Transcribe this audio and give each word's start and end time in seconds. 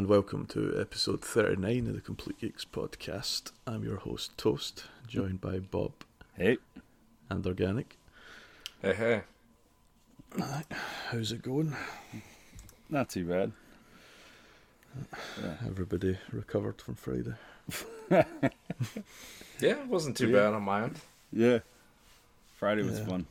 Hello 0.00 0.14
and 0.14 0.24
welcome 0.24 0.46
to 0.46 0.80
episode 0.80 1.22
39 1.22 1.88
of 1.88 1.94
the 1.94 2.00
Complete 2.00 2.40
Geeks 2.40 2.64
podcast. 2.64 3.52
I'm 3.66 3.84
your 3.84 3.98
host, 3.98 4.38
Toast, 4.38 4.84
joined 5.06 5.42
by 5.42 5.58
Bob 5.58 5.92
Hey, 6.38 6.56
and 7.28 7.46
Organic. 7.46 7.98
Hey, 8.80 8.94
hey. 8.94 9.22
How's 11.10 11.32
it 11.32 11.42
going? 11.42 11.76
not 12.88 13.10
too 13.10 13.26
bad. 13.26 13.52
Everybody 15.66 16.16
recovered 16.32 16.80
from 16.80 16.94
Friday? 16.94 17.34
Yeah, 19.60 19.82
it 19.82 19.86
wasn't 19.86 20.16
too 20.16 20.30
Yeah. 20.30 20.36
bad 20.46 20.54
on 20.54 20.62
my 20.62 20.84
end. 20.84 20.98
Yeah, 21.30 21.58
Friday 22.56 22.84
was 22.84 23.00
Yeah. 23.00 23.04
fun. 23.04 23.26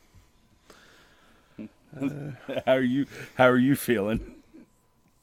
Uh, 2.00 2.60
How 2.64 2.74
are 2.74 2.80
you? 2.80 3.06
How 3.34 3.48
are 3.48 3.58
you 3.58 3.74
feeling? 3.74 4.36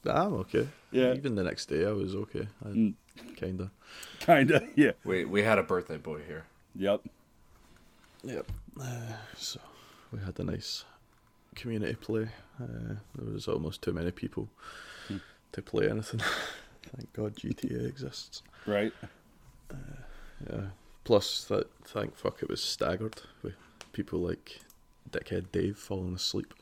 I'm 0.09 0.33
okay. 0.36 0.67
Yeah. 0.91 1.13
Even 1.13 1.36
the 1.36 1.44
next 1.44 1.66
day 1.67 1.86
I 1.86 1.91
was 1.91 2.16
okay. 2.16 2.47
I 2.66 2.69
Mm. 2.69 2.94
kinda. 3.36 3.72
Kinda. 4.19 4.67
Yeah. 4.75 4.91
We 5.03 5.25
we 5.25 5.44
had 5.44 5.58
a 5.59 5.64
birthday 5.64 5.97
boy 5.97 6.22
here. 6.27 6.45
Yep. 6.75 7.02
Yep. 8.23 8.52
Uh, 8.80 9.14
so 9.38 9.59
we 10.11 10.19
had 10.19 10.39
a 10.39 10.44
nice 10.44 10.86
community 11.55 11.95
play. 11.95 12.30
Uh, 12.61 12.95
there 13.16 13.33
was 13.33 13.47
almost 13.47 13.81
too 13.81 13.94
many 13.94 14.11
people 14.11 14.49
Hmm. 15.08 15.17
to 15.52 15.61
play 15.61 15.89
anything. 15.89 16.19
Thank 16.95 17.14
God 17.14 17.36
GTA 17.36 17.88
exists. 17.88 18.44
Right. 18.66 18.94
Yeah. 20.49 20.67
Plus, 21.03 21.45
that 21.45 21.67
thank 21.86 22.16
fuck 22.16 22.44
it 22.44 22.49
was 22.49 22.61
staggered 22.61 23.21
with 23.42 23.55
people 23.94 24.19
like 24.19 24.59
Dickhead 25.09 25.52
Dave 25.52 25.77
falling 25.77 26.14
asleep 26.16 26.53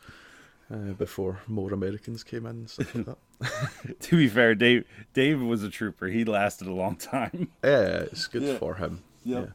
uh, 0.73 0.93
before 0.97 1.39
more 1.47 1.73
Americans 1.73 2.23
came 2.23 2.45
in 2.45 2.51
and 2.51 2.69
stuff 2.69 2.93
like 2.95 3.05
that. 3.05 3.17
To 3.99 4.17
be 4.17 4.27
fair, 4.27 4.55
Dave 4.55 4.85
Dave 5.13 5.41
was 5.41 5.61
a 5.63 5.69
trooper. 5.69 6.07
He 6.07 6.23
lasted 6.25 6.67
a 6.67 6.73
long 6.73 6.95
time. 6.95 7.49
Yeah, 7.63 8.03
it's 8.11 8.27
good 8.27 8.43
Yeah. 8.43 8.57
for 8.57 8.75
him. 8.75 9.03
Yep. 9.25 9.51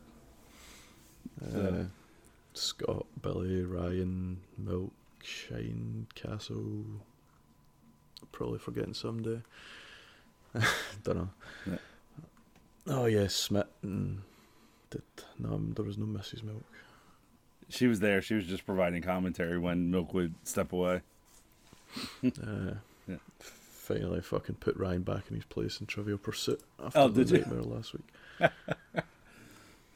Yeah. 1.53 1.59
Uh, 1.59 1.85
Scott, 2.53 3.07
Billy, 3.23 3.63
Ryan, 3.65 4.41
Milk, 4.59 4.93
Shine, 5.23 6.07
Castle. 6.15 6.85
Probably 8.33 8.59
forgetting 8.59 8.95
someday. 8.95 9.41
Don't 11.05 11.17
know. 11.17 11.31
Yeah. 11.67 11.77
Oh 12.89 13.07
yeah, 13.07 13.29
Smith 13.29 13.67
and 13.83 14.23
did 14.91 15.03
no, 15.39 15.61
there 15.75 15.85
was 15.85 15.97
no 15.99 16.07
Mrs. 16.07 16.43
Milk. 16.43 16.65
She 17.71 17.87
was 17.87 18.01
there. 18.01 18.21
She 18.21 18.35
was 18.35 18.45
just 18.47 18.67
providing 18.67 19.03
commentary 19.03 19.59
when 19.59 19.91
Milk 19.91 20.13
would 20.15 20.35
step 20.45 20.73
away. 20.73 21.01
Uh, 22.25 22.75
Yeah. 23.09 23.17
Finally, 23.41 24.21
fucking 24.21 24.55
put 24.57 24.77
Ryan 24.77 25.03
back 25.03 25.25
in 25.29 25.35
his 25.35 25.45
place 25.45 25.81
in 25.81 25.87
Trivial 25.87 26.19
Pursuit 26.19 26.61
after 26.85 26.99
Oh, 27.01 27.09
the 27.09 27.25
did 27.25 27.31
you? 27.31 27.39
nightmare 27.39 27.63
last 27.63 27.93
week. 27.95 28.05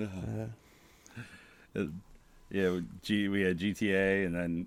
Uh, 0.00 0.46
Uh, 1.76 1.84
Yeah, 2.50 2.80
G, 3.02 3.28
we 3.28 3.42
had 3.42 3.58
GTA, 3.58 4.26
and 4.26 4.34
then 4.34 4.66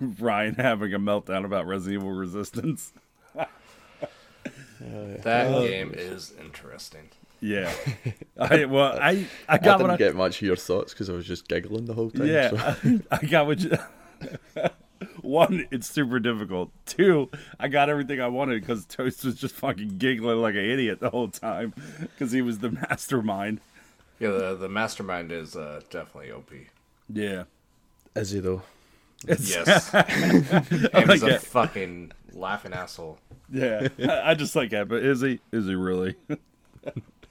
Ryan 0.18 0.54
having 0.56 0.92
a 0.94 0.98
meltdown 0.98 1.44
about 1.44 1.66
Resident 1.66 2.02
Evil 2.02 2.12
Resistance. 2.14 2.92
uh, 3.38 3.44
That 4.80 5.46
Uh, 5.52 5.60
game 5.66 5.92
is 5.94 6.32
interesting. 6.40 7.10
Yeah. 7.40 7.72
I 8.38 8.64
well, 8.64 8.98
I 9.00 9.10
I 9.10 9.26
I 9.48 9.58
got 9.58 9.78
didn't 9.78 9.80
what 9.82 9.90
I, 9.90 9.96
get 9.96 10.14
much 10.16 10.36
of 10.36 10.42
your 10.42 10.56
thoughts 10.56 10.92
because 10.92 11.10
I 11.10 11.12
was 11.12 11.26
just 11.26 11.46
giggling 11.48 11.84
the 11.86 11.94
whole 11.94 12.10
time. 12.10 12.26
Yeah, 12.26 12.50
so- 12.50 13.02
I, 13.10 13.16
I 13.22 13.26
got 13.26 13.46
what 13.46 13.60
you. 13.60 13.76
One, 15.20 15.66
it's 15.70 15.88
super 15.90 16.18
difficult. 16.18 16.70
Two, 16.86 17.30
I 17.60 17.68
got 17.68 17.90
everything 17.90 18.20
I 18.20 18.28
wanted 18.28 18.60
because 18.60 18.86
Toast 18.86 19.24
was 19.24 19.34
just 19.34 19.54
fucking 19.56 19.98
giggling 19.98 20.38
like 20.38 20.54
an 20.54 20.64
idiot 20.64 21.00
the 21.00 21.10
whole 21.10 21.28
time 21.28 21.74
because 22.00 22.32
he 22.32 22.40
was 22.42 22.58
the 22.60 22.70
mastermind. 22.70 23.60
Yeah, 24.18 24.30
the 24.30 24.54
the 24.54 24.68
mastermind 24.68 25.30
is 25.32 25.56
uh, 25.56 25.80
definitely 25.90 26.30
OP. 26.32 26.50
Yeah. 27.12 27.44
Is 28.16 28.30
he 28.30 28.40
though? 28.40 28.62
It's- 29.26 29.50
Yes, 29.50 29.90
he 30.70 31.04
was 31.06 31.22
like 31.22 31.32
a 31.32 31.38
fucking 31.40 32.12
laughing 32.32 32.72
asshole. 32.72 33.18
Yeah. 33.50 33.88
I, 33.98 34.30
I 34.30 34.34
just 34.34 34.54
like 34.56 34.70
that, 34.70 34.88
but 34.88 35.02
is 35.02 35.20
he? 35.20 35.40
Is 35.52 35.66
he 35.66 35.74
really? 35.74 36.14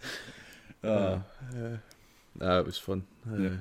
Uh, 0.84 1.20
yeah. 1.56 1.78
Nah, 2.40 2.60
it 2.60 2.66
was 2.66 2.78
fun. 2.78 3.04
Uh, 3.32 3.38
Yeah. 3.38 3.58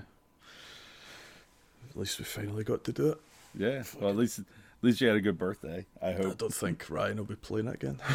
At 1.90 1.96
least 1.96 2.18
we 2.18 2.24
finally 2.24 2.64
got 2.64 2.82
to 2.84 2.92
do 2.92 3.08
it. 3.10 3.20
yeah. 3.54 3.84
Well, 4.00 4.10
at 4.10 4.16
least 4.16 4.40
at 4.40 4.44
least 4.82 5.00
you 5.00 5.06
had 5.06 5.16
a 5.16 5.20
good 5.20 5.38
birthday. 5.38 5.86
I 6.02 6.08
I 6.08 6.12
hope. 6.14 6.38
don't 6.38 6.52
think 6.52 6.90
Ryan 6.90 7.18
will 7.18 7.24
be 7.24 7.36
playing 7.36 7.68
it 7.68 7.74
again. 7.74 7.98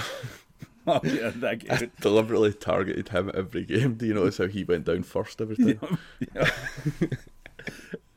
Oh 0.90 1.02
yeah, 1.04 1.32
that 1.36 1.64
I 1.70 1.90
deliberately 2.02 2.54
targeted 2.54 3.10
him 3.10 3.30
every 3.34 3.66
game. 3.66 3.96
Do 3.96 4.06
you 4.06 4.14
notice 4.14 4.38
how 4.38 4.48
he 4.48 4.64
went 4.64 4.86
down 4.86 5.04
first 5.04 5.42
every 5.42 5.58
time? 5.58 5.98
Yeah. 6.34 6.50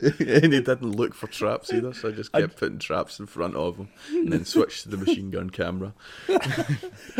and 0.18 0.52
he 0.52 0.60
didn't 0.60 0.92
look 0.96 1.14
for 1.14 1.26
traps 1.26 1.72
either, 1.72 1.92
so 1.92 2.08
I 2.08 2.12
just 2.12 2.32
kept 2.34 2.56
putting 2.56 2.78
traps 2.78 3.18
in 3.20 3.26
front 3.26 3.54
of 3.56 3.76
him 3.76 3.88
and 4.10 4.32
then 4.32 4.44
switched 4.44 4.84
to 4.84 4.88
the 4.88 4.96
machine 4.96 5.30
gun 5.30 5.50
camera. 5.50 5.92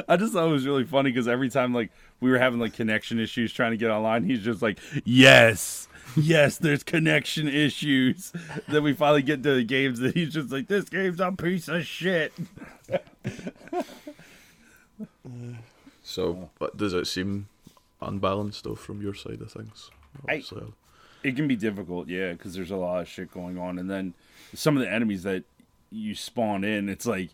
I 0.09 0.17
just 0.17 0.33
thought 0.33 0.49
it 0.49 0.53
was 0.53 0.67
really 0.67 0.85
funny 0.85 1.11
because 1.11 1.29
every 1.29 1.51
time 1.51 1.75
like 1.75 1.91
we 2.21 2.31
were 2.31 2.39
having 2.39 2.59
like 2.61 2.73
connection 2.75 3.19
issues 3.21 3.53
trying 3.53 3.73
to 3.73 3.77
get 3.77 3.91
online, 3.91 4.25
he's 4.25 4.43
just 4.43 4.63
like, 4.63 4.79
"Yes, 5.05 5.89
yes, 6.17 6.59
there's 6.59 6.83
connection 6.83 7.49
issues." 7.49 8.33
then 8.69 8.83
we 8.83 8.93
finally 8.95 9.23
get 9.23 9.43
to 9.43 9.55
the 9.55 9.65
games, 9.65 10.01
and 10.01 10.15
he's 10.15 10.33
just 10.33 10.51
like, 10.51 10.69
"This 10.69 10.89
game's 10.89 11.21
a 11.21 11.33
piece 11.33 11.69
of 11.69 11.85
shit." 11.85 12.33
So, 16.03 16.51
but 16.59 16.77
does 16.77 16.93
it 16.93 17.07
seem 17.07 17.49
unbalanced 18.01 18.65
though 18.65 18.75
from 18.75 19.03
your 19.03 19.15
side 19.15 19.41
of 19.41 19.53
things? 19.53 19.91
I- 20.29 20.33
Obviously, 20.35 20.73
It 21.23 21.37
can 21.37 21.47
be 21.47 21.57
difficult, 21.57 22.09
yeah, 22.09 22.33
because 22.33 22.55
there's 22.55 22.71
a 22.71 22.77
lot 22.77 23.01
of 23.03 23.09
shit 23.09 23.31
going 23.31 23.59
on, 23.59 23.79
and 23.79 23.91
then 23.91 24.15
some 24.55 24.77
of 24.77 24.83
the 24.83 24.91
enemies 24.91 25.23
that 25.25 25.45
you 25.91 26.15
spawn 26.15 26.65
in, 26.65 26.89
it's 26.89 27.07
like. 27.07 27.31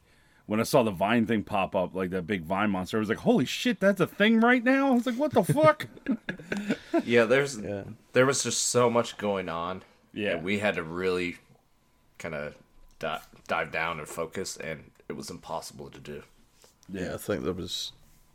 When 0.48 0.60
I 0.60 0.62
saw 0.62 0.84
the 0.84 0.92
vine 0.92 1.26
thing 1.26 1.42
pop 1.42 1.74
up, 1.74 1.92
like 1.92 2.10
that 2.10 2.25
big 2.25 2.44
vine 2.44 2.70
monster, 2.70 2.98
I 2.98 3.00
was 3.00 3.08
like, 3.08 3.19
"Holy 3.19 3.44
shit, 3.44 3.80
that's 3.80 4.00
a 4.00 4.06
thing 4.06 4.38
right 4.38 4.62
now!" 4.62 4.86
I 4.86 4.91
was 4.92 5.04
like, 5.04 5.16
"What 5.16 5.32
the 5.32 5.42
fuck?" 5.42 5.88
Yeah, 7.04 7.25
there's 7.25 7.58
yeah. 7.58 7.82
there 8.12 8.26
was 8.26 8.44
just 8.44 8.66
so 8.69 8.88
much 8.88 9.16
going 9.19 9.48
on. 9.48 9.82
Yeah. 10.12 10.36
and 10.36 10.44
we 10.44 10.60
had 10.60 10.76
to 10.76 10.84
really 10.84 11.38
kind 12.19 12.34
of 12.34 12.54
di- 12.98 13.20
dive 13.48 13.72
down 13.72 13.98
and 13.98 14.08
focus, 14.08 14.56
and 14.56 14.91
it 15.08 15.14
was 15.14 15.30
impossible 15.30 15.91
to 15.91 15.98
do. 15.98 16.22
Yeah, 16.88 17.14
I 17.14 17.16
think 17.16 17.42
there 17.42 17.52
was, 17.52 17.92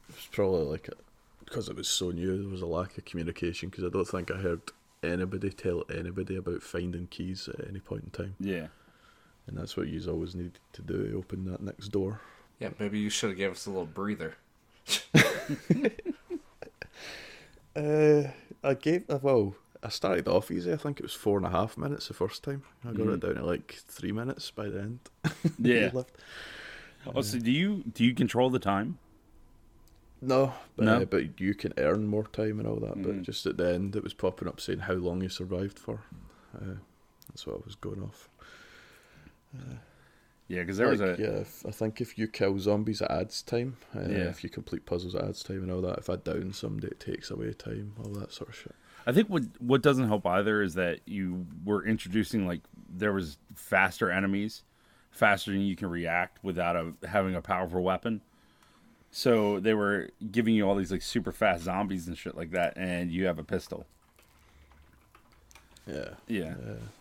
it 0.10 0.16
was 0.16 0.28
probably 0.32 0.66
like 0.66 0.90
a, 0.90 0.94
because 1.46 1.70
it 1.70 1.76
was 1.76 1.88
so 1.88 2.12
new, 2.12 2.42
there 2.42 2.52
was 2.52 2.62
a 2.62 2.68
lack 2.68 2.98
of 2.98 3.06
communication. 3.06 3.70
Because 3.70 3.86
I 3.86 3.90
don't 3.90 4.08
think 4.08 4.30
I 4.30 4.36
heard 4.36 4.62
anybody 5.04 5.50
tell 5.50 5.84
anybody 5.94 6.36
about 6.36 6.64
finding 6.64 7.08
keys 7.08 7.50
at 7.50 7.68
any 7.68 7.80
point 7.80 8.04
in 8.04 8.10
time, 8.12 8.36
yeah, 8.40 8.68
and 9.48 9.58
that's 9.58 9.76
what 9.78 9.88
you 9.88 10.02
always 10.10 10.36
need 10.36 10.60
to 10.74 10.82
do: 10.82 11.16
open 11.18 11.46
that 11.46 11.62
next 11.62 11.90
door. 11.90 12.22
Yeah, 12.60 12.70
maybe 12.80 13.00
you 13.00 13.10
should 13.10 13.30
have 13.32 13.38
gave 13.38 13.52
us 13.52 13.66
a 13.66 13.70
little 13.70 13.86
breather. 13.86 14.36
Uh, 17.76 18.24
I 18.64 18.74
gave 18.74 19.10
uh, 19.10 19.20
well, 19.22 19.56
I 19.82 19.90
started 19.90 20.28
off 20.28 20.52
easy. 20.52 20.72
I 20.72 20.78
think 20.78 21.00
it 21.00 21.04
was 21.04 21.14
four 21.14 21.38
and 21.38 21.46
a 21.46 21.50
half 21.50 21.78
minutes 21.78 22.08
the 22.08 22.14
first 22.14 22.44
time. 22.44 22.64
I 22.88 22.92
got 22.92 23.08
it 23.08 23.20
down 23.22 23.36
to 23.36 23.46
like 23.46 23.82
three 23.88 24.12
minutes 24.12 24.52
by 24.52 24.68
the 24.68 24.82
end. 24.82 25.00
yeah. 25.60 25.90
Left. 25.94 26.12
Oh, 27.16 27.22
so 27.22 27.40
do 27.40 27.50
you 27.50 27.84
do 27.92 28.04
you 28.04 28.14
control 28.14 28.50
the 28.50 28.60
time? 28.60 29.00
No, 30.22 30.54
but 30.76 30.86
No? 30.86 31.02
Uh, 31.02 31.06
but 31.06 31.40
you 31.40 31.54
can 31.56 31.74
earn 31.78 32.06
more 32.08 32.26
time 32.28 32.60
and 32.60 32.68
all 32.68 32.76
that. 32.80 32.96
Mhm. 32.96 33.04
But 33.04 33.22
just 33.24 33.46
at 33.48 33.58
the 33.58 33.74
end, 33.74 33.96
it 33.96 34.04
was 34.04 34.14
popping 34.14 34.48
up 34.48 34.60
saying 34.62 34.80
how 34.80 34.94
long 34.94 35.22
you 35.22 35.30
survived 35.30 35.80
for. 35.80 36.02
Uh, 36.56 36.76
that's 37.28 37.48
what 37.48 37.56
I 37.58 37.62
was 37.66 37.76
going 37.76 38.04
off. 38.04 38.30
Yeah, 40.48 40.60
because 40.60 40.78
there 40.78 40.90
was 40.90 41.00
a 41.00 41.16
yeah, 41.18 41.40
if, 41.40 41.66
I 41.66 41.72
think 41.72 42.02
if 42.02 42.18
you 42.18 42.28
kill 42.28 42.60
zombies, 42.60 43.00
it 43.02 43.10
adds 43.10 43.42
time. 43.42 43.78
Uh, 43.96 44.02
Yeah. 44.02 44.18
If 44.30 44.44
you 44.44 44.50
complete 44.50 44.86
puzzles, 44.86 45.16
it 45.16 45.24
adds 45.24 45.44
time 45.44 45.64
and 45.64 45.72
all 45.72 45.82
that. 45.82 46.00
If 46.00 46.10
I 46.10 46.18
down 46.18 46.52
somebody, 46.52 46.88
it 46.88 47.00
takes 47.00 47.32
away 47.32 47.54
time. 47.54 47.94
All 48.04 48.12
that 48.12 48.34
sort 48.34 48.50
of 48.50 48.56
shit. 48.56 48.76
I 49.08 49.14
think 49.14 49.30
what 49.30 49.44
what 49.60 49.82
doesn't 49.82 50.08
help 50.08 50.26
either 50.28 50.62
is 50.62 50.74
that 50.74 51.00
you 51.06 51.48
were 51.64 51.86
introducing 51.86 52.46
like 52.46 52.62
there 52.90 53.14
was 53.14 53.38
faster 53.56 54.12
enemies, 54.12 54.64
faster 55.10 55.52
than 55.52 55.62
you 55.62 55.76
can 55.78 55.90
react 55.90 56.44
without 56.44 56.76
a, 56.76 56.94
having 57.08 57.34
a 57.36 57.42
powerful 57.42 57.82
weapon. 57.82 58.22
So 59.12 59.60
they 59.60 59.74
were 59.74 60.10
giving 60.32 60.56
you 60.56 60.68
all 60.68 60.76
these 60.76 60.92
like 60.92 61.02
super 61.02 61.32
fast 61.32 61.64
zombies 61.64 62.08
and 62.08 62.18
shit 62.18 62.36
like 62.36 62.52
that, 62.52 62.74
and 62.78 63.12
you 63.12 63.26
have 63.26 63.40
a 63.40 63.44
pistol. 63.44 63.86
Yeah. 65.88 66.12
Yeah, 66.28 66.54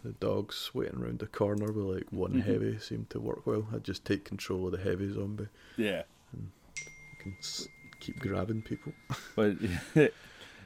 the 0.05 0.13
dogs 0.13 0.71
waiting 0.75 1.01
around 1.01 1.19
the 1.19 1.27
corner 1.27 1.67
with 1.71 1.85
like 1.85 2.07
one 2.11 2.41
heavy 2.41 2.79
seemed 2.79 3.11
to 3.11 3.21
work 3.21 3.47
well. 3.47 3.67
I'd 3.75 3.85
just 3.85 4.05
take 4.05 4.25
control 4.25 4.67
of 4.67 4.73
the 4.73 4.79
heavy 4.79 5.13
zombie. 5.13 5.49
yeah. 5.77 6.03
I 6.35 7.23
can 7.23 7.37
s- 7.41 7.69
keep 8.01 8.19
grabbing 8.19 8.63
people. 8.63 8.93
But 9.37 9.57
it 9.95 10.15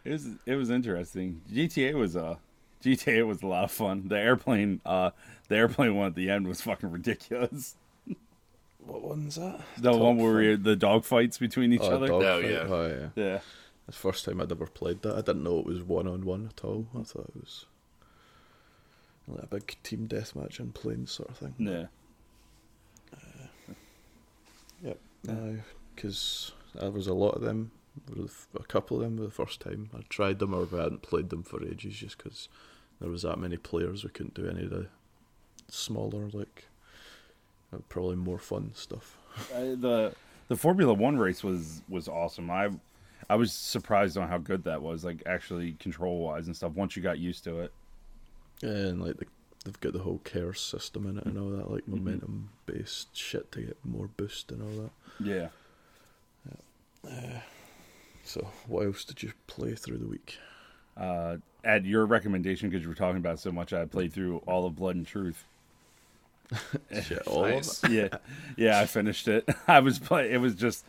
was 0.04 0.28
it 0.46 0.54
was 0.54 0.70
interesting. 0.70 1.40
GTA 1.52 1.94
was 1.94 2.16
uh 2.16 2.36
GTA 2.84 3.26
was 3.26 3.42
a 3.42 3.46
lot 3.46 3.64
of 3.64 3.72
fun. 3.72 4.08
The 4.08 4.18
airplane 4.18 4.80
uh 4.86 5.10
the 5.48 5.56
airplane 5.56 5.94
one 5.96 6.06
at 6.08 6.14
the 6.14 6.30
end 6.30 6.46
was 6.46 6.60
fucking 6.60 6.90
ridiculous. 6.90 7.76
What 8.86 9.02
one's 9.02 9.36
that? 9.36 9.60
The 9.78 9.90
Top 9.92 10.00
one 10.00 10.16
where 10.18 10.32
five? 10.32 10.36
we, 10.40 10.56
the 10.56 10.76
dog 10.76 11.04
fights 11.04 11.38
between 11.38 11.72
each 11.72 11.80
Oh, 11.82 11.96
other. 11.96 12.06
dog 12.08 12.22
Oh, 12.22 12.42
fight. 12.42 12.50
yeah. 12.50 12.66
Oh, 12.68 12.86
yeah. 12.86 13.08
Yeah. 13.22 13.40
The 13.86 13.92
first 13.92 14.24
time 14.24 14.40
I'd 14.40 14.50
ever 14.52 14.66
played 14.66 15.02
that. 15.02 15.14
I 15.14 15.20
didn't 15.20 15.42
know 15.44 15.58
it 15.58 15.66
was 15.66 15.82
one 15.82 16.06
on 16.06 16.24
one 16.24 16.46
at 16.46 16.64
all. 16.64 16.86
I 16.98 17.02
thought 17.02 17.30
it 17.34 17.36
was 17.40 17.66
like 19.26 19.42
a 19.44 19.46
big 19.46 19.76
team 19.82 20.06
deathmatch 20.08 20.60
in 20.60 20.72
planes 20.72 21.12
sort 21.12 21.30
of 21.30 21.36
thing. 21.38 21.54
Yeah. 21.58 21.86
Yep. 24.82 24.98
Yeah. 25.24 25.50
Because 25.94 26.52
there 26.74 26.90
was 26.90 27.06
a 27.06 27.14
lot 27.14 27.30
of 27.36 27.42
them. 27.42 27.70
were 28.08 28.16
the 28.16 28.24
f- 28.24 28.48
A 28.58 28.64
couple 28.64 28.96
of 28.98 29.02
them 29.02 29.16
were 29.16 29.24
the 29.26 29.30
first 29.30 29.60
time 29.60 29.90
I 29.96 30.00
tried 30.08 30.38
them, 30.40 30.52
or 30.54 30.66
I 30.72 30.82
hadn't 30.84 31.02
played 31.02 31.30
them 31.30 31.42
for 31.42 31.64
ages, 31.64 31.94
just 31.94 32.18
because 32.18 32.48
there 33.00 33.10
was 33.10 33.22
that 33.22 33.38
many 33.38 33.56
players. 33.56 34.04
We 34.04 34.10
couldn't 34.10 34.34
do 34.34 34.46
any 34.48 34.64
of 34.64 34.70
the 34.70 34.86
smaller, 35.68 36.28
like 36.32 36.64
uh, 36.68 36.73
Uh, 37.74 37.78
probably 37.88 38.16
more 38.16 38.38
fun 38.38 38.70
stuff. 38.74 39.18
I, 39.54 39.60
the 39.60 40.14
the 40.48 40.56
Formula 40.56 40.92
One 40.92 41.18
race 41.18 41.42
was 41.42 41.82
was 41.88 42.08
awesome. 42.08 42.50
I 42.50 42.70
I 43.28 43.36
was 43.36 43.52
surprised 43.52 44.18
on 44.18 44.28
how 44.28 44.38
good 44.38 44.64
that 44.64 44.82
was, 44.82 45.04
like 45.04 45.22
actually 45.26 45.72
control 45.72 46.20
wise 46.20 46.46
and 46.46 46.56
stuff. 46.56 46.72
Once 46.72 46.96
you 46.96 47.02
got 47.02 47.18
used 47.18 47.44
to 47.44 47.60
it. 47.60 47.72
And 48.62 49.02
like 49.02 49.16
the, 49.16 49.26
they've 49.64 49.80
got 49.80 49.92
the 49.92 50.00
whole 50.00 50.18
care 50.18 50.54
system 50.54 51.06
in 51.08 51.18
it 51.18 51.24
and 51.24 51.38
all 51.38 51.50
that, 51.50 51.70
like 51.70 51.82
mm-hmm. 51.82 52.04
momentum 52.04 52.50
based 52.66 53.16
shit 53.16 53.50
to 53.52 53.60
get 53.60 53.76
more 53.84 54.08
boost 54.16 54.52
and 54.52 54.62
all 54.62 54.82
that. 54.82 55.26
Yeah. 55.26 55.48
Yeah. 57.04 57.10
Uh, 57.10 57.40
so, 58.24 58.48
what 58.66 58.86
else 58.86 59.04
did 59.04 59.22
you 59.22 59.32
play 59.46 59.74
through 59.74 59.98
the 59.98 60.06
week? 60.06 60.38
Uh, 60.96 61.36
at 61.62 61.84
your 61.84 62.06
recommendation, 62.06 62.68
because 62.68 62.82
you 62.82 62.88
were 62.88 62.94
talking 62.94 63.18
about 63.18 63.38
so 63.38 63.50
much, 63.50 63.72
I 63.72 63.84
played 63.84 64.12
through 64.12 64.38
all 64.46 64.66
of 64.66 64.76
Blood 64.76 64.96
and 64.96 65.06
Truth. 65.06 65.44
Shit, 67.02 67.22
all 67.26 67.42
Nice. 67.44 67.82
of 67.82 67.90
yeah, 67.90 68.08
yeah, 68.56 68.80
I 68.80 68.86
finished 68.86 69.28
it. 69.28 69.48
I 69.68 69.80
was 69.80 69.98
play. 69.98 70.30
It 70.32 70.38
was 70.38 70.54
just, 70.54 70.84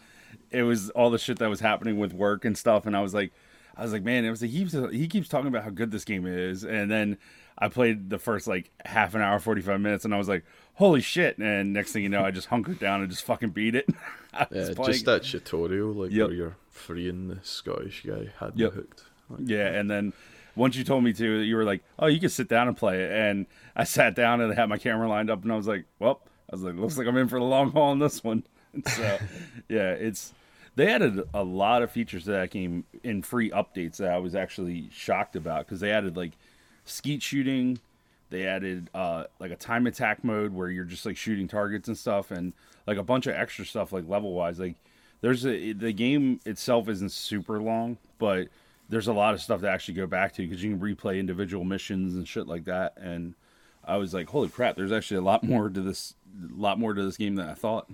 it 0.51 0.63
was 0.63 0.89
all 0.91 1.09
the 1.09 1.17
shit 1.17 1.39
that 1.39 1.49
was 1.49 1.59
happening 1.59 1.97
with 1.97 2.13
work 2.13 2.45
and 2.45 2.57
stuff, 2.57 2.85
and 2.85 2.95
I 2.95 3.01
was 3.01 3.13
like, 3.13 3.31
I 3.77 3.83
was 3.83 3.91
like, 3.91 4.03
man, 4.03 4.23
it 4.25 4.29
was. 4.29 4.41
He 4.41 4.49
keeps 4.49 4.73
he 4.91 5.07
keeps 5.07 5.27
talking 5.27 5.47
about 5.47 5.63
how 5.63 5.69
good 5.69 5.91
this 5.91 6.05
game 6.05 6.25
is, 6.25 6.63
and 6.63 6.89
then 6.91 7.17
I 7.57 7.67
played 7.69 8.09
the 8.09 8.19
first 8.19 8.47
like 8.47 8.71
half 8.85 9.15
an 9.15 9.21
hour, 9.21 9.39
forty 9.39 9.61
five 9.61 9.81
minutes, 9.81 10.05
and 10.05 10.13
I 10.13 10.17
was 10.17 10.29
like, 10.29 10.45
holy 10.75 11.01
shit! 11.01 11.37
And 11.37 11.73
next 11.73 11.91
thing 11.93 12.03
you 12.03 12.09
know, 12.09 12.23
I 12.23 12.31
just 12.31 12.47
hunkered 12.47 12.79
down 12.79 13.01
and 13.01 13.09
just 13.09 13.23
fucking 13.23 13.49
beat 13.49 13.75
it. 13.75 13.87
Yeah, 14.51 14.73
just 14.73 15.05
that 15.05 15.23
tutorial, 15.23 15.93
like 15.93 16.11
Yep. 16.11 16.27
where 16.27 16.35
you're 16.35 16.57
freeing 16.69 17.29
the 17.29 17.39
Scottish 17.41 18.03
guy, 18.05 18.31
had 18.41 18.59
Yep. 18.59 18.71
me 18.73 18.75
hooked. 18.81 19.03
Like, 19.29 19.39
Yeah, 19.45 19.67
and 19.67 19.89
then 19.89 20.11
once 20.55 20.75
you 20.75 20.83
told 20.83 21.03
me 21.03 21.13
to, 21.13 21.39
you 21.39 21.55
were 21.55 21.63
like, 21.63 21.83
"Oh, 21.99 22.07
you 22.07 22.19
can 22.19 22.29
sit 22.29 22.47
down 22.47 22.67
and 22.67 22.77
play 22.77 23.03
it." 23.03 23.11
And 23.11 23.45
I 23.75 23.83
sat 23.83 24.15
down 24.15 24.41
and 24.41 24.51
I 24.51 24.55
had 24.55 24.69
my 24.69 24.77
camera 24.77 25.07
lined 25.07 25.29
up, 25.29 25.43
and 25.43 25.51
I 25.51 25.55
was 25.55 25.67
like, 25.67 25.85
"Well," 25.99 26.21
I 26.51 26.55
was 26.55 26.63
like, 26.63 26.75
"Looks 26.75 26.97
like 26.97 27.07
I'm 27.07 27.17
in 27.17 27.27
for 27.27 27.39
the 27.39 27.45
long 27.45 27.71
haul 27.71 27.91
on 27.91 27.99
this 27.99 28.23
one." 28.23 28.43
And 28.75 28.85
so, 28.89 29.17
yeah, 29.69 29.91
it's 29.91 30.33
they 30.75 30.89
added 30.89 31.23
a 31.33 31.43
lot 31.43 31.81
of 31.81 31.91
features 31.91 32.25
to 32.25 32.31
that 32.31 32.51
game 32.51 32.83
in 33.03 33.21
free 33.21 33.49
updates 33.51 33.95
that 33.97 34.11
I 34.11 34.17
was 34.17 34.35
actually 34.35 34.89
shocked 34.91 35.37
about 35.37 35.65
because 35.65 35.79
they 35.79 35.91
added 35.91 36.17
like 36.17 36.33
skeet 36.83 37.23
shooting, 37.23 37.79
they 38.31 38.45
added 38.45 38.89
uh 38.93 39.25
like 39.39 39.51
a 39.51 39.55
time 39.55 39.87
attack 39.87 40.25
mode 40.25 40.53
where 40.53 40.69
you're 40.69 40.83
just 40.83 41.05
like 41.05 41.15
shooting 41.15 41.47
targets 41.47 41.87
and 41.87 41.97
stuff, 41.97 42.31
and 42.31 42.51
like 42.85 42.97
a 42.97 43.03
bunch 43.03 43.27
of 43.27 43.35
extra 43.35 43.65
stuff 43.65 43.93
like 43.93 44.09
level 44.09 44.33
wise, 44.33 44.59
like 44.59 44.75
there's 45.21 45.45
a 45.45 45.71
the 45.71 45.93
game 45.93 46.39
itself 46.45 46.89
isn't 46.89 47.11
super 47.11 47.61
long, 47.61 47.97
but 48.19 48.49
there's 48.89 49.07
a 49.07 49.13
lot 49.13 49.33
of 49.33 49.41
stuff 49.41 49.61
to 49.61 49.69
actually 49.69 49.95
go 49.95 50.07
back 50.07 50.33
to 50.33 50.47
because 50.47 50.63
you 50.63 50.71
can 50.71 50.79
replay 50.79 51.19
individual 51.19 51.63
missions 51.63 52.15
and 52.15 52.27
shit 52.27 52.47
like 52.47 52.65
that. 52.65 52.93
And 52.97 53.33
I 53.83 53.97
was 53.97 54.13
like, 54.13 54.29
holy 54.29 54.49
crap, 54.49 54.75
there's 54.75 54.91
actually 54.91 55.17
a 55.17 55.21
lot 55.21 55.43
more 55.43 55.69
to 55.69 55.81
this, 55.81 56.15
a 56.51 56.59
lot 56.59 56.79
more 56.79 56.93
to 56.93 57.03
this 57.03 57.17
game 57.17 57.35
than 57.35 57.47
I 57.47 57.53
thought. 57.53 57.89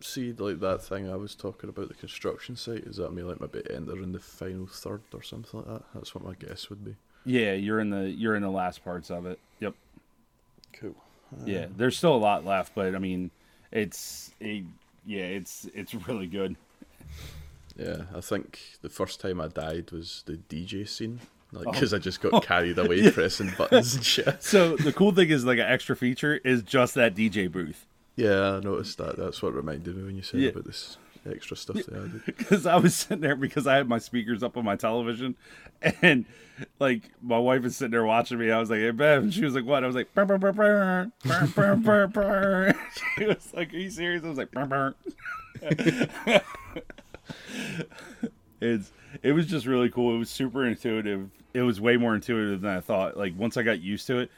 See, 0.00 0.32
like 0.32 0.60
that 0.60 0.82
thing 0.82 1.10
I 1.10 1.16
was 1.16 1.34
talking 1.34 1.68
about, 1.68 1.88
the 1.88 1.94
construction 1.94 2.54
site, 2.54 2.84
is 2.84 2.96
that 2.96 3.12
me 3.12 3.22
like 3.22 3.40
maybe 3.40 3.62
entering 3.68 4.12
the 4.12 4.20
final 4.20 4.66
third 4.66 5.02
or 5.12 5.22
something 5.22 5.60
like 5.60 5.68
that? 5.68 5.82
That's 5.94 6.14
what 6.14 6.24
my 6.24 6.34
guess 6.34 6.70
would 6.70 6.84
be. 6.84 6.94
Yeah, 7.24 7.54
you're 7.54 7.80
in 7.80 7.90
the 7.90 8.08
you're 8.08 8.36
in 8.36 8.42
the 8.42 8.50
last 8.50 8.84
parts 8.84 9.10
of 9.10 9.26
it. 9.26 9.40
Yep. 9.60 9.74
Cool. 10.74 10.94
Yeah, 11.44 11.62
uh, 11.62 11.68
there's 11.76 11.96
still 11.96 12.14
a 12.14 12.16
lot 12.16 12.44
left, 12.44 12.74
but 12.74 12.94
I 12.94 12.98
mean, 12.98 13.30
it's 13.72 14.30
a 14.40 14.62
yeah, 15.04 15.24
it's 15.24 15.68
it's 15.74 15.94
really 16.08 16.26
good. 16.26 16.56
Yeah, 17.78 18.02
I 18.14 18.20
think 18.20 18.60
the 18.82 18.88
first 18.88 19.20
time 19.20 19.40
I 19.40 19.48
died 19.48 19.90
was 19.92 20.24
the 20.26 20.32
DJ 20.34 20.88
scene, 20.88 21.20
like 21.52 21.66
Oh. 21.68 21.72
because 21.72 21.94
I 21.94 21.98
just 21.98 22.20
got 22.20 22.32
oh. 22.34 22.40
carried 22.40 22.78
away 22.78 23.10
pressing 23.10 23.52
buttons 23.56 23.94
and 23.94 24.04
shit. 24.14 24.42
So 24.42 24.76
the 24.76 24.92
cool 24.92 25.12
thing 25.12 25.30
is 25.30 25.44
like 25.44 25.58
an 25.58 25.66
extra 25.66 25.94
feature 25.96 26.36
is 26.44 26.62
just 26.62 26.94
that 26.96 27.14
DJ 27.14 27.50
booth. 27.50 27.86
Yeah, 28.16 28.54
I 28.56 28.60
noticed 28.60 28.98
that. 28.98 29.16
That's 29.16 29.40
what 29.42 29.54
reminded 29.54 29.96
me 29.96 30.02
when 30.04 30.16
you 30.16 30.22
said 30.22 30.40
Yeah. 30.40 30.48
about 30.50 30.64
this 30.64 30.96
extra 31.30 31.56
stuff 31.56 31.76
they 31.76 31.96
added. 31.96 32.22
because 32.26 32.66
I 32.74 32.76
was 32.76 32.94
sitting 32.96 33.20
there 33.20 33.36
because 33.36 33.66
I 33.68 33.76
had 33.76 33.88
my 33.88 33.98
speakers 33.98 34.42
up 34.42 34.56
on 34.56 34.64
my 34.64 34.74
television, 34.74 35.36
and 36.02 36.24
like 36.80 37.02
my 37.22 37.38
wife 37.38 37.64
is 37.64 37.76
sitting 37.76 37.92
there 37.92 38.04
watching 38.04 38.38
me. 38.38 38.50
I 38.50 38.58
was 38.58 38.70
like, 38.70 38.80
"Hey, 38.80 38.90
Bev," 38.90 39.22
and 39.22 39.32
she 39.32 39.44
was 39.44 39.54
like, 39.54 39.64
"What?" 39.64 39.84
I 39.84 39.86
was 39.86 39.94
like, 39.94 40.12
"Brr, 40.14 40.24
brr, 40.24 40.38
brr, 40.38 40.52
brr, 40.52 41.12
brr, 41.22 41.46
brr, 41.46 41.76
brr, 41.76 42.06
brr." 42.08 42.74
She 43.18 43.24
was 43.26 43.52
like, 43.54 43.72
"Are 43.72 43.76
you 43.76 43.90
serious?" 43.90 44.24
I 44.24 44.28
was 44.28 44.38
like, 44.38 44.50
brr, 44.50 44.64
brr. 44.64 44.94
"It's 48.60 48.90
it 49.22 49.32
was 49.32 49.46
just 49.46 49.66
really 49.66 49.90
cool. 49.90 50.14
It 50.14 50.18
was 50.18 50.30
super 50.30 50.66
intuitive. 50.66 51.30
It 51.54 51.62
was 51.62 51.80
way 51.80 51.96
more 51.96 52.14
intuitive 52.14 52.60
than 52.60 52.70
I 52.70 52.80
thought. 52.80 53.16
Like 53.16 53.34
once 53.36 53.56
I 53.56 53.62
got 53.62 53.80
used 53.80 54.06
to 54.08 54.18
it." 54.18 54.30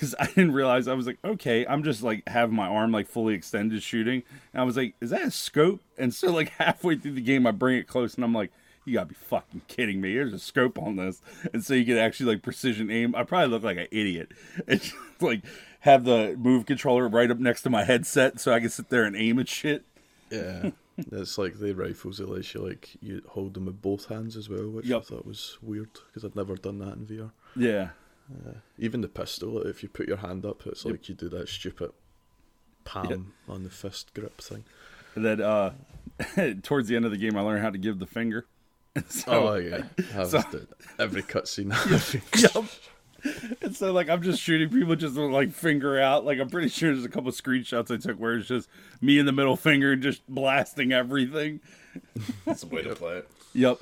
because 0.00 0.14
I 0.18 0.24
didn't 0.28 0.52
realize 0.52 0.88
I 0.88 0.94
was 0.94 1.06
like, 1.06 1.18
okay, 1.22 1.66
I'm 1.66 1.84
just 1.84 2.02
like 2.02 2.26
have 2.26 2.50
my 2.50 2.66
arm 2.66 2.90
like 2.90 3.06
fully 3.06 3.34
extended 3.34 3.82
shooting. 3.82 4.22
And 4.54 4.62
I 4.62 4.64
was 4.64 4.74
like, 4.74 4.94
is 5.02 5.10
that 5.10 5.24
a 5.24 5.30
scope? 5.30 5.82
And 5.98 6.14
so 6.14 6.32
like 6.32 6.48
halfway 6.58 6.96
through 6.96 7.12
the 7.12 7.20
game, 7.20 7.46
I 7.46 7.50
bring 7.50 7.76
it 7.76 7.86
close 7.86 8.14
and 8.14 8.24
I'm 8.24 8.32
like, 8.32 8.50
you 8.86 8.94
gotta 8.94 9.06
be 9.06 9.14
fucking 9.14 9.62
kidding 9.68 10.00
me. 10.00 10.14
There's 10.14 10.32
a 10.32 10.38
scope 10.38 10.78
on 10.78 10.96
this, 10.96 11.20
and 11.52 11.62
so 11.64 11.74
you 11.74 11.84
can 11.84 11.98
actually 11.98 12.34
like 12.34 12.42
precision 12.42 12.90
aim. 12.90 13.14
I 13.14 13.24
probably 13.24 13.48
look 13.48 13.62
like 13.62 13.76
an 13.76 13.88
idiot. 13.90 14.32
And 14.66 14.80
just, 14.80 14.94
like 15.20 15.42
have 15.80 16.04
the 16.04 16.34
move 16.38 16.66
controller 16.66 17.08
right 17.08 17.30
up 17.30 17.38
next 17.38 17.62
to 17.62 17.70
my 17.70 17.84
headset 17.84 18.40
so 18.40 18.52
I 18.52 18.60
can 18.60 18.70
sit 18.70 18.88
there 18.88 19.04
and 19.04 19.14
aim 19.16 19.38
and 19.38 19.48
shit. 19.48 19.84
Yeah, 20.30 20.70
it's 21.12 21.38
like 21.38 21.58
the 21.58 21.72
rifles 21.74 22.18
that 22.18 22.54
you 22.54 22.60
like 22.60 22.96
you 23.00 23.22
hold 23.28 23.54
them 23.54 23.66
with 23.66 23.80
both 23.82 24.06
hands 24.06 24.36
as 24.36 24.48
well, 24.48 24.68
which 24.68 24.86
Yep. 24.86 25.00
I 25.00 25.04
thought 25.04 25.26
was 25.26 25.58
weird 25.62 25.90
because 26.06 26.24
I'd 26.24 26.36
never 26.36 26.54
done 26.56 26.78
that 26.78 26.94
in 26.96 27.06
VR. 27.06 27.30
Yeah, 27.56 27.90
Even 28.78 29.00
the 29.00 29.08
pistol, 29.08 29.62
if 29.62 29.82
you 29.82 29.88
put 29.88 30.06
your 30.08 30.18
hand 30.18 30.44
up, 30.46 30.66
it's 30.66 30.84
Yep. 30.84 30.92
like 30.92 31.08
you 31.08 31.14
do 31.14 31.28
that 31.30 31.48
stupid 31.48 31.90
palm 32.84 33.32
on 33.48 33.62
the 33.64 33.70
fist 33.70 34.12
grip 34.14 34.40
thing. 34.40 34.64
and 35.14 35.24
then 35.24 35.40
uh, 35.40 35.72
towards 36.62 36.88
the 36.88 36.96
end 36.96 37.04
of 37.04 37.10
the 37.10 37.16
game, 37.18 37.36
I 37.36 37.40
learned 37.40 37.62
how 37.62 37.70
to 37.70 37.78
give 37.78 37.98
the 37.98 38.06
finger. 38.06 38.46
So, 39.08 39.48
oh 39.50 39.54
yeah, 39.56 39.84
I 40.16 40.24
so- 40.28 40.42
every 40.98 41.22
cutscene. 41.22 41.70
Yep. 42.42 42.64
And 43.62 43.76
so 43.76 43.92
like 43.92 44.08
I'm 44.08 44.22
just 44.22 44.40
shooting 44.40 44.68
people 44.70 44.96
just 44.96 45.16
with 45.16 45.30
like 45.30 45.52
finger 45.52 46.00
out. 46.00 46.24
Like 46.24 46.38
I'm 46.38 46.48
pretty 46.48 46.68
sure 46.68 46.92
there's 46.92 47.04
a 47.04 47.08
couple 47.08 47.30
screenshots 47.32 47.92
I 47.94 47.98
took 47.98 48.18
where 48.18 48.34
it's 48.36 48.48
just 48.48 48.68
me 49.00 49.18
and 49.18 49.28
the 49.28 49.32
middle 49.32 49.56
finger 49.56 49.94
just 49.96 50.26
blasting 50.28 50.92
everything. 50.92 51.60
That's 52.46 52.62
a 52.62 52.66
way 52.66 52.82
to 52.82 52.94
play 52.94 53.18
it. 53.18 53.30
Yep. 53.52 53.78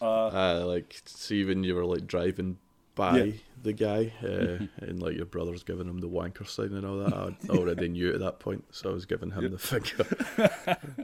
uh, 0.00 0.64
like 0.66 1.00
see 1.06 1.44
when 1.44 1.64
you 1.64 1.74
were 1.74 1.84
like 1.86 2.06
driving 2.06 2.58
by 2.94 3.18
Yeah. 3.24 3.32
the 3.62 3.72
guy 3.72 4.12
uh, 4.22 4.66
and 4.84 5.02
like 5.02 5.16
your 5.16 5.26
brother's 5.26 5.62
giving 5.62 5.88
him 5.88 5.98
the 6.00 6.08
wanker 6.08 6.46
sign 6.48 6.72
and 6.74 6.86
all 6.86 6.98
that. 6.98 7.12
I 7.14 7.52
already 7.56 7.88
knew 7.88 8.12
at 8.12 8.20
that 8.20 8.38
point, 8.38 8.64
so 8.70 8.90
I 8.90 8.92
was 8.92 9.06
giving 9.06 9.30
him 9.32 9.50
the 9.50 9.58
finger. 9.58 10.76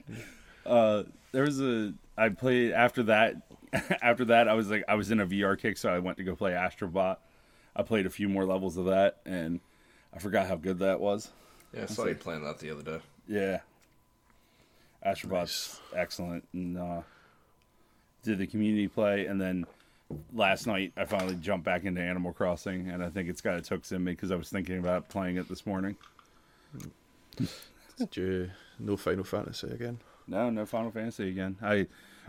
Uh 0.64 1.02
there 1.32 1.42
was 1.42 1.60
a 1.60 1.92
I 2.16 2.28
played 2.28 2.70
after 2.70 3.02
that 3.04 3.34
after 4.02 4.26
that 4.26 4.48
I 4.48 4.54
was 4.54 4.70
like 4.70 4.84
I 4.86 4.94
was 4.94 5.10
in 5.10 5.18
a 5.18 5.26
VR 5.26 5.58
kick 5.58 5.76
so 5.76 5.88
I 5.92 5.98
went 5.98 6.18
to 6.18 6.22
go 6.24 6.36
play 6.36 6.52
Astrobot. 6.52 7.16
I 7.74 7.82
played 7.82 8.06
a 8.06 8.10
few 8.10 8.28
more 8.28 8.44
levels 8.44 8.76
of 8.76 8.86
that 8.86 9.18
and 9.24 9.60
I 10.14 10.18
forgot 10.18 10.46
how 10.46 10.56
good 10.56 10.78
that 10.80 11.00
was. 11.00 11.30
Yeah, 11.74 11.84
I 11.84 11.86
saw 11.86 12.06
you 12.06 12.14
playing 12.14 12.44
that 12.44 12.58
the 12.58 12.70
other 12.70 12.82
day. 12.82 12.98
Yeah. 13.26 13.60
Astrobot's 15.04 15.80
excellent 15.94 16.46
and 16.52 16.78
uh 16.78 17.00
did 18.22 18.38
the 18.38 18.46
community 18.46 18.86
play 18.88 19.26
and 19.26 19.40
then 19.40 19.66
last 20.32 20.66
night 20.66 20.92
I 20.96 21.06
finally 21.06 21.34
jumped 21.36 21.64
back 21.64 21.84
into 21.84 22.00
Animal 22.00 22.32
Crossing 22.32 22.88
and 22.88 23.02
I 23.02 23.08
think 23.08 23.28
it's 23.28 23.40
got 23.40 23.56
its 23.56 23.68
hooks 23.68 23.90
in 23.92 24.04
me 24.04 24.12
because 24.12 24.30
I 24.30 24.36
was 24.36 24.48
thinking 24.48 24.78
about 24.78 25.08
playing 25.08 25.36
it 25.36 25.48
this 25.48 25.66
morning. 25.66 25.96
Did 27.96 28.16
you 28.16 28.50
no 28.78 28.96
Final 28.96 29.24
Fantasy 29.24 29.68
again? 29.68 29.98
No, 30.26 30.50
no 30.50 30.66
Final 30.66 30.90
Fantasy 30.90 31.28
again. 31.28 31.56
I 31.62 31.86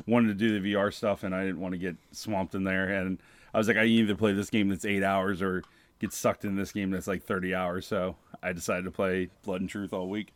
wanted 0.08 0.28
to 0.30 0.34
do 0.34 0.60
the 0.60 0.74
VR 0.74 0.94
stuff 0.94 1.24
and 1.24 1.36
I 1.36 1.46
didn't 1.46 1.60
want 1.60 1.74
to 1.74 1.78
get 1.78 1.96
swamped 2.12 2.56
in 2.56 2.64
there 2.64 2.90
and 2.90 3.20
I 3.54 3.58
was 3.58 3.68
like 3.68 3.78
I 3.78 3.86
either 3.86 4.16
play 4.16 4.34
this 4.34 4.50
game 4.50 4.70
that's 4.70 4.86
8 4.86 5.04
hours 5.04 5.42
or 5.42 5.64
get 6.00 6.12
sucked 6.14 6.44
in 6.46 6.56
this 6.56 6.72
game 6.72 6.92
that's 6.92 7.08
like 7.08 7.24
30 7.24 7.54
hours 7.54 7.86
so 7.88 8.16
I 8.42 8.54
decided 8.54 8.86
to 8.86 8.92
play 8.92 9.30
Blood 9.44 9.62
and 9.62 9.70
Truth 9.70 9.94
all 9.94 10.10
week. 10.10 10.34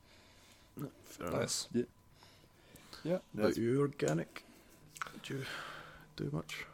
Nice. 1.20 1.68
Yeah. 3.04 3.18
About 3.38 3.58
you, 3.58 3.82
organic? 3.82 4.44
Did 5.14 5.30
you 5.30 5.46
do 6.16 6.30
much? 6.32 6.66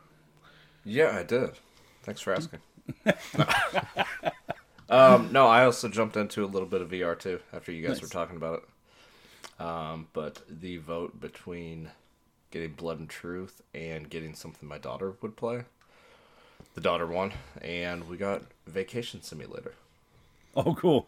Yeah, 0.86 1.18
I 1.18 1.24
did. 1.24 1.52
Thanks 2.04 2.22
for 2.22 2.34
asking. 2.34 2.60
um, 4.90 5.32
no, 5.32 5.48
I 5.48 5.66
also 5.66 5.88
jumped 5.88 6.18
into 6.18 6.44
a 6.44 6.48
little 6.48 6.68
bit 6.68 6.82
of 6.82 6.90
VR 6.90 7.18
too 7.18 7.40
after 7.54 7.72
you 7.72 7.82
guys 7.82 7.98
Nice. 7.98 8.02
were 8.02 8.08
talking 8.10 8.36
about 8.36 8.64
it. 8.64 9.64
Um, 9.64 10.08
but 10.14 10.42
the 10.50 10.78
vote 10.78 11.20
between 11.22 11.92
getting 12.52 12.74
Blood 12.74 13.00
and 13.00 13.10
Truth 13.10 13.62
and 13.74 14.10
getting 14.10 14.34
something 14.36 14.68
my 14.68 14.78
daughter 14.78 15.14
would 15.22 15.36
play, 15.38 15.64
the 16.74 16.82
daughter 16.82 17.06
won, 17.06 17.34
and 17.62 18.08
we 18.10 18.18
got 18.18 18.44
Vacation 18.68 19.22
Simulator. 19.22 19.74
Oh, 20.56 20.74
cool. 20.76 21.08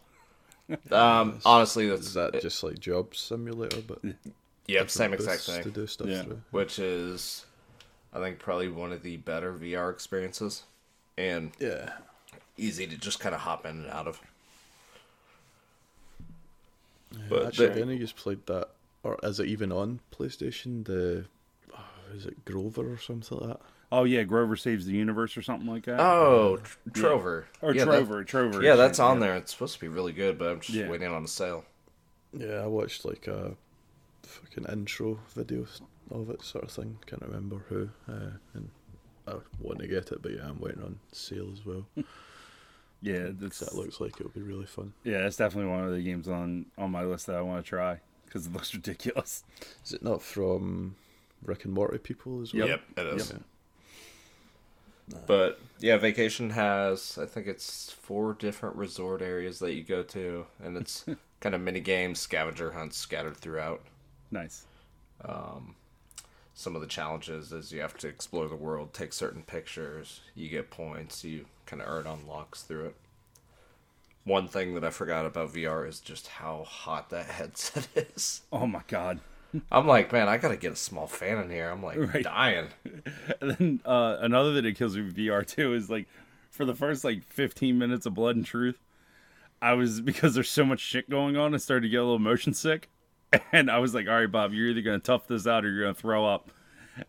Um, 0.90 1.38
honestly, 1.44 1.88
that's 1.88 2.08
Is 2.08 2.14
that 2.14 2.40
just 2.40 2.62
like 2.64 2.80
job 2.80 3.14
simulator, 3.14 3.80
but 3.86 4.00
yeah, 4.66 4.84
same 4.86 5.12
exact 5.14 5.46
booths 5.46 5.58
to 5.58 5.62
thing. 5.62 5.72
do 5.72 5.86
stuff 5.86 6.08
Yeah. 6.08 6.22
through? 6.24 6.42
Which 6.50 6.78
is, 6.80 7.46
I 8.12 8.18
think, 8.18 8.40
probably 8.40 8.68
one 8.68 8.90
of 8.92 9.02
the 9.02 9.16
better 9.18 9.52
VR 9.52 9.90
experiences, 9.90 10.64
and 11.16 11.52
Yeah. 11.60 11.92
easy 12.56 12.86
to 12.88 12.96
just 12.96 13.20
kind 13.20 13.34
of 13.34 13.42
hop 13.42 13.64
in 13.64 13.82
and 13.84 13.90
out 13.90 14.08
of. 14.08 14.20
But 17.28 17.28
But 17.28 17.46
actually, 17.46 17.68
the- 17.68 17.80
any 17.82 17.94
of 17.94 18.00
you 18.00 18.06
played 18.08 18.44
that, 18.46 18.70
or 19.02 19.18
is 19.22 19.38
it 19.40 19.46
even 19.46 19.70
on 19.70 20.00
PlayStation? 20.12 20.84
The 20.84 21.26
oh, 21.74 21.84
is 22.14 22.26
it 22.26 22.44
Grover 22.44 22.92
or 22.92 22.98
something 22.98 23.38
like 23.38 23.48
that? 23.50 23.60
Oh 23.92 24.04
yeah, 24.04 24.24
Grover 24.24 24.56
saves 24.56 24.84
the 24.86 24.92
universe 24.92 25.36
or 25.36 25.42
something 25.42 25.68
like 25.68 25.84
that. 25.84 26.00
Oh, 26.00 26.56
Tr- 26.58 26.76
Trover. 26.92 27.46
or 27.62 27.74
yeah, 27.74 27.84
Trover, 27.84 28.18
That, 28.18 28.26
Trover. 28.28 28.62
yeah, 28.62 28.74
that's 28.74 28.98
on 28.98 29.20
there. 29.20 29.36
It's 29.36 29.52
supposed 29.52 29.74
to 29.74 29.80
be 29.80 29.88
really 29.88 30.12
good, 30.12 30.38
but 30.38 30.48
I'm 30.48 30.60
just 30.60 30.70
Yeah. 30.76 30.88
waiting 30.88 31.08
on 31.12 31.24
a 31.24 31.28
sale. 31.28 31.64
Yeah, 32.32 32.62
I 32.62 32.66
watched 32.66 33.04
like 33.04 33.26
a 33.28 33.56
fucking 34.24 34.66
intro 34.70 35.20
video 35.34 35.66
of 36.10 36.30
it, 36.30 36.42
sort 36.42 36.64
of 36.64 36.70
thing. 36.72 36.98
Can't 37.06 37.22
remember 37.22 37.64
who, 37.68 37.88
uh, 38.08 38.30
and 38.54 38.70
I 39.28 39.34
want 39.60 39.78
to 39.80 39.86
get 39.86 40.10
it, 40.10 40.20
but 40.20 40.32
yeah, 40.32 40.48
I'm 40.48 40.58
waiting 40.60 40.82
on 40.82 40.98
sale 41.12 41.48
as 41.52 41.64
well. 41.64 41.86
Yeah, 43.02 43.28
that's 43.30 43.58
'cause 43.58 43.68
that 43.68 43.74
looks 43.76 44.00
like 44.00 44.18
it'll 44.18 44.32
be 44.32 44.40
really 44.40 44.64
fun. 44.66 44.94
yeah, 45.04 45.20
that's 45.20 45.36
definitely 45.36 45.70
one 45.70 45.84
of 45.84 45.92
the 45.92 46.00
games 46.02 46.28
on 46.28 46.66
on 46.78 46.90
my 46.90 47.04
list 47.04 47.26
that 47.26 47.36
I 47.36 47.42
want 47.42 47.62
to 47.64 47.68
try 47.68 48.00
because 48.24 48.46
it 48.46 48.52
looks 48.54 48.74
ridiculous. 48.74 49.44
Is 49.84 49.92
it 49.92 50.02
not 50.02 50.22
from 50.22 50.96
Rick 51.44 51.66
and 51.66 51.74
Morty 51.74 51.98
people 51.98 52.40
as 52.40 52.54
well? 52.54 52.66
Yep, 52.66 52.80
it 52.96 53.06
is. 53.06 53.30
Yep. 53.30 53.42
But 55.26 55.60
yeah, 55.78 55.96
vacation 55.98 56.50
has 56.50 57.18
I 57.20 57.26
think 57.26 57.46
it's 57.46 57.92
four 57.92 58.34
different 58.34 58.76
resort 58.76 59.22
areas 59.22 59.58
that 59.60 59.74
you 59.74 59.82
go 59.82 60.02
to, 60.04 60.46
and 60.62 60.76
it's 60.76 61.04
kind 61.40 61.54
of 61.54 61.60
mini 61.60 61.80
games, 61.80 62.18
scavenger 62.20 62.72
hunts 62.72 62.96
scattered 62.96 63.36
throughout. 63.36 63.82
Nice. 64.30 64.66
Um, 65.24 65.76
Some 66.54 66.74
of 66.76 66.82
the 66.82 66.88
challenges 66.88 67.52
is 67.52 67.72
you 67.72 67.80
have 67.82 67.96
to 67.98 68.08
explore 68.08 68.48
the 68.48 68.56
world, 68.56 68.94
take 68.94 69.12
certain 69.12 69.42
pictures, 69.44 70.22
you 70.34 70.48
get 70.50 70.70
points, 70.70 71.24
you 71.24 71.46
kind 71.66 71.82
of 71.82 71.88
earn 71.88 72.06
unlocks 72.06 72.62
through 72.62 72.86
it. 72.86 72.96
One 74.24 74.46
thing 74.48 74.74
that 74.74 74.84
I 74.84 74.90
forgot 74.90 75.24
about 75.24 75.54
VR 75.54 75.86
is 75.86 76.00
just 76.00 76.26
how 76.26 76.64
hot 76.64 77.08
that 77.10 77.26
headset 77.30 77.88
is. 77.96 78.42
Oh 78.52 78.66
my 78.66 78.82
god. 78.88 79.20
I'm 79.70 79.86
like, 79.86 80.12
man, 80.12 80.28
I 80.28 80.36
gotta 80.38 80.56
get 80.56 80.72
a 80.72 80.76
small 80.76 81.06
fan 81.06 81.38
in 81.38 81.50
here. 81.50 81.68
I'm 81.70 81.82
like 81.82 81.98
Right. 81.98 82.24
dying. 82.24 82.68
And 83.40 83.50
then 83.52 83.80
uh, 83.84 84.16
another 84.20 84.54
thing 84.54 84.64
that 84.64 84.76
kills 84.76 84.96
me 84.96 85.02
with 85.02 85.16
VR 85.16 85.46
too 85.46 85.74
is 85.74 85.88
like 85.90 86.06
for 86.50 86.64
the 86.64 86.74
first 86.74 87.04
like 87.04 87.22
15 87.24 87.76
minutes 87.78 88.06
of 88.06 88.14
Blood 88.14 88.36
and 88.36 88.44
Truth, 88.46 88.78
I 89.60 89.72
was 89.74 90.00
because 90.00 90.34
there's 90.34 90.50
so 90.50 90.64
much 90.64 90.80
shit 90.80 91.08
going 91.10 91.36
on, 91.36 91.54
I 91.54 91.58
started 91.58 91.82
to 91.82 91.88
get 91.88 91.98
a 91.98 92.04
little 92.04 92.18
motion 92.18 92.54
sick, 92.54 92.88
and 93.52 93.70
I 93.70 93.78
was 93.78 93.94
like, 93.94 94.06
all 94.08 94.14
right, 94.14 94.30
Bob, 94.30 94.52
you're 94.52 94.68
either 94.68 94.82
gonna 94.82 94.98
tough 94.98 95.26
this 95.28 95.46
out 95.46 95.64
or 95.64 95.70
you're 95.70 95.82
gonna 95.84 95.94
throw 95.94 96.26
up. 96.26 96.50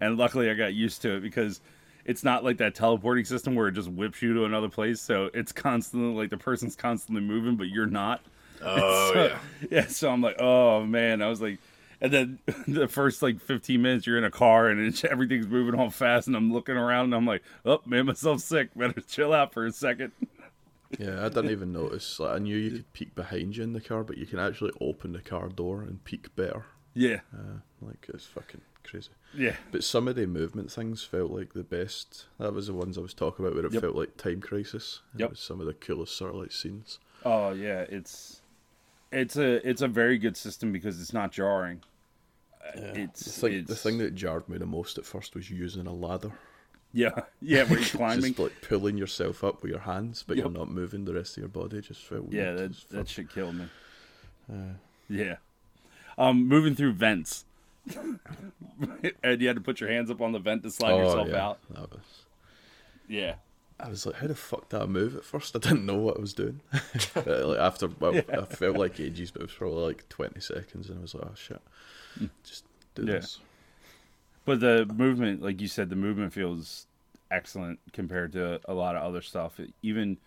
And 0.01 0.17
luckily, 0.17 0.49
I 0.49 0.53
got 0.53 0.73
used 0.73 1.01
to 1.03 1.15
it 1.15 1.21
because 1.21 1.61
it's 2.05 2.23
not 2.23 2.43
like 2.43 2.57
that 2.57 2.75
teleporting 2.75 3.23
system 3.25 3.55
where 3.55 3.67
it 3.69 3.73
just 3.73 3.89
whips 3.89 4.21
you 4.21 4.33
to 4.33 4.45
another 4.45 4.69
place. 4.69 4.99
So 5.01 5.29
it's 5.33 5.51
constantly 5.51 6.13
like 6.13 6.29
the 6.29 6.37
person's 6.37 6.75
constantly 6.75 7.21
moving, 7.21 7.55
but 7.55 7.67
you're 7.69 7.85
not. 7.85 8.21
Oh 8.61 9.11
So- 9.13 9.23
yeah. 9.25 9.37
yeah. 9.69 9.85
So 9.87 10.09
I'm 10.09 10.21
like, 10.21 10.37
oh 10.39 10.83
man, 10.83 11.21
I 11.21 11.27
was 11.29 11.41
like, 11.41 11.59
and 12.01 12.11
then 12.13 12.39
the 12.67 12.87
first 12.87 13.21
like 13.21 13.39
15 13.41 13.81
minutes 13.81 14.05
you're 14.07 14.17
in 14.17 14.23
a 14.23 14.31
car 14.31 14.67
and 14.67 15.03
everything's 15.09 15.47
moving 15.47 15.79
all 15.79 15.89
fast, 15.89 16.27
and 16.27 16.35
I'm 16.35 16.51
looking 16.53 16.75
around 16.77 17.05
and 17.05 17.15
I'm 17.15 17.25
like, 17.25 17.43
oh, 17.65 17.81
made 17.85 18.03
myself 18.03 18.41
sick. 18.41 18.69
Better 18.75 19.01
chill 19.07 19.33
out 19.33 19.53
for 19.53 19.65
a 19.65 19.71
second. 19.71 20.11
Yeah, 20.97 21.25
I 21.25 21.29
didn't 21.29 21.51
even 21.51 21.73
notice. 21.73 22.17
Like, 22.19 22.35
I 22.35 22.39
knew 22.39 22.55
you 22.55 22.71
could 22.71 22.93
peek 22.93 23.13
behind 23.13 23.57
you 23.57 23.63
in 23.63 23.73
the 23.73 23.81
car, 23.81 24.03
but 24.05 24.17
you 24.17 24.25
can 24.25 24.39
actually 24.39 24.71
open 24.79 25.11
the 25.11 25.19
car 25.21 25.49
door 25.49 25.81
and 25.81 26.03
peek 26.05 26.33
better. 26.35 26.65
Yeah, 26.93 27.19
Uh, 27.33 27.59
like 27.81 28.07
it's 28.11 28.25
fucking 28.25 28.61
crazy. 28.83 29.09
yeah, 29.33 29.57
But 29.71 29.83
some 29.83 30.07
of 30.07 30.15
the 30.15 30.25
movement 30.25 30.71
things 30.71 31.03
felt 31.03 31.29
like 31.29 31.53
the 31.53 31.63
best. 31.63 32.25
That 32.39 32.53
was 32.53 32.67
the 32.67 32.73
ones 32.73 32.97
I 32.97 33.01
was 33.01 33.13
talking 33.13 33.45
about, 33.45 33.55
where 33.55 33.65
it 33.65 33.73
Yep. 33.73 33.81
felt 33.83 33.95
like 33.95 34.15
Time 34.17 34.39
Crisis. 34.41 35.01
It 35.13 35.19
Yep. 35.19 35.29
was 35.31 35.39
some 35.41 35.59
of 35.59 35.67
the 35.67 35.73
coolest 35.73 36.15
sort 36.15 36.33
of 36.33 36.39
like 36.41 36.51
scenes. 36.53 36.99
oh 37.25 37.51
yeah. 37.51 37.81
It's 37.89 38.41
it's 39.11 39.37
a 39.37 39.67
it's 39.67 39.81
a 39.81 39.87
very 39.87 40.17
good 40.17 40.35
system 40.37 40.71
because 40.71 40.99
it's 41.01 41.13
not 41.13 41.31
jarring. 41.31 41.81
Uh, 42.65 42.79
It's 42.95 43.23
the 43.23 43.31
thing, 43.49 43.65
the 43.65 43.75
thing 43.75 43.97
that 43.99 44.15
jarred 44.15 44.47
me 44.49 44.57
the 44.57 44.65
most 44.65 44.97
at 44.97 45.05
first 45.05 45.35
was 45.35 45.49
using 45.49 45.87
a 45.87 45.93
ladder. 45.93 46.31
Yeah, 46.93 47.21
yeah, 47.41 47.63
where 47.63 47.79
you're 47.79 47.87
climbing. 47.99 48.33
Just 48.33 48.39
like 48.39 48.61
pulling 48.61 48.97
yourself 48.97 49.43
up 49.43 49.61
with 49.61 49.71
your 49.71 49.81
hands, 49.81 50.23
but 50.27 50.37
you're 50.37 50.49
not 50.49 50.69
moving 50.69 51.05
the 51.05 51.13
rest 51.13 51.37
of 51.37 51.41
your 51.41 51.49
body. 51.49 51.79
Just 51.81 52.01
felt 52.03 52.31
Yeah, 52.31 52.53
that 52.53 52.75
that 52.89 53.07
shit 53.09 53.29
killed 53.29 53.55
me. 53.55 53.65
Uh, 54.49 54.75
Yeah. 55.09 55.35
Um, 56.17 56.47
moving 56.47 56.73
through 56.73 56.93
vents, 56.93 57.43
and 59.23 59.41
you 59.41 59.47
had 59.47 59.55
to 59.57 59.61
put 59.61 59.81
your 59.81 59.89
hands 59.89 60.09
up 60.09 60.21
on 60.21 60.31
the 60.31 60.39
vent 60.39 60.63
to 60.63 60.71
slide 60.71 60.95
yourself 60.97 61.27
Oh, 61.27 61.31
yeah, 61.31 61.45
out. 61.45 61.59
That 61.69 61.91
was. 61.91 61.99
Yeah. 63.09 63.35
I 63.79 63.89
was 63.89 64.05
like, 64.05 64.15
how 64.15 64.27
the 64.27 64.35
fuck 64.35 64.69
did 64.69 64.81
I 64.81 64.85
move 64.87 65.15
at 65.15 65.23
first? 65.23 65.55
I 65.55 65.59
didn't 65.59 65.85
know 65.85 65.97
what 65.97 66.17
I 66.17 66.21
was 66.21 66.33
doing. 66.33 66.61
but 67.13 67.27
like 67.27 67.59
after, 67.59 67.87
well, 67.99 68.15
I 68.33 68.45
felt 68.45 68.77
like 68.77 68.99
ages, 68.99 69.31
but 69.31 69.41
it 69.43 69.45
was 69.45 69.53
probably 69.53 69.83
like 69.83 70.09
20 70.09 70.39
seconds, 70.39 70.89
and 70.89 70.97
I 70.97 71.01
was 71.01 71.13
like, 71.13 71.25
oh 71.25 71.35
shit, 71.35 71.61
hmm. 72.17 72.25
just 72.43 72.65
do 72.95 73.03
Yeah. 73.03 73.13
this. 73.13 73.39
But 74.45 74.61
the 74.61 74.85
movement, 74.85 75.41
like 75.41 75.61
you 75.61 75.67
said, 75.67 75.89
the 75.89 75.95
movement 75.95 76.33
feels 76.33 76.87
excellent 77.29 77.79
compared 77.91 78.31
to 78.31 78.61
a 78.65 78.73
lot 78.73 78.95
of 78.95 79.03
other 79.03 79.21
stuff. 79.21 79.59
Even 79.81 80.17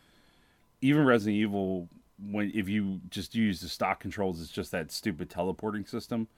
even 0.83 1.05
Resident 1.05 1.37
Evil, 1.37 1.89
when 2.31 2.53
if 2.55 2.69
you 2.69 3.01
just 3.11 3.35
use 3.35 3.61
the 3.61 3.69
stock 3.69 3.99
controls, 4.01 4.41
it's 4.41 4.51
just 4.51 4.71
that 4.73 4.93
stupid 4.93 5.31
teleporting 5.31 5.87
system. 5.87 6.29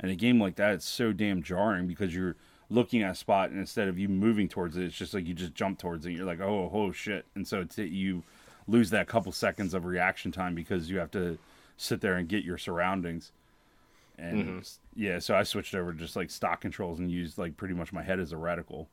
And 0.00 0.10
a 0.10 0.14
game 0.16 0.40
like 0.40 0.56
that, 0.56 0.74
it's 0.74 0.86
so 0.86 1.12
damn 1.12 1.42
jarring 1.42 1.86
because 1.88 2.14
you're 2.14 2.36
looking 2.70 3.02
at 3.02 3.12
a 3.12 3.14
spot 3.14 3.50
and 3.50 3.58
instead 3.58 3.88
of 3.88 3.98
you 3.98 4.08
moving 4.08 4.48
towards 4.48 4.76
it, 4.76 4.84
it's 4.84 4.96
just 4.96 5.14
like 5.14 5.26
you 5.26 5.34
just 5.34 5.54
jump 5.54 5.78
towards 5.78 6.06
it. 6.06 6.12
You're 6.12 6.26
like, 6.26 6.40
oh, 6.40 6.70
oh, 6.72 6.78
oh 6.78 6.92
shit! 6.92 7.24
And 7.34 7.46
so 7.46 7.60
it's, 7.60 7.78
you 7.78 8.22
lose 8.66 8.90
that 8.90 9.08
couple 9.08 9.32
seconds 9.32 9.74
of 9.74 9.84
reaction 9.84 10.30
time 10.30 10.54
because 10.54 10.90
you 10.90 10.98
have 10.98 11.10
to 11.12 11.38
sit 11.76 12.00
there 12.00 12.14
and 12.14 12.28
get 12.28 12.44
your 12.44 12.58
surroundings. 12.58 13.32
And 14.18 14.44
mm-hmm. 14.44 15.00
yeah, 15.00 15.20
so 15.20 15.34
I 15.34 15.44
switched 15.44 15.74
over 15.74 15.92
to 15.92 15.98
just 15.98 16.16
like 16.16 16.30
stock 16.30 16.60
controls 16.60 16.98
and 16.98 17.10
used 17.10 17.38
like 17.38 17.56
pretty 17.56 17.74
much 17.74 17.92
my 17.92 18.02
head 18.02 18.20
as 18.20 18.32
a 18.32 18.36
reticle. 18.36 18.86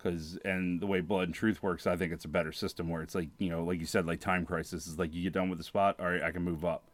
Cause 0.00 0.38
and 0.44 0.80
the 0.80 0.86
way 0.86 1.00
Blood 1.00 1.24
and 1.24 1.34
Truth 1.34 1.60
works, 1.60 1.84
I 1.84 1.96
think 1.96 2.12
it's 2.12 2.24
a 2.24 2.28
better 2.28 2.52
system 2.52 2.88
where 2.88 3.02
it's 3.02 3.16
like 3.16 3.28
you 3.38 3.50
know, 3.50 3.64
like 3.64 3.80
you 3.80 3.86
said, 3.86 4.06
like 4.06 4.20
Time 4.20 4.46
Crisis 4.46 4.86
is 4.86 4.96
like 4.96 5.12
you 5.12 5.24
get 5.24 5.32
done 5.32 5.48
with 5.48 5.58
the 5.58 5.64
spot, 5.64 5.96
all 5.98 6.06
right, 6.06 6.22
I 6.22 6.30
can 6.30 6.42
move 6.42 6.64
up. 6.64 6.84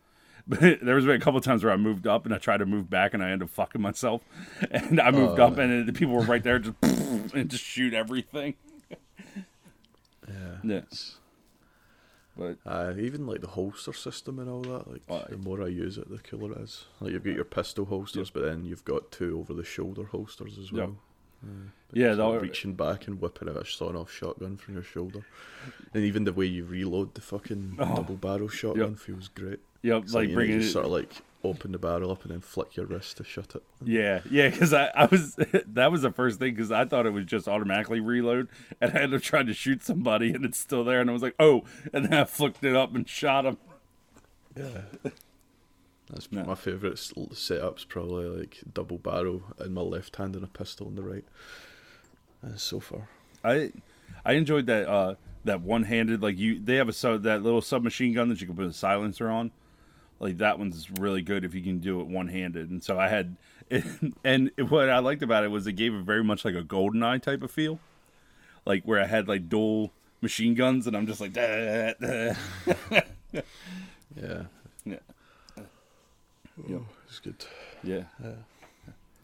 But 0.47 0.61
there 0.83 0.95
was 0.95 1.07
a 1.07 1.19
couple 1.19 1.41
times 1.41 1.65
where 1.65 1.73
I 1.73 1.77
moved 1.77 2.07
up 2.07 2.25
and 2.27 2.35
I 2.35 2.39
tried 2.39 2.59
to 2.59 2.67
move 2.67 2.91
back 2.91 3.15
and 3.15 3.23
I 3.23 3.31
ended 3.31 3.49
up 3.49 3.51
fucking 3.51 3.81
myself. 3.81 4.23
And 4.71 5.01
I 5.01 5.11
moved 5.11 5.41
up 5.41 5.59
and 5.59 5.87
the 5.87 5.93
people 5.93 6.15
were 6.15 6.23
right 6.23 6.43
there 6.43 6.59
just 6.59 6.77
and 6.83 7.49
just 7.49 7.65
shoot 7.65 7.95
everything. 7.95 8.55
Yeah. 10.29 10.57
Yeah. 10.63 10.81
But 12.37 12.59
Uh, 12.67 12.95
even 12.99 13.27
like 13.27 13.41
the 13.41 13.49
holster 13.49 13.93
system 13.93 14.39
and 14.39 14.51
all 14.51 14.63
that. 14.63 14.91
Like 14.91 15.29
the 15.31 15.37
more 15.39 15.63
I 15.63 15.69
use 15.69 15.99
it, 15.99 16.11
the 16.11 16.19
cooler 16.19 16.53
it 16.53 16.61
is. 16.63 16.87
Like 17.01 17.13
you've 17.13 17.25
got 17.25 17.35
your 17.35 17.45
pistol 17.45 17.85
holsters, 17.87 18.31
but 18.31 18.43
then 18.43 18.65
you've 18.65 18.85
got 18.85 19.11
two 19.13 19.39
over 19.39 19.55
the 19.55 19.65
shoulder 19.65 20.05
holsters 20.05 20.59
as 20.59 20.73
Yep. 20.73 20.91
Well. 21.47 21.73
yeah, 21.93 22.13
like 22.15 22.35
the, 22.35 22.41
reaching 22.41 22.75
back 22.75 23.07
and 23.07 23.21
whipping 23.21 23.49
out 23.49 23.57
a 23.57 23.65
sawn-off 23.65 24.11
shotgun 24.13 24.57
from 24.57 24.75
your 24.75 24.83
shoulder, 24.83 25.25
and 25.93 26.05
even 26.05 26.25
the 26.25 26.33
way 26.33 26.47
you 26.47 26.65
reload 26.65 27.15
the 27.15 27.21
fucking 27.21 27.77
Oh. 27.81 27.97
double 27.97 28.17
barrel 28.17 28.49
shotgun 28.49 28.97
feels 28.97 29.29
great. 29.29 29.61
yep, 29.83 30.03
It's 30.05 30.15
like 30.15 30.25
you 30.25 30.29
know, 30.31 30.35
bringing 30.37 30.61
it. 30.61 30.65
sort 30.71 30.87
of 30.87 30.91
like 30.93 31.11
open 31.43 31.73
the 31.73 31.79
barrel 31.79 32.11
up 32.11 32.23
and 32.23 32.31
then 32.33 32.41
flick 32.41 32.75
your 32.75 32.87
wrist 32.87 33.19
to 33.19 33.25
shut 33.25 33.55
it. 33.55 33.63
Yeah, 33.85 34.21
yeah, 34.31 34.49
because 34.49 34.73
I, 34.73 34.87
I 34.95 35.05
was 35.07 35.35
that 35.67 35.93
was 35.93 36.01
the 36.03 36.11
first 36.11 36.39
thing 36.39 36.55
because 36.55 36.73
I 36.73 36.87
thought 36.87 37.05
it 37.05 37.13
was 37.13 37.27
just 37.27 37.47
automatically 37.49 38.01
reload, 38.01 38.49
and 38.81 38.93
I 38.97 39.03
ended 39.03 39.19
up 39.19 39.23
trying 39.23 39.47
to 39.47 39.55
shoot 39.55 39.83
somebody 39.83 40.33
and 40.33 40.45
it's 40.45 40.59
still 40.59 40.85
there, 40.85 41.01
and 41.01 41.11
I 41.11 41.13
was 41.13 41.23
like, 41.23 41.35
oh, 41.39 41.65
and 41.93 42.07
then 42.07 42.15
I 42.15 42.25
flicked 42.25 42.65
it 42.65 42.75
up 42.75 42.95
and 42.95 43.07
shot 43.09 43.45
him. 43.45 43.59
Yeah. 44.57 44.83
That's 46.11 46.31
No. 46.31 46.45
my 46.45 46.55
favourite 46.55 46.99
setup's 46.99 47.85
probably 47.85 48.27
like 48.27 48.59
double 48.73 48.99
barrel 48.99 49.43
in 49.65 49.73
my 49.73 49.81
left 49.81 50.17
hand 50.17 50.35
and 50.35 50.45
a 50.45 50.49
pistol 50.49 50.89
in 50.89 50.97
the 50.97 51.03
right. 51.03 51.25
And 52.43 52.61
so 52.61 52.81
far. 52.81 53.09
I 53.43 53.73
I 54.25 54.35
enjoyed 54.35 54.67
that 54.67 54.89
uh 54.89 55.15
that 55.45 55.61
one 55.63 55.85
handed 55.85 56.23
like 56.23 56.39
you 56.39 56.59
they 56.61 56.77
have 56.77 56.89
a 56.89 56.93
so 56.93 57.17
that 57.19 57.43
little 57.43 57.63
submachine 57.63 58.13
gun 58.15 58.29
that 58.29 58.41
you 58.41 58.47
can 58.47 58.57
put 58.57 58.67
a 58.67 58.73
silencer 58.73 59.31
on. 59.31 59.51
Like 60.21 60.39
that 60.39 60.59
one's 60.59 60.91
really 60.91 61.23
good 61.23 61.45
if 61.45 61.55
you 61.55 61.63
can 61.63 61.79
do 61.81 62.01
it 62.01 62.07
one 62.07 62.29
handed. 62.29 62.71
And 62.71 62.83
so 62.83 62.99
I 62.99 63.09
had 63.09 63.37
and 64.25 64.51
what 64.69 64.91
I 64.91 64.99
liked 64.99 65.23
about 65.23 65.45
it 65.45 65.49
was 65.49 65.67
it 65.67 65.73
gave 65.73 65.95
it 65.95 66.03
very 66.05 66.23
much 66.23 66.45
like 66.45 66.55
a 66.55 66.63
GoldenEye 66.63 67.23
type 67.23 67.43
of 67.43 67.51
feel. 67.51 67.81
Like 68.67 68.85
where 68.85 69.01
I 69.01 69.07
had 69.07 69.27
like 69.27 69.49
dual 69.49 69.93
machine 70.21 70.55
guns 70.55 70.87
and 70.87 70.97
I'm 70.97 71.07
just 71.07 71.21
like 71.21 71.33
"Dah, 71.33 71.93
dah." 72.01 72.35
Yeah. 74.17 74.45
Yeah. 76.69 76.77
Oh, 76.77 76.87
was 77.09 77.19
good. 77.21 77.45
Yeah. 77.83 78.05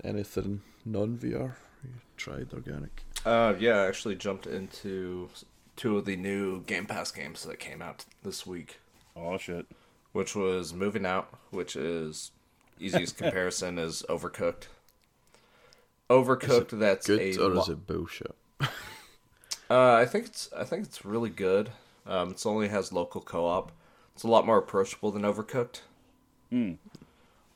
Anything 0.02 0.62
non 0.84 1.16
VR 1.18 1.52
you 1.84 1.90
tried 2.16 2.49
organic? 2.52 3.02
Uh, 3.25 3.54
yeah, 3.58 3.80
I 3.82 3.87
actually 3.87 4.16
jumped 4.16 4.46
into 4.46 5.28
two 5.76 5.99
of 5.99 6.04
the 6.06 6.16
new 6.16 6.62
Game 6.62 6.87
Pass 6.87 7.10
games 7.12 7.44
that 7.44 7.58
came 7.58 7.82
out 7.82 8.04
this 8.22 8.46
week, 8.46 8.78
Oh 9.14 9.37
shit. 9.38 9.66
which 10.12 10.34
was 10.34 10.72
Moving 10.72 11.04
Out, 11.06 11.28
which 11.50 11.76
is 11.76 12.30
easiest 12.78 13.16
comparison 13.18 13.78
is 13.78 14.02
Overcooked. 14.08 14.64
Overcooked. 16.08 16.78
that's 16.78 17.06
Good 17.06 17.20
a 17.20 17.42
or 17.44 17.54
lo- 17.54 17.62
is 17.62 17.68
it 17.68 17.87
bullshit? 17.87 18.34
Uh, 19.72 19.92
I 19.94 20.04
think 20.04 20.26
it's 20.26 20.50
I 20.56 20.64
think 20.64 20.82
it's 20.84 21.04
really 21.04 21.30
good. 21.30 21.70
Um, 22.04 22.32
it 22.32 22.44
only 22.44 22.66
has 22.66 22.92
local 22.92 23.20
co-op. 23.20 23.70
It's 24.16 24.25
a 24.25 24.26
lot 24.26 24.44
more 24.44 24.58
approachable 24.58 25.12
than 25.12 25.22
Overcooked, 25.22 25.82
Hmm. 26.50 26.72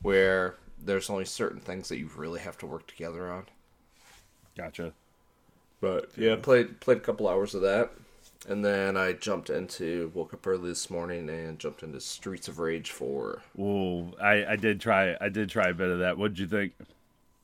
Where 0.01 0.55
there's 0.81 1.09
only 1.09 1.25
certain 1.25 1.59
things 1.59 1.89
that 1.89 1.97
you 1.97 2.09
really 2.15 2.39
have 2.39 2.57
to 2.59 2.65
work 2.65 2.87
together 2.87 3.31
on. 3.31 3.45
Gotcha. 4.57 4.93
But 5.81 6.11
yeah, 6.17 6.35
played 6.35 6.79
played 6.79 6.97
a 6.97 7.01
couple 7.01 7.27
hours 7.27 7.53
of 7.53 7.61
that, 7.61 7.91
and 8.47 8.63
then 8.63 8.97
I 8.97 9.13
jumped 9.13 9.49
into 9.49 10.11
woke 10.13 10.33
up 10.33 10.45
early 10.47 10.69
this 10.69 10.89
morning 10.89 11.29
and 11.29 11.59
jumped 11.59 11.83
into 11.83 11.99
Streets 11.99 12.47
of 12.47 12.59
Rage 12.59 12.91
four. 12.91 13.41
Ooh, 13.59 14.13
I, 14.21 14.45
I 14.45 14.55
did 14.55 14.79
try 14.79 15.15
I 15.19 15.29
did 15.29 15.49
try 15.49 15.69
a 15.69 15.73
bit 15.73 15.89
of 15.89 15.99
that. 15.99 16.17
What'd 16.17 16.39
you 16.39 16.47
think? 16.47 16.73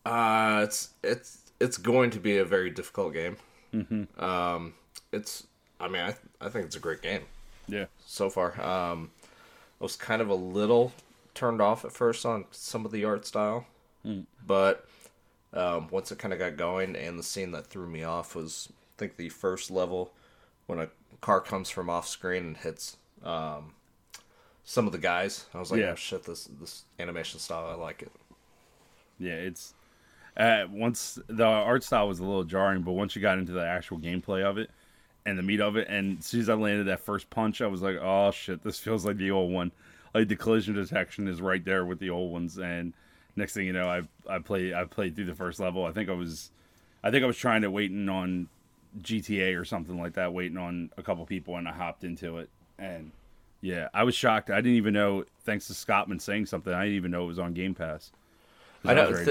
Uh 0.05 0.61
it's 0.63 0.89
it's 1.03 1.51
it's 1.59 1.77
going 1.77 2.09
to 2.11 2.19
be 2.19 2.37
a 2.37 2.45
very 2.45 2.69
difficult 2.71 3.13
game. 3.13 3.37
Mm-hmm. 3.73 4.23
Um, 4.23 4.73
it's 5.11 5.45
I 5.79 5.87
mean 5.87 6.01
I 6.01 6.15
I 6.39 6.49
think 6.49 6.65
it's 6.65 6.75
a 6.75 6.79
great 6.79 7.01
game. 7.01 7.23
Yeah. 7.67 7.85
so 8.05 8.29
far. 8.29 8.59
Um, 8.61 9.11
I 9.79 9.83
was 9.83 9.95
kind 9.95 10.21
of 10.21 10.29
a 10.29 10.35
little 10.35 10.91
turned 11.33 11.61
off 11.61 11.85
at 11.85 11.91
first 11.91 12.25
on 12.25 12.45
some 12.51 12.85
of 12.85 12.91
the 12.91 13.05
art 13.05 13.25
style, 13.25 13.65
but 14.45 14.85
um, 15.53 15.87
once 15.89 16.11
it 16.11 16.19
kind 16.19 16.33
of 16.33 16.39
got 16.39 16.57
going, 16.57 16.95
and 16.95 17.17
the 17.19 17.23
scene 17.23 17.51
that 17.51 17.67
threw 17.67 17.87
me 17.87 18.03
off 18.03 18.35
was 18.35 18.69
I 18.71 18.93
think 18.97 19.17
the 19.17 19.29
first 19.29 19.69
level 19.71 20.11
when 20.67 20.79
a 20.79 20.89
car 21.21 21.41
comes 21.41 21.69
from 21.69 21.89
off 21.89 22.07
screen 22.07 22.43
and 22.43 22.57
hits 22.57 22.97
um, 23.23 23.73
some 24.63 24.85
of 24.85 24.91
the 24.91 24.97
guys. 24.97 25.45
I 25.53 25.59
was 25.59 25.71
like, 25.71 25.81
Yeah. 25.81 25.91
oh 25.91 25.95
shit, 25.95 26.23
this 26.23 26.45
this 26.59 26.83
animation 26.99 27.39
style, 27.39 27.67
I 27.67 27.75
like 27.75 28.01
it. 28.01 28.11
Yeah, 29.19 29.33
it's 29.33 29.73
uh, 30.37 30.65
once 30.71 31.19
the 31.27 31.45
art 31.45 31.83
style 31.83 32.07
was 32.07 32.19
a 32.19 32.23
little 32.23 32.43
jarring, 32.45 32.81
but 32.81 32.93
once 32.93 33.15
you 33.15 33.21
got 33.21 33.37
into 33.37 33.51
the 33.51 33.65
actual 33.65 33.99
gameplay 33.99 34.43
of 34.43 34.57
it 34.57 34.69
and 35.25 35.37
the 35.37 35.43
meat 35.43 35.59
of 35.61 35.75
it, 35.75 35.87
and 35.89 36.19
as 36.19 36.25
soon 36.25 36.39
as 36.41 36.49
I 36.49 36.53
landed 36.55 36.87
that 36.87 37.01
first 37.01 37.29
punch, 37.29 37.61
I 37.61 37.67
was 37.67 37.81
like, 37.81 37.97
"Oh 38.01 38.31
shit, 38.31 38.63
this 38.63 38.79
feels 38.79 39.05
like 39.05 39.17
the 39.17 39.31
old 39.31 39.51
one." 39.51 39.71
Like 40.13 40.27
the 40.27 40.35
collision 40.35 40.75
detection 40.75 41.27
is 41.27 41.41
right 41.41 41.63
there 41.63 41.85
with 41.85 41.99
the 41.99 42.09
old 42.09 42.31
ones, 42.31 42.57
and 42.57 42.93
next 43.35 43.53
thing 43.53 43.65
you 43.65 43.73
know, 43.73 43.89
I 43.89 44.01
I 44.29 44.39
played 44.39 44.73
I 44.73 44.85
played 44.85 45.15
through 45.15 45.25
the 45.25 45.35
first 45.35 45.59
level. 45.59 45.85
I 45.85 45.91
think 45.91 46.09
I 46.09 46.13
was, 46.13 46.51
I 47.03 47.11
think 47.11 47.23
I 47.23 47.27
was 47.27 47.37
trying 47.37 47.61
to 47.63 47.71
waiting 47.71 48.09
on 48.09 48.49
GTA 49.01 49.59
or 49.59 49.65
something 49.65 49.99
like 49.99 50.13
that, 50.13 50.33
waiting 50.33 50.57
on 50.57 50.91
a 50.97 51.03
couple 51.03 51.25
people, 51.25 51.55
and 51.57 51.67
I 51.67 51.71
hopped 51.71 52.03
into 52.03 52.37
it, 52.39 52.49
and 52.77 53.11
yeah, 53.61 53.89
I 53.93 54.03
was 54.03 54.15
shocked. 54.15 54.49
I 54.49 54.57
didn't 54.57 54.77
even 54.77 54.93
know. 54.93 55.25
Thanks 55.45 55.67
to 55.67 55.73
Scottman 55.73 56.19
saying 56.21 56.47
something, 56.47 56.73
I 56.73 56.83
didn't 56.83 56.97
even 56.97 57.11
know 57.11 57.23
it 57.23 57.27
was 57.27 57.39
on 57.39 57.53
Game 57.53 57.73
Pass. 57.75 58.11
I 58.85 58.93
know 58.93 59.11
ready 59.11 59.25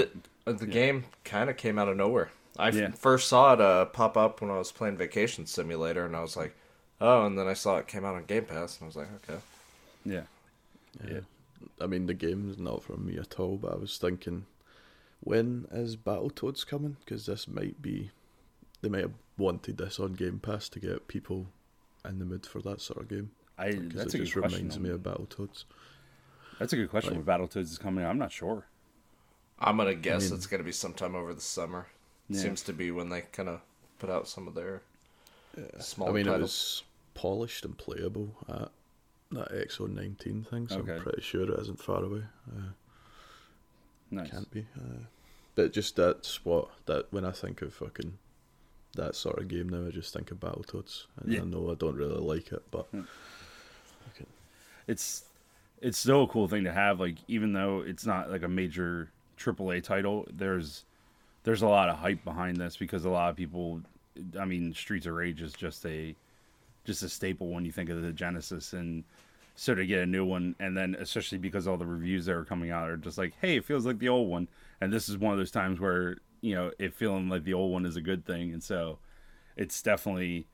the, 0.45 0.53
the 0.53 0.65
game 0.65 1.05
kind 1.23 1.49
of 1.49 1.57
came 1.57 1.77
out 1.77 1.87
of 1.87 1.97
nowhere. 1.97 2.31
I 2.57 2.69
Yeah. 2.69 2.89
first 2.97 3.27
saw 3.27 3.53
it 3.53 3.61
uh, 3.61 3.85
pop 3.85 4.17
up 4.17 4.41
when 4.41 4.49
I 4.51 4.57
was 4.57 4.71
playing 4.71 4.97
Vacation 4.97 5.45
Simulator, 5.45 6.05
and 6.05 6.15
I 6.15 6.21
was 6.21 6.35
like, 6.35 6.55
oh, 6.99 7.25
and 7.25 7.37
then 7.37 7.47
I 7.47 7.53
saw 7.53 7.77
it 7.77 7.87
came 7.87 8.05
out 8.05 8.15
on 8.15 8.25
Game 8.25 8.45
Pass, 8.45 8.77
and 8.79 8.85
I 8.85 8.87
was 8.87 8.95
like, 8.95 9.07
okay. 9.29 9.41
Yeah. 10.05 10.23
Yeah. 11.07 11.21
I 11.79 11.87
mean, 11.87 12.07
the 12.07 12.13
game's 12.13 12.57
not 12.57 12.83
from 12.83 13.05
me 13.05 13.17
at 13.17 13.39
all, 13.39 13.57
but 13.57 13.73
I 13.73 13.75
was 13.75 13.97
thinking, 13.97 14.45
when 15.21 15.67
is 15.71 15.95
Battletoads 15.95 16.65
coming? 16.65 16.97
Because 17.03 17.25
this 17.27 17.47
might 17.47 17.81
be, 17.81 18.09
they 18.81 18.89
might 18.89 19.01
have 19.01 19.13
wanted 19.37 19.77
this 19.77 19.99
on 19.99 20.13
Game 20.13 20.39
Pass 20.39 20.69
to 20.69 20.79
get 20.79 21.07
people 21.07 21.47
in 22.03 22.19
the 22.19 22.25
mood 22.25 22.45
for 22.45 22.61
that 22.61 22.81
sort 22.81 22.99
of 23.01 23.07
game. 23.09 23.31
I 23.57 23.71
Because 23.71 23.93
that's 23.93 24.15
it 24.15 24.21
a 24.21 24.23
just 24.23 24.33
good 24.33 24.43
reminds 24.45 24.75
question. 24.77 24.83
me 24.83 24.89
of 24.89 25.01
Battletoads. 25.01 25.65
That's 26.59 26.73
a 26.73 26.75
good 26.77 26.89
question. 26.89 27.15
Like- 27.15 27.25
When 27.25 27.47
Battletoads 27.47 27.63
is 27.71 27.77
coming, 27.77 28.03
I'm 28.05 28.17
not 28.17 28.31
sure. 28.31 28.65
I'm 29.59 29.77
gonna 29.77 29.93
guess 29.93 30.29
mean- 30.29 30.37
it's 30.37 30.47
gonna 30.47 30.63
be 30.63 30.71
sometime 30.71 31.15
over 31.15 31.33
the 31.33 31.41
summer. 31.41 31.87
Yeah. 32.27 32.39
Seems 32.41 32.63
to 32.63 32.73
be 32.73 32.89
when 32.91 33.09
they 33.09 33.21
kind 33.21 33.49
of 33.49 33.61
put 33.99 34.09
out 34.09 34.27
some 34.27 34.47
of 34.47 34.55
their 34.55 34.81
small 35.79 36.09
I 36.09 36.11
mean, 36.13 36.27
it 36.27 36.39
was 36.41 36.81
polished 37.13 37.65
and 37.65 37.77
playable 37.77 38.35
at 38.49 38.71
that 39.31 39.49
X019 39.51 40.45
thing, 40.47 40.67
so 40.67 40.79
Okay. 40.79 40.95
I'm 40.95 41.01
pretty 41.01 41.21
sure 41.21 41.43
it 41.43 41.59
isn't 41.59 41.81
far 41.81 42.03
away. 42.03 42.23
Uh, 42.49 42.61
Nice. 44.13 44.29
Can't 44.29 44.51
be. 44.51 44.65
Uh, 44.77 45.05
but 45.55 45.71
just 45.71 45.95
that's 45.95 46.43
what 46.43 46.67
that 46.85 47.11
when 47.13 47.23
I 47.23 47.31
think 47.31 47.61
of 47.61 47.73
fucking 47.73 48.17
that 48.95 49.15
sort 49.15 49.39
of 49.39 49.47
game 49.47 49.69
now, 49.69 49.87
I 49.87 49.91
just 49.91 50.11
think 50.13 50.31
of 50.31 50.39
Battletoads, 50.41 51.05
and 51.21 51.31
Yeah. 51.31 51.41
I 51.41 51.45
know 51.45 51.71
I 51.71 51.75
don't 51.75 51.95
really 51.95 52.19
like 52.19 52.51
it, 52.51 52.63
but 52.71 52.87
It's 54.87 55.23
it's 55.79 55.97
still 55.97 56.23
a 56.23 56.27
cool 56.27 56.47
thing 56.47 56.63
to 56.65 56.71
have. 56.73 56.99
Like 56.99 57.17
even 57.27 57.53
though 57.53 57.79
it's 57.81 58.05
not 58.05 58.29
like 58.29 58.43
a 58.43 58.47
major 58.47 59.09
AAA 59.37 59.81
title, 59.83 60.27
there's 60.31 60.83
there's 61.43 61.61
a 61.61 61.67
lot 61.67 61.89
of 61.89 61.97
hype 61.97 62.23
behind 62.23 62.57
this 62.57 62.75
because 62.77 63.05
a 63.05 63.09
lot 63.09 63.29
of 63.29 63.35
people. 63.35 63.81
I 64.37 64.43
mean, 64.43 64.73
Streets 64.73 65.05
of 65.05 65.13
Rage 65.13 65.41
is 65.41 65.53
just 65.53 65.85
a 65.85 66.15
just 66.83 67.03
a 67.03 67.09
staple 67.09 67.49
when 67.49 67.65
you 67.65 67.71
think 67.71 67.89
of 67.89 68.01
the 68.01 68.11
Genesis, 68.11 68.73
and 68.73 69.03
so 69.55 69.75
to 69.75 69.85
get 69.85 69.99
a 69.99 70.05
new 70.05 70.25
one, 70.25 70.55
and 70.59 70.75
then 70.75 70.95
especially 70.99 71.37
because 71.37 71.67
all 71.67 71.77
the 71.77 71.85
reviews 71.85 72.25
that 72.25 72.35
are 72.35 72.45
coming 72.45 72.71
out 72.71 72.89
are 72.89 72.97
just 72.97 73.17
like, 73.17 73.33
hey, 73.41 73.57
it 73.57 73.65
feels 73.65 73.85
like 73.85 73.99
the 73.99 74.09
old 74.09 74.29
one, 74.29 74.47
and 74.79 74.91
this 74.91 75.09
is 75.09 75.17
one 75.17 75.33
of 75.33 75.37
those 75.37 75.51
times 75.51 75.79
where 75.79 76.17
you 76.41 76.55
know 76.55 76.71
it 76.79 76.93
feeling 76.93 77.29
like 77.29 77.43
the 77.43 77.53
old 77.53 77.71
one 77.71 77.85
is 77.85 77.95
a 77.95 78.01
good 78.01 78.25
thing, 78.25 78.51
and 78.53 78.63
so 78.63 78.97
it's 79.55 79.81
definitely 79.81 80.47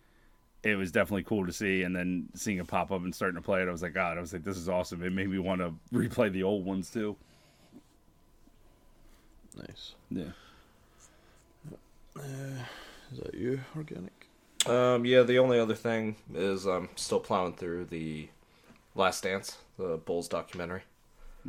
it 0.64 0.76
was 0.76 0.92
definitely 0.92 1.24
cool 1.24 1.46
to 1.46 1.54
see. 1.54 1.84
And 1.84 1.96
then 1.96 2.28
seeing 2.36 2.58
it 2.58 2.68
pop 2.68 2.92
up 2.92 3.04
and 3.04 3.14
starting 3.14 3.36
to 3.36 3.42
play 3.42 3.62
it 3.62 3.68
i 3.68 3.72
was 3.72 3.82
like 3.84 3.94
god 3.94 4.18
i 4.18 4.22
was 4.22 4.34
like 4.34 4.44
this 4.44 4.58
is 4.58 4.68
awesome. 4.70 5.04
It 5.04 5.12
made 5.12 5.30
me 5.30 5.40
want 5.40 5.62
to 5.62 5.74
replay 5.94 6.32
the 6.32 6.44
old 6.44 6.66
ones 6.66 6.90
too. 6.90 7.16
Nice. 9.56 9.96
yeah. 10.12 10.24
Uh, 12.16 12.22
is 13.12 13.20
that 13.20 13.34
you, 13.34 13.60
organic? 13.76 14.17
Um, 14.70 15.06
yeah, 15.06 15.24
the 15.24 15.40
only 15.40 15.60
other 15.60 15.76
thing 15.76 16.16
is 16.34 16.66
I'm 16.66 16.90
still 16.96 17.20
plowing 17.20 17.54
through 17.54 17.86
the 17.86 18.30
Last 18.96 19.24
Dance, 19.24 19.58
the 19.78 19.98
Bulls 19.98 20.28
documentary. 20.28 20.82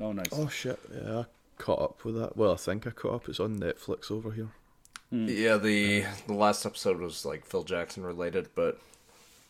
oh 0.01 0.13
nice 0.13 0.27
Oh 0.33 0.49
shit! 0.49 0.79
Yeah, 0.95 1.21
I 1.21 1.25
caught 1.59 1.81
up 1.81 2.05
with 2.05 2.17
that. 2.17 2.37
Well, 2.37 2.53
I 2.53 2.57
think 2.57 2.87
I 2.87 2.91
caught 2.91 3.15
up. 3.15 3.29
It's 3.29 3.41
on 3.41 3.59
Netflix 3.59 4.11
over 4.11 4.33
here. 4.33 4.49
Yeah, 5.11 5.57
the 5.57 6.05
the 6.27 6.35
last 6.35 6.67
episode 6.67 6.99
was 7.01 7.25
like 7.25 7.47
Phil 7.47 7.65
Jackson 7.65 8.05
related, 8.05 8.49
but 8.55 8.79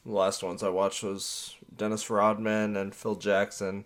the 0.07 0.12
last 0.12 0.42
ones 0.42 0.62
I 0.62 0.68
watched 0.68 1.02
was 1.02 1.57
Dennis 1.76 2.09
Rodman 2.09 2.76
and 2.76 2.94
Phil 2.94 3.16
Jackson. 3.16 3.85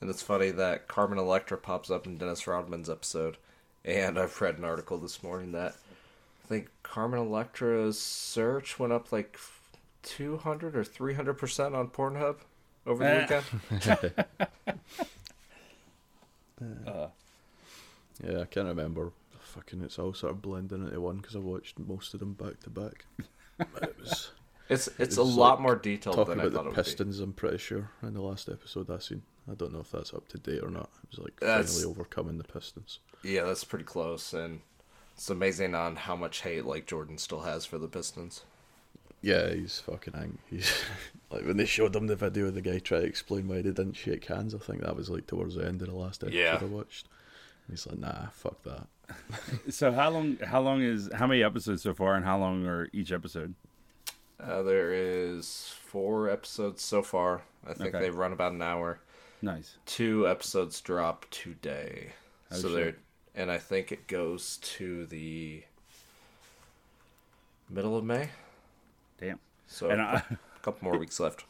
And 0.00 0.08
it's 0.08 0.22
funny 0.22 0.50
that 0.50 0.88
Carmen 0.88 1.18
Electra 1.18 1.58
pops 1.58 1.90
up 1.90 2.06
in 2.06 2.16
Dennis 2.16 2.46
Rodman's 2.46 2.88
episode. 2.88 3.36
And 3.84 4.18
I've 4.18 4.40
read 4.40 4.56
an 4.58 4.64
article 4.64 4.98
this 4.98 5.22
morning 5.22 5.52
that 5.52 5.74
I 5.74 5.89
think 6.50 6.68
Carmen 6.82 7.18
Electra's 7.20 7.98
search 7.98 8.78
went 8.78 8.92
up 8.92 9.12
like 9.12 9.38
200 10.02 10.76
or 10.76 10.84
300% 10.84 11.74
on 11.74 11.88
Pornhub 11.88 12.36
over 12.86 13.04
the 13.04 13.10
Eh. 13.10 13.20
weekend. 13.80 14.24
Yeah, 18.22 18.40
I 18.42 18.44
can't 18.44 18.68
remember. 18.68 19.12
Fucking, 19.38 19.80
it's 19.82 19.98
all 19.98 20.12
sort 20.12 20.32
of 20.32 20.42
blending 20.42 20.84
into 20.86 21.00
one 21.00 21.16
because 21.16 21.34
I 21.34 21.38
watched 21.38 21.78
most 21.78 22.12
of 22.14 22.20
them 22.20 22.34
back 22.34 22.60
to 22.60 22.70
back. 22.70 23.04
It 23.82 23.96
was 24.00 24.30
It's 24.70 24.88
it's 24.98 25.16
a 25.18 25.22
lot 25.22 25.54
like 25.54 25.60
more 25.60 25.76
detailed 25.76 26.16
talking 26.16 26.30
than 26.36 26.40
I 26.40 26.44
about 26.44 26.52
thought 26.52 26.62
the 26.64 26.68
it 26.70 26.76
would 26.76 26.76
be. 26.76 26.82
Pistons. 26.82 27.20
I'm 27.20 27.32
pretty 27.34 27.58
sure 27.58 27.90
in 28.02 28.14
the 28.14 28.22
last 28.22 28.48
episode 28.48 28.90
I 28.90 28.98
seen. 28.98 29.20
I 29.50 29.54
don't 29.54 29.72
know 29.72 29.80
if 29.80 29.90
that's 29.90 30.14
up 30.14 30.28
to 30.28 30.38
date 30.38 30.62
or 30.62 30.70
not. 30.70 30.88
It 31.04 31.10
was 31.10 31.18
like 31.18 31.38
That's- 31.40 31.74
finally 31.74 31.90
overcoming 31.90 32.38
the 32.38 32.44
Pistons. 32.44 33.00
Yeah, 33.22 33.44
that's 33.44 33.64
pretty 33.64 33.84
close, 33.84 34.32
and 34.32 34.60
it's 35.20 35.28
amazing 35.28 35.74
on 35.74 35.96
how 35.96 36.16
much 36.16 36.40
hate 36.40 36.64
like 36.64 36.86
Jordan 36.86 37.18
still 37.18 37.40
has 37.42 37.66
for 37.66 37.76
the 37.76 37.88
Pistons. 37.88 38.42
Yeah, 39.20 39.52
he's 39.52 39.78
fucking 39.80 40.14
angry. 40.14 40.38
He's 40.48 40.72
like 41.30 41.44
when 41.44 41.58
they 41.58 41.66
showed 41.66 41.94
him 41.94 42.06
the 42.06 42.16
video 42.16 42.46
of 42.46 42.54
the 42.54 42.62
guy 42.62 42.78
trying 42.78 43.02
to 43.02 43.06
explain 43.06 43.46
why 43.46 43.56
they 43.56 43.64
didn't 43.64 43.92
shake 43.92 44.24
hands. 44.24 44.54
I 44.54 44.58
think 44.58 44.80
that 44.80 44.96
was 44.96 45.10
like 45.10 45.26
towards 45.26 45.56
the 45.56 45.66
end 45.66 45.82
of 45.82 45.88
the 45.88 45.94
last 45.94 46.22
episode 46.22 46.38
Yeah. 46.38 46.58
I 46.58 46.64
watched. 46.64 47.06
And 47.68 47.76
he's 47.76 47.86
like, 47.86 47.98
nah, 47.98 48.28
fuck 48.32 48.62
that. 48.62 48.86
so 49.68 49.92
how 49.92 50.08
long 50.08 50.38
how 50.42 50.62
long 50.62 50.80
is 50.80 51.10
how 51.14 51.26
many 51.26 51.42
episodes 51.42 51.82
so 51.82 51.92
far 51.92 52.14
and 52.14 52.24
how 52.24 52.38
long 52.38 52.64
are 52.64 52.88
each 52.94 53.12
episode 53.12 53.52
Uh, 54.42 54.62
there 54.62 54.90
is 54.94 55.74
four 55.84 56.30
episodes 56.30 56.80
so 56.80 57.02
far. 57.02 57.42
I 57.66 57.74
think 57.74 57.94
Okay. 57.94 58.04
they 58.04 58.10
run 58.10 58.32
about 58.32 58.52
an 58.52 58.62
hour. 58.62 59.00
nice 59.42 59.76
Two 59.84 60.26
episodes 60.26 60.80
drop 60.80 61.26
today, 61.30 62.12
Oh, 62.50 62.54
so 62.56 62.68
shit. 62.68 62.74
they're 62.74 62.96
and 63.34 63.50
I 63.50 63.58
think 63.58 63.92
it 63.92 64.06
goes 64.06 64.58
to 64.58 65.06
the 65.06 65.62
middle 67.68 67.96
of 67.96 68.04
May. 68.04 68.30
damn 69.18 69.38
So 69.66 69.90
and 69.90 70.00
I, 70.00 70.22
a 70.30 70.60
couple 70.62 70.88
more 70.88 70.98
weeks 70.98 71.20
left. 71.20 71.44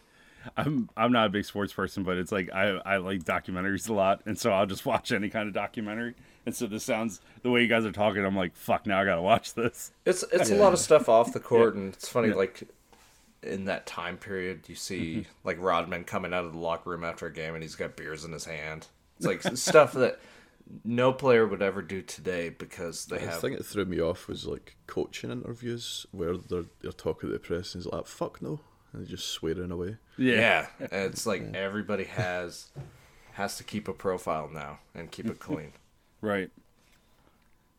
I'm 0.56 0.88
I'm 0.96 1.12
not 1.12 1.26
a 1.26 1.30
big 1.30 1.44
sports 1.44 1.72
person, 1.72 2.02
but 2.02 2.16
it's 2.16 2.32
like 2.32 2.50
I 2.52 2.80
I 2.84 2.96
like 2.96 3.24
documentaries 3.24 3.88
a 3.88 3.92
lot, 3.92 4.22
and 4.26 4.38
so 4.38 4.52
I'll 4.52 4.66
just 4.66 4.86
watch 4.86 5.12
any 5.12 5.28
kind 5.28 5.48
of 5.48 5.54
documentary. 5.54 6.14
And 6.46 6.54
so 6.54 6.66
this 6.66 6.84
sounds 6.84 7.20
the 7.42 7.50
way 7.50 7.60
you 7.60 7.68
guys 7.68 7.84
are 7.84 7.92
talking. 7.92 8.24
I'm 8.24 8.36
like, 8.36 8.56
fuck, 8.56 8.86
now 8.86 9.00
I 9.00 9.04
gotta 9.04 9.22
watch 9.22 9.54
this. 9.54 9.92
It's 10.06 10.24
it's 10.32 10.50
a 10.50 10.56
lot 10.56 10.72
of 10.72 10.78
stuff 10.78 11.08
off 11.08 11.32
the 11.32 11.40
court, 11.40 11.74
and 11.74 11.92
it's 11.92 12.08
funny 12.08 12.32
like 12.32 12.62
in 13.42 13.64
that 13.64 13.86
time 13.86 14.18
period 14.18 14.60
you 14.68 14.74
see 14.74 15.00
mm-hmm. 15.00 15.30
like 15.44 15.56
Rodman 15.60 16.04
coming 16.04 16.34
out 16.34 16.44
of 16.44 16.52
the 16.52 16.58
locker 16.58 16.90
room 16.90 17.04
after 17.04 17.24
a 17.24 17.32
game 17.32 17.54
and 17.54 17.62
he's 17.62 17.74
got 17.74 17.96
beers 17.96 18.24
in 18.24 18.32
his 18.32 18.44
hand. 18.44 18.86
It's 19.16 19.26
like 19.26 19.42
stuff 19.56 19.92
that 19.92 20.18
no 20.84 21.12
player 21.12 21.46
would 21.46 21.62
ever 21.62 21.82
do 21.82 22.02
today 22.02 22.48
because 22.48 23.06
they 23.06 23.18
The 23.18 23.26
have 23.26 23.40
thing 23.40 23.54
that 23.54 23.64
threw 23.64 23.84
me 23.84 24.00
off 24.00 24.28
was 24.28 24.46
like 24.46 24.76
coaching 24.86 25.30
interviews 25.30 26.06
where 26.10 26.36
they're 26.36 26.66
they're 26.80 26.92
talking 26.92 27.28
to 27.28 27.32
the 27.32 27.38
press 27.38 27.74
and 27.74 27.82
he's 27.82 27.92
like, 27.92 28.06
"Fuck 28.06 28.42
no," 28.42 28.60
and 28.92 29.02
they're 29.02 29.10
just 29.10 29.28
swearing 29.28 29.70
away. 29.70 29.96
yeah. 30.16 30.68
It's 30.80 31.26
like 31.26 31.54
everybody 31.54 32.04
has 32.04 32.70
has 33.32 33.56
to 33.56 33.64
keep 33.64 33.88
a 33.88 33.92
profile 33.92 34.50
now 34.52 34.80
and 34.94 35.10
keep 35.10 35.26
it 35.26 35.38
clean. 35.38 35.72
right. 36.20 36.50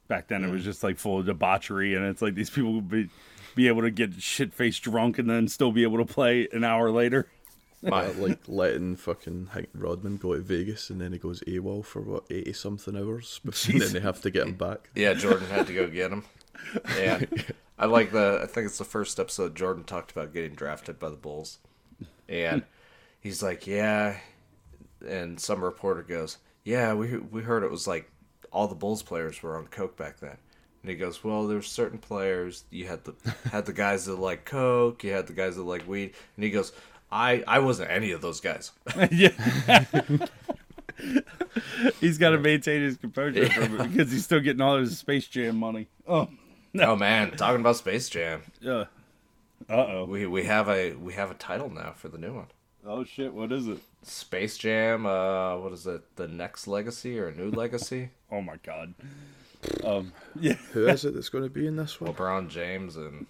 Back 0.08 0.28
then, 0.28 0.44
it 0.44 0.52
was 0.52 0.62
mm. 0.62 0.66
just 0.66 0.84
like 0.84 0.98
full 0.98 1.20
of 1.20 1.26
debauchery, 1.26 1.96
and 1.96 2.06
it's 2.06 2.22
like 2.22 2.36
these 2.36 2.50
people 2.50 2.74
would 2.74 2.90
be 2.90 3.10
be 3.56 3.68
able 3.68 3.82
to 3.82 3.92
get 3.92 4.22
shit 4.22 4.54
faced 4.54 4.84
drunk 4.84 5.20
and 5.20 5.30
then 5.30 5.48
still 5.48 5.72
be 5.72 5.84
able 5.84 5.98
to 5.98 6.06
play 6.06 6.48
an 6.52 6.64
hour 6.64 6.90
later. 6.92 7.28
Like 7.92 8.40
letting 8.48 8.96
fucking 8.96 9.50
Hank 9.54 9.70
Rodman 9.74 10.18
go 10.18 10.36
to 10.36 10.42
Vegas 10.42 10.90
and 10.90 11.02
then 11.02 11.14
he 11.14 11.18
goes 11.18 11.42
AWOL 11.48 11.84
for 11.84 12.02
what 12.02 12.26
eighty 12.30 12.54
something 12.54 12.96
hours, 12.96 13.42
and 13.44 13.82
then 13.82 13.94
they 13.94 14.00
have 14.00 14.22
to 14.22 14.30
get 14.30 14.48
him 14.48 14.54
back. 14.54 14.90
yeah, 14.96 15.14
Jordan 15.14 15.48
had 15.50 15.68
to 15.68 15.74
go 15.74 15.88
get 15.88 16.12
him. 16.12 16.24
Yeah. 16.96 17.22
I 17.80 17.88
like 17.88 18.12
the 18.12 18.42
I 18.44 18.46
think 18.46 18.68
it's 18.68 18.78
the 18.78 18.84
first 18.84 19.20
episode 19.20 19.56
Jordan 19.56 19.84
talked 19.84 20.12
about 20.12 20.34
getting 20.34 20.54
drafted 20.54 21.00
by 21.00 21.10
the 21.10 21.16
Bulls. 21.16 21.58
And 22.30 22.64
he's 23.20 23.42
like, 23.42 23.66
"Yeah." 23.66 24.18
And 25.06 25.40
some 25.40 25.64
reporter 25.64 26.04
goes, 26.04 26.38
"Yeah, 26.64 26.94
we 26.94 27.18
we 27.18 27.42
heard 27.42 27.64
it 27.64 27.72
was 27.72 27.88
like 27.88 28.12
all 28.52 28.68
the 28.68 28.76
Bulls 28.76 29.02
players 29.02 29.42
were 29.42 29.58
on 29.58 29.68
coke 29.68 29.98
back 29.98 30.20
then." 30.20 30.38
And 30.84 30.90
he 30.90 30.96
goes, 30.96 31.24
"Well, 31.24 31.48
there's 31.48 31.70
certain 31.70 31.98
players. 31.98 32.64
You 32.70 32.88
had 32.88 33.04
the 33.04 33.16
had 33.52 33.66
the 33.66 33.74
guys 33.74 34.06
that 34.06 34.20
like 34.20 34.46
coke, 34.46 35.04
you 35.04 35.12
had 35.12 35.28
the 35.28 35.34
guys 35.34 35.56
that 35.56 35.64
like 35.64 35.88
weed." 35.88 36.14
And 36.36 36.44
he 36.46 36.52
goes, 36.52 36.72
"I 37.12 37.44
I 37.48 37.60
wasn't 37.60 37.92
any 37.92 38.12
of 38.12 38.22
those 38.22 38.40
guys." 38.42 38.72
yeah. 39.12 39.30
he's 42.00 42.18
got 42.18 42.32
to 42.32 42.38
maintain 42.38 42.82
his 42.82 42.98
composure 42.98 43.50
from 43.50 43.80
it 43.80 43.92
because 43.92 44.12
he's 44.12 44.24
still 44.24 44.40
getting 44.40 44.62
all 44.62 44.78
his 44.78 44.98
Space 44.98 45.28
Jam 45.28 45.58
money. 45.58 45.88
Oh, 46.08 46.30
Oh 46.80 46.96
man, 46.96 47.32
talking 47.32 47.60
about 47.62 47.76
Space 47.78 48.08
Jam. 48.10 48.44
yeah. 48.62 48.86
Uh 49.70 49.74
oh. 49.76 50.06
We 50.10 50.26
we 50.26 50.44
have 50.46 50.70
a 50.70 50.94
we 50.94 51.14
have 51.14 51.30
a 51.32 51.36
title 51.36 51.70
now 51.70 51.94
for 51.96 52.08
the 52.08 52.18
new 52.18 52.34
one. 52.34 52.48
Oh 52.86 53.04
shit! 53.04 53.34
What 53.34 53.52
is 53.52 53.68
it? 53.68 53.78
Space 54.04 54.58
Jam, 54.58 55.06
uh, 55.06 55.58
what 55.58 55.72
is 55.72 55.86
it? 55.86 56.16
The 56.16 56.28
next 56.28 56.68
legacy 56.68 57.20
or 57.20 57.28
a 57.28 57.36
new 57.36 57.52
legacy? 57.52 58.10
Oh 58.32 58.42
my 58.42 58.56
god. 58.64 58.96
Um. 59.84 60.14
Yeah. 60.40 60.54
Who 60.74 60.88
is 60.88 61.06
it 61.06 61.14
that's 61.14 61.30
going 61.30 61.44
to 61.44 61.50
be 61.50 61.68
in 61.68 61.76
this 61.76 62.02
one? 62.02 62.12
LeBron 62.14 62.50
James 62.50 62.96
and 62.96 63.28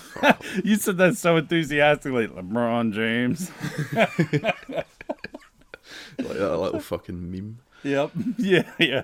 You 0.64 0.76
said 0.76 0.98
that 0.98 1.16
so 1.16 1.36
enthusiastically, 1.36 2.28
LeBron 2.28 2.92
James. 2.92 3.50
Like 6.18 6.30
uh, 6.30 6.48
that 6.48 6.58
little 6.58 6.80
fucking 6.80 7.30
meme. 7.30 7.58
Yep. 7.82 8.10
Yeah. 8.38 8.70
Yeah. 8.78 9.02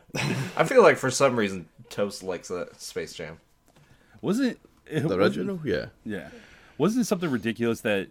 I 0.56 0.64
feel 0.64 0.82
like 0.82 0.96
for 0.98 1.10
some 1.10 1.36
reason 1.36 1.68
Toast 1.88 2.22
likes 2.22 2.48
that 2.48 2.80
Space 2.80 3.14
Jam. 3.14 3.38
Wasn't 4.20 4.58
it 4.86 5.02
The 5.02 5.14
original, 5.14 5.60
yeah. 5.64 5.86
Yeah. 6.04 6.28
Wasn't 6.76 7.02
it 7.02 7.06
something 7.06 7.30
ridiculous 7.30 7.80
that 7.80 8.08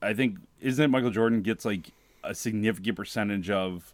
I 0.00 0.14
think 0.14 0.38
isn't 0.60 0.84
it 0.84 0.88
Michael 0.88 1.10
Jordan 1.10 1.42
gets 1.42 1.64
like 1.64 1.90
a 2.22 2.34
significant 2.34 2.96
percentage 2.96 3.50
of 3.50 3.92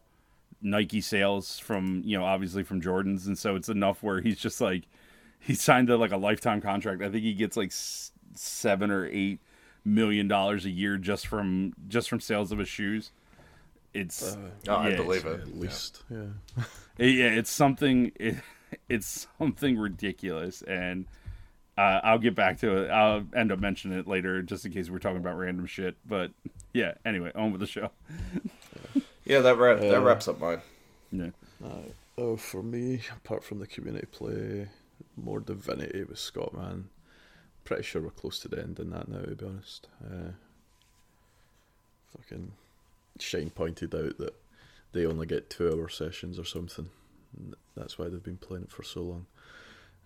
Nike 0.61 1.01
sales 1.01 1.59
from, 1.59 2.03
you 2.05 2.19
know, 2.19 2.25
obviously 2.25 2.63
from 2.63 2.81
Jordans 2.81 3.27
and 3.27 3.37
so 3.39 3.57
it's 3.57 3.69
enough 3.69 4.03
where 4.03 4.21
he's 4.21 4.39
just 4.39 4.61
like 4.61 4.83
he 5.43 5.55
signed 5.55 5.91
a, 5.91 5.97
like 5.97 6.13
a 6.13 6.17
lifetime 6.17 6.61
contract. 6.61 7.03
I 7.03 7.09
think 7.11 7.23
he 7.23 7.35
gets 7.35 7.57
like 7.57 7.69
s- 7.71 8.13
7 8.35 8.91
or 8.91 9.07
8 9.07 9.39
million 9.85 10.29
dollars 10.29 10.65
a 10.65 10.71
year 10.71 10.97
just 10.97 11.27
from 11.27 11.75
just 11.89 12.09
from 12.09 12.21
sales 12.21 12.53
of 12.53 12.59
his 12.59 12.69
shoes. 12.69 13.11
It's 13.95 14.37
Oh, 14.69 14.77
I 14.77 14.95
believe 14.97 15.27
it. 15.27 15.41
At 15.41 15.59
least, 15.59 16.03
yeah. 16.11 16.65
it- 16.99 17.15
yeah, 17.15 17.27
it's 17.31 17.51
something. 17.51 18.13
It, 18.17 18.37
it's 18.89 19.27
something 19.39 19.77
ridiculous, 19.79 20.63
and 20.63 21.05
uh, 21.77 22.01
I'll 22.03 22.19
get 22.19 22.35
back 22.35 22.59
to 22.61 22.85
it. 22.85 22.91
I'll 22.91 23.27
end 23.37 23.53
up 23.53 23.59
mentioning 23.59 23.99
it 23.99 24.09
later, 24.09 24.41
just 24.41 24.65
in 24.65 24.73
case 24.73 24.89
we're 24.89 24.99
talking 24.99 25.19
about 25.19 25.37
random 25.37 25.67
shit. 25.67 25.97
But 26.07 26.31
yeah, 26.73 26.95
anyway, 27.05 27.33
on 27.35 27.53
with 27.53 27.61
the 27.61 27.67
show. 27.67 27.91
Yeah, 29.25 29.39
that 29.41 29.57
wrap, 29.57 29.79
that 29.79 29.95
Uh, 29.99 30.01
wraps 30.03 30.27
up 30.27 30.41
mine. 30.41 30.61
Yeah, 31.13 31.31
Oh, 32.19 32.37
for 32.37 32.61
me, 32.61 33.03
apart 33.17 33.45
from 33.45 33.61
the 33.61 33.69
community 33.69 34.07
play, 34.11 34.67
more 35.17 35.41
divinity 35.41 36.05
with 36.05 36.19
Scott, 36.19 36.55
man. 36.55 36.89
Pretty 37.65 37.83
sure 37.83 38.03
we're 38.03 38.11
close 38.11 38.39
to 38.41 38.49
the 38.49 38.61
end 38.61 38.79
in 38.79 38.91
that 38.91 39.09
now, 39.09 39.23
to 39.23 39.37
be 39.37 39.47
honest. 39.47 39.89
Uh, 40.05 40.33
fucking 42.17 42.53
Shine 43.19 43.51
pointed 43.51 43.95
out 43.95 44.19
that 44.19 44.35
they 44.93 45.07
only 45.07 45.27
get 45.27 45.51
two 45.51 45.71
hour 45.71 45.89
sessions 45.89 46.39
or 46.39 46.45
something. 46.45 46.89
That's 47.77 47.99
why 47.99 48.09
they've 48.09 48.23
been 48.23 48.37
playing 48.37 48.65
it 48.65 48.73
for 48.73 48.83
so 48.83 49.03
long. 49.03 49.27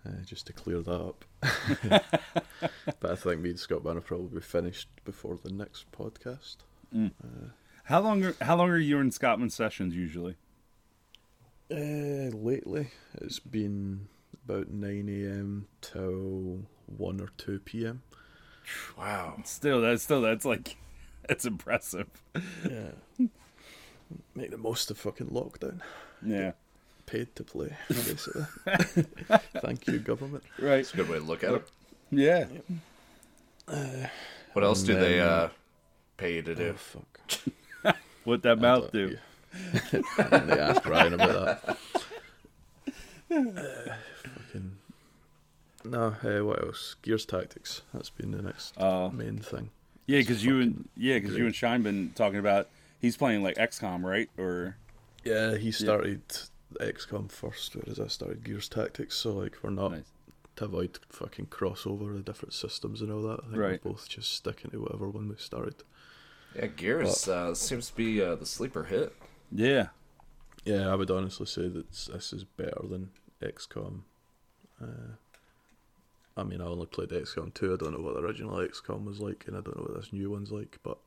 Uh, 0.05 0.21
just 0.25 0.47
to 0.47 0.53
clear 0.53 0.81
that 0.81 0.91
up. 0.91 1.25
but 2.99 3.11
I 3.11 3.15
think 3.15 3.41
me 3.41 3.49
and 3.49 3.59
Scott 3.59 3.83
Man 3.83 3.95
will 3.95 4.01
probably 4.01 4.39
be 4.39 4.41
finished 4.41 4.87
before 5.03 5.37
the 5.41 5.51
next 5.51 5.91
podcast. 5.91 6.57
how 7.83 8.01
long? 8.01 8.23
Are, 8.23 8.35
how 8.41 8.55
long 8.55 8.69
are 8.69 8.77
you 8.77 8.99
in 8.99 9.11
Scotland 9.11 9.51
sessions 9.51 9.95
usually? 9.95 10.35
Uh, 11.69 12.31
lately, 12.31 12.91
it's 13.15 13.39
been 13.39 14.07
about 14.47 14.69
9 14.69 15.09
a.m. 15.09 15.67
till 15.81 16.61
1 16.85 17.21
or 17.21 17.29
2 17.37 17.59
p.m. 17.59 18.01
Wow. 18.97 19.41
Still, 19.43 19.81
that's 19.81 20.03
still 20.03 20.21
that's 20.21 20.45
like 20.45 20.77
that's 21.27 21.45
impressive. 21.45 22.07
Yeah. 22.69 22.91
Make 24.35 24.51
the 24.51 24.57
most 24.57 24.89
of 24.89 24.97
fucking 24.97 25.27
lockdown. 25.27 25.81
Yeah, 26.25 26.53
Paid 27.05 27.35
to 27.35 27.43
play, 27.43 27.75
basically. 27.89 28.45
Thank 29.61 29.85
you, 29.87 29.99
government. 29.99 30.43
right. 30.59 30.79
It's 30.79 30.93
a 30.93 30.97
good 30.97 31.09
way 31.09 31.19
to 31.19 31.23
look 31.23 31.43
at 31.43 31.53
it. 31.53 31.69
Yeah, 32.09 32.45
What 34.53 34.63
else 34.63 34.81
do 34.83 34.95
they 34.97 35.19
uh, 35.19 35.49
pay 36.15 36.35
you 36.35 36.41
to 36.43 36.55
do? 36.55 36.73
Oh, 36.73 36.77
fuck. 37.83 37.95
what 38.23 38.43
that 38.43 38.59
mouth 38.59 38.91
do? 38.93 39.17
and 40.31 40.49
they 40.49 40.59
asked 40.59 40.85
Ryan 40.85 41.13
about 41.15 41.65
that. 41.65 41.77
Uh, 43.29 43.93
fucking. 44.47 44.77
No, 45.85 46.15
uh, 46.23 46.43
what 46.43 46.61
else? 46.63 46.95
Gears 47.01 47.25
Tactics. 47.25 47.81
That's 47.93 48.09
been 48.09 48.31
the 48.31 48.41
next 48.41 48.73
Oh. 48.77 49.09
main 49.09 49.37
thing. 49.39 49.69
Yeah, 50.05 50.19
because 50.19 50.43
you 50.43 50.59
and 50.61 50.89
yeah, 50.95 51.19
because 51.19 51.35
you 51.35 51.45
and 51.45 51.55
Shine 51.55 51.83
been 51.83 52.11
talking 52.15 52.39
about 52.39 52.69
he's 52.99 53.17
playing 53.17 53.43
like 53.43 53.55
XCOM, 53.57 54.03
right? 54.03 54.29
Or 54.37 54.77
Yeah, 55.23 55.55
he 55.57 55.71
started 55.71 56.21
XCOM 56.79 57.29
first, 57.31 57.75
whereas 57.75 57.99
I 57.99 58.07
started 58.07 58.43
Gears 58.43 58.69
Tactics. 58.69 59.15
So 59.15 59.33
like, 59.33 59.57
we're 59.61 59.69
not 59.69 59.91
Nice. 59.91 60.03
to 60.57 60.65
avoid 60.65 60.99
fucking 61.09 61.47
crossover 61.47 62.13
the 62.15 62.21
different 62.21 62.53
systems 62.53 63.01
and 63.01 63.11
all 63.11 63.21
that. 63.23 63.39
I 63.41 63.47
think 63.47 63.57
Right. 63.57 63.83
we're 63.85 63.91
both 63.91 64.07
just 64.09 64.31
sticking 64.33 64.71
to 64.71 64.81
whatever 64.81 65.09
one 65.09 65.27
we 65.29 65.35
started. 65.37 65.75
Yeah, 66.55 66.67
Gears 66.67 67.27
uh, 67.27 67.53
seems 67.53 67.89
to 67.89 67.95
be 67.95 68.21
uh, 68.21 68.35
the 68.35 68.45
sleeper 68.45 68.85
hit. 68.85 69.13
yeah, 69.51 69.89
Yeah, 70.65 70.87
I 70.89 70.95
would 70.95 71.11
honestly 71.11 71.45
say 71.45 71.67
that 71.69 71.91
this 71.91 72.33
is 72.33 72.43
better 72.45 72.81
than 72.89 73.11
XCOM. 73.41 74.01
Uh, 74.81 75.15
I 76.35 76.43
mean, 76.43 76.61
I 76.61 76.65
only 76.65 76.85
played 76.85 77.09
XCOM 77.09 77.53
2. 77.53 77.73
I 77.73 77.77
don't 77.77 77.93
know 77.93 78.03
what 78.03 78.13
the 78.13 78.21
original 78.21 78.57
XCOM 78.57 79.05
was 79.05 79.19
like, 79.19 79.45
and 79.47 79.57
I 79.57 79.61
don't 79.61 79.75
know 79.77 79.83
what 79.83 79.95
this 79.99 80.13
new 80.13 80.29
one's 80.29 80.51
like, 80.51 80.77
but 80.83 80.97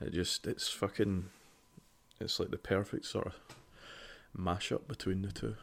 it 0.00 0.12
just, 0.12 0.46
it's 0.46 0.68
fucking, 0.68 1.26
it's 2.20 2.40
like 2.40 2.50
the 2.50 2.56
perfect 2.58 3.04
sort 3.04 3.26
of 3.26 3.34
mashup 4.38 4.88
between 4.88 5.22
the 5.22 5.32
two. 5.32 5.56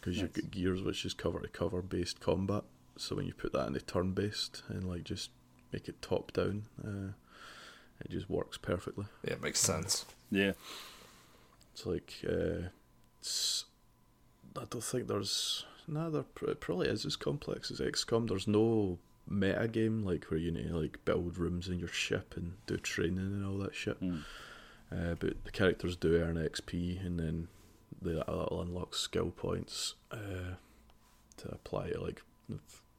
Because 0.00 0.18
you've 0.18 0.32
got 0.32 0.50
Gears, 0.50 0.82
which 0.82 1.04
is 1.04 1.12
cover 1.14 1.40
to 1.40 1.48
cover 1.48 1.82
based 1.82 2.20
combat, 2.20 2.62
so 2.96 3.16
when 3.16 3.26
you 3.26 3.34
put 3.34 3.52
that 3.52 3.62
in 3.66 3.74
into 3.74 3.80
turn 3.80 4.12
based 4.12 4.62
and 4.68 4.84
like 4.84 5.04
just 5.04 5.30
make 5.72 5.88
it 5.88 6.00
top 6.02 6.32
down, 6.32 6.66
uh, 6.84 7.12
it 8.00 8.10
just 8.10 8.30
works 8.30 8.58
perfectly. 8.58 9.06
Yeah, 9.24 9.34
it 9.34 9.42
makes 9.42 9.60
sense. 9.60 10.04
yeah. 10.30 10.52
It's 11.72 11.86
like 11.86 12.14
uh, 12.28 12.68
it's, 13.20 13.64
I 14.56 14.64
don't 14.68 14.84
think 14.84 15.06
there's 15.08 15.64
no. 15.90 16.10
There 16.10 16.24
it 16.50 16.60
probably 16.60 16.88
is 16.88 17.04
as 17.04 17.16
complex 17.16 17.70
as 17.70 17.80
XCOM. 17.80 18.28
There's 18.28 18.46
no 18.48 18.98
meta 19.28 19.68
game 19.68 20.02
like 20.04 20.24
where 20.24 20.40
you 20.40 20.50
need 20.50 20.68
to 20.68 20.76
like 20.78 21.04
build 21.04 21.36
rooms 21.38 21.68
in 21.68 21.78
your 21.78 21.88
ship 21.88 22.34
and 22.36 22.54
do 22.66 22.76
training 22.76 23.18
and 23.18 23.44
all 23.44 23.58
that 23.58 23.74
shit. 23.74 24.00
Mm. 24.02 24.22
Uh, 24.92 25.14
but 25.20 25.44
the 25.44 25.50
characters 25.52 25.96
do 25.96 26.16
earn 26.16 26.36
XP 26.36 27.04
and 27.04 27.18
then 27.20 27.48
they, 28.02 28.12
that'll 28.14 28.60
unlock 28.62 28.94
skill 28.94 29.30
points 29.30 29.94
uh, 30.10 30.54
to 31.36 31.48
apply 31.52 31.90
to 31.90 32.00
like 32.00 32.22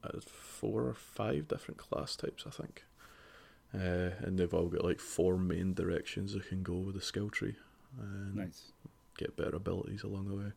uh, 0.03 0.19
four 0.25 0.83
or 0.83 0.93
five 0.93 1.47
different 1.49 1.77
class 1.77 2.15
types, 2.15 2.45
I 2.47 2.49
think. 2.51 2.85
uh, 3.73 4.11
and 4.25 4.37
they've 4.39 4.53
all 4.53 4.67
got 4.67 4.85
like 4.85 4.99
four 5.01 5.37
main 5.37 5.73
directions 5.73 6.33
they 6.33 6.39
can 6.39 6.63
go 6.63 6.75
with 6.75 6.95
the 6.95 7.01
skill 7.01 7.29
tree, 7.29 7.55
and 7.99 8.35
Nice. 8.35 8.71
get 9.17 9.35
better 9.35 9.57
abilities 9.57 10.03
along 10.03 10.29
the 10.29 10.35
way. 10.35 10.51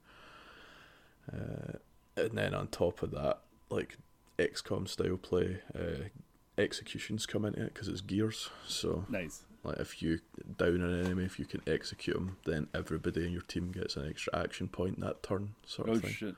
And 2.17 2.33
then 2.39 2.55
on 2.55 2.69
top 2.69 3.03
of 3.03 3.11
that, 3.13 3.39
like 3.71 3.99
XCOM 4.39 4.89
style 4.89 5.17
play, 5.17 5.59
uh, 5.79 6.09
executions 6.57 7.27
come 7.27 7.45
into 7.45 7.63
it 7.63 7.75
because 7.75 7.89
it's 7.89 8.01
gears. 8.01 8.51
So 8.67 9.05
Nice. 9.09 9.43
like 9.65 9.79
if 9.79 10.01
you 10.03 10.21
down 10.57 10.81
an 10.83 11.05
enemy, 11.05 11.25
if 11.25 11.39
you 11.39 11.45
can 11.45 11.61
execute 11.67 12.15
them, 12.17 12.37
then 12.45 12.69
everybody 12.75 13.27
in 13.27 13.33
your 13.33 13.43
team 13.43 13.73
gets 13.73 13.97
an 13.97 14.09
extra 14.09 14.37
action 14.39 14.69
point 14.69 15.01
that 15.01 15.23
turn, 15.23 15.55
sort 15.67 15.89
Oh 15.89 15.93
of 15.93 16.03
thing. 16.03 16.13
shit. 16.13 16.35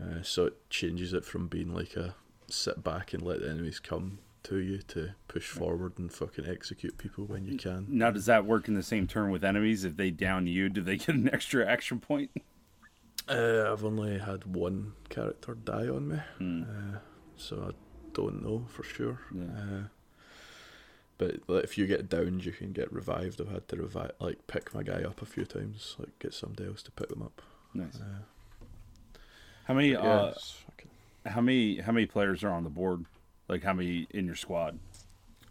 Uh, 0.00 0.22
so 0.22 0.46
it 0.46 0.70
changes 0.70 1.12
it 1.12 1.24
from 1.24 1.48
being 1.48 1.74
like 1.74 1.96
a 1.96 2.14
sit 2.48 2.82
back 2.82 3.12
and 3.12 3.22
let 3.22 3.40
the 3.40 3.50
enemies 3.50 3.78
come 3.78 4.18
to 4.44 4.56
you 4.58 4.78
to 4.78 5.10
push 5.28 5.48
forward 5.48 5.98
and 5.98 6.10
fucking 6.12 6.46
execute 6.48 6.96
people 6.98 7.24
when 7.24 7.44
you 7.44 7.56
can. 7.56 7.86
Now, 7.88 8.10
does 8.10 8.26
that 8.26 8.44
work 8.46 8.66
in 8.68 8.74
the 8.74 8.82
same 8.82 9.06
turn 9.06 9.30
with 9.30 9.44
enemies? 9.44 9.84
If 9.84 9.96
they 9.96 10.10
down 10.10 10.46
you, 10.46 10.68
do 10.68 10.80
they 10.80 10.96
get 10.96 11.10
an 11.10 11.28
extra 11.32 11.64
action 11.66 12.00
point? 12.00 12.30
Uh, 13.28 13.70
I've 13.72 13.84
only 13.84 14.18
had 14.18 14.44
one 14.44 14.92
character 15.08 15.54
die 15.54 15.88
on 15.88 16.08
me, 16.08 16.18
Hmm. 16.38 16.62
uh, 16.62 16.98
so 17.36 17.70
I 17.70 17.74
don't 18.14 18.42
know 18.42 18.66
for 18.68 18.82
sure. 18.82 19.20
Yeah. 19.34 19.44
Uh, 19.44 19.82
but 21.18 21.36
like, 21.46 21.64
if 21.64 21.78
you 21.78 21.86
get 21.86 22.08
downed, 22.08 22.44
you 22.44 22.52
can 22.52 22.72
get 22.72 22.92
revived. 22.92 23.40
I've 23.40 23.48
had 23.50 23.68
to 23.68 23.76
revive, 23.76 24.12
like 24.18 24.46
pick 24.48 24.74
my 24.74 24.82
guy 24.82 25.02
up 25.04 25.22
a 25.22 25.26
few 25.26 25.44
times, 25.44 25.94
like 25.98 26.18
get 26.18 26.34
somebody 26.34 26.66
else 26.68 26.82
to 26.84 26.90
pick 26.90 27.08
them 27.08 27.22
up. 27.22 27.40
Nice. 27.74 27.96
Uh, 28.00 28.22
How 29.64 29.74
many? 29.74 29.92
yeah, 29.92 29.98
Uh, 30.00 30.34
fucking- 30.66 30.90
how 31.26 31.40
many? 31.40 31.76
How 31.78 31.92
many 31.92 32.06
players 32.06 32.42
are 32.42 32.50
on 32.50 32.64
the 32.64 32.70
board? 32.70 33.06
Like 33.48 33.62
how 33.62 33.72
many 33.72 34.08
in 34.10 34.26
your 34.26 34.34
squad? 34.34 34.80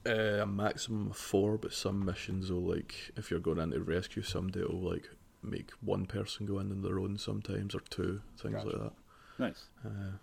Uh, 0.05 0.41
a 0.41 0.45
maximum 0.45 1.11
of 1.11 1.15
four, 1.17 1.57
but 1.57 1.71
some 1.73 2.03
missions 2.03 2.51
will 2.51 2.61
like 2.63 3.11
if 3.15 3.31
you're 3.31 3.39
going 3.39 3.59
in 3.59 3.71
to 3.71 3.79
rescue 3.81 4.23
somebody, 4.23 4.59
it'll 4.59 4.81
like 4.81 5.09
make 5.43 5.71
one 5.81 6.05
person 6.05 6.45
go 6.45 6.59
in 6.59 6.71
on 6.71 6.81
their 6.81 6.99
own 6.99 7.17
sometimes, 7.17 7.73
or 7.75 7.81
two 7.89 8.21
things 8.37 8.55
Gotcha. 8.55 8.67
like 8.67 8.77
that. 8.79 8.93
Nice. 9.39 9.63
Uh, 9.85 10.17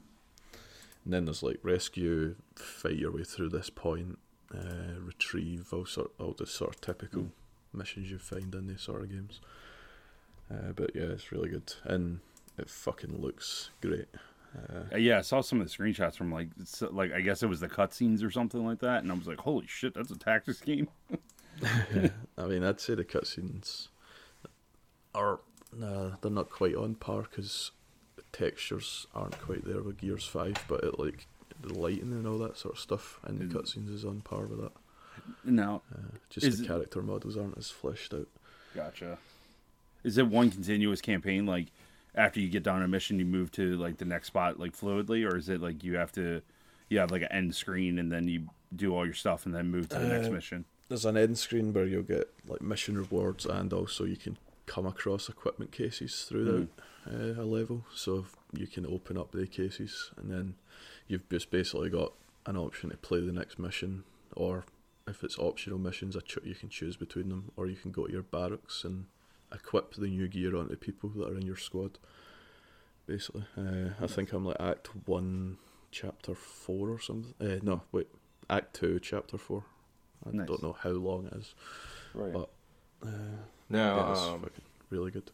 and 1.05 1.13
then 1.13 1.25
there's 1.25 1.43
like 1.43 1.59
rescue, 1.63 2.35
fight 2.55 2.97
your 2.97 3.13
way 3.13 3.25
through 3.25 3.49
this 3.49 3.71
point, 3.71 4.19
uh, 4.55 4.99
retrieve, 5.01 5.73
all 5.73 5.87
sort, 5.87 6.13
all 6.19 6.35
the 6.37 6.47
sort 6.47 6.75
of 6.75 6.81
typical 6.81 7.23
Mm. 7.23 7.31
missions 7.73 8.11
you 8.11 8.19
find 8.19 8.55
in 8.55 8.67
these 8.67 8.83
sort 8.83 9.03
of 9.03 9.11
games. 9.11 9.41
Uh, 10.51 10.73
but 10.75 10.91
yeah, 10.95 11.03
it's 11.03 11.31
really 11.33 11.51
good, 11.51 11.75
and 11.85 12.21
it 12.57 12.71
fucking 12.71 13.21
looks 13.21 13.71
great. 13.83 14.09
Uh, 14.57 14.85
Uh, 14.95 14.97
yeah, 14.97 15.19
I 15.19 15.21
saw 15.21 15.43
some 15.43 15.61
of 15.61 15.67
the 15.69 15.73
screenshots 15.77 16.17
from 16.17 16.33
like, 16.33 16.49
s 16.61 16.83
like 16.91 17.13
I 17.13 17.21
guess 17.21 17.43
it 17.43 17.49
was 17.49 17.61
the 17.61 17.69
cutscenes 17.69 18.23
or 18.25 18.31
something 18.31 18.65
like 18.65 18.79
that, 18.81 19.03
and 19.03 19.13
I 19.13 19.15
was 19.15 19.27
like, 19.27 19.39
"Holy 19.41 19.67
shit, 19.67 19.93
that's 19.95 20.11
a 20.11 20.17
tactics 20.17 20.61
game!" 20.61 20.89
I 22.39 22.45
mean, 22.47 22.65
I'd 22.65 22.81
say 22.81 22.95
the 22.95 23.05
cutscenes 23.05 23.89
are 25.15 25.41
nah, 25.77 26.13
they're 26.21 26.31
not 26.31 26.51
quite 26.51 26.75
on 26.75 26.95
par 26.95 27.23
because 27.23 27.71
the 28.17 28.23
textures 28.33 29.07
aren't 29.15 29.39
quite 29.41 29.65
there 29.65 29.83
with 29.83 29.99
Gears 29.99 30.25
Five, 30.27 30.57
but 30.69 30.83
it 30.85 30.99
like 30.99 31.27
the 31.61 31.73
lighting 31.75 32.13
and 32.13 32.27
all 32.27 32.39
that 32.39 32.57
sort 32.57 32.75
of 32.75 32.81
stuff 32.81 33.19
in 33.29 33.39
the 33.39 33.45
Mm. 33.45 33.53
cutscenes 33.53 33.93
is 33.93 34.05
on 34.05 34.21
par 34.21 34.47
with 34.47 34.61
that. 34.61 34.73
Now, 35.45 35.83
Uh, 35.93 36.17
just 36.31 36.57
the 36.59 36.65
it- 36.65 36.67
character 36.67 37.03
models 37.03 37.37
aren't 37.37 37.59
as 37.59 37.71
fleshed 37.71 38.15
out. 38.15 38.29
gotcha. 38.75 39.19
Is 40.05 40.17
it 40.19 40.27
one 40.29 40.51
continuous 40.51 41.01
campaign? 41.01 41.47
Like 41.47 41.69
after 42.15 42.41
you 42.41 42.49
get 42.49 42.63
down 42.63 42.83
a 42.83 42.89
mission, 42.89 43.19
you 43.19 43.25
move 43.25 43.51
to 43.53 43.77
like 43.77 43.99
the 43.99 44.05
next 44.05 44.29
spot 44.29 44.59
like 44.59 44.77
fluidly, 44.77 45.29
or 45.31 45.37
is 45.37 45.49
it 45.49 45.61
like 45.61 45.83
you 45.85 45.97
have 45.97 46.13
to, 46.13 46.43
you 46.89 46.99
have 46.99 47.11
like 47.11 47.23
an 47.23 47.33
end 47.33 47.55
screen 47.55 47.99
and 47.99 48.11
then 48.13 48.29
you 48.29 48.49
do 48.75 48.95
all 48.95 49.05
your 49.05 49.15
stuff 49.15 49.45
and 49.47 49.55
then 49.55 49.69
move 49.71 49.89
to 49.89 49.99
the 49.99 50.07
next 50.09 50.29
Uh, 50.29 50.33
mission? 50.33 50.65
There's 50.89 51.05
an 51.05 51.17
end 51.17 51.37
screen 51.39 51.73
where 51.73 51.87
you'll 51.87 52.03
get 52.03 52.33
like 52.47 52.63
mission 52.63 52.97
rewards, 52.97 53.45
and 53.45 53.73
also 53.73 54.05
you 54.05 54.17
can 54.17 54.39
come 54.69 54.87
across 54.87 55.29
equipment 55.29 55.73
cases 55.73 56.25
throughout 56.29 56.69
uh, 57.11 57.41
a 57.43 57.45
level. 57.45 57.85
So 57.95 58.27
you 58.53 58.67
can 58.67 58.87
open 58.87 59.17
up 59.19 59.33
the 59.33 59.47
cases, 59.47 60.11
and 60.17 60.31
then 60.31 60.55
you've 61.09 61.29
just 61.29 61.51
basically 61.51 61.91
got 61.91 62.13
an 62.47 62.57
option 62.57 62.91
to 62.91 62.97
play 62.97 63.21
the 63.21 63.33
next 63.33 63.59
mission, 63.59 64.05
or 64.37 64.65
if 65.07 65.25
it's 65.25 65.39
optional 65.39 65.79
missions, 65.79 66.17
you 66.45 66.55
can 66.55 66.69
choose 66.69 66.97
between 66.97 67.29
them, 67.31 67.51
or 67.57 67.67
you 67.67 67.77
can 67.77 67.91
go 67.91 68.07
to 68.07 68.13
your 68.13 68.23
barracks 68.23 68.85
and 68.85 69.07
equip 69.53 69.95
the 69.95 70.07
new 70.07 70.29
gear 70.29 70.55
onto 70.55 70.77
people 70.77 71.09
that 71.11 71.29
are 71.29 71.37
in 71.37 71.47
your 71.47 71.57
squad. 71.57 71.99
Basically, 73.07 73.45
uh, 73.57 73.91
I 74.01 74.07
think 74.07 74.33
I'm 74.35 74.45
like 74.45 74.61
Act 74.61 74.91
One, 75.07 75.57
Chapter 75.91 76.35
Four 76.35 76.91
or 76.91 77.01
something. 77.01 77.35
Uh, 77.41 77.59
no, 77.63 77.83
wait, 77.91 78.09
Act 78.51 78.75
Two, 78.75 79.01
Chapter 79.01 79.39
Four. 79.39 79.65
I 80.27 80.31
Nice. 80.37 80.49
don't 80.49 80.63
know 80.63 80.77
how 80.79 80.91
long 80.91 81.27
it 81.27 81.33
is. 81.35 81.55
Right. 82.15 82.33
but- 82.33 82.51
Uh, 83.01 83.09
Yeah, 83.71 83.95
um, 83.95 84.41
fucking 84.41 84.65
really 84.91 85.11
good. 85.11 85.31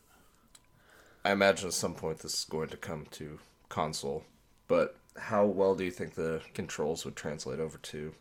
I 1.24 1.32
imagine 1.32 1.68
at 1.68 1.74
some 1.74 1.94
point 1.94 2.18
this 2.18 2.34
is 2.34 2.44
going 2.44 2.68
to 2.70 2.76
come 2.76 3.06
to 3.12 3.38
console, 3.68 4.24
but 4.68 4.96
how 5.16 5.46
well 5.46 5.74
do 5.74 5.84
you 5.84 5.90
think 5.90 6.14
the 6.14 6.42
controls 6.52 7.04
would 7.04 7.16
translate 7.16 7.60
over 7.60 7.78
to 7.78 8.14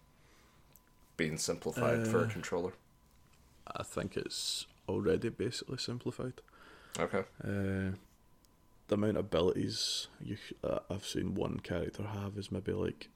being 1.17 1.38
simplified 1.38 2.08
for 2.08 2.19
a 2.21 2.28
Uh, 2.28 2.30
controller? 2.30 2.73
I 3.67 3.84
think 3.84 4.15
it's 4.15 4.67
already 4.88 5.30
basically 5.30 5.78
simplified. 5.78 6.41
Okay. 6.99 7.23
Uh, 7.43 7.95
the 8.88 8.95
amount 8.95 9.17
of 9.17 9.26
abilities 9.26 10.08
you 10.21 10.38
uh, 10.63 10.80
I've 10.89 11.06
seen 11.06 11.34
one 11.34 11.60
character 11.60 12.04
have 12.04 12.38
is 12.38 12.52
maybe 12.52 12.73
like 12.73 13.10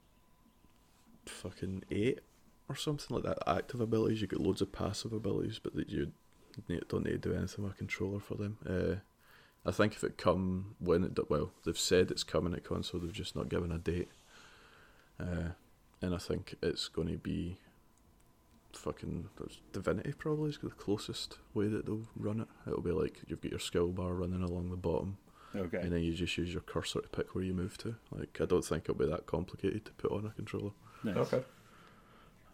fucking 1.26 1.84
eight 1.90 2.20
or 2.68 2.74
something 2.76 3.14
like 3.14 3.24
that. 3.24 3.38
Active 3.46 3.80
abilities, 3.80 4.20
you 4.20 4.26
get 4.26 4.40
loads 4.40 4.60
of 4.62 4.72
passive 4.72 5.12
abilities, 5.12 5.58
but 5.62 5.74
that 5.76 5.90
you 5.90 6.12
don't 6.88 7.04
need 7.04 7.22
to 7.22 7.30
do 7.30 7.34
anything 7.34 7.64
with 7.64 7.74
a 7.74 7.76
controller 7.76 8.20
for 8.20 8.34
them. 8.34 8.58
Uh, 8.68 9.00
I 9.68 9.72
think 9.72 9.94
if 9.94 10.04
it 10.04 10.16
come 10.16 10.76
when 10.78 11.04
it 11.04 11.18
well, 11.28 11.52
they've 11.64 11.78
said 11.78 12.10
it's 12.10 12.22
coming 12.22 12.54
at 12.54 12.64
console, 12.64 13.00
they've 13.00 13.12
just 13.12 13.36
not 13.36 13.48
given 13.48 13.72
a 13.72 13.78
date. 13.78 14.08
Uh, 15.20 15.50
and 16.00 16.14
I 16.14 16.18
think 16.18 16.54
it's 16.62 16.88
going 16.88 17.08
to 17.08 17.18
be 17.18 17.58
fucking 18.72 19.28
there's 19.38 19.60
Divinity 19.72 20.12
probably 20.12 20.50
is 20.50 20.58
the 20.62 20.70
closest 20.70 21.38
way 21.54 21.66
that 21.68 21.86
they'll 21.86 22.06
run 22.16 22.40
it. 22.40 22.48
It'll 22.66 22.82
be 22.82 22.92
like 22.92 23.20
you've 23.26 23.40
got 23.40 23.50
your 23.50 23.60
skill 23.60 23.88
bar 23.88 24.12
running 24.12 24.42
along 24.42 24.70
the 24.70 24.76
bottom, 24.76 25.18
okay. 25.54 25.78
and 25.78 25.92
then 25.92 26.02
you 26.02 26.14
just 26.14 26.36
use 26.38 26.52
your 26.52 26.62
cursor 26.62 27.00
to 27.00 27.08
pick 27.08 27.34
where 27.34 27.44
you 27.44 27.54
move 27.54 27.76
to. 27.78 27.96
Like 28.10 28.38
I 28.40 28.44
don't 28.44 28.64
think 28.64 28.84
it'll 28.84 28.94
be 28.94 29.06
that 29.06 29.26
complicated 29.26 29.84
to 29.86 29.92
put 29.92 30.12
on 30.12 30.26
a 30.26 30.30
controller. 30.30 30.72
Nice. 31.02 31.16
Okay. 31.16 31.42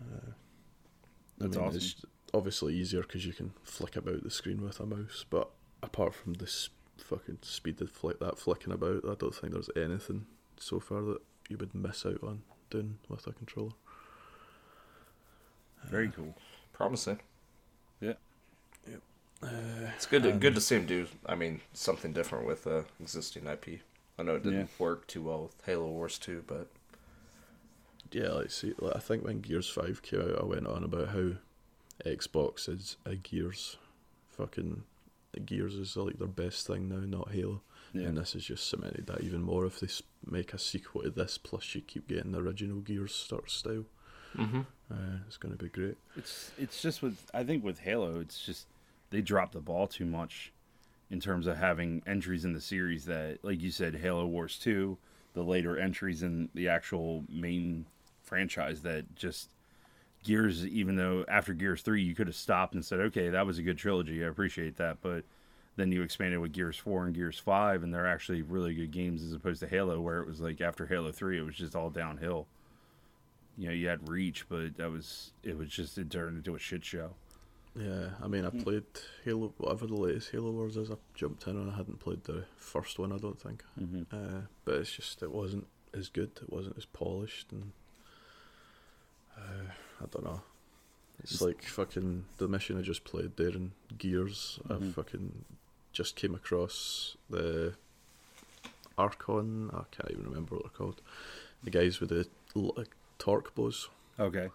Uh, 0.01 0.31
That's 1.39 1.57
I 1.57 1.61
mean, 1.61 1.69
awesome. 1.69 2.11
It's 2.35 2.39
obviously 2.41 2.75
easier 2.75 3.03
because 3.03 3.25
you 3.25 3.33
can 3.33 3.53
flick 3.63 3.95
about 3.95 4.25
the 4.25 4.31
screen 4.31 4.61
with 4.61 4.81
a 4.81 4.87
mouse, 4.87 5.25
but 5.31 5.51
apart 5.85 6.17
from 6.17 6.33
this 6.35 6.69
fucking 6.99 7.39
speed 7.43 7.81
of 7.81 7.93
flick 7.93 8.19
that 8.19 8.41
flicking 8.41 8.73
about, 8.73 9.05
I 9.09 9.15
don't 9.15 9.33
think 9.33 9.53
there's 9.53 9.71
anything 9.77 10.27
so 10.59 10.81
far 10.81 11.03
that 11.03 11.19
you 11.49 11.57
would 11.59 11.77
miss 11.77 12.05
out 12.05 12.19
on 12.25 12.43
doing 12.71 12.99
with 13.09 13.25
a 13.29 13.33
controller. 13.35 13.71
Very 15.85 16.09
cool. 16.09 16.35
Promising. 16.73 17.21
Yeah. 18.01 18.15
Uh, 19.41 19.47
It's 19.95 20.07
good. 20.07 20.25
To, 20.25 20.33
Um, 20.33 20.41
good 20.41 20.57
to 20.57 20.61
see 20.61 20.75
him 20.75 20.87
do. 20.87 21.07
I 21.27 21.37
mean, 21.37 21.61
something 21.73 22.13
different 22.13 22.47
with 22.49 22.67
uh, 22.67 22.83
existing 22.99 23.47
IP. 23.47 23.79
I 24.19 24.25
know 24.25 24.35
it 24.35 24.43
didn't 24.43 24.59
Yeah. 24.59 24.67
work 24.81 25.07
too 25.07 25.23
well 25.23 25.43
with 25.45 25.63
Halo 25.67 25.87
Wars 25.89 26.19
2, 26.19 26.43
but 26.49 26.67
Yeah, 28.11 28.31
like 28.31 28.51
see, 28.51 28.75
like, 28.81 28.97
I 28.97 28.99
think 28.99 29.23
when 29.25 29.41
Gears 29.41 29.69
Five 29.71 30.03
came 30.03 30.21
out, 30.21 30.41
I 30.41 30.45
went 30.45 30.67
on 30.67 30.83
about 30.83 31.11
how 31.11 31.35
Xbox 32.05 32.69
is 32.69 32.97
a 33.05 33.15
Gears, 33.17 33.77
fucking 34.31 34.83
Gears 35.45 35.75
is 35.75 35.97
like 35.97 36.19
their 36.19 36.29
best 36.29 36.67
thing 36.67 36.89
now, 36.89 37.01
not 37.19 37.33
Halo, 37.33 37.63
Yeah. 37.93 38.09
and 38.09 38.19
this 38.19 38.35
has 38.35 38.45
just 38.45 38.69
cemented 38.69 39.07
that 39.07 39.23
even 39.23 39.43
more. 39.43 39.67
If 39.67 39.81
they 39.81 39.89
make 40.25 40.53
a 40.55 40.59
sequel 40.59 41.03
to 41.03 41.11
this, 41.11 41.39
plus 41.39 41.75
you 41.75 41.81
keep 41.81 42.09
getting 42.09 42.33
the 42.33 42.41
original 42.41 42.81
Gears 42.81 43.15
sort 43.15 43.45
of 43.45 43.51
style, 43.51 43.85
mm-hmm. 44.37 44.61
uh, 44.91 45.19
it's 45.27 45.37
going 45.37 45.57
to 45.57 45.63
be 45.63 45.71
great. 45.71 45.97
It's 46.17 46.53
it's 46.59 46.81
just 46.81 47.03
with 47.03 47.31
I 47.35 47.43
think 47.45 47.65
with 47.65 47.81
Halo, 47.81 48.21
it's 48.21 48.45
just 48.45 48.67
they 49.11 49.21
dropped 49.21 49.53
the 49.53 49.61
ball 49.61 49.87
too 49.87 50.07
much 50.07 50.53
in 51.11 51.21
terms 51.21 51.47
of 51.47 51.57
having 51.57 52.03
entries 52.07 52.45
in 52.45 52.53
the 52.53 52.61
series 52.61 53.05
that, 53.07 53.39
like 53.43 53.61
you 53.61 53.71
said, 53.71 53.97
Halo 53.97 54.27
Wars 54.27 54.59
two, 54.59 54.99
the 55.35 55.43
later 55.43 55.79
entries 55.79 56.23
in 56.23 56.49
the 56.55 56.69
actual 56.69 57.25
main 57.29 57.87
franchise 58.23 58.83
that 58.83 59.15
just 59.15 59.51
Gears. 60.25 60.67
Even 60.67 60.97
though 60.97 61.25
after 61.29 61.55
Gears 61.55 61.83
three, 61.83 62.03
you 62.03 62.15
could 62.15 62.27
have 62.27 62.35
stopped 62.37 62.75
and 62.75 62.85
said, 62.85 62.99
okay, 63.01 63.29
that 63.31 63.47
was 63.47 63.59
a 63.59 63.63
good 63.63 63.79
trilogy, 63.79 64.25
I 64.25 64.29
appreciate 64.29 64.77
that, 64.79 64.99
but 65.01 65.25
then 65.77 65.91
you 65.93 66.03
expanded 66.03 66.39
with 66.41 66.53
Gears 66.53 66.77
four 66.77 67.05
and 67.05 67.15
Gears 67.15 67.39
five, 67.39 67.83
and 67.83 67.93
they're 67.95 68.07
actually 68.07 68.43
really 68.43 68.75
good 68.75 68.91
games 68.91 69.23
as 69.23 69.33
opposed 69.33 69.61
to 69.61 69.67
Halo, 69.69 70.01
where 70.01 70.21
it 70.21 70.27
was 70.27 70.41
like 70.41 70.61
after 70.61 70.87
Halo 70.87 71.13
three, 71.13 71.39
it 71.39 71.43
was 71.45 71.55
just 71.57 71.75
all 71.77 71.91
downhill. 71.91 72.47
You 73.57 73.69
know, 73.69 73.73
you 73.75 73.87
had 73.89 74.09
Reach, 74.09 74.49
but 74.49 74.77
that 74.79 74.91
was 74.91 75.33
it 75.45 75.57
was 75.57 75.69
just 75.69 75.97
it 75.99 76.11
turned 76.11 76.37
into 76.37 76.55
a 76.55 76.59
shit 76.59 76.85
show. 76.85 77.11
Yeah, 77.77 78.11
I 78.23 78.29
mean, 78.29 78.45
I 78.45 78.51
played 78.51 78.85
Halo, 79.25 79.53
whatever 79.59 79.89
the 79.89 79.97
latest 79.97 80.31
Halo 80.31 80.53
Wars 80.53 80.77
is. 80.77 80.93
I 80.93 80.95
jumped 81.15 81.45
in 81.49 81.57
and 81.57 81.71
I 81.73 81.77
hadn't 81.77 81.99
played 81.99 82.23
the 82.23 82.45
first 82.57 82.99
one. 83.01 83.13
I 83.13 83.17
don't 83.19 83.41
think, 83.41 83.65
Mm-hmm. 83.81 84.03
uh, 84.15 84.43
but 84.65 84.77
it's 84.77 84.93
just 84.93 85.23
it 85.25 85.33
wasn't 85.33 85.67
as 85.93 86.09
good. 86.09 86.31
It 86.41 86.53
wasn't 86.53 86.79
as 86.79 86.85
polished, 86.87 87.51
and 87.51 87.73
I 90.05 90.07
don't 90.11 90.25
know. 90.25 90.43
It's 91.23 91.41
like 91.41 91.63
fucking 91.63 92.25
the 92.37 92.49
mission 92.49 92.79
I 92.79 92.83
just 92.83 93.05
played 93.05 93.37
there 93.37 93.49
in 93.49 93.73
Gears. 93.97 94.59
I 94.69 94.75
Mhm. 94.75 94.93
fucking 94.93 95.45
just 95.93 96.17
came 96.17 96.35
across 96.35 97.17
the 97.31 97.75
Archon. 98.99 99.71
I 99.73 99.85
can't 99.91 100.11
even 100.11 100.25
remember 100.25 100.57
what 100.57 100.65
they're 100.65 100.71
called. 100.79 101.01
The 101.63 101.71
guys 101.71 102.01
with 102.01 102.11
the 102.11 102.27
like, 102.55 102.95
torque 103.19 103.55
bows. 103.55 103.89
Okay. 104.19 104.51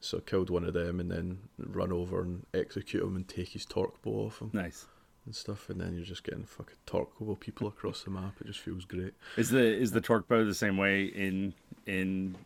So 0.00 0.18
I 0.18 0.20
killed 0.22 0.50
one 0.50 0.64
of 0.64 0.74
them 0.74 1.00
and 1.00 1.10
then 1.10 1.48
run 1.58 1.92
over 1.92 2.22
and 2.22 2.46
execute 2.52 3.02
him 3.02 3.16
and 3.16 3.26
take 3.28 3.48
his 3.50 3.64
torque 3.64 4.00
bow 4.02 4.26
off 4.26 4.40
him 4.40 4.50
Nice. 4.52 4.86
and 5.26 5.34
stuff. 5.34 5.68
And 5.70 5.80
then 5.80 5.94
you're 5.94 6.04
just 6.04 6.24
getting 6.24 6.44
fucking 6.44 6.76
torque 6.86 7.18
bow 7.18 7.34
people 7.36 7.66
across 7.68 8.02
the 8.02 8.10
map. 8.10 8.40
It 8.40 8.46
just 8.46 8.60
feels 8.60 8.84
great. 8.84 9.14
Is 9.36 9.50
the 9.50 9.62
is 9.64 9.92
the 9.92 10.00
torque 10.00 10.28
bow 10.28 10.44
the 10.44 10.54
same 10.54 10.76
way 10.76 11.04
in 11.04 11.54
in 11.86 12.36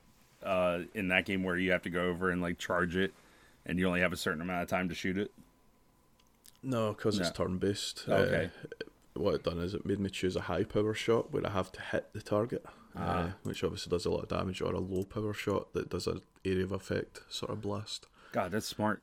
uh 0.42 0.80
in 0.94 1.08
that 1.08 1.24
game 1.24 1.42
where 1.42 1.56
you 1.56 1.70
have 1.72 1.82
to 1.82 1.90
go 1.90 2.06
over 2.06 2.30
and 2.30 2.40
like 2.42 2.58
charge 2.58 2.96
it, 2.96 3.12
and 3.66 3.78
you 3.78 3.86
only 3.86 4.00
have 4.00 4.12
a 4.12 4.16
certain 4.16 4.40
amount 4.40 4.62
of 4.62 4.68
time 4.68 4.88
to 4.88 4.94
shoot 4.94 5.18
it? 5.18 5.30
No, 6.62 6.92
because 6.92 7.18
it's 7.18 7.30
turn 7.30 7.58
based. 7.58 8.04
Okay. 8.08 8.50
what 9.14 9.34
it 9.34 9.42
done 9.44 9.58
is 9.58 9.74
it 9.74 9.84
made 9.86 9.98
me 9.98 10.08
choose 10.10 10.36
a 10.36 10.42
high 10.42 10.62
power 10.64 10.94
shot 10.94 11.32
where 11.32 11.44
I 11.46 11.50
have 11.50 11.72
to 11.72 11.80
hit 11.80 12.12
the 12.12 12.20
target, 12.22 12.64
uh, 12.96 13.00
Ah. 13.00 13.34
which 13.42 13.64
obviously 13.64 13.90
does 13.90 14.06
a 14.06 14.10
lot 14.10 14.22
of 14.22 14.28
damage, 14.28 14.60
or 14.60 14.72
a 14.72 14.78
low 14.78 15.02
power 15.04 15.34
shot 15.34 15.72
that 15.72 15.88
does 15.88 16.06
an 16.06 16.20
area 16.44 16.62
of 16.64 16.72
effect 16.72 17.22
sort 17.28 17.50
of 17.52 17.60
blast. 17.60 18.06
God, 18.32 18.52
that's 18.52 18.66
smart. 18.66 19.02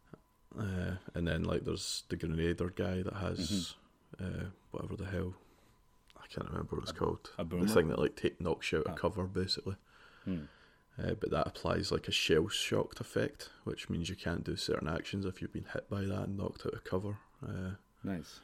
Uh, 0.57 0.95
and 1.13 1.27
then 1.27 1.43
like 1.43 1.65
there's 1.65 2.03
the 2.07 2.15
grenadier 2.15 2.69
guy 2.69 3.01
that 3.03 3.15
has 3.15 3.75
Mm-hmm. 4.19 4.25
uh, 4.25 4.45
whatever 4.71 4.95
the 4.95 5.05
hell 5.05 5.33
I 6.17 6.27
can't 6.27 6.47
remember 6.49 6.75
what 6.77 6.83
it's 6.83 6.91
called. 6.93 7.31
a 7.37 7.43
the 7.43 7.67
thing 7.67 7.89
that 7.89 7.99
like 7.99 8.15
take 8.15 8.39
knocks 8.39 8.71
you 8.71 8.79
out 8.79 8.85
Ah. 8.87 8.91
of 8.93 8.97
cover 8.97 9.23
basically. 9.25 9.75
Hmm. 10.23 10.43
Uh, 11.01 11.13
but 11.19 11.29
that 11.31 11.45
applies 11.47 11.91
like 11.91 12.07
a 12.07 12.11
shell 12.11 12.47
shocked 12.47 13.01
effect, 13.01 13.49
which 13.65 13.89
means 13.89 14.07
you 14.09 14.15
can't 14.15 14.45
do 14.45 14.55
certain 14.55 14.87
actions 14.87 15.25
if 15.25 15.41
you've 15.41 15.51
been 15.51 15.65
hit 15.73 15.89
by 15.89 16.01
that 16.01 16.23
and 16.27 16.37
knocked 16.37 16.65
out 16.65 16.73
of 16.73 16.83
cover. 16.85 17.17
Uh, 17.45 17.71
Nice. 18.03 18.39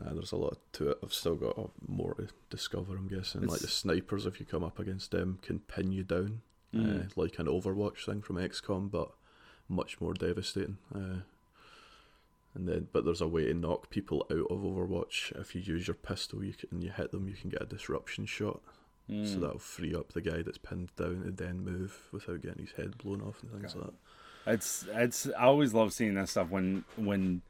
uh, 0.00 0.14
there's 0.14 0.30
a 0.32 0.36
lot 0.36 0.58
to 0.74 0.90
it. 0.90 0.98
I've 1.02 1.12
still 1.12 1.34
got 1.34 1.58
uh, 1.58 1.66
more 1.88 2.14
to 2.14 2.28
discover. 2.48 2.96
I'm 2.96 3.08
guessing. 3.08 3.42
Like 3.42 3.60
the 3.60 3.66
snipers, 3.68 4.24
if 4.24 4.38
you 4.38 4.46
come 4.46 4.62
up 4.62 4.78
against 4.78 5.10
them, 5.10 5.38
can 5.42 5.58
pin 5.60 5.90
you 5.92 6.04
down, 6.04 6.42
Mm. 6.72 7.06
uh, 7.06 7.08
like 7.16 7.40
an 7.40 7.46
Overwatch 7.46 8.04
thing 8.06 8.22
from 8.22 8.36
XCOM, 8.36 8.88
but 8.92 9.10
much 9.68 10.00
more 10.00 10.14
devastating. 10.14 10.78
Uh, 10.94 11.22
and 12.54 12.68
then, 12.68 12.86
but 12.92 13.04
there's 13.04 13.20
a 13.20 13.26
way 13.26 13.46
to 13.46 13.54
knock 13.54 13.90
people 13.90 14.24
out 14.30 14.46
of 14.50 14.60
Overwatch. 14.60 15.32
If 15.40 15.56
you 15.56 15.60
use 15.62 15.88
your 15.88 15.94
pistol, 15.96 16.44
you 16.44 16.52
can, 16.52 16.68
and 16.70 16.84
you 16.84 16.90
hit 16.90 17.10
them, 17.10 17.26
you 17.28 17.34
can 17.34 17.50
get 17.50 17.62
a 17.62 17.66
disruption 17.66 18.26
shot. 18.26 18.60
So 19.10 19.36
Mm. 19.36 19.40
that'll 19.40 19.58
free 19.58 19.94
up 19.94 20.12
the 20.12 20.20
guy 20.20 20.42
that's 20.42 20.58
pinned 20.58 20.94
down 20.94 21.22
to 21.24 21.30
then 21.32 21.64
move 21.64 22.08
without 22.12 22.40
getting 22.42 22.64
his 22.64 22.72
head 22.76 22.96
blown 22.98 23.20
off 23.20 23.42
and 23.42 23.50
things 23.50 23.74
Got 23.74 23.82
like 23.82 23.92
that. 24.46 24.52
It's 24.54 24.84
it's 24.92 25.26
I 25.36 25.44
always 25.46 25.74
love 25.74 25.92
seeing 25.92 26.14
that 26.14 26.28
stuff 26.28 26.48
when 26.48 26.84
when 26.96 27.42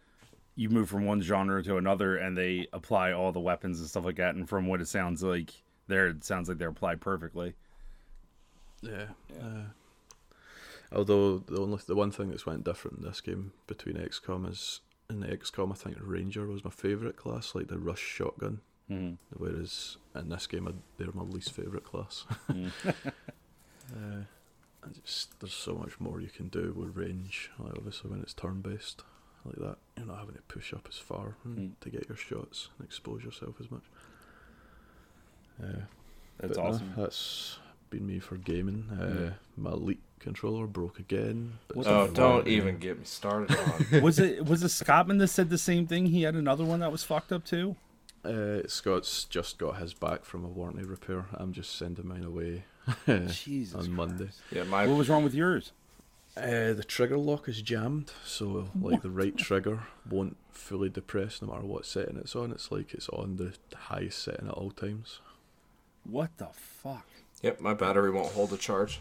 you 0.57 0.68
move 0.70 0.88
from 0.88 1.05
one 1.05 1.20
genre 1.20 1.62
to 1.62 1.77
another 1.77 2.16
and 2.16 2.37
they 2.37 2.66
apply 2.73 3.12
all 3.12 3.31
the 3.33 3.40
weapons 3.40 3.79
and 3.79 3.88
stuff 3.88 4.05
like 4.05 4.16
that 4.16 4.35
and 4.35 4.49
from 4.49 4.66
what 4.66 4.81
it 4.81 4.88
sounds 4.88 5.23
like 5.23 5.53
there 5.87 6.09
it 6.09 6.25
sounds 6.25 6.49
like 6.49 6.57
they're 6.59 6.68
applied 6.70 7.01
perfectly. 7.01 7.55
Yeah. 8.83 9.09
Uh, 9.38 9.64
although 10.92 11.38
the 11.38 11.61
only 11.61 11.79
the 11.87 11.94
one 11.94 12.11
thing 12.11 12.31
that's 12.31 12.46
went 12.46 12.64
different 12.64 12.99
in 12.99 13.05
this 13.05 13.20
game 13.20 13.53
between 13.66 13.96
XCOM 13.96 14.49
is 14.51 14.81
in 15.09 15.20
the 15.20 15.27
XCOM 15.29 15.73
I 15.73 15.75
think 15.75 15.96
Ranger 16.01 16.46
was 16.46 16.64
my 16.64 16.70
favourite 16.70 17.16
class, 17.16 17.55
like 17.55 17.68
the 17.68 17.79
rush 17.79 18.01
shotgun. 18.01 18.61
Mm. 18.90 19.16
Whereas 19.37 19.96
in 20.16 20.29
this 20.29 20.46
game 20.46 20.66
I, 20.68 20.72
they're 20.98 21.12
my 21.12 21.22
least 21.22 21.53
favourite 21.53 21.85
class. 21.85 22.24
Mm. 22.50 22.70
uh, 23.92 24.24
and 24.83 24.94
just 25.05 25.38
there's 25.40 25.53
so 25.53 25.74
much 25.74 26.00
more 26.00 26.20
you 26.20 26.29
can 26.29 26.48
do 26.48 26.72
with 26.76 26.96
range. 26.96 27.50
Like 27.59 27.74
obviously 27.76 28.11
when 28.11 28.20
it's 28.20 28.33
turn 28.35 28.61
based 28.62 29.03
like 29.44 29.57
that, 29.57 29.76
you're 29.96 30.07
not 30.07 30.18
having 30.18 30.35
to 30.35 30.42
push 30.42 30.72
up 30.72 30.87
as 30.88 30.96
far 30.98 31.37
Mm. 31.46 31.72
to 31.81 31.90
get 31.90 32.09
your 32.09 32.16
shots 32.16 32.68
and 32.79 32.87
expose 32.87 33.22
yourself 33.24 33.57
as 33.61 33.70
much. 33.70 33.83
Uh, 35.62 35.66
That's 36.38 36.57
but 36.57 36.62
no, 36.64 36.70
awesome. 36.70 36.92
that's 36.96 37.59
been 37.90 38.07
me 38.07 38.18
for 38.18 38.37
gaming. 38.37 38.88
Uh, 38.98 39.20
Yeah. 39.24 39.31
My 39.57 39.70
Elite 39.72 40.00
controller 40.20 40.66
broke 40.66 40.98
again. 40.98 41.59
but 41.68 41.76
What 41.79 41.87
Oh, 41.87 42.07
don't 42.09 42.35
working. 42.37 42.53
even 42.53 42.79
get 42.79 42.98
me 42.98 43.05
started 43.05 43.57
on. 43.92 44.00
was 44.03 44.18
it 44.18 44.44
was 44.46 44.62
it 44.62 44.68
Scottman 44.68 45.18
that 45.18 45.29
said 45.29 45.50
the 45.50 45.59
same 45.59 45.87
thing? 45.87 46.07
He 46.07 46.22
had 46.22 46.35
another 46.35 46.64
one 46.64 46.81
that 46.81 46.90
was 46.92 47.05
fucked 47.05 47.33
up 47.33 47.44
too. 47.44 47.76
Uh, 48.24 48.66
Scott's 48.66 49.24
just 49.24 49.59
got 49.59 49.78
his 49.78 49.94
back 49.94 50.24
from 50.24 50.44
a 50.44 50.48
warranty 50.48 50.85
repair. 50.85 51.26
I'm 51.35 51.52
just 51.52 51.76
sending 51.76 52.06
mine 52.06 52.24
away 52.24 52.64
Jesus. 53.28 53.74
on 53.74 53.92
Monday. 53.92 54.28
Yeah, 54.52 54.64
my 54.64 54.87
What 54.87 54.98
was 54.98 55.09
wrong 55.09 55.24
with 55.24 55.35
yours? 55.35 55.72
Uh, 56.37 56.72
the 56.72 56.85
trigger 56.87 57.18
lock 57.18 57.48
is 57.48 57.61
jammed, 57.61 58.12
so 58.24 58.68
like 58.80 59.02
the 59.02 59.11
right 59.11 59.37
trigger 59.37 59.80
won't 60.09 60.37
fully 60.52 60.88
depress 60.88 61.42
no 61.42 61.48
matter 61.48 61.66
what 61.66 61.85
setting 61.85 62.16
it's 62.16 62.37
on. 62.37 62.52
It's 62.52 62.70
like 62.70 62.94
it's 62.94 63.09
on 63.09 63.37
the 63.37 63.54
highest 63.76 64.22
setting 64.22 64.46
at 64.46 64.54
all 64.54 64.70
times. 64.70 65.20
What 66.04 66.30
the 66.38 66.48
fuck? 66.52 67.06
Yep, 67.42 67.61
my 67.61 67.74
battery 67.74 68.11
won't 68.11 68.33
hold 68.33 68.52
a 68.52 68.56
charge. 68.56 69.00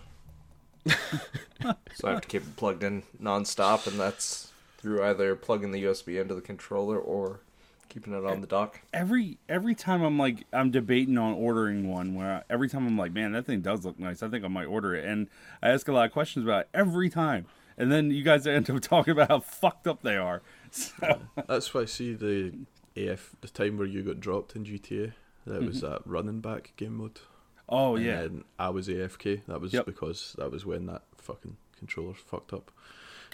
so 0.88 2.08
I 2.08 2.12
have 2.12 2.22
to 2.22 2.28
keep 2.28 2.42
it 2.42 2.56
plugged 2.56 2.84
in 2.84 3.04
nonstop, 3.22 3.86
and 3.86 4.00
that's 4.00 4.52
through 4.78 5.04
either 5.04 5.36
plugging 5.36 5.72
the 5.72 5.84
USB 5.84 6.20
into 6.20 6.34
the 6.34 6.42
controller 6.42 6.98
or 6.98 7.42
keeping 7.90 8.14
it 8.14 8.26
on 8.26 8.42
the 8.42 8.48
dock. 8.48 8.82
Every 8.94 9.38
every 9.50 9.76
time 9.76 10.02
I'm 10.02 10.18
like 10.18 10.46
I'm 10.54 10.72
debating 10.72 11.18
on 11.18 11.34
ordering 11.34 11.90
one 11.90 12.16
where 12.16 12.36
I, 12.36 12.44
every 12.50 12.70
time 12.70 12.88
I'm 12.88 12.98
like, 12.98 13.12
man, 13.12 13.34
that 13.34 13.46
thing 13.46 13.62
does 13.62 13.84
look 13.84 14.00
nice. 14.00 14.24
I 14.24 14.30
think 14.30 14.46
I 14.46 14.48
might 14.48 14.66
order 14.66 14.96
it. 14.96 15.06
And 15.06 15.28
I 15.62 15.70
ask 15.70 15.88
a 15.88 15.92
lot 15.92 16.06
of 16.06 16.12
questions 16.12 16.46
about 16.46 16.62
it 16.62 16.70
every 16.74 17.10
time. 17.10 17.46
And 17.78 17.92
then 17.92 18.12
you 18.12 18.24
guys 18.24 18.46
end 18.48 18.70
up 18.70 18.82
talking 18.82 19.12
about 19.12 19.30
how 19.30 19.40
fucked 19.40 19.88
up 19.88 20.02
they 20.04 20.18
are. 20.18 20.42
So, 20.72 21.20
That's 21.48 21.74
why 21.74 21.82
I 21.82 21.86
see 21.86 22.14
the 22.14 22.54
AF 22.96 23.36
the 23.42 23.48
time 23.48 23.80
where 23.80 23.88
you 23.88 24.04
got 24.04 24.20
dropped 24.20 24.56
in 24.56 24.66
GTA. 24.66 25.14
That 25.48 25.64
was 25.64 25.78
mm-hmm. 25.78 25.88
that 25.88 26.02
running 26.06 26.42
back 26.42 26.74
game 26.78 26.98
mode. 26.98 27.22
oh 27.68 27.96
and 27.96 28.06
yeah. 28.06 28.22
then 28.22 28.44
I 28.60 28.70
was 28.70 28.88
AFK. 28.88 29.42
That 29.48 29.62
was 29.62 29.74
Yep. 29.74 29.88
because 29.88 30.36
that 30.38 30.52
was 30.52 30.68
when 30.68 30.86
that 30.86 31.02
fucking 31.18 31.58
controller 31.76 32.14
fucked 32.14 32.54
up, 32.54 32.72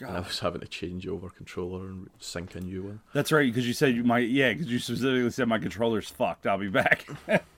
and 0.01 0.11
I 0.17 0.19
was 0.19 0.39
having 0.39 0.61
to 0.61 0.67
change 0.67 1.07
over 1.07 1.29
controller 1.29 1.87
and 1.87 2.09
sync 2.19 2.55
a 2.55 2.59
new 2.61 2.83
one. 2.83 3.01
That's 3.13 3.31
right, 3.31 3.51
because 3.51 3.67
you 3.67 3.73
said 3.73 3.95
you 3.95 4.03
might 4.03 4.29
yeah, 4.29 4.51
because 4.53 4.67
you 4.67 4.79
specifically 4.79 5.29
said 5.31 5.47
my 5.47 5.59
controller's 5.59 6.09
fucked. 6.09 6.47
I'll 6.47 6.57
be 6.57 6.69
back. 6.69 7.05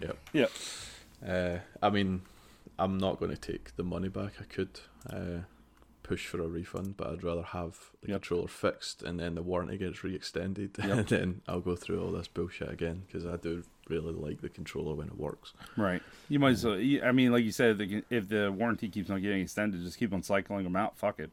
Yep. 0.00 0.18
yep. 0.32 0.50
Uh, 1.26 1.58
I 1.82 1.90
mean, 1.90 2.22
I'm 2.78 2.98
not 2.98 3.18
going 3.20 3.30
to 3.30 3.36
take 3.36 3.76
the 3.76 3.84
money 3.84 4.08
back. 4.08 4.32
I 4.40 4.44
could 4.44 4.80
uh, 5.08 5.42
push 6.02 6.26
for 6.26 6.42
a 6.42 6.48
refund, 6.48 6.96
but 6.96 7.08
I'd 7.08 7.22
rather 7.22 7.42
have 7.42 7.78
the 8.02 8.08
Yep. 8.08 8.22
controller 8.22 8.48
fixed 8.48 9.02
and 9.02 9.20
then 9.20 9.34
the 9.36 9.42
warranty 9.42 9.76
gets 9.78 10.02
re-extended, 10.02 10.72
Yep. 10.78 10.90
and 10.90 11.06
then 11.08 11.40
I'll 11.46 11.60
go 11.60 11.76
through 11.76 12.02
all 12.02 12.10
this 12.12 12.26
bullshit 12.28 12.70
again 12.72 13.04
because 13.06 13.24
I 13.24 13.36
do 13.36 13.62
really 13.88 14.12
like 14.12 14.40
the 14.40 14.48
controller 14.48 14.94
when 14.94 15.08
it 15.08 15.16
works. 15.18 15.52
Right. 15.76 16.02
You 16.28 16.38
might 16.40 16.50
as 16.52 16.64
well. 16.64 16.74
I 16.74 17.12
mean, 17.12 17.30
like 17.32 17.44
you 17.44 17.52
said, 17.52 17.80
if 18.10 18.28
the 18.28 18.50
warranty 18.50 18.88
keeps 18.88 19.10
on 19.10 19.20
getting 19.22 19.42
extended, 19.42 19.82
just 19.82 19.98
keep 19.98 20.12
on 20.12 20.22
cycling 20.22 20.64
them 20.64 20.76
out. 20.76 20.96
Fuck 20.98 21.20
it. 21.20 21.30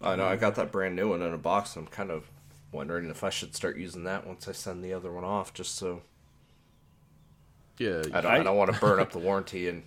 Yep. 0.00 0.08
I 0.10 0.16
know 0.16 0.26
I 0.26 0.36
got 0.36 0.54
that 0.56 0.70
brand 0.72 0.96
new 0.96 1.10
one 1.10 1.22
in 1.22 1.32
a 1.32 1.38
box. 1.38 1.76
I'm 1.76 1.86
kind 1.86 2.10
of 2.10 2.24
wondering 2.72 3.08
if 3.10 3.22
I 3.24 3.30
should 3.30 3.54
start 3.54 3.76
using 3.76 4.04
that 4.04 4.26
once 4.26 4.48
I 4.48 4.52
send 4.52 4.84
the 4.84 4.92
other 4.92 5.12
one 5.12 5.24
off, 5.24 5.54
just 5.54 5.76
so 5.76 6.02
Yeah. 7.78 8.02
I 8.12 8.20
don't. 8.20 8.26
I, 8.26 8.36
I- 8.36 8.42
don't 8.42 8.56
want 8.56 8.72
to 8.72 8.80
burn 8.80 9.00
up 9.00 9.12
the 9.12 9.18
warranty 9.20 9.68
and 9.68 9.82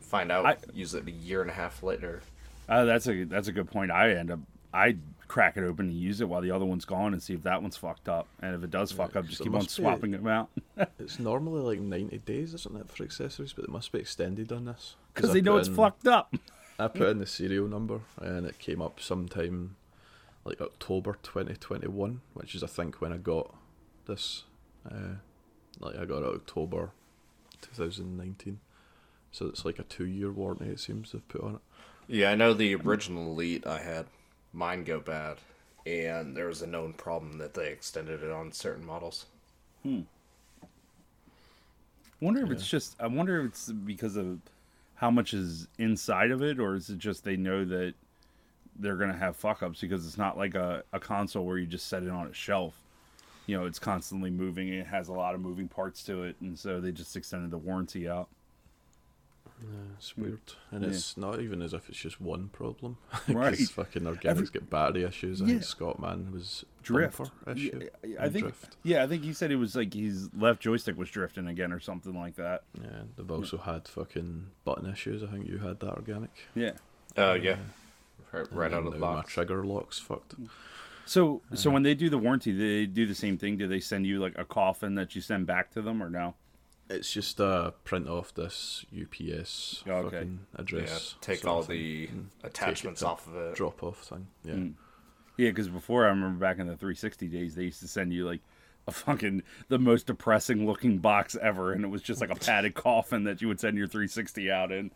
find 0.00 0.32
out 0.32 0.46
I- 0.46 0.56
use 0.72 0.94
it 0.94 1.06
a 1.06 1.10
year 1.10 1.42
and 1.42 1.50
a 1.50 1.54
half 1.54 1.82
later. 1.82 2.22
Uh, 2.68 2.84
that's 2.84 3.06
a 3.08 3.24
that's 3.24 3.48
a 3.48 3.52
good 3.52 3.70
point. 3.70 3.90
I 3.90 4.10
end 4.12 4.30
up 4.30 4.40
I 4.74 4.96
crack 5.26 5.56
it 5.58 5.62
open 5.64 5.88
and 5.88 5.98
use 5.98 6.20
it 6.22 6.28
while 6.28 6.40
the 6.40 6.50
other 6.50 6.64
one's 6.64 6.84
gone 6.86 7.12
and 7.12 7.22
see 7.22 7.34
if 7.34 7.42
that 7.42 7.60
one's 7.62 7.76
fucked 7.76 8.08
up. 8.08 8.26
And 8.40 8.54
if 8.54 8.62
it 8.64 8.70
does 8.70 8.92
fuck 8.92 9.14
up, 9.16 9.26
just 9.26 9.38
keep 9.42 9.48
on 9.48 9.54
must 9.60 9.68
be- 9.76 9.82
swapping 9.82 10.10
them 10.12 10.26
out 10.26 10.48
It's 10.98 11.18
normally 11.18 11.60
like 11.60 11.80
90 11.80 12.18
days, 12.18 12.54
isn't 12.54 12.76
it, 12.76 12.88
for 12.90 13.02
accessories? 13.04 13.52
But 13.52 13.64
it 13.64 13.70
must 13.70 13.90
be 13.92 13.98
extended 13.98 14.52
on 14.52 14.64
this. 14.66 14.94
because 15.14 15.32
they 15.32 15.40
know 15.42 15.56
it's 15.58 15.68
in- 15.68 15.74
fucked 15.74 16.06
up. 16.06 16.34
I 16.78 16.88
put 16.88 17.08
in 17.08 17.18
the 17.18 17.26
serial 17.26 17.66
number 17.66 18.00
and 18.20 18.46
it 18.46 18.58
came 18.58 18.80
up 18.80 19.00
sometime 19.00 19.76
like 20.44 20.60
October 20.60 21.18
2021, 21.22 22.20
which 22.34 22.54
is 22.54 22.62
I 22.62 22.68
think 22.68 23.00
when 23.00 23.12
I 23.12 23.16
got 23.16 23.54
this. 24.06 24.44
Uh, 24.88 25.16
like 25.80 25.96
I 25.96 26.04
got 26.04 26.22
it 26.22 26.34
October 26.34 26.90
2019. 27.60 28.60
So 29.30 29.46
it's 29.46 29.64
like 29.64 29.78
a 29.78 29.82
two 29.82 30.06
year 30.06 30.30
warranty, 30.30 30.66
it 30.66 30.80
seems 30.80 31.12
they've 31.12 31.28
put 31.28 31.42
on 31.42 31.54
it. 31.56 31.60
Yeah, 32.08 32.30
I 32.30 32.34
know 32.34 32.54
the 32.54 32.74
original 32.74 33.32
Elite. 33.32 33.66
I 33.66 33.80
had 33.80 34.06
mine 34.52 34.84
go 34.84 34.98
bad, 34.98 35.36
and 35.84 36.36
there 36.36 36.46
was 36.46 36.62
a 36.62 36.66
known 36.66 36.94
problem 36.94 37.38
that 37.38 37.54
they 37.54 37.68
extended 37.68 38.22
it 38.22 38.30
on 38.30 38.52
certain 38.52 38.86
models. 38.86 39.26
Hmm. 39.82 40.00
Wonder 42.20 42.44
if 42.44 42.50
it's 42.50 42.66
just. 42.66 42.96
I 42.98 43.06
wonder 43.06 43.40
if 43.40 43.46
it's 43.48 43.70
because 43.70 44.16
of 44.16 44.38
how 44.98 45.10
much 45.10 45.32
is 45.32 45.68
inside 45.78 46.32
of 46.32 46.42
it, 46.42 46.58
or 46.58 46.74
is 46.74 46.90
it 46.90 46.98
just 46.98 47.24
they 47.24 47.36
know 47.36 47.64
that 47.64 47.94
they're 48.78 48.96
gonna 48.96 49.16
have 49.16 49.36
fuck 49.36 49.62
ups 49.62 49.80
because 49.80 50.06
it's 50.06 50.18
not 50.18 50.36
like 50.36 50.54
a, 50.54 50.82
a 50.92 51.00
console 51.00 51.44
where 51.44 51.56
you 51.58 51.66
just 51.66 51.86
set 51.86 52.02
it 52.02 52.10
on 52.10 52.26
a 52.26 52.32
shelf. 52.34 52.74
You 53.46 53.56
know, 53.56 53.66
it's 53.66 53.78
constantly 53.78 54.30
moving. 54.30 54.68
It 54.68 54.86
has 54.86 55.08
a 55.08 55.12
lot 55.12 55.34
of 55.34 55.40
moving 55.40 55.68
parts 55.68 56.02
to 56.04 56.24
it, 56.24 56.36
and 56.40 56.58
so 56.58 56.80
they 56.80 56.92
just 56.92 57.16
extended 57.16 57.50
the 57.50 57.58
warranty 57.58 58.08
out. 58.08 58.28
Yeah, 59.60 59.66
it's 59.98 60.16
weird, 60.16 60.40
and 60.70 60.82
Yeah. 60.84 60.90
it's 60.90 61.16
not 61.16 61.40
even 61.40 61.62
as 61.62 61.72
if 61.74 61.88
it's 61.88 61.98
just 61.98 62.20
one 62.20 62.48
problem. 62.48 62.96
Right. 63.28 63.50
Because 63.50 63.70
fucking 63.70 64.02
organics 64.02 64.24
Every- 64.26 64.46
get 64.46 64.70
battery 64.70 65.02
issues. 65.04 65.42
I 65.42 65.46
Yeah. 65.46 65.50
think 65.58 65.62
Scottman 65.62 66.32
was 66.32 66.64
Drift. 66.82 67.20
issue. 67.46 67.88
Yeah, 68.06 68.22
I 68.24 68.28
think. 68.28 68.44
drift. 68.44 68.76
Yeah, 68.84 69.02
I 69.02 69.06
think 69.08 69.24
he 69.24 69.32
said 69.32 69.50
it 69.50 69.56
was 69.56 69.74
like 69.76 69.92
his 69.92 70.32
left 70.34 70.60
joystick 70.62 70.96
was 70.96 71.10
drifting 71.10 71.46
again 71.48 71.72
or 71.72 71.80
something 71.80 72.14
like 72.18 72.36
that. 72.36 72.62
Yeah, 72.80 73.02
they've 73.16 73.30
also 73.30 73.58
had 73.58 73.88
fucking 73.88 74.46
button 74.64 74.86
issues. 74.90 75.22
I 75.22 75.26
think 75.26 75.48
you 75.48 75.58
had 75.58 75.80
that 75.80 75.94
organic. 75.94 76.30
Yeah. 76.54 76.72
Oh 77.16 77.34
yeah, 77.34 77.56
right, 78.32 78.48
And 78.48 78.52
right 78.56 78.72
out 78.72 78.86
of 78.86 78.92
the 78.92 78.98
now 78.98 79.06
My 79.06 79.14
box. 79.16 79.32
trigger 79.32 79.64
lock's 79.64 79.98
fucked. 79.98 80.40
Mm. 80.40 80.48
So, 81.04 81.40
so 81.54 81.68
uh-huh. 81.68 81.74
when 81.74 81.82
they 81.82 81.94
do 81.94 82.10
the 82.10 82.18
warranty, 82.18 82.52
they 82.52 82.84
do 82.86 83.06
the 83.06 83.14
same 83.14 83.38
thing? 83.38 83.56
Do 83.56 83.66
they 83.66 83.80
send 83.80 84.06
you 84.06 84.20
like 84.20 84.36
a 84.38 84.44
coffin 84.44 84.94
that 84.96 85.14
you 85.14 85.20
send 85.22 85.46
back 85.46 85.70
to 85.72 85.80
them, 85.82 86.02
or 86.02 86.10
no? 86.10 86.34
It's 86.90 87.12
just 87.12 87.38
a 87.40 87.74
print 87.84 88.08
off 88.08 88.32
this 88.32 88.86
UPS 88.98 89.84
Oh, 89.86 89.92
okay. 89.92 90.16
fucking 90.16 90.38
Yeah, 90.54 90.60
address. 90.60 91.14
take 91.20 91.46
all 91.46 91.62
the 91.62 92.08
attachments 92.42 93.00
take 93.00 93.06
it 93.08 93.10
to 93.10 93.12
off 93.12 93.26
of 93.26 93.36
it. 93.36 93.54
drop 93.54 93.82
off 93.82 94.02
thing. 94.04 94.26
Yeah. 94.44 94.54
Mm. 94.54 94.74
Yeah, 95.36 95.50
because 95.50 95.68
before 95.68 96.04
I 96.06 96.08
remember 96.08 96.38
back 96.40 96.58
in 96.58 96.66
the 96.66 96.76
360 96.76 97.28
days, 97.28 97.54
they 97.54 97.64
used 97.64 97.80
to 97.80 97.88
send 97.88 98.12
you 98.12 98.24
like 98.26 98.40
a 98.86 98.90
fucking 98.90 99.42
the 99.68 99.78
most 99.78 100.06
depressing 100.06 100.66
looking 100.66 100.98
box 100.98 101.36
ever, 101.40 101.72
and 101.72 101.84
it 101.84 101.88
was 101.88 102.00
just 102.02 102.20
like 102.22 102.30
a 102.30 102.34
padded 102.34 102.74
coffin 102.74 103.24
that 103.24 103.40
you 103.42 103.48
would 103.48 103.60
send 103.60 103.76
your 103.76 103.86
360 103.86 104.50
out 104.50 104.72
in. 104.72 104.90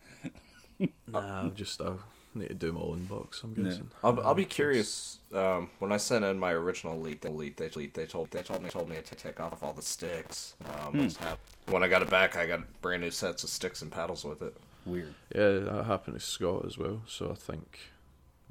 Nah, 1.07 1.49
just 1.49 1.79
I 1.79 1.91
need 2.35 2.47
to 2.49 2.53
do 2.53 2.71
my 2.71 2.81
own 2.81 3.05
box. 3.05 3.41
I'm 3.43 3.53
guessing. 3.53 3.89
I'll, 4.03 4.19
I'll 4.21 4.35
be 4.35 4.45
curious. 4.45 5.19
Um, 5.33 5.69
when 5.79 5.91
I 5.91 5.97
sent 5.97 6.23
in 6.25 6.37
my 6.39 6.51
original 6.51 6.93
elite, 6.93 7.21
the 7.21 7.29
elite, 7.29 7.57
they, 7.57 7.67
they 7.67 8.05
told 8.05 8.31
they 8.31 8.41
told 8.43 8.61
me 8.63 8.69
told 8.69 8.89
me 8.89 8.97
to 9.03 9.15
take 9.15 9.39
off 9.39 9.61
all 9.63 9.73
the 9.73 9.81
sticks. 9.81 10.55
Um, 10.65 10.93
Hmm. 11.09 11.71
when 11.71 11.83
I 11.83 11.87
got 11.87 12.01
it 12.01 12.09
back, 12.09 12.35
I 12.35 12.45
got 12.45 12.61
brand 12.81 13.01
new 13.01 13.11
sets 13.11 13.43
of 13.43 13.49
sticks 13.49 13.81
and 13.81 13.91
paddles 13.91 14.23
with 14.25 14.41
it. 14.41 14.55
Weird. 14.85 15.13
Yeah, 15.33 15.59
that 15.59 15.85
happened 15.85 16.19
to 16.19 16.25
Scott 16.25 16.65
as 16.65 16.77
well. 16.77 17.01
So 17.07 17.31
I 17.31 17.35
think 17.35 17.79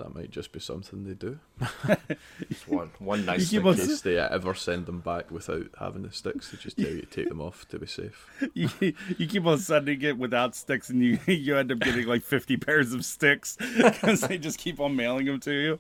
that 0.03 0.15
might 0.15 0.31
just 0.31 0.51
be 0.53 0.59
something 0.59 1.05
they 1.05 1.15
do. 1.15 1.39
Just 2.49 2.67
one 2.67 2.91
one 2.99 3.25
nice 3.25 3.53
You 3.53 3.61
keep 3.61 3.69
In 3.69 3.77
case 3.77 4.01
they 4.01 4.19
uh, 4.19 4.29
ever 4.35 4.53
send 4.53 4.87
them 4.87 5.01
back 5.01 5.31
without 5.31 5.67
having 5.79 6.03
the 6.03 6.11
sticks, 6.11 6.51
they 6.51 6.59
just 6.59 6.77
tell 6.77 6.91
you 6.91 7.03
to 7.03 7.07
take 7.07 7.29
them 7.29 7.41
off 7.41 7.69
to 7.69 7.79
be 7.79 7.87
safe. 7.87 8.27
You, 8.55 8.69
you 9.17 9.27
keep 9.29 9.47
on 9.47 9.59
sending 9.59 10.03
it 10.03 10.19
without 10.19 10.57
sticks, 10.57 10.91
and 10.91 11.03
you 11.03 11.19
you 11.27 11.57
end 11.57 11.71
up 11.71 11.79
getting 11.79 12.07
like 12.07 12.23
50 12.23 12.57
pairs 12.57 12.93
of 12.93 13.05
sticks 13.05 13.57
because 13.57 14.23
they 14.23 14.39
just 14.39 14.59
keep 14.59 14.81
on 14.81 14.97
mailing 14.97 15.27
them 15.27 15.41
to 15.41 15.53
you. 15.53 15.79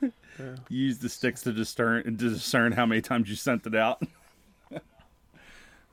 You 0.00 0.52
use 0.68 0.98
the 0.98 1.08
sticks 1.08 1.42
to 1.42 1.52
discern 1.52 2.04
to 2.04 2.10
discern 2.10 2.72
how 2.72 2.84
many 2.86 3.00
times 3.00 3.28
you 3.28 3.36
sent 3.36 3.66
it 3.66 3.74
out. 3.74 4.02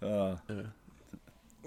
Uh, 0.01 0.35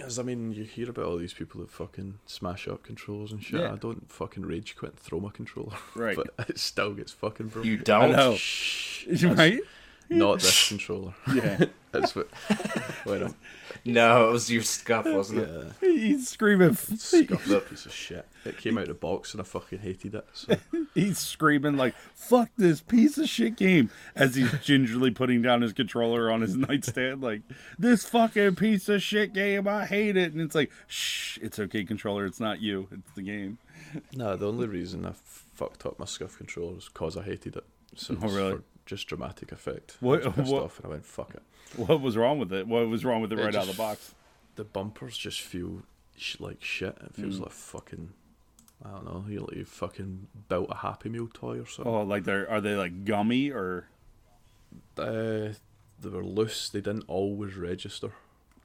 Because 0.00 0.18
I 0.18 0.22
mean, 0.22 0.52
you 0.52 0.64
hear 0.64 0.90
about 0.90 1.04
all 1.06 1.16
these 1.16 1.32
people 1.32 1.60
that 1.60 1.70
fucking 1.70 2.18
smash 2.26 2.66
up 2.68 2.82
controllers 2.82 3.32
and 3.32 3.42
shit. 3.42 3.60
Yeah. 3.60 3.72
I 3.72 3.76
don't 3.76 4.10
fucking 4.10 4.44
rage 4.44 4.74
quit 4.76 4.92
and 4.92 5.00
throw 5.00 5.20
my 5.20 5.30
controller, 5.30 5.72
Right. 5.94 6.16
but 6.16 6.28
it 6.48 6.58
still 6.58 6.92
gets 6.94 7.12
fucking 7.12 7.48
broken. 7.48 7.70
You 7.70 7.76
don't. 7.78 8.12
know. 8.12 8.34
Shh, 8.36 9.22
right? 9.24 9.60
Not 10.10 10.40
this 10.40 10.68
controller. 10.68 11.14
Yeah. 11.34 11.64
That's 11.92 12.14
what. 12.14 12.28
Wait, 13.04 13.20
I'm 13.22 13.34
No, 13.84 14.28
it 14.28 14.32
was 14.32 14.48
your 14.48 14.62
scuff, 14.62 15.06
wasn't 15.06 15.40
it? 15.40 15.48
yeah, 15.82 15.88
He's 15.88 16.28
screaming. 16.28 16.74
scuffed 16.76 17.68
piece 17.68 17.84
of 17.86 17.92
shit. 17.92 18.28
It 18.44 18.58
came 18.58 18.78
out 18.78 18.82
of 18.82 18.88
the 18.88 18.94
box 18.94 19.32
and 19.34 19.40
I 19.40 19.44
fucking 19.44 19.80
hated 19.80 20.14
it. 20.14 20.24
So 20.32 20.54
He's 20.94 21.18
screaming 21.18 21.76
like 21.76 21.94
"fuck 22.14 22.48
this 22.56 22.80
piece 22.80 23.18
of 23.18 23.28
shit 23.28 23.56
game" 23.56 23.90
as 24.14 24.36
he's 24.36 24.52
gingerly 24.62 25.10
putting 25.10 25.42
down 25.42 25.62
his 25.62 25.72
controller 25.72 26.30
on 26.30 26.42
his 26.42 26.56
nightstand. 26.56 27.22
Like 27.22 27.42
this 27.76 28.04
fucking 28.08 28.54
piece 28.54 28.88
of 28.88 29.02
shit 29.02 29.32
game, 29.32 29.66
I 29.66 29.84
hate 29.84 30.16
it. 30.16 30.32
And 30.32 30.40
it's 30.40 30.54
like, 30.54 30.70
shh, 30.86 31.38
it's 31.42 31.58
okay, 31.58 31.82
controller. 31.84 32.24
It's 32.24 32.38
not 32.40 32.60
you. 32.60 32.86
It's 32.92 33.10
the 33.16 33.22
game. 33.22 33.58
no, 34.14 34.36
the 34.36 34.46
only 34.46 34.68
reason 34.68 35.04
I 35.04 35.12
fucked 35.54 35.84
up 35.86 35.98
my 35.98 36.04
scuff 36.06 36.36
controller 36.38 36.74
was 36.74 36.88
because 36.88 37.16
I 37.16 37.22
hated 37.24 37.56
it. 37.56 37.64
So 37.96 38.16
Oh, 38.22 38.28
really? 38.28 38.52
for 38.58 38.62
just 38.90 39.06
dramatic 39.06 39.52
effect. 39.52 39.96
What- 40.00 40.22
I 40.22 40.26
was 40.28 40.34
pissed 40.36 40.52
what- 40.52 40.62
off 40.64 40.76
and 40.78 40.86
I 40.86 40.88
went 40.90 41.06
fuck 41.06 41.34
it. 41.34 41.42
What 41.76 42.00
was 42.00 42.16
wrong 42.16 42.38
with 42.38 42.52
it? 42.52 42.66
What 42.66 42.88
was 42.88 43.04
wrong 43.04 43.22
with 43.22 43.32
it 43.32 43.38
It 43.38 43.44
right 43.44 43.54
out 43.54 43.62
of 43.68 43.76
the 43.76 43.76
box? 43.78 44.14
the 44.56 44.64
bumpers 44.64 45.16
just 45.16 45.40
feel 45.40 45.82
sh- 46.16 46.40
like 46.40 46.62
shit. 46.62 46.98
It 47.00 47.14
feels 47.14 47.38
Mm. 47.38 47.42
like 47.42 47.52
fucking. 47.52 48.12
I 48.84 48.90
don't 48.90 49.04
know. 49.04 49.24
You 49.28 49.40
like 49.40 49.56
you 49.56 49.64
fucking 49.64 50.26
built 50.48 50.68
a 50.70 50.76
Happy 50.76 51.08
Meal 51.08 51.28
toy 51.32 51.60
or 51.60 51.66
something. 51.66 51.92
Oh, 51.92 52.02
like 52.02 52.24
they're 52.24 52.50
are 52.50 52.60
they 52.60 52.74
like 52.76 53.04
gummy 53.04 53.50
or? 53.50 53.86
Uh, 54.98 55.52
they 56.00 56.08
were 56.08 56.24
loose. 56.24 56.68
They 56.68 56.80
didn't 56.80 57.04
always 57.06 57.54
register. 57.56 58.12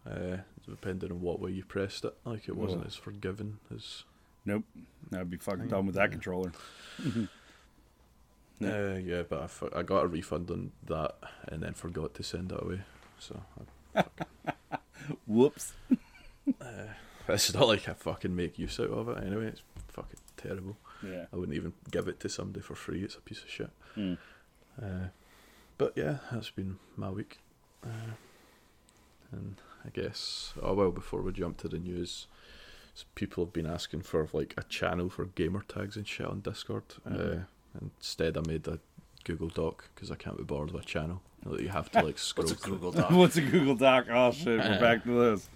Uh, 0.09 0.37
depending 0.67 1.11
on 1.11 1.21
what 1.21 1.39
way 1.39 1.51
you 1.51 1.63
pressed 1.65 2.05
it, 2.05 2.15
like 2.25 2.47
it 2.47 2.55
wasn't 2.55 2.83
Oh. 2.83 2.87
as 2.87 2.95
forgiving 2.95 3.59
as. 3.73 4.03
Nope. 4.45 4.63
I'd 5.13 5.29
be 5.29 5.37
fucking 5.37 5.67
done 5.67 5.85
with 5.85 5.95
that 5.95 6.11
controller. 6.11 6.51
Uh, 8.63 8.99
yeah, 9.03 9.23
but 9.27 9.51
I, 9.73 9.79
I 9.79 9.83
got 9.83 10.05
a 10.05 10.07
refund 10.07 10.49
on 10.49 10.71
that 10.87 11.15
and 11.49 11.61
then 11.61 11.73
forgot 11.73 12.13
to 12.15 12.23
send 12.23 12.51
it 12.51 12.61
away. 12.61 12.81
So 13.19 13.41
Whoops. 15.27 15.73
it's 17.27 17.53
not 17.53 17.67
like 17.67 17.87
I 17.89 17.93
fucking 17.93 18.35
make 18.35 18.59
use 18.59 18.79
out 18.79 18.89
of 18.89 19.09
it 19.09 19.23
anyway. 19.23 19.47
It's 19.47 19.61
fucking 19.89 20.19
terrible. 20.37 20.77
Yeah. 21.03 21.25
I 21.31 21.35
wouldn't 21.35 21.55
even 21.55 21.73
give 21.91 22.07
it 22.07 22.19
to 22.21 22.29
somebody 22.29 22.61
for 22.61 22.75
free. 22.75 23.03
It's 23.03 23.15
a 23.15 23.21
piece 23.21 23.43
of 23.43 23.49
shit. 23.49 23.69
Mm. 23.97 24.17
Uh, 24.81 25.07
but 25.77 25.93
yeah, 25.95 26.17
that's 26.31 26.51
been 26.51 26.77
my 26.95 27.09
week. 27.09 27.39
Uh, 27.83 28.15
and 29.31 29.55
I 29.83 29.89
guess, 29.89 30.53
oh 30.61 30.73
well, 30.73 30.91
before 30.91 31.21
we 31.21 31.31
jump 31.31 31.57
to 31.57 31.67
the 31.67 31.77
news, 31.77 32.27
people 33.15 33.45
have 33.45 33.53
been 33.53 33.65
asking 33.65 34.01
for 34.01 34.27
like 34.33 34.53
a 34.57 34.63
channel 34.63 35.09
for 35.09 35.25
gamer 35.25 35.63
tags 35.67 35.97
and 35.97 36.07
shit 36.07 36.27
on 36.27 36.41
Discord. 36.41 36.83
Uh, 37.05 37.45
instead, 37.81 38.37
I 38.37 38.41
made 38.47 38.67
a 38.67 38.79
Google 39.23 39.49
Doc 39.49 39.89
because 39.93 40.11
I 40.11 40.15
can't 40.15 40.37
be 40.37 40.43
bored 40.43 40.71
with 40.71 40.83
a 40.83 40.85
channel. 40.85 41.21
Like, 41.43 41.61
You 41.61 41.69
have 41.69 41.91
to 41.91 42.01
like 42.03 42.17
scroll. 42.17 42.47
What's 42.47 42.63
a. 42.65 42.69
Google 42.69 42.91
Doc? 42.93 43.11
What's 43.11 43.37
a 43.37 43.41
Google 43.41 43.75
Doc? 43.75 44.05
Oh 44.11 44.31
shit, 44.31 44.59
we're 44.59 44.75
Uh, 44.75 44.79
back 44.79 45.03
to 45.03 45.11
this. 45.31 45.49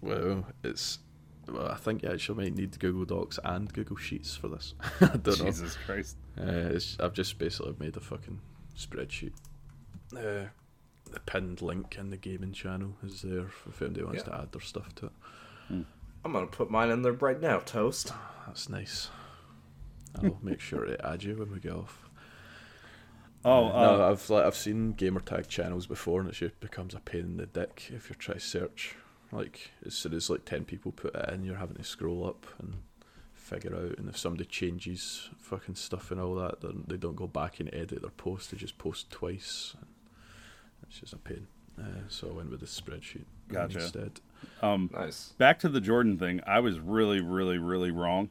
Well, 0.00 0.46
it's. 0.62 0.98
Well, 1.48 1.68
I 1.68 1.76
think 1.76 2.02
you 2.02 2.10
actually 2.10 2.42
might 2.44 2.56
need 2.56 2.76
Google 2.80 3.04
Docs 3.04 3.38
and 3.44 3.72
Google 3.72 3.96
Sheets 3.96 4.34
for 4.34 4.48
this. 4.48 4.74
I 5.00 5.06
don't 5.16 5.26
know. 5.26 5.44
Jesus 5.46 5.76
Christ. 5.86 6.16
Uh, 6.38 6.44
it's, 6.74 6.98
I've 6.98 7.12
just 7.12 7.38
basically 7.38 7.74
made 7.78 7.96
a 7.96 8.00
fucking 8.00 8.40
spreadsheet. 8.76 9.32
Uh, 10.12 10.48
the 11.12 11.20
pinned 11.24 11.62
link 11.62 11.96
in 11.98 12.10
the 12.10 12.16
gaming 12.16 12.52
channel 12.52 12.96
is 13.04 13.22
there 13.22 13.46
if 13.68 13.80
anybody 13.80 14.04
wants 14.04 14.24
Yeah. 14.26 14.32
to 14.34 14.40
add 14.42 14.52
their 14.52 14.60
stuff 14.60 14.92
to 14.96 15.06
it. 15.06 15.12
I'm 16.24 16.32
gonna 16.32 16.46
put 16.48 16.68
mine 16.68 16.90
in 16.90 17.02
there 17.02 17.12
right 17.12 17.40
now, 17.40 17.58
toast. 17.60 18.12
That's 18.46 18.68
nice. 18.68 19.08
I'll 20.22 20.38
make 20.42 20.60
sure 20.60 20.84
to 20.84 21.06
add 21.06 21.22
you 21.24 21.36
when 21.36 21.52
we 21.52 21.58
get 21.60 21.72
off. 21.72 22.08
Oh, 23.44 23.66
Uh, 23.66 23.82
no, 23.82 24.02
uh, 24.02 24.10
I've 24.10 24.28
like 24.30 24.44
I've 24.44 24.56
seen 24.56 24.94
gamertag 24.94 25.48
channels 25.48 25.86
before, 25.86 26.20
and 26.20 26.28
it 26.28 26.34
just 26.34 26.58
becomes 26.60 26.94
a 26.94 27.00
pain 27.00 27.20
in 27.20 27.36
the 27.36 27.46
dick 27.46 27.90
if 27.94 28.08
you 28.10 28.16
try 28.16 28.34
to 28.34 28.40
search. 28.40 28.96
Like 29.32 29.70
as 29.84 29.94
soon 29.94 30.14
as 30.14 30.30
like 30.30 30.44
ten 30.44 30.64
people 30.64 30.92
put 30.92 31.14
it 31.14 31.30
in, 31.32 31.44
you're 31.44 31.56
having 31.56 31.76
to 31.76 31.84
scroll 31.84 32.26
up 32.26 32.46
and 32.58 32.74
figure 33.34 33.74
out. 33.74 33.98
And 33.98 34.08
if 34.08 34.16
somebody 34.16 34.44
changes 34.46 35.28
fucking 35.38 35.74
stuff 35.76 36.10
and 36.10 36.20
all 36.20 36.34
that, 36.36 36.60
then 36.60 36.84
they 36.88 36.96
don't 36.96 37.16
go 37.16 37.26
back 37.26 37.60
and 37.60 37.72
edit 37.74 38.00
their 38.02 38.10
post. 38.10 38.50
They 38.50 38.56
just 38.56 38.78
post 38.78 39.10
twice. 39.10 39.74
It's 40.88 41.00
just 41.00 41.12
a 41.12 41.18
pain. 41.18 41.46
Uh, 41.78 42.08
so 42.08 42.28
I 42.30 42.32
went 42.32 42.50
with 42.50 42.60
the 42.60 42.66
spreadsheet 42.66 43.24
Gotcha. 43.48 43.78
instead. 43.80 44.20
um, 44.62 44.88
Nice. 44.94 45.34
back 45.36 45.58
to 45.58 45.68
the 45.68 45.80
Jordan 45.80 46.16
thing. 46.18 46.40
I 46.46 46.60
was 46.60 46.78
really, 46.80 47.20
really, 47.20 47.58
really 47.58 47.90
wrong. 47.90 48.30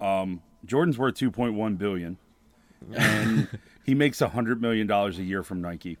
Um, 0.00 0.40
Jordan's 0.64 0.98
worth 0.98 1.14
two 1.14 1.30
point 1.30 1.54
one 1.54 1.76
billion, 1.76 2.18
and 2.94 3.48
he 3.84 3.94
makes 3.94 4.20
a 4.20 4.28
hundred 4.28 4.60
million 4.60 4.86
dollars 4.86 5.18
a 5.18 5.22
year 5.22 5.42
from 5.42 5.60
Nike. 5.60 5.98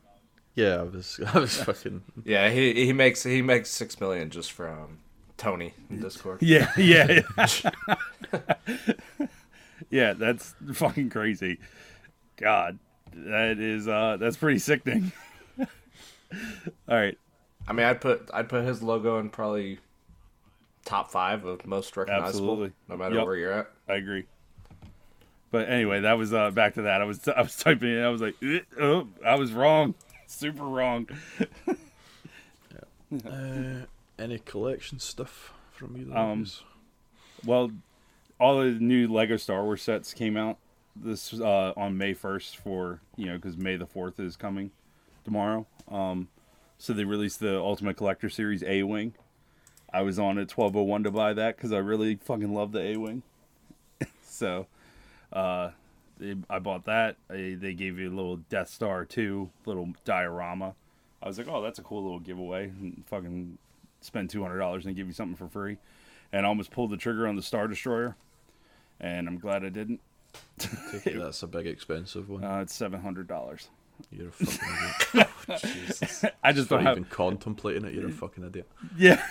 Yeah, 0.54 0.76
I 0.80 0.82
was 0.82 1.20
I 1.34 1.38
was 1.38 1.56
fucking 1.62 2.02
Yeah, 2.24 2.50
he 2.50 2.84
he 2.86 2.92
makes 2.92 3.22
he 3.22 3.42
makes 3.42 3.70
six 3.70 4.00
million 4.00 4.30
just 4.30 4.50
from 4.52 4.98
Tony 5.36 5.74
in 5.88 6.00
Discord. 6.00 6.42
Yeah, 6.42 6.70
yeah, 6.76 7.20
yeah. 9.90 10.12
That's 10.14 10.54
fucking 10.74 11.10
crazy. 11.10 11.58
God, 12.36 12.78
that 13.14 13.58
is 13.58 13.88
uh, 13.88 14.16
that's 14.18 14.36
pretty 14.36 14.58
sickening. 14.58 15.12
All 15.60 15.66
right, 16.96 17.16
I 17.66 17.72
mean, 17.72 17.86
I'd 17.86 18.00
put 18.00 18.28
I'd 18.34 18.48
put 18.48 18.64
his 18.64 18.82
logo 18.82 19.18
in 19.18 19.30
probably 19.30 19.78
top 20.84 21.10
five 21.10 21.44
of 21.44 21.66
most 21.66 21.96
recognizable, 21.96 22.28
Absolutely. 22.28 22.72
no 22.88 22.96
matter 22.96 23.14
Yep. 23.16 23.24
where 23.26 23.36
you're 23.36 23.52
at. 23.52 23.70
I 23.88 23.94
agree. 23.94 24.24
But 25.50 25.68
anyway, 25.68 26.00
that 26.00 26.18
was 26.18 26.32
uh, 26.34 26.50
back 26.50 26.74
to 26.74 26.82
that. 26.82 27.00
I 27.00 27.04
was 27.04 27.26
I 27.28 27.40
was 27.42 27.56
typing 27.56 27.90
it. 27.90 28.02
I 28.02 28.08
was 28.08 28.20
like, 28.20 28.34
"Eh, 28.42 28.60
oh, 28.80 29.08
I 29.24 29.36
was 29.36 29.52
wrong, 29.52 29.94
super 30.26 30.64
wrong. 30.64 31.08
uh, 33.26 33.86
any 34.18 34.38
collection 34.40 34.98
stuff 34.98 35.52
from 35.72 35.96
either 35.96 36.16
Um, 36.16 36.42
of? 36.42 36.62
Well, 37.46 37.70
all 38.38 38.60
the 38.60 38.70
new 38.72 39.08
Lego 39.08 39.36
Star 39.36 39.64
Wars 39.64 39.82
sets 39.82 40.12
came 40.12 40.36
out 40.36 40.58
this 40.94 41.32
uh, 41.32 41.72
on 41.76 41.96
May 41.96 42.12
first 42.12 42.56
for 42.56 43.00
you 43.16 43.26
know 43.26 43.36
because 43.36 43.56
May 43.56 43.76
the 43.76 43.86
fourth 43.86 44.20
is 44.20 44.36
coming 44.36 44.70
tomorrow. 45.24 45.66
Um, 45.90 46.28
so 46.76 46.92
they 46.92 47.04
released 47.04 47.40
the 47.40 47.58
Ultimate 47.58 47.96
Collector 47.96 48.28
Series 48.28 48.62
A 48.64 48.82
Wing, 48.82 49.14
I 49.92 50.02
was 50.02 50.18
on 50.18 50.38
at 50.38 50.48
twelve 50.48 50.76
oh 50.76 50.82
one 50.82 51.02
to 51.04 51.10
buy 51.10 51.32
that 51.32 51.56
because 51.56 51.72
I 51.72 51.78
really 51.78 52.16
fucking 52.16 52.52
love 52.52 52.72
the 52.72 52.80
A 52.80 52.96
wing. 52.98 53.22
so, 54.22 54.66
uh, 55.32 55.70
they, 56.18 56.36
I 56.48 56.58
bought 56.58 56.84
that. 56.86 57.16
I, 57.30 57.56
they 57.58 57.74
gave 57.74 57.98
you 57.98 58.08
a 58.10 58.14
little 58.14 58.36
Death 58.36 58.68
Star 58.68 59.04
two 59.04 59.50
little 59.66 59.90
diorama. 60.04 60.74
I 61.22 61.26
was 61.26 61.38
like, 61.38 61.48
oh, 61.48 61.62
that's 61.62 61.78
a 61.78 61.82
cool 61.82 62.02
little 62.02 62.20
giveaway. 62.20 62.64
And 62.64 63.04
fucking 63.06 63.58
spend 64.00 64.30
two 64.30 64.42
hundred 64.42 64.58
dollars 64.58 64.86
and 64.86 64.94
give 64.96 65.06
you 65.06 65.12
something 65.12 65.36
for 65.36 65.48
free, 65.48 65.78
and 66.32 66.44
I 66.46 66.48
almost 66.48 66.70
pulled 66.70 66.90
the 66.90 66.96
trigger 66.96 67.26
on 67.26 67.36
the 67.36 67.42
Star 67.42 67.66
Destroyer, 67.68 68.16
and 69.00 69.28
I'm 69.28 69.38
glad 69.38 69.64
I 69.64 69.68
didn't. 69.68 70.00
That's 71.04 71.42
a 71.42 71.46
big 71.46 71.66
expensive 71.66 72.28
one. 72.28 72.44
Uh, 72.44 72.60
it's 72.60 72.74
seven 72.74 73.00
hundred 73.00 73.28
dollars. 73.28 73.68
You're 74.12 74.28
a 74.28 74.32
fucking 74.32 74.88
idiot. 75.14 75.60
Jesus. 75.62 76.24
I 76.44 76.52
just 76.52 76.68
don't 76.68 76.82
have. 76.82 76.98
even 76.98 77.04
contemplating 77.10 77.84
it, 77.84 77.94
you're 77.94 78.08
a 78.08 78.12
fucking 78.12 78.44
idiot. 78.44 78.68
Yeah, 78.96 79.24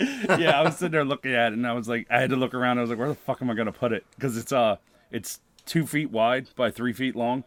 yeah. 0.00 0.58
I 0.58 0.62
was 0.62 0.76
sitting 0.76 0.92
there 0.92 1.04
looking 1.04 1.34
at 1.34 1.52
it, 1.52 1.56
and 1.56 1.66
I 1.66 1.72
was 1.72 1.88
like, 1.88 2.06
I 2.10 2.20
had 2.20 2.30
to 2.30 2.36
look 2.36 2.54
around. 2.54 2.78
I 2.78 2.80
was 2.80 2.90
like, 2.90 2.98
where 2.98 3.08
the 3.08 3.14
fuck 3.14 3.40
am 3.42 3.50
I 3.50 3.54
gonna 3.54 3.72
put 3.72 3.92
it? 3.92 4.04
Because 4.16 4.36
it's 4.36 4.52
uh, 4.52 4.76
it's 5.12 5.38
two 5.66 5.86
feet 5.86 6.10
wide 6.10 6.48
by 6.56 6.70
three 6.72 6.92
feet 6.92 7.14
long. 7.14 7.44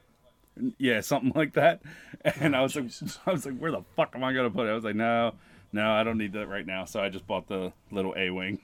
Yeah, 0.78 1.02
something 1.02 1.34
like 1.36 1.54
that. 1.54 1.82
And 2.40 2.56
I 2.56 2.62
was 2.62 2.76
like, 2.76 2.86
I 3.28 3.32
was 3.32 3.46
like, 3.46 3.58
where 3.58 3.72
the 3.72 3.84
fuck 3.96 4.16
am 4.16 4.24
I 4.24 4.32
gonna 4.34 4.50
put 4.50 4.68
it? 4.68 4.72
I 4.72 4.74
was 4.74 4.84
like, 4.86 4.96
no, 4.96 5.34
no, 5.74 5.92
I 5.92 6.04
don't 6.04 6.18
need 6.18 6.32
that 6.34 6.48
right 6.48 6.66
now. 6.66 6.86
So 6.86 7.02
I 7.02 7.10
just 7.10 7.28
bought 7.28 7.48
the 7.50 7.74
little 7.92 8.14
A 8.18 8.30
wing. 8.30 8.62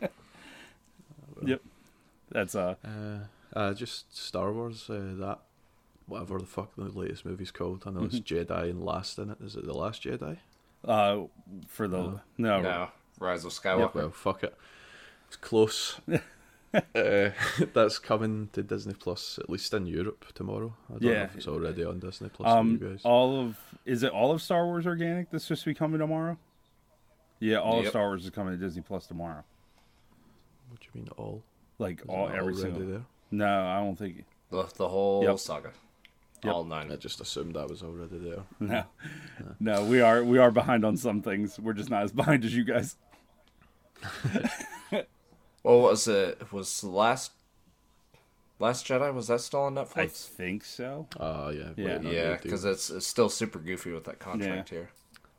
yep, 1.44 1.60
that's 2.30 2.54
uh, 2.54 2.76
Uh, 2.84 3.58
uh, 3.58 3.74
just 3.74 4.16
Star 4.16 4.52
Wars, 4.52 4.88
uh, 4.88 5.12
that, 5.18 5.40
whatever 6.06 6.38
the 6.38 6.46
fuck 6.46 6.74
the 6.76 6.84
latest 6.84 7.24
movie's 7.24 7.50
called. 7.50 7.82
I 7.86 7.90
know 7.90 8.04
it's 8.04 8.18
Mm-hmm. 8.20 8.52
Jedi 8.52 8.70
and 8.70 8.84
Last 8.84 9.18
in 9.18 9.30
it. 9.30 9.38
Is 9.44 9.56
it 9.56 9.66
The 9.66 9.74
Last 9.74 10.02
Jedi? 10.04 10.38
uh, 10.86 11.22
for 11.68 11.88
the 11.88 12.20
no, 12.38 12.60
No, 12.62 12.88
Rise 13.18 13.44
of 13.44 13.52
Yeah, 13.64 13.70
Skywalker. 13.72 13.94
well, 13.94 14.10
fuck 14.10 14.44
it. 14.44 14.54
It's 15.28 15.36
close. 15.36 16.00
uh, 16.94 17.30
that's 17.72 17.98
coming 17.98 18.48
to 18.52 18.62
Disney 18.62 18.94
Plus, 18.94 19.38
at 19.38 19.48
least 19.48 19.72
in 19.74 19.86
Europe 19.86 20.24
tomorrow. 20.34 20.74
I 20.88 20.92
don't 20.98 21.02
know 21.02 21.10
if 21.22 21.36
it's 21.36 21.48
already 21.48 21.84
on 21.84 21.98
Disney 22.00 22.28
Plus 22.28 22.48
um, 22.50 22.78
for 22.78 22.84
you 22.84 22.90
guys. 22.90 23.00
all 23.04 23.40
of 23.40 23.56
is 23.84 24.02
it 24.02 24.10
all 24.12 24.32
of 24.32 24.42
Star 24.42 24.66
Wars 24.66 24.86
organic 24.86 25.30
that's 25.30 25.44
supposed 25.44 25.62
to 25.64 25.70
be 25.70 25.74
coming 25.74 25.98
tomorrow? 26.00 26.36
Yeah, 27.40 27.58
all 27.58 27.80
of 27.80 27.88
Star 27.88 28.04
Wars 28.08 28.24
is 28.24 28.30
coming 28.30 28.52
to 28.58 28.58
Disney 28.58 28.82
Plus 28.82 29.06
tomorrow. 29.06 29.44
what 30.70 30.80
do 30.80 30.86
you 30.92 31.00
mean 31.00 31.08
all? 31.16 31.42
Like 31.78 32.00
Is 32.00 32.06
all 32.08 32.28
every 32.28 32.54
single. 32.54 32.86
there? 32.86 33.02
No, 33.30 33.66
I 33.66 33.78
don't 33.80 33.96
think. 33.96 34.24
The, 34.50 34.64
the 34.76 34.88
whole 34.88 35.24
Yep. 35.24 35.38
saga. 35.38 35.72
Yep. 36.44 36.54
All 36.54 36.64
nine. 36.64 36.92
I 36.92 36.96
just 36.96 37.20
assumed 37.20 37.54
that 37.56 37.68
was 37.68 37.82
already 37.82 38.18
there. 38.18 38.42
No, 38.60 38.84
no, 39.60 39.84
we 39.84 40.00
are 40.00 40.22
we 40.22 40.38
are 40.38 40.50
behind 40.50 40.84
on 40.84 40.96
some 40.96 41.20
things. 41.22 41.58
We're 41.58 41.72
just 41.72 41.90
not 41.90 42.02
as 42.04 42.12
behind 42.12 42.44
as 42.44 42.54
you 42.54 42.64
guys. 42.64 42.96
Well, 45.64 45.80
was 45.80 46.06
it? 46.06 46.52
Was 46.52 46.80
the 46.82 46.88
last 46.88 47.32
Last 48.60 48.86
Jedi 48.86 49.12
was 49.12 49.26
that 49.26 49.40
still 49.40 49.62
on 49.62 49.74
Netflix? 49.74 49.98
I 49.98 50.06
think 50.06 50.64
so. 50.64 51.08
Ah, 51.18 51.48
yeah. 51.48 51.70
Yeah. 51.76 52.00
yeah, 52.02 52.36
because 52.40 52.64
it's 52.64 52.88
it's 52.88 53.06
still 53.06 53.28
super 53.28 53.58
goofy 53.58 53.90
with 53.92 54.04
that 54.04 54.20
contract 54.20 54.68
here. 54.70 54.90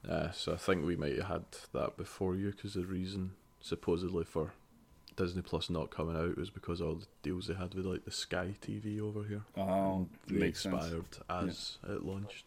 Uh, 0.08 0.32
so 0.32 0.54
I 0.54 0.58
think 0.58 0.86
we 0.86 0.96
might 0.98 1.16
have 1.18 1.28
had 1.28 1.44
that 1.74 1.96
before 1.98 2.36
you, 2.36 2.52
because 2.52 2.74
the 2.74 2.86
reason 2.86 3.32
supposedly 3.62 4.24
for 4.26 4.52
Disney 5.16 5.42
Plus 5.42 5.70
not 5.70 5.90
coming 5.90 6.16
out 6.18 6.38
was 6.38 6.50
because 6.50 6.82
all 6.82 6.96
the 6.96 7.08
deals 7.24 7.48
they 7.48 7.54
had 7.56 7.74
with 7.74 7.86
like 7.86 8.04
the 8.06 8.12
Sky 8.12 8.54
TV 8.62 9.00
over 9.00 9.24
here 9.24 9.42
Oh, 9.58 10.08
they 10.28 10.36
makes 10.36 10.62
sense. 10.62 10.76
expired 10.76 11.06
as 11.30 11.78
it 11.88 12.04
launched. 12.04 12.46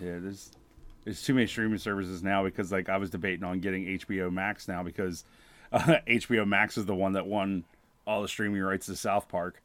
Yeah, 0.00 0.18
there's 0.20 0.52
there's 1.08 1.22
too 1.22 1.32
many 1.32 1.46
streaming 1.46 1.78
services 1.78 2.22
now 2.22 2.44
because 2.44 2.70
like 2.70 2.90
I 2.90 2.98
was 2.98 3.08
debating 3.08 3.42
on 3.42 3.60
getting 3.60 3.86
HBO 3.98 4.30
Max 4.30 4.68
now 4.68 4.82
because 4.82 5.24
uh, 5.72 5.78
HBO 6.06 6.46
Max 6.46 6.76
is 6.76 6.84
the 6.84 6.94
one 6.94 7.14
that 7.14 7.26
won 7.26 7.64
all 8.06 8.20
the 8.20 8.28
streaming 8.28 8.60
rights 8.60 8.84
to 8.86 8.94
South 8.96 9.26
Park, 9.26 9.62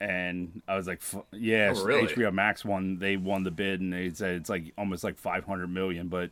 and 0.00 0.60
I 0.68 0.76
was 0.76 0.86
like, 0.86 0.98
f- 1.00 1.24
yeah, 1.32 1.72
Oh, 1.74 1.82
really? 1.84 2.06
HBO 2.08 2.30
Max 2.30 2.62
won. 2.62 2.98
They 2.98 3.16
won 3.16 3.42
the 3.44 3.50
bid, 3.50 3.80
and 3.80 3.90
they 3.90 4.10
said 4.10 4.34
it's 4.36 4.50
like 4.50 4.72
almost 4.76 5.02
like 5.02 5.16
500 5.16 5.66
million, 5.68 6.08
but 6.08 6.30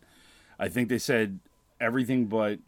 I 0.58 0.68
think 0.68 0.90
they 0.90 0.98
said 0.98 1.38
everything 1.80 2.26
but 2.26 2.58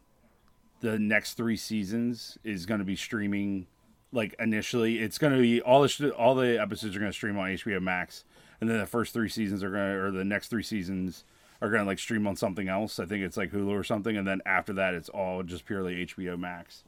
the 0.80 0.98
next 0.98 1.34
three 1.34 1.56
seasons 1.58 2.38
is 2.42 2.64
going 2.64 2.78
to 2.80 2.86
be 2.86 2.96
streaming. 2.96 3.66
Like 4.12 4.34
initially, 4.38 4.98
it's 4.98 5.18
going 5.18 5.34
to 5.34 5.40
be 5.40 5.60
all 5.60 5.82
the 5.82 6.10
all 6.16 6.34
the 6.34 6.58
episodes 6.58 6.96
are 6.96 7.00
going 7.00 7.12
to 7.12 7.16
stream 7.16 7.36
on 7.38 7.50
HBO 7.50 7.82
Max, 7.82 8.24
and 8.62 8.70
then 8.70 8.78
the 8.78 8.86
first 8.86 9.12
three 9.12 9.28
seasons 9.28 9.62
are 9.62 9.68
going 9.70 9.90
to, 9.92 9.98
or 10.04 10.10
the 10.10 10.24
next 10.24 10.48
three 10.48 10.62
seasons 10.62 11.24
are 11.64 11.70
going 11.70 11.82
to 11.82 11.86
like 11.86 11.98
stream 11.98 12.26
on 12.26 12.36
something 12.36 12.68
else. 12.68 12.98
I 12.98 13.06
think 13.06 13.24
it's 13.24 13.38
like 13.38 13.50
Hulu 13.50 13.70
or 13.70 13.84
something, 13.84 14.16
and 14.16 14.26
then 14.26 14.42
after 14.44 14.74
that, 14.74 14.92
it's 14.94 15.08
all 15.08 15.42
just 15.42 15.64
purely 15.64 16.04
HBO 16.06 16.38
Max. 16.38 16.84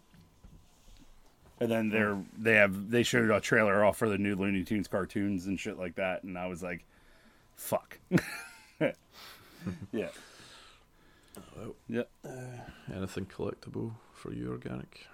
And 1.58 1.70
then 1.70 1.88
they're 1.88 2.18
they 2.36 2.54
have 2.54 2.90
they 2.90 3.02
showed 3.02 3.30
a 3.30 3.40
trailer 3.40 3.82
off 3.82 3.96
for 3.96 4.08
the 4.08 4.18
new 4.18 4.36
Looney 4.36 4.62
Tunes 4.62 4.88
cartoons 4.88 5.46
and 5.46 5.58
shit 5.58 5.78
like 5.78 5.94
that, 5.94 6.22
and 6.22 6.36
I 6.36 6.46
was 6.46 6.62
like, 6.62 6.84
"Fuck." 7.54 7.98
yeah. 8.80 10.08
Yeah. 11.88 12.02
Uh, 12.22 12.28
anything 12.94 13.24
collectible 13.24 13.92
for 14.12 14.34
you, 14.34 14.50
organic? 14.50 15.06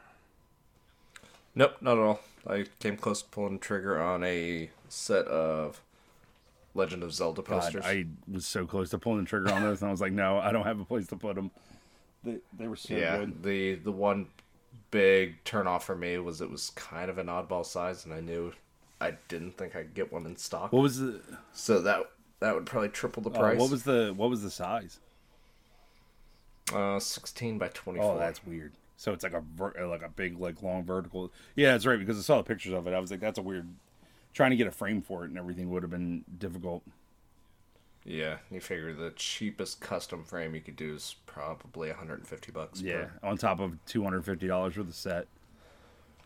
Nope, 1.54 1.76
not 1.80 1.98
at 1.98 2.02
all. 2.02 2.20
I 2.44 2.64
came 2.80 2.96
close 2.96 3.22
to 3.22 3.28
pulling 3.28 3.54
the 3.54 3.58
trigger 3.60 4.02
on 4.02 4.24
a 4.24 4.70
set 4.88 5.26
of 5.26 5.80
Legend 6.74 7.02
of 7.02 7.12
Zelda 7.12 7.42
God, 7.42 7.60
posters. 7.60 7.84
I 7.84 8.06
was 8.30 8.46
so 8.46 8.66
close 8.66 8.90
to 8.90 8.98
pulling 8.98 9.20
the 9.20 9.26
trigger 9.26 9.52
on 9.52 9.62
those, 9.62 9.82
and 9.82 9.88
I 9.88 9.90
was 9.90 10.00
like, 10.00 10.12
"No, 10.12 10.38
I 10.38 10.52
don't 10.52 10.64
have 10.64 10.80
a 10.80 10.84
place 10.84 11.06
to 11.08 11.16
put 11.16 11.34
them." 11.34 11.50
They 12.24 12.38
they 12.56 12.68
were 12.68 12.76
so 12.76 12.94
yeah, 12.94 13.18
good. 13.18 13.42
the 13.42 13.74
the 13.76 13.92
one 13.92 14.28
big 14.90 15.42
turn 15.44 15.66
off 15.66 15.84
for 15.84 15.96
me 15.96 16.18
was 16.18 16.40
it 16.40 16.50
was 16.50 16.70
kind 16.70 17.10
of 17.10 17.18
an 17.18 17.26
oddball 17.26 17.66
size, 17.66 18.04
and 18.04 18.14
I 18.14 18.20
knew 18.20 18.52
I 19.00 19.14
didn't 19.28 19.58
think 19.58 19.76
I'd 19.76 19.94
get 19.94 20.12
one 20.12 20.26
in 20.26 20.36
stock. 20.36 20.72
What 20.72 20.82
was 20.82 20.98
the 20.98 21.20
so 21.52 21.80
that 21.82 22.10
that 22.40 22.54
would 22.54 22.66
probably 22.66 22.88
triple 22.88 23.22
the 23.22 23.30
uh, 23.30 23.38
price. 23.38 23.58
what 23.58 23.70
was 23.70 23.82
the 23.82 24.14
what 24.16 24.30
was 24.30 24.42
the 24.42 24.50
size? 24.50 25.00
uh, 26.72 26.98
sixteen 26.98 27.58
by 27.58 27.68
twenty 27.68 28.00
four? 28.00 28.14
Oh, 28.14 28.18
that's 28.18 28.44
weird. 28.46 28.72
So 28.96 29.12
it's 29.12 29.24
like 29.24 29.34
a 29.34 29.40
ver- 29.40 29.74
like 29.86 30.02
a 30.02 30.08
big 30.08 30.38
like 30.38 30.62
long 30.62 30.84
vertical. 30.84 31.32
Yeah, 31.56 31.72
that's 31.72 31.86
right 31.86 31.98
because 31.98 32.18
I 32.18 32.22
saw 32.22 32.36
the 32.36 32.44
pictures 32.44 32.72
of 32.72 32.86
it. 32.86 32.94
I 32.94 33.00
was 33.00 33.10
like, 33.10 33.20
"That's 33.20 33.38
a 33.38 33.42
weird." 33.42 33.68
Trying 34.34 34.50
to 34.50 34.56
get 34.56 34.66
a 34.66 34.70
frame 34.72 35.02
for 35.02 35.24
it 35.24 35.28
and 35.30 35.38
everything 35.38 35.70
would 35.70 35.82
have 35.82 35.90
been 35.90 36.24
difficult. 36.38 36.82
yeah. 38.04 38.38
You 38.50 38.60
figure 38.60 38.92
the 38.92 39.10
cheapest 39.14 39.80
custom 39.80 40.24
frame 40.24 40.54
you 40.54 40.60
could 40.60 40.76
do 40.76 40.94
is 40.94 41.16
probably 41.26 41.88
150 41.88 42.50
bucks. 42.52 42.80
per- 42.80 42.86
Yeah, 42.88 43.06
on 43.22 43.36
top 43.36 43.60
of 43.60 43.76
two 43.86 44.02
hundred 44.02 44.24
fifty 44.24 44.46
dollars 44.46 44.74
for 44.74 44.82
the 44.82 44.92
set. 44.92 45.26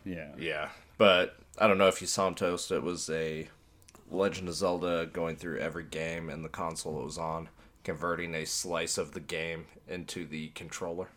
Yeah. 0.05 0.29
Yeah, 0.39 0.69
but 0.97 1.35
I 1.57 1.67
don't 1.67 1.77
know 1.77 1.87
if 1.89 1.99
you 2.01 2.07
saw 2.07 2.27
him 2.27 2.35
toast. 2.35 2.71
It 2.71 2.81
was 2.81 3.09
a 3.09 3.49
Legend 4.09 4.47
of 4.47 4.55
Zelda 4.55 5.05
going 5.11 5.35
through 5.35 5.59
every 5.59 5.83
game 5.83 6.29
and 6.29 6.45
the 6.45 6.49
console 6.49 7.01
it 7.01 7.03
was 7.05 7.17
on, 7.17 7.49
converting 7.83 8.33
a 8.33 8.45
slice 8.45 8.97
of 8.97 9.11
the 9.11 9.19
game 9.19 9.65
into 9.85 10.25
the 10.25 10.47
controller. 10.49 11.09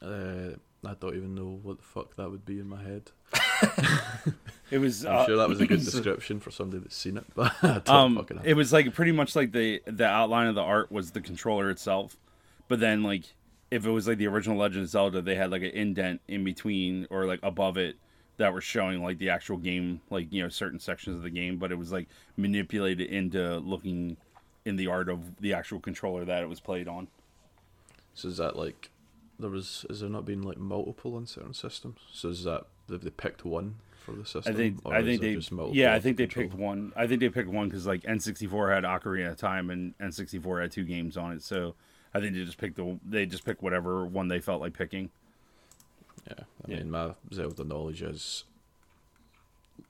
Uh, 0.00 0.56
I 0.86 0.94
don't 0.98 1.14
even 1.16 1.34
know 1.34 1.60
what 1.62 1.76
the 1.78 1.84
fuck 1.84 2.16
that 2.16 2.30
would 2.30 2.46
be 2.46 2.58
in 2.60 2.68
my 2.68 2.82
head. 2.82 3.10
It 4.72 4.80
was. 4.80 5.04
I'm 5.04 5.16
uh, 5.16 5.26
sure 5.26 5.36
that 5.36 5.50
was 5.50 5.60
a 5.60 5.66
good 5.66 5.80
description 5.84 6.40
for 6.40 6.50
somebody 6.50 6.82
that's 6.82 6.96
seen 6.96 7.18
it, 7.18 7.26
but 7.34 7.52
I 7.62 7.80
don't 7.80 7.88
um, 7.90 8.16
fucking 8.16 8.38
have 8.38 8.46
it 8.46 8.54
was 8.54 8.72
like 8.72 8.94
pretty 8.94 9.12
much 9.12 9.36
like 9.36 9.52
the 9.52 9.82
the 9.84 10.06
outline 10.06 10.46
of 10.46 10.54
the 10.54 10.62
art 10.62 10.90
was 10.90 11.10
the 11.10 11.20
controller 11.20 11.68
itself, 11.68 12.16
but 12.68 12.80
then 12.80 13.02
like 13.02 13.24
if 13.70 13.84
it 13.84 13.90
was 13.90 14.08
like 14.08 14.16
the 14.16 14.26
original 14.26 14.56
Legend 14.56 14.84
of 14.84 14.88
Zelda, 14.88 15.20
they 15.20 15.34
had 15.34 15.50
like 15.50 15.60
an 15.60 15.72
indent 15.72 16.22
in 16.26 16.42
between 16.42 17.06
or 17.10 17.26
like 17.26 17.40
above 17.42 17.76
it 17.76 17.96
that 18.38 18.54
were 18.54 18.62
showing 18.62 19.02
like 19.02 19.18
the 19.18 19.28
actual 19.28 19.58
game, 19.58 20.00
like 20.08 20.32
you 20.32 20.42
know 20.42 20.48
certain 20.48 20.78
sections 20.78 21.16
of 21.16 21.22
the 21.22 21.30
game, 21.30 21.58
but 21.58 21.70
it 21.70 21.76
was 21.76 21.92
like 21.92 22.08
manipulated 22.38 23.10
into 23.10 23.58
looking 23.58 24.16
in 24.64 24.76
the 24.76 24.86
art 24.86 25.10
of 25.10 25.36
the 25.40 25.52
actual 25.52 25.80
controller 25.80 26.24
that 26.24 26.42
it 26.42 26.48
was 26.48 26.60
played 26.60 26.88
on. 26.88 27.08
So 28.14 28.28
is 28.28 28.38
that 28.38 28.56
like 28.56 28.90
there 29.38 29.50
was? 29.50 29.84
Is 29.90 30.00
there 30.00 30.08
not 30.08 30.24
been 30.24 30.40
like 30.40 30.56
multiple 30.56 31.14
on 31.14 31.26
certain 31.26 31.52
systems? 31.52 31.98
So 32.10 32.30
is 32.30 32.44
that 32.44 32.64
have 32.92 33.02
they 33.04 33.10
picked 33.10 33.44
one 33.44 33.76
for 34.04 34.12
the 34.12 34.24
system? 34.24 34.52
I 34.52 34.56
think 34.56 34.78
I 34.86 35.02
think 35.02 35.20
they 35.20 35.34
just 35.34 35.52
yeah 35.72 35.94
I 35.94 36.00
think 36.00 36.16
the 36.16 36.26
they 36.26 36.34
picked 36.34 36.54
one. 36.54 36.92
I 36.96 37.06
think 37.06 37.20
they 37.20 37.28
picked 37.28 37.48
one 37.48 37.68
because 37.68 37.86
like 37.86 38.02
N64 38.02 38.74
had 38.74 38.84
Ocarina 38.84 39.30
of 39.32 39.36
Time 39.36 39.70
and 39.70 39.96
N64 39.98 40.62
had 40.62 40.72
two 40.72 40.84
games 40.84 41.16
on 41.16 41.32
it, 41.32 41.42
so 41.42 41.74
I 42.14 42.20
think 42.20 42.34
they 42.34 42.44
just 42.44 42.58
picked 42.58 42.76
the 42.76 42.98
they 43.04 43.26
just 43.26 43.44
picked 43.44 43.62
whatever 43.62 44.04
one 44.04 44.28
they 44.28 44.40
felt 44.40 44.60
like 44.60 44.72
picking. 44.74 45.10
Yeah, 46.26 46.44
I 46.66 46.70
Yeah. 46.70 46.76
mean 46.78 46.90
my 46.90 47.14
Zelda 47.32 47.64
knowledge 47.64 48.02
is 48.02 48.44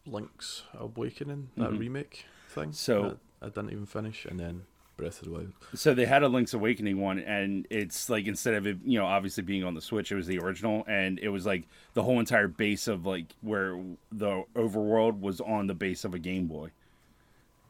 Link's 0.07 0.63
Awakening 0.75 1.51
that 1.57 1.71
Mhm. 1.71 1.79
remake 1.79 2.27
thing. 2.49 2.73
So- 2.73 3.19
I, 3.41 3.47
I 3.47 3.49
didn't 3.49 3.71
even 3.73 3.87
finish, 3.87 4.25
and 4.25 4.39
then 4.39 4.65
Breath 4.97 5.21
of 5.23 5.25
the 5.29 5.33
Wild. 5.33 5.53
So 5.75 5.95
they 5.95 6.05
had 6.07 6.23
a 6.23 6.29
Link's 6.29 6.55
Awakening 6.55 7.01
one, 7.01 7.19
and 7.19 7.67
it's 7.71 8.09
like 8.11 8.27
instead 8.27 8.55
of 8.55 8.67
it, 8.67 8.79
you 8.85 8.99
know, 8.99 9.07
obviously 9.07 9.43
being 9.43 9.65
on 9.65 9.75
the 9.75 9.81
Switch, 9.81 10.13
it 10.13 10.17
was 10.17 10.27
the 10.27 10.39
original, 10.39 10.85
and 10.87 11.19
it 11.19 11.29
was 11.31 11.47
like 11.47 11.65
the 11.95 12.03
whole 12.03 12.21
entire 12.21 12.49
base 12.49 12.89
of 12.89 13.07
like 13.07 13.27
where 13.41 13.81
the 14.13 14.45
overworld 14.55 15.21
was 15.21 15.41
on 15.41 15.67
the 15.67 15.75
base 15.75 16.05
of 16.05 16.15
a 16.15 16.19
Game 16.19 16.47
Boy, 16.47 16.71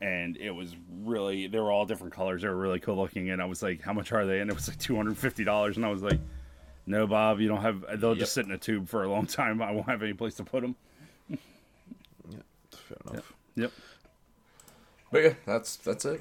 and 0.00 0.36
it 0.36 0.50
was 0.50 0.74
really 1.04 1.46
they 1.46 1.58
were 1.60 1.70
all 1.70 1.86
different 1.86 2.12
colors. 2.12 2.42
They 2.42 2.48
were 2.48 2.56
really 2.56 2.80
cool 2.80 2.96
looking, 2.96 3.30
and 3.30 3.40
I 3.40 3.44
was 3.46 3.62
like, 3.62 3.80
"How 3.82 3.92
much 3.92 4.12
are 4.12 4.26
they?" 4.26 4.40
And 4.40 4.50
it 4.50 4.54
was 4.54 4.68
like 4.68 4.78
two 4.78 4.96
hundred 4.96 5.16
fifty 5.16 5.44
dollars, 5.44 5.76
and 5.76 5.86
I 5.86 5.90
was 5.90 6.02
like, 6.02 6.18
"No, 6.86 7.06
Bob, 7.06 7.40
you 7.40 7.48
don't 7.48 7.62
have. 7.62 8.00
They'll 8.00 8.10
Yep. 8.10 8.18
just 8.18 8.32
sit 8.34 8.44
in 8.46 8.50
a 8.52 8.58
tube 8.58 8.88
for 8.88 9.04
a 9.04 9.08
long 9.08 9.26
time. 9.26 9.62
I 9.62 9.70
won't 9.70 9.88
have 9.88 10.02
any 10.02 10.12
place 10.14 10.34
to 10.34 10.44
put 10.44 10.62
them." 10.62 10.74
Yeah, 12.30 12.38
fair 12.70 12.96
enough. 13.10 13.32
Yep. 13.56 13.72
But 15.10 15.22
yeah, 15.22 15.34
that's 15.44 15.76
that's 15.76 16.04
it. 16.04 16.20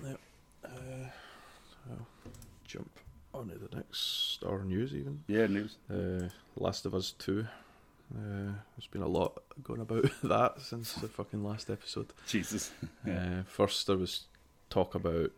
Jump 3.34 3.51
onto 3.51 3.67
the 3.67 3.75
next 3.75 4.34
star 4.34 4.63
news 4.63 4.93
even. 4.93 5.23
Yeah, 5.27 5.47
news. 5.47 5.77
Uh, 5.89 6.29
Last 6.55 6.86
of 6.86 6.93
Us 6.95 7.13
2. 7.19 7.45
Uh, 8.13 8.17
there's 8.75 8.88
been 8.91 9.01
a 9.01 9.07
lot 9.07 9.41
going 9.63 9.79
about 9.82 10.05
that 10.23 10.59
since 10.61 10.93
the 10.95 11.07
fucking 11.07 11.43
last 11.43 11.69
episode. 11.69 12.07
Jesus. 12.27 12.71
Uh, 13.09 13.41
first, 13.47 13.88
there 13.88 13.97
was 13.97 14.25
talk 14.69 14.93
about 14.93 15.32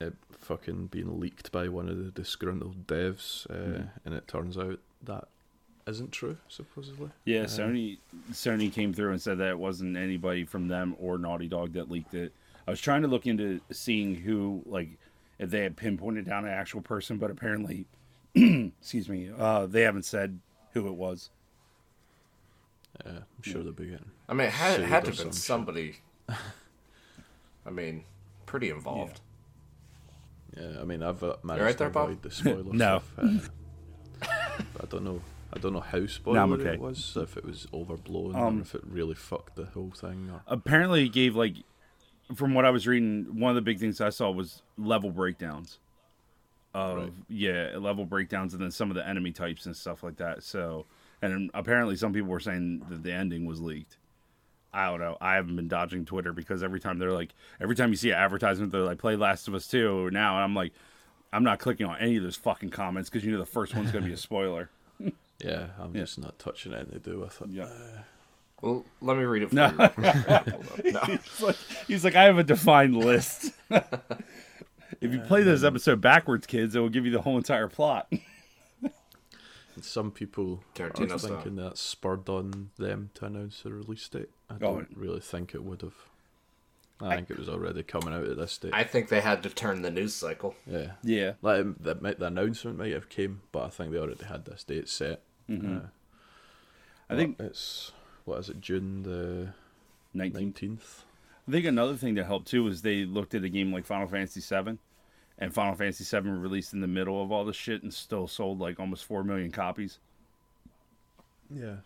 it 0.00 0.14
fucking 0.32 0.86
being 0.88 1.18
leaked 1.18 1.50
by 1.50 1.66
one 1.68 1.88
of 1.88 1.96
the 1.96 2.10
disgruntled 2.10 2.86
devs, 2.86 3.48
uh, 3.50 3.78
Mhm. 3.80 3.88
and 4.04 4.14
it 4.14 4.28
turns 4.28 4.58
out 4.58 4.78
that 5.02 5.28
isn't 5.86 6.12
true, 6.12 6.36
supposedly. 6.48 7.08
Yeah, 7.24 7.42
Uh, 7.42 7.46
Sony 7.46 7.98
Sony 8.32 8.70
came 8.70 8.92
through 8.92 9.12
and 9.12 9.22
said 9.22 9.38
that 9.38 9.48
it 9.48 9.58
wasn't 9.58 9.96
anybody 9.96 10.44
from 10.44 10.68
them 10.68 10.94
or 10.98 11.16
Naughty 11.16 11.48
Dog 11.48 11.72
that 11.72 11.90
leaked 11.90 12.12
it. 12.12 12.34
I 12.66 12.70
was 12.70 12.80
trying 12.80 13.00
to 13.02 13.08
look 13.08 13.26
into 13.26 13.60
seeing 13.72 14.14
who 14.16 14.62
like 14.66 14.98
they 15.38 15.62
had 15.62 15.76
pinpointed 15.76 16.24
down 16.26 16.44
an 16.44 16.50
actual 16.50 16.80
person, 16.80 17.18
but 17.18 17.30
apparently 17.30 17.86
excuse 18.34 19.08
me, 19.08 19.30
uh, 19.36 19.66
they 19.66 19.82
haven't 19.82 20.04
said 20.04 20.38
who 20.72 20.86
it 20.86 20.94
was. 20.94 21.30
Uh, 23.04 23.10
I'm 23.10 23.42
sure 23.42 23.62
they'll 23.62 23.72
be 23.72 23.86
getting. 23.86 24.10
I 24.28 24.34
mean, 24.34 24.48
it 24.48 24.52
had, 24.52 24.76
Sued 24.76 24.84
had 24.86 25.04
to 25.04 25.10
have 25.10 25.18
been 25.18 25.32
some 25.32 25.32
somebody. 25.32 25.96
I 26.28 27.70
mean, 27.70 28.04
pretty 28.46 28.70
involved. 28.70 29.20
Yeah, 30.56 30.80
I 30.80 30.84
mean, 30.84 31.02
I've 31.02 31.22
uh, 31.22 31.36
managed 31.42 31.64
right 31.64 31.78
there, 31.78 31.88
to 31.88 31.92
Bob? 31.92 32.04
avoid 32.10 32.22
the 32.22 32.30
spoiler 32.30 32.62
No. 32.72 33.02
stuff. 33.14 33.50
Uh, 34.22 34.28
I 34.82 34.86
don't 34.88 35.04
know. 35.04 35.20
I 35.52 35.58
don't 35.58 35.72
know 35.72 35.80
how 35.80 36.06
spoiler 36.06 36.40
I'm 36.40 36.52
okay. 36.54 36.74
it 36.74 36.80
was. 36.80 37.16
If 37.16 37.36
it 37.36 37.44
was 37.44 37.66
overblown, 37.72 38.34
Um, 38.34 38.58
or 38.58 38.62
if 38.62 38.74
it 38.74 38.82
really 38.86 39.14
fucked 39.14 39.56
the 39.56 39.66
whole 39.66 39.92
thing. 39.94 40.30
Or... 40.32 40.42
Apparently, 40.46 41.04
it 41.04 41.12
gave 41.12 41.36
like 41.36 41.56
from 42.34 42.54
what 42.54 42.64
I 42.64 42.70
was 42.70 42.86
reading, 42.86 43.38
one 43.38 43.50
of 43.50 43.54
the 43.56 43.62
big 43.62 43.78
things 43.78 44.00
I 44.00 44.10
saw 44.10 44.30
was 44.30 44.62
level 44.76 45.10
breakdowns. 45.10 45.78
Of 46.74 46.96
Right. 46.98 47.12
yeah, 47.28 47.70
level 47.78 48.04
breakdowns, 48.04 48.52
and 48.52 48.62
then 48.62 48.70
some 48.70 48.90
of 48.90 48.96
the 48.96 49.06
enemy 49.08 49.32
types 49.32 49.64
and 49.66 49.74
stuff 49.74 50.02
like 50.02 50.16
that. 50.16 50.42
So, 50.42 50.84
and 51.22 51.50
apparently, 51.54 51.96
some 51.96 52.12
people 52.12 52.28
were 52.28 52.40
saying 52.40 52.84
that 52.90 53.02
the 53.02 53.12
ending 53.12 53.46
was 53.46 53.60
leaked. 53.60 53.96
I 54.74 54.90
don't 54.90 55.00
know. 55.00 55.16
I 55.20 55.36
haven't 55.36 55.56
been 55.56 55.68
dodging 55.68 56.04
Twitter 56.04 56.34
because 56.34 56.62
every 56.62 56.80
time 56.80 56.98
they're 56.98 57.12
like, 57.12 57.32
every 57.60 57.74
time 57.76 57.90
you 57.90 57.96
see 57.96 58.10
an 58.10 58.16
advertisement, 58.18 58.72
they're 58.72 58.82
like, 58.82 58.98
"Play 58.98 59.16
Last 59.16 59.48
of 59.48 59.54
Us 59.54 59.66
2 59.68 60.10
now," 60.10 60.34
and 60.34 60.44
I'm 60.44 60.54
like, 60.54 60.72
I'm 61.32 61.44
not 61.44 61.60
clicking 61.60 61.86
on 61.86 61.96
any 61.98 62.16
of 62.18 62.22
those 62.22 62.36
fucking 62.36 62.70
comments 62.70 63.08
because 63.08 63.24
you 63.24 63.32
know 63.32 63.38
the 63.38 63.46
first 63.46 63.74
one's 63.74 63.90
gonna 63.90 64.04
be 64.06 64.12
a 64.12 64.16
spoiler. 64.18 64.68
Yeah, 65.44 65.66
I'm 65.78 65.94
Yeah. 65.94 66.00
just 66.02 66.18
not 66.18 66.38
touching 66.38 66.72
anything 66.72 66.98
to 67.00 67.10
do 67.10 67.20
with 67.20 67.42
it. 67.42 67.48
Yeah. 67.50 67.64
Uh, 67.64 68.02
Well, 68.62 68.84
let 69.00 69.16
me 69.16 69.24
read 69.24 69.42
it 69.42 69.48
for 69.50 69.54
No. 69.54 69.66
you. 70.84 70.92
no. 70.92 71.00
He's 71.00 71.40
like, 71.42 71.56
he's 71.86 72.04
like, 72.04 72.14
I 72.16 72.24
have 72.24 72.38
a 72.38 72.44
defined 72.44 72.96
list. 72.96 73.52
if 73.70 75.12
you 75.12 75.20
play 75.20 75.42
this 75.42 75.62
episode 75.62 76.00
backwards, 76.00 76.46
kids, 76.46 76.74
it 76.74 76.80
will 76.80 76.88
give 76.88 77.04
you 77.04 77.12
the 77.12 77.20
whole 77.22 77.36
entire 77.36 77.68
plot. 77.68 78.08
And 78.82 79.84
some 79.84 80.10
people 80.10 80.62
Tarantino 80.74 81.12
are 81.14 81.18
style. 81.18 81.34
thinking 81.34 81.56
that 81.56 81.76
spurred 81.76 82.28
on 82.30 82.70
them 82.78 83.10
to 83.14 83.26
announce 83.26 83.62
a 83.66 83.68
release 83.70 84.08
date. 84.08 84.30
I 84.48 84.54
Oh, 84.54 84.58
don't 84.58 84.88
and- 84.88 84.96
really 84.96 85.20
think 85.20 85.54
it 85.54 85.62
would 85.62 85.82
have. 85.82 85.94
I, 86.98 87.14
think 87.16 87.28
it 87.30 87.38
was 87.38 87.50
already 87.50 87.82
coming 87.82 88.14
out 88.14 88.24
at 88.24 88.38
this 88.38 88.56
date. 88.56 88.70
I 88.72 88.84
think 88.84 89.10
they 89.10 89.20
had 89.20 89.42
to 89.42 89.50
turn 89.50 89.82
the 89.82 89.90
news 89.90 90.14
cycle. 90.14 90.54
yeah, 90.66 90.92
Yeah. 91.02 91.32
like 91.42 91.62
the, 91.78 91.92
the 91.94 92.24
announcement 92.24 92.78
might 92.78 92.94
have 92.94 93.10
came, 93.10 93.42
but 93.52 93.64
I 93.64 93.68
think 93.68 93.92
they 93.92 93.98
already 93.98 94.24
had 94.24 94.46
this 94.46 94.64
date 94.64 94.88
set. 94.88 95.20
Mhm. 95.46 95.84
Uh, 95.84 95.88
I 97.10 97.16
think 97.16 97.38
it's 97.38 97.92
what 98.26 98.40
is 98.40 98.50
it? 98.50 98.60
June 98.60 99.02
the 99.02 99.48
19. 100.12 100.42
nineteenth. 100.42 101.04
I 101.48 101.52
think 101.52 101.64
another 101.64 101.94
thing 101.94 102.14
that 102.16 102.26
helped 102.26 102.48
too 102.48 102.66
is 102.66 102.82
they 102.82 103.04
looked 103.04 103.34
at 103.34 103.44
a 103.44 103.48
game 103.48 103.72
like 103.72 103.86
Final 103.86 104.08
Fantasy 104.08 104.40
VII, 104.40 104.78
and 105.38 105.54
Final 105.54 105.74
Fantasy 105.74 106.04
VII 106.04 106.28
released 106.30 106.72
in 106.74 106.80
the 106.80 106.86
middle 106.86 107.22
of 107.22 107.30
all 107.32 107.44
this 107.44 107.56
shit 107.56 107.82
and 107.82 107.94
still 107.94 108.26
sold 108.26 108.58
like 108.58 108.80
almost 108.80 109.04
four 109.04 109.22
million 109.24 109.52
copies. 109.52 109.98
Yeah, 111.48 111.76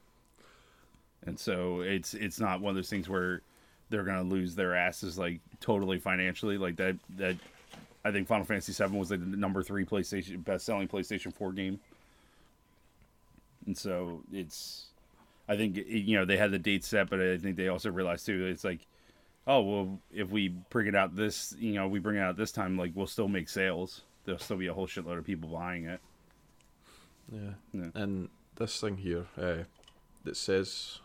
And 1.26 1.38
so 1.38 1.82
it's 1.82 2.14
it's 2.14 2.40
not 2.40 2.60
one 2.62 2.70
of 2.70 2.76
those 2.76 2.88
things 2.88 3.08
where 3.08 3.42
they're 3.90 4.04
gonna 4.04 4.22
lose 4.22 4.54
their 4.54 4.74
asses 4.74 5.18
like 5.18 5.40
totally 5.60 5.98
financially 5.98 6.56
like 6.56 6.76
that. 6.76 6.96
That 7.18 7.36
I 8.04 8.10
think 8.12 8.26
Final 8.28 8.46
Fantasy 8.46 8.72
VII 8.72 8.96
was 8.96 9.10
like 9.10 9.20
the 9.20 9.36
number 9.36 9.62
three 9.62 9.84
PlayStation 9.84 10.42
best 10.42 10.64
selling 10.64 10.88
PlayStation 10.88 11.34
Four 11.34 11.52
game. 11.52 11.78
And 13.66 13.76
so 13.76 14.22
it's, 14.32 14.86
I 15.50 15.56
think 15.56 15.76
you 15.88 16.16
know 16.16 16.24
they 16.24 16.36
had 16.36 16.52
the 16.52 16.60
date 16.60 16.84
set, 16.84 17.10
but 17.10 17.20
I 17.20 17.36
think 17.36 17.56
they 17.56 17.66
also 17.66 17.90
realized 17.90 18.24
too 18.24 18.46
it's 18.46 18.62
like, 18.62 18.86
oh 19.48 19.60
well, 19.60 19.98
if 20.12 20.30
we 20.30 20.48
bring 20.48 20.86
it 20.86 20.94
out 20.94 21.16
this, 21.16 21.56
you 21.58 21.72
know, 21.72 21.88
we 21.88 21.98
bring 21.98 22.16
it 22.16 22.20
out 22.20 22.36
this 22.36 22.52
time, 22.52 22.78
like 22.78 22.92
we'll 22.94 23.08
still 23.08 23.26
make 23.26 23.48
sales. 23.48 24.02
There'll 24.24 24.38
still 24.38 24.58
be 24.58 24.68
a 24.68 24.74
whole 24.74 24.86
shitload 24.86 25.18
of 25.18 25.24
people 25.24 25.48
buying 25.48 25.86
it. 25.86 26.00
yeah, 27.32 27.54
Yeah. 27.72 27.88
And 27.94 28.28
this 28.54 28.80
thing 28.80 28.98
here, 28.98 29.26
uh, 29.36 29.64
that 30.22 30.36
says, 30.36 31.00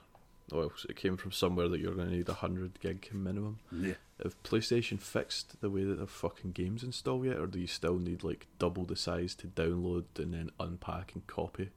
well, 0.51 0.71
it 0.87 0.95
came 0.95 1.17
from 1.17 1.31
somewhere 1.31 1.67
that 1.69 1.79
you're 1.79 1.95
going 1.95 2.09
to 2.09 2.15
need 2.15 2.29
a 2.29 2.33
hundred 2.33 2.79
gig 2.81 3.09
minimum. 3.11 3.59
Yeah. 3.71 3.93
Have 4.21 4.41
PlayStation 4.43 5.01
fixed 5.01 5.59
the 5.59 5.71
way 5.71 5.85
that 5.85 5.95
their 5.95 6.05
fucking 6.05 6.51
games 6.51 6.83
install 6.83 7.25
yet, 7.25 7.37
or 7.37 7.47
do 7.47 7.59
you 7.59 7.67
still 7.67 7.97
need 7.97 8.23
like 8.23 8.45
double 8.59 8.85
the 8.85 8.95
size 8.95 9.33
to 9.35 9.47
download 9.47 10.03
and 10.17 10.35
then 10.35 10.51
unpack 10.59 11.13
and 11.15 11.25
copy, 11.25 11.71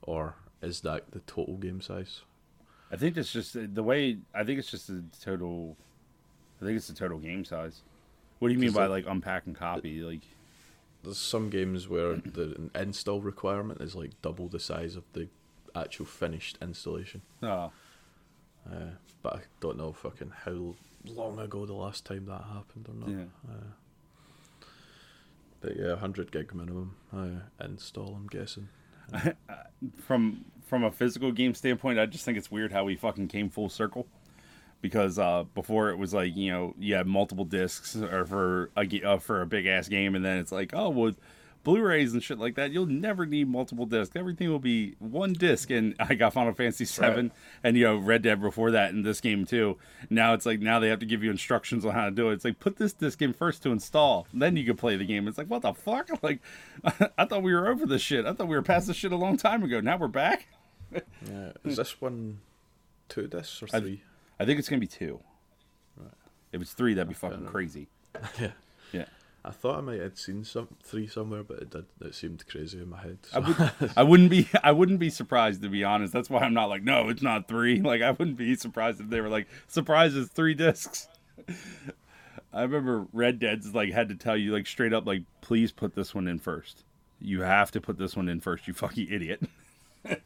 or 0.00 0.36
is 0.62 0.80
that 0.82 1.10
the 1.12 1.20
total 1.20 1.56
game 1.56 1.80
size? 1.80 2.22
I 2.90 2.96
think 2.96 3.16
it's 3.16 3.32
just 3.32 3.56
the 3.74 3.82
way. 3.82 4.18
I 4.34 4.44
think 4.44 4.58
it's 4.58 4.70
just 4.70 4.86
the 4.88 5.04
total. 5.20 5.76
I 6.60 6.64
think 6.64 6.76
it's 6.76 6.86
the 6.88 6.94
total 6.94 7.18
game 7.18 7.44
size. 7.44 7.82
What 8.38 8.48
do 8.48 8.54
you 8.54 8.60
mean 8.60 8.72
by 8.72 8.86
like 8.86 9.06
unpack 9.06 9.46
and 9.46 9.56
copy? 9.56 10.00
Like, 10.02 10.20
There's 11.02 11.18
some 11.18 11.50
games 11.50 11.88
where 11.88 12.16
the 12.16 12.70
install 12.74 13.20
requirement 13.20 13.80
is 13.80 13.94
like 13.94 14.10
double 14.22 14.48
the 14.48 14.60
size 14.60 14.96
of 14.96 15.04
the 15.12 15.28
actual 15.74 16.06
finished 16.06 16.58
installation. 16.62 17.22
oh, 17.42 17.72
Uh, 18.70 18.92
but 19.22 19.34
I 19.36 19.40
don't 19.60 19.76
know 19.76 19.92
fucking 19.92 20.32
how 20.44 20.74
long 21.06 21.38
ago 21.38 21.66
the 21.66 21.74
last 21.74 22.04
time 22.04 22.26
that 22.26 22.44
happened 22.44 22.86
or 22.88 22.94
not. 22.94 23.08
Yeah. 23.08 23.24
Uh, 23.50 24.64
but 25.60 25.76
yeah, 25.76 25.90
100 25.90 26.30
gig 26.30 26.54
minimum 26.54 26.96
uh, 27.12 27.64
install, 27.64 28.14
I'm 28.14 28.26
guessing. 28.26 28.68
from 29.98 30.44
from 30.66 30.84
a 30.84 30.90
physical 30.90 31.30
game 31.30 31.54
standpoint, 31.54 31.98
I 31.98 32.06
just 32.06 32.24
think 32.24 32.38
it's 32.38 32.50
weird 32.50 32.72
how 32.72 32.84
we 32.84 32.96
fucking 32.96 33.28
came 33.28 33.50
full 33.50 33.68
circle. 33.68 34.06
Because 34.80 35.18
uh, 35.18 35.44
before 35.54 35.88
it 35.90 35.96
was 35.96 36.12
like 36.12 36.36
you 36.36 36.50
know 36.50 36.74
you 36.78 36.94
had 36.94 37.06
multiple 37.06 37.44
discs 37.44 37.96
or 37.96 38.26
for 38.26 38.70
a 38.76 39.02
uh, 39.02 39.18
for 39.18 39.40
a 39.40 39.46
big 39.46 39.66
ass 39.66 39.88
game, 39.88 40.14
and 40.14 40.24
then 40.24 40.38
it's 40.38 40.52
like 40.52 40.72
oh 40.74 40.90
well, 40.90 41.12
Blu-rays 41.64 42.12
and 42.12 42.22
shit 42.22 42.38
like 42.38 42.54
that. 42.54 42.70
You'll 42.70 42.86
never 42.86 43.26
need 43.26 43.48
multiple 43.48 43.86
discs. 43.86 44.14
Everything 44.14 44.50
will 44.50 44.58
be 44.58 44.94
one 44.98 45.32
disc. 45.32 45.70
And 45.70 45.96
I 45.98 46.14
got 46.14 46.32
Final 46.34 46.52
Fantasy 46.52 46.84
Seven 46.84 47.32
and 47.62 47.76
you 47.76 47.84
know 47.84 47.96
Red 47.96 48.22
Dead 48.22 48.40
before 48.40 48.70
that, 48.72 48.92
and 48.92 49.04
this 49.04 49.20
game 49.20 49.44
too. 49.46 49.78
Now 50.10 50.34
it's 50.34 50.44
like 50.46 50.60
now 50.60 50.78
they 50.78 50.88
have 50.88 51.00
to 51.00 51.06
give 51.06 51.24
you 51.24 51.30
instructions 51.30 51.84
on 51.84 51.92
how 51.92 52.04
to 52.04 52.10
do 52.10 52.28
it. 52.30 52.34
It's 52.34 52.44
like 52.44 52.60
put 52.60 52.76
this 52.76 52.92
disc 52.92 53.20
in 53.22 53.32
first 53.32 53.62
to 53.64 53.70
install, 53.72 54.26
then 54.32 54.56
you 54.56 54.64
can 54.64 54.76
play 54.76 54.96
the 54.96 55.04
game. 55.06 55.26
It's 55.26 55.38
like 55.38 55.48
what 55.48 55.62
the 55.62 55.72
fuck? 55.72 56.08
Like 56.22 56.40
I 57.18 57.24
thought 57.24 57.42
we 57.42 57.54
were 57.54 57.66
over 57.68 57.86
this 57.86 58.02
shit. 58.02 58.26
I 58.26 58.32
thought 58.34 58.46
we 58.48 58.56
were 58.56 58.62
past 58.62 58.86
this 58.86 58.96
shit 58.96 59.12
a 59.12 59.16
long 59.16 59.36
time 59.36 59.62
ago. 59.62 59.80
Now 59.80 59.96
we're 59.96 60.08
back. 60.08 60.46
Yeah. 61.28 61.52
Is 61.64 61.76
this 61.78 62.00
one 62.00 62.38
two 63.08 63.26
discs 63.26 63.62
or 63.62 63.68
I- 63.72 63.80
three? 63.80 64.02
I 64.38 64.44
think 64.44 64.58
it's 64.58 64.68
gonna 64.68 64.80
be 64.80 64.86
two. 64.86 65.18
If 66.52 66.60
it's 66.62 66.72
three, 66.72 66.94
that'd 66.94 67.08
be 67.08 67.14
fucking 67.14 67.46
crazy. 67.46 67.88
yeah. 68.38 68.52
Yeah. 68.92 69.06
I 69.46 69.50
thought 69.50 69.76
I 69.76 69.80
might 69.82 70.00
have 70.00 70.18
seen 70.18 70.42
some 70.44 70.68
three 70.82 71.06
somewhere, 71.06 71.42
but 71.42 71.58
it 71.58 71.70
did. 71.70 71.84
It 72.00 72.14
seemed 72.14 72.46
crazy 72.46 72.78
in 72.78 72.88
my 72.88 73.02
head. 73.02 73.18
I 73.34 73.42
so- 73.42 73.70
would 73.80 73.90
I 73.96 74.02
wouldn't 74.02 74.30
be 74.30 74.48
I 74.62 74.72
wouldn't 74.72 74.98
be 74.98 75.10
surprised 75.10 75.60
to 75.62 75.68
be 75.68 75.84
honest. 75.84 76.12
That's 76.12 76.30
why 76.30 76.40
I'm 76.40 76.54
not 76.54 76.70
like, 76.70 76.82
no, 76.82 77.08
it's 77.10 77.22
not 77.22 77.46
three. 77.48 77.80
Like 77.82 78.00
I 78.02 78.10
wouldn't 78.12 78.36
be 78.38 78.54
surprised 78.56 79.00
if 79.00 79.10
they 79.10 79.20
were 79.20 79.28
like, 79.28 79.46
surprise 79.68 80.14
it's 80.16 80.30
three 80.30 80.54
discs. 80.54 81.08
I 82.52 82.62
remember 82.62 83.06
Red 83.12 83.38
Dead's 83.40 83.74
like 83.74 83.92
had 83.92 84.08
to 84.08 84.14
tell 84.14 84.36
you 84.36 84.52
like 84.52 84.66
straight 84.66 84.92
up 84.94 85.06
like, 85.06 85.22
please 85.40 85.72
put 85.72 85.94
this 85.94 86.14
one 86.14 86.26
in 86.28 86.38
first. 86.38 86.84
You 87.20 87.40
have 87.42 87.70
to 87.72 87.80
put 87.80 87.98
this 87.98 88.16
one 88.16 88.28
in 88.28 88.40
first, 88.40 88.66
you 88.68 88.74
fucking 88.74 89.08
idiot. 89.10 89.42
Yeah, 90.06 90.16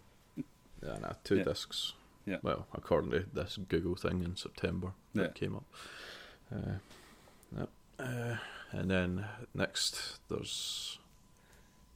no, 1.01 1.13
two 1.25 1.39
Yeah. 1.39 1.45
discs. 1.45 1.95
Yeah. 2.25 2.37
Well, 2.43 2.67
according 2.73 3.11
to 3.13 3.25
this 3.33 3.59
Google 3.69 3.97
thing 3.97 4.23
in 4.23 4.37
September 4.37 4.93
that 5.15 5.23
Yeah. 5.23 5.29
came 5.33 5.57
up. 5.57 5.65
Uh, 6.55 6.73
yep. 7.57 7.69
Uh, 7.99 8.37
and 8.73 8.91
then 8.91 9.25
next, 9.55 10.19
there's 10.29 10.99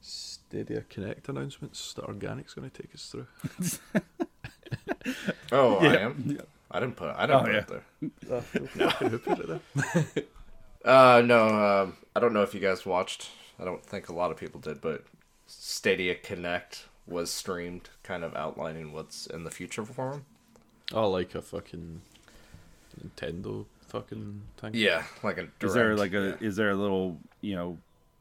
Stadia 0.01 0.81
Connect 0.89 1.29
announcements 1.29 1.93
that 1.93 2.03
Organic's 2.05 2.53
going 2.53 2.69
to 2.69 2.81
take 2.81 2.93
us 2.93 3.07
through. 3.11 3.27
Oh, 5.51 5.75
I 5.77 5.83
Yeah. 5.93 5.99
am. 6.05 6.39
I 6.71 6.79
didn't 6.79 6.95
put. 6.95 7.09
I 7.15 7.27
didn't 7.27 7.41
Oh, 7.41 7.43
put 7.43 7.53
yeah. 7.53 7.59
it 7.59 7.67
there. 7.67 8.37
Uh, 8.37 8.41
fucking 8.41 9.09
who 9.09 9.17
put 9.19 9.39
it 9.39 9.47
there? 9.47 10.23
Uh, 10.85 11.21
no. 11.25 11.47
Um, 11.47 11.95
I 12.13 12.19
don't 12.19 12.33
know 12.33 12.41
if 12.41 12.53
you 12.53 12.59
guys 12.59 12.85
watched. 12.85 13.29
I 13.57 13.63
don't 13.63 13.85
think 13.85 14.09
a 14.09 14.13
lot 14.13 14.31
of 14.31 14.37
people 14.37 14.59
did, 14.59 14.81
but 14.81 15.05
Stadia 15.47 16.13
Connect 16.15 16.87
was 17.07 17.31
streamed, 17.31 17.89
kind 18.03 18.21
of 18.23 18.35
outlining 18.35 18.91
what's 18.91 19.25
in 19.27 19.45
the 19.45 19.51
future 19.51 19.85
for 19.85 20.11
them. 20.11 20.25
Oh, 20.91 21.09
like 21.09 21.35
a 21.35 21.41
fucking 21.41 22.01
Nintendo 23.01 23.65
fucking 23.93 24.41
thing. 24.57 24.71
Yeah, 24.73 25.03
like 25.23 25.37
a. 25.37 25.43
Direct, 25.43 25.63
Is 25.63 25.73
there 25.73 25.95
like 25.95 26.13
a 26.13 26.37
yeah. 26.41 26.47
is 26.47 26.55
there 26.57 26.71
a 26.71 26.75
little 26.75 27.17
you 27.41 27.55
know 27.55 27.77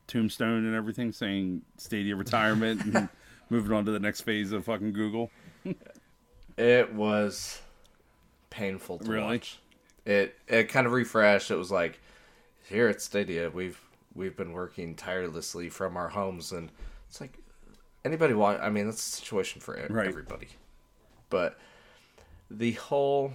tombstone 0.07 0.65
and 0.67 0.75
everything 0.77 1.11
saying 1.13 1.63
Stadia 1.79 2.15
retirement 2.15 2.85
and 2.85 3.09
moving 3.51 3.73
on 3.73 3.85
to 3.87 3.91
the 3.91 3.99
next 4.01 4.21
phase 4.21 4.53
of 4.53 4.65
fucking 4.67 4.93
Google? 4.93 5.31
It 6.57 6.93
was 6.93 7.61
painful 8.51 8.99
to 8.99 9.11
Really? 9.11 9.25
watch. 9.25 9.59
It 10.05 10.37
it 10.47 10.65
kind 10.69 10.87
of 10.87 10.93
refreshed. 10.93 11.51
It 11.51 11.57
was 11.57 11.71
like 11.71 12.01
here 12.69 12.89
at 12.89 13.01
Stadia, 13.01 13.51
we've 13.51 13.81
we've 14.15 14.37
been 14.37 14.53
working 14.53 14.95
tirelessly 14.95 15.69
from 15.71 15.97
our 15.97 16.09
homes, 16.09 16.53
and 16.53 16.71
it's 17.09 17.21
like 17.21 17.39
anybody 18.05 18.35
want. 18.35 18.61
I 18.61 18.69
mean, 18.69 18.85
that's 18.87 19.11
the 19.11 19.17
situation 19.17 19.61
for 19.61 19.75
Right. 19.89 20.07
everybody. 20.07 20.49
But 21.31 21.59
the 22.51 22.73
whole 22.73 23.33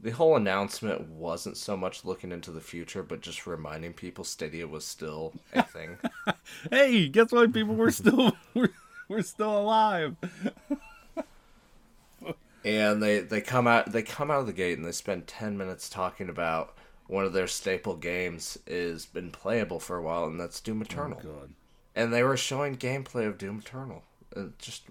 the 0.00 0.10
whole 0.10 0.36
announcement 0.36 1.08
wasn't 1.08 1.56
so 1.56 1.76
much 1.76 2.04
looking 2.04 2.30
into 2.30 2.50
the 2.52 2.60
future, 2.60 3.02
but 3.02 3.20
just 3.20 3.46
reminding 3.46 3.94
people 3.94 4.24
Stadia 4.24 4.66
was 4.66 4.84
still 4.84 5.32
a 5.52 5.62
thing. 5.64 5.98
Hey, 6.70 7.08
guess 7.08 7.32
what? 7.32 7.52
People, 7.52 7.74
we're 7.74 7.90
still 7.90 8.36
we're, 8.54 8.70
we're 9.08 9.22
still 9.22 9.58
alive. 9.58 10.16
and 12.64 13.02
they 13.02 13.20
they 13.20 13.40
come 13.40 13.66
out 13.66 13.92
they 13.92 14.02
come 14.02 14.30
out 14.30 14.40
of 14.40 14.46
the 14.46 14.52
gate 14.52 14.78
and 14.78 14.86
they 14.86 14.92
spend 14.92 15.26
10 15.26 15.56
minutes 15.56 15.88
talking 15.88 16.28
about 16.28 16.74
one 17.06 17.24
of 17.24 17.32
their 17.32 17.46
staple 17.46 17.96
games 17.96 18.58
is 18.66 19.06
been 19.06 19.30
playable 19.30 19.80
for 19.80 19.96
a 19.96 20.02
while 20.02 20.24
and 20.24 20.40
that's 20.40 20.60
doom 20.60 20.80
oh, 20.80 20.82
eternal 20.82 21.20
God. 21.22 21.50
and 21.94 22.12
they 22.12 22.22
were 22.22 22.36
showing 22.36 22.76
gameplay 22.76 23.26
of 23.26 23.38
doom 23.38 23.60
eternal 23.64 24.02
it 24.36 24.58
just 24.58 24.82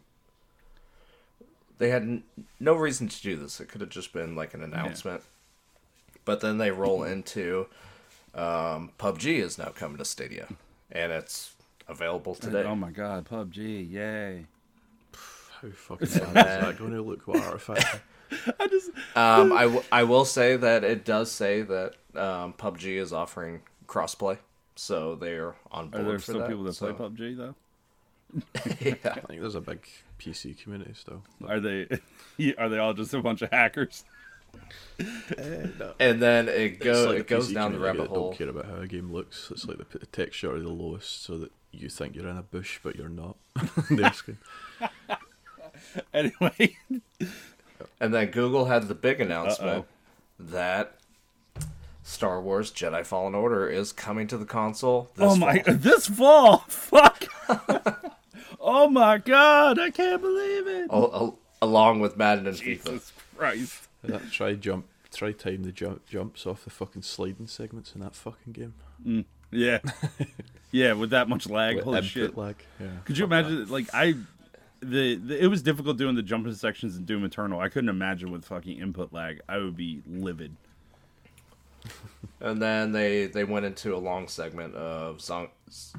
they 1.77 1.89
had 1.89 2.03
n- 2.03 2.23
no 2.59 2.73
reason 2.73 3.07
to 3.07 3.21
do 3.21 3.35
this 3.35 3.59
it 3.59 3.67
could 3.67 3.81
have 3.81 3.89
just 3.89 4.13
been 4.13 4.35
like 4.35 4.53
an 4.53 4.63
announcement 4.63 5.21
but 6.25 6.41
then 6.41 6.57
they 6.57 6.71
roll 6.71 7.03
into 7.03 7.67
um, 8.35 8.91
pubg 8.99 9.25
is 9.25 9.57
now 9.57 9.69
coming 9.69 9.97
to 9.97 10.05
stadia 10.05 10.47
and 10.91 11.11
it's 11.11 11.53
available 11.87 12.35
today 12.35 12.63
Oh 12.63 12.75
my 12.75 12.91
God, 12.91 13.25
PUBG, 13.25 13.89
yay! 13.91 14.45
How 15.61 15.69
fucking 15.69 16.07
bad 16.33 16.59
is 16.59 16.65
that 16.65 16.77
going 16.77 16.91
to 16.91 17.01
look? 17.01 17.25
What 17.27 17.41
artifact? 17.43 18.01
I 18.59 18.67
just 18.67 18.89
Um, 19.15 19.53
I, 19.53 19.63
w- 19.63 19.83
I 19.91 20.03
will 20.03 20.25
say 20.25 20.57
that 20.57 20.83
it 20.83 21.05
does 21.05 21.31
say 21.31 21.61
that 21.61 21.93
um, 22.15 22.53
PUBG 22.53 22.97
is 22.97 23.13
offering 23.13 23.61
crossplay, 23.87 24.37
so 24.75 25.15
they're 25.15 25.55
on 25.71 25.87
board. 25.89 26.01
are 26.01 26.03
board 26.03 26.11
there 26.11 26.19
for 26.19 26.23
still 26.23 26.39
that. 26.39 26.49
people 26.49 26.63
that 26.65 26.73
so- 26.73 26.93
play 26.93 27.07
PUBG 27.07 27.37
though? 27.37 27.55
yeah. 28.79 28.95
I 29.05 29.19
think 29.21 29.41
there's 29.41 29.55
a 29.55 29.61
big 29.61 29.87
PC 30.19 30.57
community 30.61 30.93
still. 30.93 31.23
But, 31.39 31.51
Are 31.51 31.59
they 31.59 31.87
are 32.57 32.69
they 32.69 32.77
all 32.77 32.93
just 32.93 33.13
a 33.13 33.21
bunch 33.21 33.41
of 33.41 33.49
hackers? 33.51 34.03
eh, 34.99 35.67
no. 35.79 35.93
And 35.99 36.21
then 36.21 36.47
it 36.49 36.73
It's 36.73 36.83
go 36.83 37.05
like 37.09 37.19
it 37.19 37.27
goes 37.27 37.49
PC 37.49 37.53
down 37.53 37.71
the 37.73 37.77
community 37.77 37.99
rabbit 37.99 38.09
hole. 38.09 38.29
Don't 38.29 38.37
care 38.37 38.49
about 38.49 38.65
how 38.65 38.75
a 38.77 38.87
game 38.87 39.11
looks. 39.11 39.49
It's 39.51 39.65
like 39.65 39.77
they 39.77 39.83
put 39.83 40.01
the 40.01 40.07
texture 40.07 40.55
at 40.55 40.61
the 40.63 40.69
lowest 40.69 41.23
so 41.23 41.37
that 41.37 41.51
you 41.71 41.89
think 41.89 42.15
you're 42.15 42.27
in 42.27 42.37
a 42.37 42.41
bush, 42.43 42.79
but 42.83 42.95
you're 42.95 43.09
not. 43.09 43.37
Anyway, 46.13 46.75
And 47.99 48.13
then 48.13 48.27
Google 48.31 48.65
had 48.65 48.87
the 48.87 48.95
big 48.95 49.21
announcement 49.21 49.85
Uh-oh. 49.85 49.85
that 50.39 50.95
Star 52.03 52.41
Wars 52.41 52.71
Jedi 52.71 53.05
Fallen 53.05 53.35
Order 53.35 53.69
is 53.69 53.91
coming 53.91 54.27
to 54.27 54.37
the 54.37 54.45
console. 54.45 55.09
This 55.15 55.31
oh 55.31 55.35
my, 55.35 55.59
fall. 55.59 55.73
this 55.75 56.07
fall, 56.07 56.57
fuck! 56.67 57.25
Oh 58.59 58.89
my 58.89 59.17
God, 59.17 59.79
I 59.79 59.89
can't 59.89 60.21
believe 60.21 60.67
it! 60.67 60.89
Al- 60.91 61.13
al- 61.13 61.39
along 61.61 61.99
with 61.99 62.17
Madden 62.17 62.47
and 62.47 62.55
FIFA. 62.55 62.83
Jesus 62.83 63.13
Christ! 63.35 63.87
That, 64.03 64.31
try 64.31 64.53
jump. 64.53 64.85
Try 65.13 65.31
time 65.31 65.63
the 65.63 65.71
jump 65.71 66.05
jumps 66.07 66.45
off 66.45 66.63
the 66.63 66.69
fucking 66.69 67.01
sliding 67.01 67.47
segments 67.47 67.93
in 67.95 68.01
that 68.01 68.13
fucking 68.15 68.53
game. 68.53 68.73
Mm, 69.05 69.25
yeah, 69.51 69.79
yeah, 70.71 70.93
with 70.93 71.09
that 71.11 71.27
much 71.29 71.47
lag, 71.49 71.75
With 71.77 71.85
holy 71.85 71.97
input 71.97 72.09
shit! 72.11 72.37
lag. 72.37 72.55
Yeah. 72.79 72.87
Could 73.05 73.17
you 73.17 73.25
imagine? 73.25 73.67
Like 73.69 73.87
I, 73.93 74.13
the, 74.81 75.15
the 75.15 75.43
it 75.43 75.47
was 75.47 75.61
difficult 75.63 75.97
doing 75.97 76.15
the 76.15 76.21
jumping 76.21 76.53
sections 76.53 76.97
in 76.97 77.05
Doom 77.05 77.23
Eternal. 77.23 77.59
I 77.59 77.69
couldn't 77.69 77.89
imagine 77.89 78.31
with 78.31 78.45
fucking 78.45 78.77
input 78.79 79.11
lag. 79.13 79.41
I 79.49 79.57
would 79.57 79.75
be 79.77 80.01
livid. 80.07 80.55
And 82.41 82.61
then 82.61 82.91
they 82.91 83.27
they 83.27 83.43
went 83.45 83.65
into 83.65 83.95
a 83.95 83.97
long 83.97 84.27
segment 84.27 84.75
of 84.75 85.21
Zom- 85.21 85.49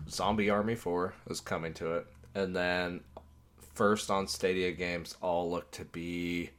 Zombie 0.09 0.51
Army 0.51 0.75
4 0.77 1.15
is 1.31 1.41
coming 1.41 1.73
to 1.75 1.95
it. 1.95 2.07
And 2.39 2.55
then 2.55 3.01
first 3.75 4.11
on 4.11 4.29
Stadia 4.29 4.71
games 4.73 5.17
all 5.21 5.51
look 5.51 5.71
to 5.73 5.85
be 5.85 6.51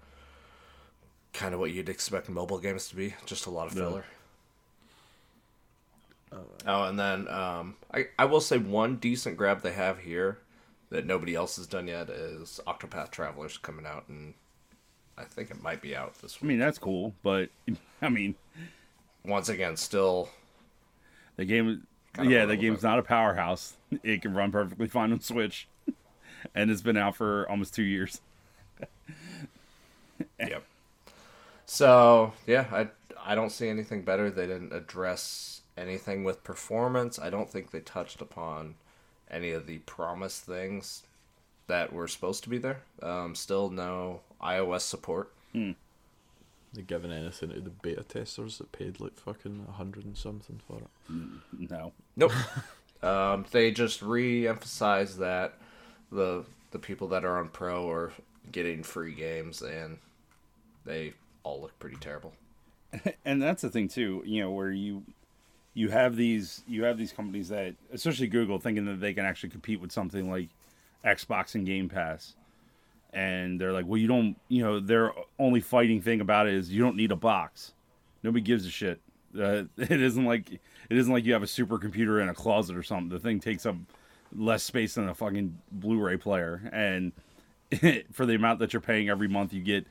kind 1.33 1.53
of 1.53 1.59
what 1.59 1.71
you'd 1.71 1.87
expect 1.89 2.27
mobile 2.29 2.59
games 2.59 2.89
to 2.89 2.95
be, 2.95 3.13
just 3.25 3.45
a 3.45 3.49
lot 3.49 3.67
of 3.67 3.73
filler. 3.73 4.03
Oh, 6.65 6.83
and 6.83 6.99
then 6.99 7.27
um, 7.29 7.75
I, 7.93 8.07
I 8.19 8.25
will 8.25 8.41
say 8.41 8.57
one 8.57 8.97
decent 8.97 9.37
grab 9.37 9.61
they 9.61 9.71
have 9.71 9.99
here 9.99 10.37
that 10.89 11.05
nobody 11.05 11.33
else 11.33 11.55
has 11.55 11.65
done 11.67 11.87
yet 11.87 12.09
is 12.09 12.59
Octopath 12.67 13.09
Travelers 13.11 13.57
coming 13.57 13.85
out, 13.85 14.07
and 14.09 14.33
I 15.17 15.23
think 15.23 15.49
it 15.49 15.61
might 15.63 15.81
be 15.81 15.95
out 15.95 16.15
this 16.21 16.37
I 16.41 16.45
mean, 16.45 16.59
that's 16.59 16.77
cool, 16.77 17.13
but 17.23 17.49
I 18.01 18.09
mean, 18.09 18.35
Once 19.23 19.49
again, 19.49 19.77
still 19.77 20.29
the 21.37 21.45
game. 21.45 21.87
Kinda 22.13 22.29
yeah, 22.29 22.45
the 22.45 22.53
irrelevant. 22.55 22.61
game's 22.61 22.83
not 22.83 22.99
a 22.99 23.03
powerhouse. 23.03 23.73
It 24.03 24.21
can 24.21 24.33
run 24.33 24.51
perfectly 24.51 24.87
fine 24.87 25.11
on 25.11 25.19
Switch, 25.19 25.67
and 26.55 26.69
it's 26.69 26.81
been 26.81 26.97
out 26.97 27.15
for 27.15 27.49
almost 27.49 27.73
two 27.73 27.83
years. 27.83 28.21
Yep. 30.39 30.63
So 31.65 32.33
yeah, 32.45 32.65
I 32.71 32.87
I 33.23 33.35
don't 33.35 33.51
see 33.51 33.69
anything 33.69 34.03
better. 34.03 34.29
They 34.29 34.47
didn't 34.47 34.73
address 34.73 35.61
anything 35.77 36.23
with 36.23 36.43
performance. 36.43 37.19
I 37.19 37.29
don't 37.29 37.49
think 37.49 37.71
they 37.71 37.79
touched 37.79 38.21
upon 38.21 38.75
any 39.29 39.51
of 39.51 39.67
the 39.67 39.79
promised 39.79 40.43
things 40.45 41.03
that 41.67 41.93
were 41.93 42.07
supposed 42.07 42.43
to 42.43 42.49
be 42.49 42.57
there. 42.57 42.81
Um, 43.01 43.35
still 43.35 43.69
no 43.69 44.21
iOS 44.41 44.81
support. 44.81 45.31
They 45.53 46.81
giving 46.85 47.11
anything 47.11 47.49
to 47.49 47.59
the 47.61 47.69
beta 47.69 48.03
testers 48.03 48.57
that 48.59 48.71
paid 48.71 48.99
like 48.99 49.17
fucking 49.17 49.65
a 49.67 49.71
hundred 49.73 50.05
and 50.05 50.17
something 50.17 50.59
for 50.67 50.77
it. 50.77 51.69
No, 51.69 51.93
Nope. 52.15 52.31
um, 53.01 53.45
they 53.51 53.71
just 53.71 54.01
re-emphasize 54.01 55.17
that 55.17 55.53
the 56.11 56.45
the 56.71 56.79
people 56.79 57.07
that 57.09 57.25
are 57.25 57.39
on 57.39 57.49
Pro 57.49 57.89
are 57.89 58.11
getting 58.51 58.83
free 58.83 59.13
games, 59.13 59.61
and 59.61 59.97
they 60.85 61.13
all 61.43 61.61
look 61.61 61.77
pretty 61.79 61.97
terrible. 61.97 62.33
and 63.25 63.41
that's 63.41 63.61
the 63.61 63.69
thing 63.69 63.87
too. 63.87 64.23
You 64.25 64.41
know, 64.41 64.51
where 64.51 64.71
you 64.71 65.03
you 65.73 65.89
have 65.89 66.15
these 66.15 66.63
you 66.67 66.83
have 66.83 66.97
these 66.97 67.13
companies 67.13 67.49
that, 67.49 67.75
especially 67.93 68.27
Google, 68.27 68.59
thinking 68.59 68.85
that 68.85 68.99
they 68.99 69.13
can 69.13 69.25
actually 69.25 69.49
compete 69.49 69.79
with 69.79 69.91
something 69.91 70.29
like 70.29 70.49
Xbox 71.05 71.55
and 71.55 71.65
Game 71.65 71.89
Pass, 71.89 72.35
and 73.13 73.59
they're 73.59 73.73
like, 73.73 73.85
well, 73.87 73.97
you 73.97 74.07
don't. 74.07 74.35
You 74.49 74.63
know, 74.63 74.79
their 74.79 75.13
only 75.37 75.61
fighting 75.61 76.01
thing 76.01 76.21
about 76.21 76.47
it 76.47 76.53
is 76.53 76.71
you 76.71 76.81
don't 76.81 76.95
need 76.95 77.11
a 77.11 77.15
box. 77.15 77.73
Nobody 78.23 78.41
gives 78.41 78.65
a 78.65 78.69
shit. 78.69 78.99
Uh, 79.37 79.63
it 79.77 80.01
isn't 80.01 80.25
like 80.25 80.51
it 80.51 80.97
isn't 80.97 81.11
like 81.11 81.25
you 81.25 81.33
have 81.33 81.43
a 81.43 81.47
supercomputer 81.47 82.21
in 82.21 82.29
a 82.29 82.33
closet 82.33 82.75
or 82.75 82.83
something. 82.83 83.09
The 83.09 83.19
thing 83.19 83.39
takes 83.39 83.65
up 83.65 83.75
less 84.35 84.63
space 84.63 84.95
than 84.95 85.09
a 85.09 85.13
fucking 85.15 85.57
Blu-ray 85.71 86.17
player, 86.17 86.69
and 86.71 87.11
for 88.11 88.25
the 88.25 88.35
amount 88.35 88.59
that 88.59 88.73
you're 88.73 88.81
paying 88.81 89.09
every 89.09 89.27
month, 89.27 89.53
you 89.53 89.61
get 89.61 89.85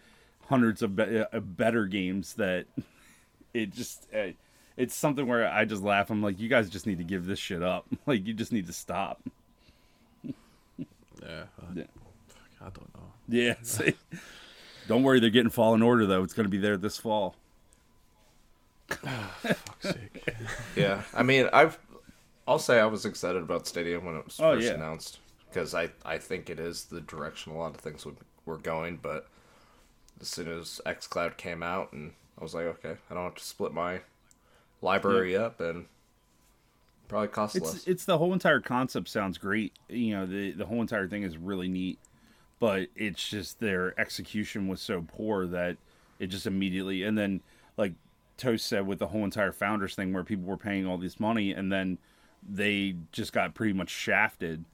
hundreds 0.49 0.83
of 0.83 0.97
be- 0.97 1.25
uh, 1.33 1.41
better 1.41 1.87
games 1.87 2.35
that 2.35 2.67
it 3.55 3.73
just 3.73 4.07
uh, 4.15 4.29
it's 4.77 4.95
something 4.95 5.27
where 5.27 5.47
I 5.49 5.65
just 5.65 5.83
laugh. 5.83 6.11
I'm 6.11 6.23
like, 6.23 6.39
you 6.39 6.49
guys 6.49 6.71
just 6.71 6.87
need 6.87 6.99
to 6.99 7.05
give 7.05 7.27
this 7.27 7.39
shit 7.39 7.63
up. 7.63 7.87
Like, 8.07 8.27
you 8.27 8.33
just 8.33 8.53
need 8.53 8.67
to 8.69 8.73
stop. 8.73 9.21
Yeah. 10.25 11.45
I, 11.61 11.65
Yeah. 11.75 11.85
I 12.61 12.65
don't 12.71 12.95
know. 12.95 13.13
Yeah. 13.29 13.55
Don't 14.87 15.03
worry, 15.03 15.21
they're 15.21 15.31
getting 15.31 15.51
Fallen 15.51 15.83
Order 15.83 16.07
though. 16.07 16.23
It's 16.23 16.33
going 16.33 16.45
to 16.47 16.51
be 16.51 16.59
there 16.59 16.77
this 16.77 16.97
fall. 16.97 17.35
Fuck's 18.91 19.91
sake. 19.91 20.25
Yeah, 20.75 21.03
I 21.15 21.23
mean, 21.23 21.49
I've 21.53 21.79
I'll 22.47 22.59
say 22.59 22.81
I 22.81 22.87
was 22.87 23.05
excited 23.05 23.43
about 23.43 23.67
Stadia 23.67 24.01
when 24.01 24.17
it 24.17 24.25
was 24.25 24.41
Oh, 24.41 24.53
first 24.53 24.57
yeah. 24.57 24.73
announced 24.73 25.21
because 25.51 25.75
I 25.75 25.91
I 26.05 26.19
think 26.19 26.51
it 26.51 26.61
is 26.61 26.85
the 26.87 27.01
direction 27.01 27.53
a 27.53 27.59
lot 27.59 27.75
of 27.75 27.81
things 27.81 28.05
would, 28.07 28.17
were 28.47 28.59
going. 28.59 28.99
But 28.99 29.29
as 30.21 30.29
soon 30.29 30.49
as 30.49 30.81
XCloud 30.87 31.37
came 31.37 31.63
out, 31.63 31.93
and 31.93 32.13
I 32.39 32.43
was 32.45 32.55
like, 32.55 32.67
okay, 32.67 32.97
I 33.11 33.15
don't 33.15 33.25
have 33.25 33.37
to 33.37 33.45
split 33.45 33.73
my 33.73 34.03
library 34.83 35.37
up 35.37 35.61
and 35.61 35.87
probably 37.09 37.29
cost 37.29 37.55
It's 37.55 37.61
less. 37.61 37.85
it's 37.87 38.05
the 38.05 38.19
whole 38.19 38.33
entire 38.33 38.61
concept 38.61 39.09
sounds 39.09 39.39
great. 39.39 39.73
You 39.89 40.15
know, 40.17 40.27
the 40.27 40.53
the 40.53 40.67
whole 40.67 40.81
entire 40.81 41.09
thing 41.09 41.23
is 41.23 41.39
really 41.39 41.69
neat, 41.69 41.99
but 42.61 42.89
it's 42.97 43.27
just 43.29 43.61
their 43.61 43.99
execution 44.01 44.69
was 44.69 44.81
so 44.83 45.03
poor 45.07 45.47
that 45.49 45.79
It 46.19 46.29
just 46.29 46.47
immediately, 46.47 47.03
and 47.05 47.17
then 47.17 47.43
like 47.77 47.95
Toast 48.39 48.65
said 48.67 48.87
with 48.87 48.99
the 49.01 49.09
whole 49.09 49.25
entire 49.25 49.53
founders 49.53 49.95
thing, 49.95 50.13
where 50.15 50.25
people 50.25 50.47
were 50.47 50.57
paying 50.57 50.87
all 50.87 50.97
this 50.97 51.21
money, 51.21 51.53
and 51.53 51.71
then 51.71 51.99
they 52.49 52.95
just 53.13 53.33
got 53.33 53.53
pretty 53.55 53.73
much 53.75 53.91
shafted. 53.91 54.65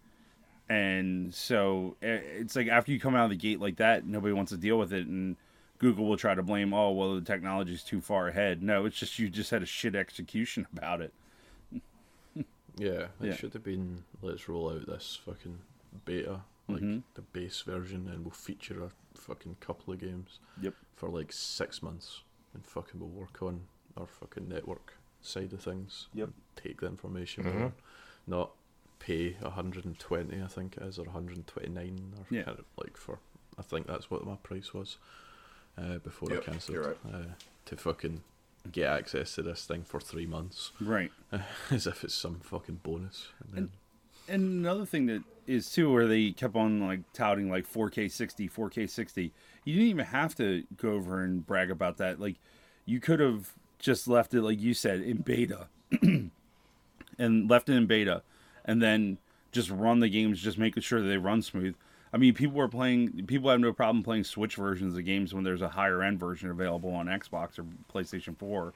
And 0.68 1.34
so 1.34 1.96
eh, 2.02 2.20
it's 2.38 2.54
like 2.56 2.68
after 2.68 2.92
you 2.92 3.00
come 3.00 3.14
out 3.16 3.24
of 3.24 3.30
the 3.30 3.36
gate 3.36 3.60
like 3.60 3.76
that, 3.76 4.06
nobody 4.06 4.32
wants 4.32 4.52
to 4.52 4.58
deal 4.58 4.78
with 4.78 4.92
it, 4.92 5.06
and 5.06 5.36
Google 5.78 6.06
will 6.06 6.16
try 6.16 6.34
to 6.34 6.42
blame, 6.42 6.72
oh 6.72 6.92
well, 6.92 7.14
the 7.16 7.20
technology's 7.20 7.82
too 7.82 8.00
far 8.00 8.28
ahead. 8.28 8.62
No, 8.62 8.84
it's 8.84 8.96
just 8.98 9.18
you 9.18 9.28
just 9.28 9.50
had 9.50 9.62
a 9.62 9.66
shit 9.66 9.94
execution 9.94 10.66
about 10.76 11.00
it. 11.00 11.12
Yeah, 12.76 13.08
it 13.20 13.26
Yeah. 13.28 13.34
should 13.36 13.52
have 13.52 13.62
been 13.64 14.04
let's 14.22 14.48
roll 14.48 14.70
out 14.70 14.86
this 14.86 15.16
fucking 15.24 15.58
beta, 16.04 16.40
like 16.68 16.82
Mhm. 16.82 17.02
the 17.14 17.22
base 17.22 17.60
version, 17.62 18.08
and 18.08 18.24
we'll 18.24 18.32
feature 18.32 18.82
a 18.84 18.90
fucking 19.18 19.56
couple 19.60 19.92
of 19.94 20.00
games 20.00 20.40
Yep. 20.60 20.74
for 20.96 21.08
like 21.08 21.32
six 21.32 21.82
months, 21.82 22.22
and 22.54 22.64
fucking 22.66 23.00
we'll 23.00 23.08
work 23.08 23.42
on 23.42 23.62
our 23.96 24.06
fucking 24.06 24.48
network 24.48 24.94
side 25.20 25.52
of 25.52 25.60
things. 25.62 26.08
Yep. 26.14 26.28
and 26.28 26.34
Take 26.56 26.80
the 26.80 26.86
information, 26.86 27.44
Mhm. 27.44 27.72
not 28.26 28.52
pay 28.98 29.32
120, 29.42 30.40
I 30.42 30.46
think 30.46 30.76
it 30.76 30.82
is, 30.84 30.98
or 30.98 31.04
129, 31.04 32.14
or 32.18 32.26
Yeah. 32.30 32.44
kind 32.44 32.58
of 32.58 32.64
like 32.76 32.96
for. 32.96 33.18
I 33.58 33.62
think 33.62 33.86
that's 33.86 34.10
what 34.10 34.24
my 34.24 34.36
price 34.36 34.72
was 34.72 34.98
uh, 35.76 35.98
before 35.98 36.30
Yep, 36.30 36.42
I 36.42 36.44
cancelled. 36.44 36.74
you're 36.74 36.88
right. 36.88 36.98
Uh, 37.12 37.24
to 37.66 37.76
fucking 37.76 38.22
get 38.72 38.86
access 38.88 39.34
to 39.34 39.42
this 39.42 39.66
thing 39.66 39.82
for 39.84 40.00
three 40.00 40.26
months, 40.26 40.72
Right. 40.80 41.12
as 41.70 41.86
if 41.86 42.02
it's 42.04 42.14
some 42.14 42.40
fucking 42.40 42.76
bonus. 42.82 43.28
And 43.40 43.52
then, 43.52 43.70
And 44.28 44.42
another 44.64 44.86
thing 44.86 45.06
that 45.06 45.22
is 45.46 45.70
too, 45.70 45.92
where 45.92 46.06
they 46.06 46.32
kept 46.32 46.56
on 46.56 46.80
like 46.80 47.00
touting 47.12 47.50
like 47.50 47.70
4K 47.70 48.10
60, 48.10 48.48
4K 48.48 48.88
60. 48.88 49.32
You 49.64 49.74
didn't 49.74 49.88
even 49.88 50.06
have 50.06 50.34
to 50.36 50.64
go 50.76 50.92
over 50.92 51.22
and 51.22 51.46
brag 51.46 51.70
about 51.70 51.96
that. 51.98 52.20
Like, 52.20 52.36
you 52.86 53.00
could 53.00 53.20
have 53.20 53.52
just 53.78 54.08
left 54.08 54.34
it, 54.34 54.42
like 54.42 54.60
you 54.60 54.74
said, 54.74 55.00
in 55.00 55.18
beta, 55.18 55.68
and 57.18 57.50
left 57.50 57.68
it 57.68 57.74
in 57.74 57.86
beta, 57.86 58.22
and 58.64 58.82
then 58.82 59.18
just 59.52 59.70
run 59.70 60.00
the 60.00 60.08
games, 60.08 60.40
just 60.40 60.58
making 60.58 60.82
sure 60.82 61.00
that 61.00 61.08
they 61.08 61.16
run 61.16 61.42
smooth. 61.42 61.74
I 62.12 62.16
mean, 62.16 62.34
people 62.34 62.60
are 62.60 62.68
playing. 62.68 63.26
People 63.26 63.50
have 63.50 63.60
no 63.60 63.72
problem 63.72 64.04
playing 64.04 64.24
Switch 64.24 64.56
versions 64.56 64.96
of 64.96 65.04
games 65.04 65.34
when 65.34 65.42
there's 65.42 65.62
a 65.62 65.68
higher 65.68 66.02
end 66.02 66.20
version 66.20 66.50
available 66.50 66.90
on 66.94 67.06
Xbox 67.06 67.58
or 67.58 67.64
PlayStation 67.92 68.36
4. 68.38 68.72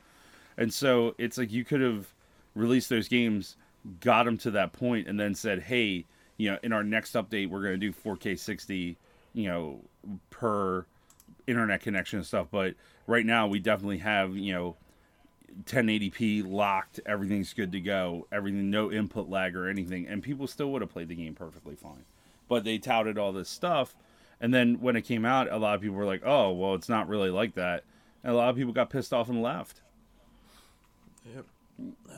And 0.57 0.75
so 0.75 1.15
it's 1.19 1.39
like 1.39 1.53
you 1.53 1.65
could 1.65 1.81
have 1.81 2.13
released 2.57 2.89
those 2.89 3.07
games, 3.07 3.57
got 4.01 4.25
them 4.25 4.39
to 4.39 4.51
that 4.51 4.73
point, 4.73 5.07
and 5.07 5.21
then 5.21 5.37
said, 5.37 5.63
"Hey, 5.63 6.05
you 6.39 6.51
know, 6.51 6.59
in 6.63 6.73
our 6.73 6.83
next 6.83 7.13
update, 7.13 7.51
we're 7.51 7.63
going 7.63 7.79
to 7.79 7.79
do 7.79 7.93
4K 7.93 8.39
60, 8.39 8.97
you 9.35 9.49
know, 9.49 9.81
per 10.31 10.87
internet 11.47 11.83
connection 11.83 12.21
and 12.21 12.27
stuff." 12.27 12.47
But 12.51 12.75
right 13.07 13.27
now, 13.27 13.47
we 13.47 13.59
definitely 13.59 13.99
have, 13.99 14.35
you 14.37 14.55
know, 14.55 14.77
1080p 15.65 16.45
locked. 16.47 17.01
Everything's 17.07 17.53
good 17.53 17.73
to 17.73 17.81
go. 17.81 18.27
Everything, 18.33 18.71
no 18.71 18.91
input 18.91 19.29
lag 19.29 19.57
or 19.57 19.69
anything, 19.69 20.07
and 20.07 20.23
people 20.23 20.47
still 20.47 20.71
would 20.73 20.83
have 20.83 20.91
played 20.91 21.09
the 21.09 21.15
game 21.15 21.35
perfectly 21.35 21.75
fine. 21.75 22.05
But 22.49 22.65
they 22.65 22.79
touted 22.79 23.19
all 23.19 23.33
this 23.33 23.49
stuff, 23.49 23.95
and 24.41 24.55
then 24.55 24.81
when 24.81 24.97
it 24.97 25.03
came 25.03 25.25
out, 25.25 25.51
a 25.51 25.59
lot 25.59 25.75
of 25.75 25.81
people 25.81 25.97
were 25.97 26.07
like, 26.07 26.23
"Oh, 26.25 26.53
well, 26.53 26.75
it's 26.75 26.89
not 26.89 27.09
really 27.09 27.31
like 27.31 27.55
that," 27.55 27.85
and 28.23 28.33
a 28.33 28.37
lot 28.37 28.51
of 28.51 28.57
people 28.57 28.73
got 28.73 28.91
pissed 28.91 29.13
off 29.13 29.29
and 29.29 29.43
left. 29.43 29.81
Yep. 31.35 31.45
Uh, 32.11 32.15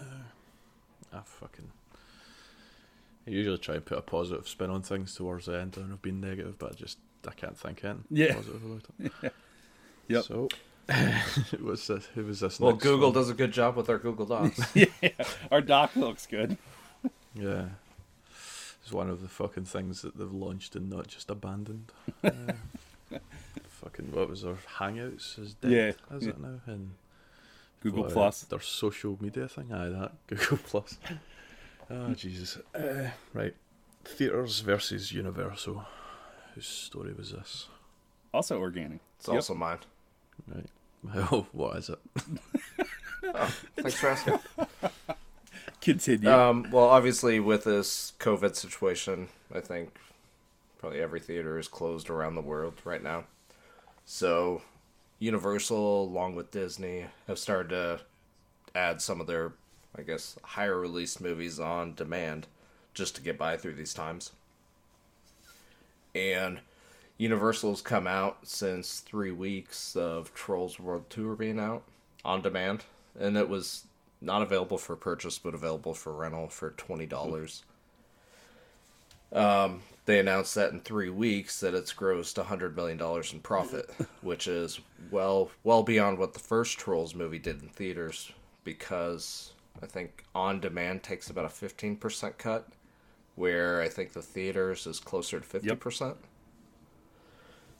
I 1.13 1.21
fucking. 1.25 1.71
I 3.27 3.31
usually 3.31 3.59
try 3.59 3.77
and 3.77 3.85
put 3.85 3.99
a 3.99 4.03
positive 4.03 4.49
spin 4.49 4.71
on 4.71 4.83
things 4.83 5.15
towards 5.15 5.47
the 5.47 5.59
end, 5.61 5.77
and 5.77 5.93
I've 5.93 6.03
been 6.03 6.21
negative, 6.21 6.59
but 6.59 6.73
I 6.73 6.75
just 6.75 6.99
I 7.29 7.33
can't 7.33 7.57
think 7.59 7.85
anything 7.85 8.05
Yeah. 8.11 8.35
positive 8.35 8.65
about 8.65 8.83
it. 9.23 9.33
Yep. 10.09 10.25
So, 10.25 10.49
what's 11.61 11.87
this? 11.87 12.07
Who 12.17 12.25
was 12.25 12.41
this? 12.41 12.59
Well, 12.59 12.73
next 12.73 12.83
Google 12.83 13.09
one? 13.11 13.15
does 13.15 13.31
a 13.31 13.35
good 13.35 13.53
job 13.53 13.77
with 13.77 13.89
our 13.89 13.99
Google 13.99 14.27
Docs. 14.27 14.61
yeah, 14.75 14.87
our 15.53 15.61
doc 15.61 15.95
looks 15.95 16.27
good. 16.27 16.57
Yeah. 17.33 17.67
It's 18.83 18.91
one 18.91 19.09
of 19.09 19.23
the 19.23 19.29
fucking 19.29 19.67
things 19.67 20.03
that 20.03 20.17
they've 20.19 20.33
launched 20.33 20.75
and 20.75 20.91
not 20.91 21.07
just 21.07 21.31
abandoned. 21.31 21.93
Uh, 22.25 22.31
fucking 23.69 24.11
what 24.13 24.29
was 24.29 24.43
their 24.43 24.57
Hangouts 24.79 25.39
is 25.39 25.55
dead, 25.55 25.71
Yeah. 26.11 26.17
is 26.17 26.27
it 26.27 26.41
now? 26.41 26.61
And 26.67 26.95
Google 27.83 28.03
what, 28.05 28.13
Plus. 28.13 28.41
their 28.43 28.61
social 28.61 29.17
media 29.21 29.47
thing. 29.47 29.73
Aye, 29.73 29.91
that 29.91 30.13
Google 30.27 30.59
Plus. 30.67 30.99
Oh 31.91 32.15
Jesus! 32.15 32.59
Uh, 32.75 33.11
right, 33.35 33.55
theaters 34.05 34.61
versus 34.61 35.13
Universal. 35.13 35.85
Whose 36.55 36.67
story 36.67 37.13
was 37.13 37.33
this? 37.33 37.69
Also 38.33 38.59
organic. 38.59 39.01
It's 39.19 39.29
Yep. 39.29 39.35
also 39.37 39.55
mine. 39.55 39.79
Right. 40.47 40.67
Oh, 41.33 41.47
what 41.53 41.77
is 41.79 41.89
it? 41.91 41.99
Oh, 43.23 43.55
thanks 43.77 43.95
for 43.95 44.09
asking. 44.09 44.39
Continue. 45.83 46.31
Um, 46.31 46.67
well, 46.71 46.85
obviously, 46.87 47.39
with 47.39 47.65
this 47.65 48.13
COVID 48.19 48.57
situation, 48.57 49.29
I 49.55 49.61
think 49.61 49.95
probably 50.79 51.01
every 51.01 51.21
theater 51.21 51.59
is 51.59 51.69
closed 51.69 52.09
around 52.11 52.35
the 52.35 52.41
world 52.41 52.75
right 52.85 53.03
now. 53.03 53.25
So, 54.07 54.63
Universal, 55.19 56.05
along 56.05 56.35
with 56.35 56.51
Disney, 56.51 57.07
have 57.27 57.39
started 57.39 57.69
to 57.71 58.01
add 58.75 59.01
some 59.03 59.21
of 59.21 59.27
their, 59.27 59.53
I 59.97 60.03
guess, 60.03 60.39
higher 60.43 60.79
release 60.79 61.21
movies 61.21 61.59
on 61.59 61.95
demand 61.95 62.47
just 62.95 63.17
to 63.17 63.23
get 63.23 63.39
by 63.39 63.57
through 63.57 63.75
these 63.75 63.95
times. 63.95 64.33
And 66.15 66.61
Universal's 67.19 67.83
come 67.83 68.07
out 68.07 68.39
since 68.45 69.01
three 69.01 69.31
weeks 69.31 69.95
of 69.95 70.33
Trolls 70.35 70.81
World 70.81 71.09
Tour 71.11 71.37
being 71.37 71.61
out 71.61 71.83
on 72.25 72.41
demand, 72.41 72.85
and 73.19 73.37
it 73.37 73.49
was 73.49 73.85
not 74.21 74.43
available 74.43 74.79
for 74.79 74.97
purchase 74.97 75.39
but 75.39 75.55
available 75.55 75.95
for 75.95 76.13
rental 76.13 76.49
for 76.49 76.71
twenty 76.71 77.07
dollars. 77.07 77.63
Um, 79.33 79.83
they 80.07 80.19
announced 80.19 80.55
that 80.57 80.73
in 80.73 80.81
three 80.81 81.11
weeks 81.11 81.61
that 81.61 81.75
it's 81.75 81.93
grossed 81.93 82.43
hundred 82.43 82.75
million 82.75 82.99
dollars 82.99 83.33
in 83.33 83.41
profit, 83.41 83.91
which 84.23 84.49
is 84.49 84.81
well 85.11 85.51
well 85.63 85.83
beyond 85.83 86.19
what 86.19 86.33
the 86.33 86.41
first 86.41 86.79
Trolls 86.79 87.15
movie 87.15 87.39
did 87.39 87.63
in 87.63 87.69
theaters 87.69 88.33
because 88.65 89.53
I 89.83 89.87
think 89.87 90.25
on 90.35 90.61
demand 90.61 91.03
takes 91.03 91.31
about 91.31 91.45
a 91.45 91.49
fifteen 91.49 91.97
percent 91.97 92.39
cut, 92.39 92.69
where 93.35 93.81
I 93.81 93.89
think 93.89 94.13
the 94.13 94.23
theaters 94.23 94.87
is 94.87 95.01
closer 95.01 95.41
to 95.41 95.47
fifty 95.47 95.75
percent. 95.75 96.17
Yep. 96.21 96.27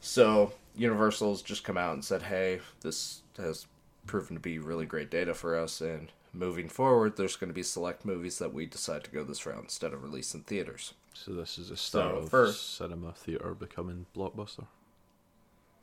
So 0.01 0.53
Universal's 0.75 1.43
just 1.43 1.65
come 1.65 1.77
out 1.77 1.95
and 1.95 2.05
said, 2.05 2.23
"Hey, 2.23 2.61
this 2.81 3.23
has 3.37 3.67
proven 4.07 4.37
to 4.37 4.41
be 4.41 4.59
really 4.59 4.87
great 4.87 5.11
data 5.11 5.35
for 5.35 5.57
us, 5.59 5.81
and 5.81 6.11
moving 6.33 6.69
forward, 6.69 7.17
there's 7.17 7.37
going 7.37 7.51
to 7.51 7.55
be 7.55 7.63
select 7.63 8.05
movies 8.05 8.39
that 8.39 8.55
we 8.55 8.65
decide 8.67 9.05
to 9.05 9.11
go 9.11 9.25
this 9.25 9.45
route 9.45 9.63
instead 9.63 9.93
of 9.93 10.03
release 10.03 10.35
in 10.35 10.43
theaters." 10.43 10.95
So 11.13 11.33
this 11.33 11.59
is 11.59 11.71
a 11.71 11.77
start 11.77 12.15
So, 12.15 12.19
of 12.21 12.31
first- 12.31 12.77
cinema 12.77 13.13
theater 13.13 13.53
becoming 13.55 14.07
blockbuster. 14.17 14.67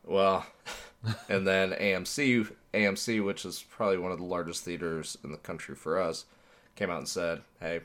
Well, 0.08 0.46
and 1.30 1.46
then 1.48 1.72
AMC, 1.72 2.52
AMC, 2.74 3.24
which 3.24 3.46
is 3.46 3.64
probably 3.70 3.98
one 3.98 4.12
of 4.12 4.18
the 4.18 4.24
largest 4.26 4.64
theaters 4.64 5.18
in 5.24 5.32
the 5.32 5.38
country 5.38 5.76
for 5.76 6.00
us, 6.02 6.26
came 6.76 6.90
out 6.90 7.00
and 7.00 7.08
said, 7.08 7.42
"Hey, 7.60 7.82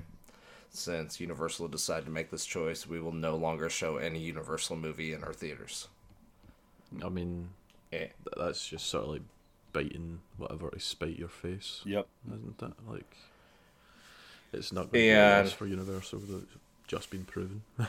since 0.71 1.21
Universal 1.21 1.69
decided 1.69 2.07
to 2.07 2.11
make 2.11 2.31
this 2.31 2.47
choice, 2.47 2.87
we 2.87 3.01
will 3.01 3.13
no 3.13 3.37
longer 3.37 3.69
show 3.69 3.97
any 3.99 4.21
Universal 4.21 4.77
movie 4.77 5.13
in 5.13 5.25
our 5.25 5.33
theaters." 5.35 5.89
I 7.05 7.09
mean, 7.09 7.51
Yeah. 7.91 8.09
that's 8.37 8.67
just 8.69 8.87
sort 8.87 9.05
of 9.05 9.11
like 9.11 9.23
biting 9.73 10.21
whatever 10.37 10.71
to 10.71 10.81
spite 10.81 11.19
your 11.19 11.29
face, 11.29 11.81
yep. 11.85 12.07
isn't 12.29 12.59
that 12.59 12.75
Like, 12.89 13.17
it's 14.53 14.73
not 14.73 14.93
going 14.93 15.03
to 15.05 15.09
Yeah. 15.09 15.41
be 15.41 15.45
loss 15.45 15.53
for 15.55 15.67
Universal. 15.67 16.21
That's 16.21 16.45
just 16.87 17.11
been 17.11 17.25
proven. 17.25 17.63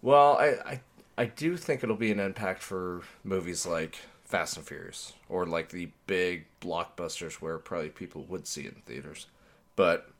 Well, 0.00 0.36
I, 0.36 0.46
I 0.66 0.80
I 1.16 1.26
do 1.26 1.56
think 1.56 1.82
it'll 1.82 1.96
be 1.96 2.12
an 2.12 2.20
impact 2.20 2.62
for 2.62 3.02
movies 3.22 3.66
like 3.66 3.98
Fast 4.24 4.56
and 4.56 4.66
Furious 4.66 5.12
or 5.28 5.46
like 5.46 5.68
the 5.68 5.90
big 6.06 6.46
blockbusters 6.60 7.34
where 7.34 7.58
probably 7.58 7.90
people 7.90 8.24
would 8.28 8.46
see 8.46 8.62
it 8.62 8.74
in 8.74 8.80
theaters. 8.82 9.26
But 9.76 10.10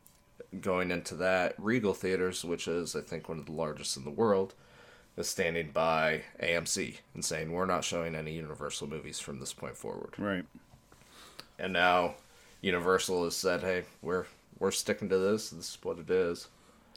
going 0.60 0.90
into 0.90 1.14
that, 1.16 1.54
Regal 1.58 1.94
Theaters, 1.94 2.44
which 2.44 2.68
is 2.68 2.94
I 2.94 3.00
think 3.00 3.28
one 3.28 3.38
of 3.38 3.46
the 3.46 3.52
largest 3.52 3.96
in 3.96 4.04
the 4.04 4.10
world, 4.10 4.54
is 5.16 5.28
standing 5.28 5.70
by 5.72 6.22
AMC 6.42 6.96
and 7.14 7.24
saying 7.24 7.52
we're 7.52 7.66
not 7.66 7.84
showing 7.84 8.14
any 8.14 8.34
Universal 8.34 8.88
movies 8.88 9.18
from 9.18 9.40
this 9.40 9.52
point 9.52 9.76
forward. 9.76 10.14
Right. 10.18 10.44
And 11.58 11.72
now 11.72 12.14
Universal 12.60 13.24
has 13.24 13.36
said, 13.36 13.60
"Hey, 13.62 13.84
we're 14.02 14.26
we're 14.58 14.70
sticking 14.70 15.08
to 15.08 15.18
this. 15.18 15.50
This 15.50 15.70
is 15.70 15.78
what 15.82 15.98
it 15.98 16.10
is." 16.10 16.48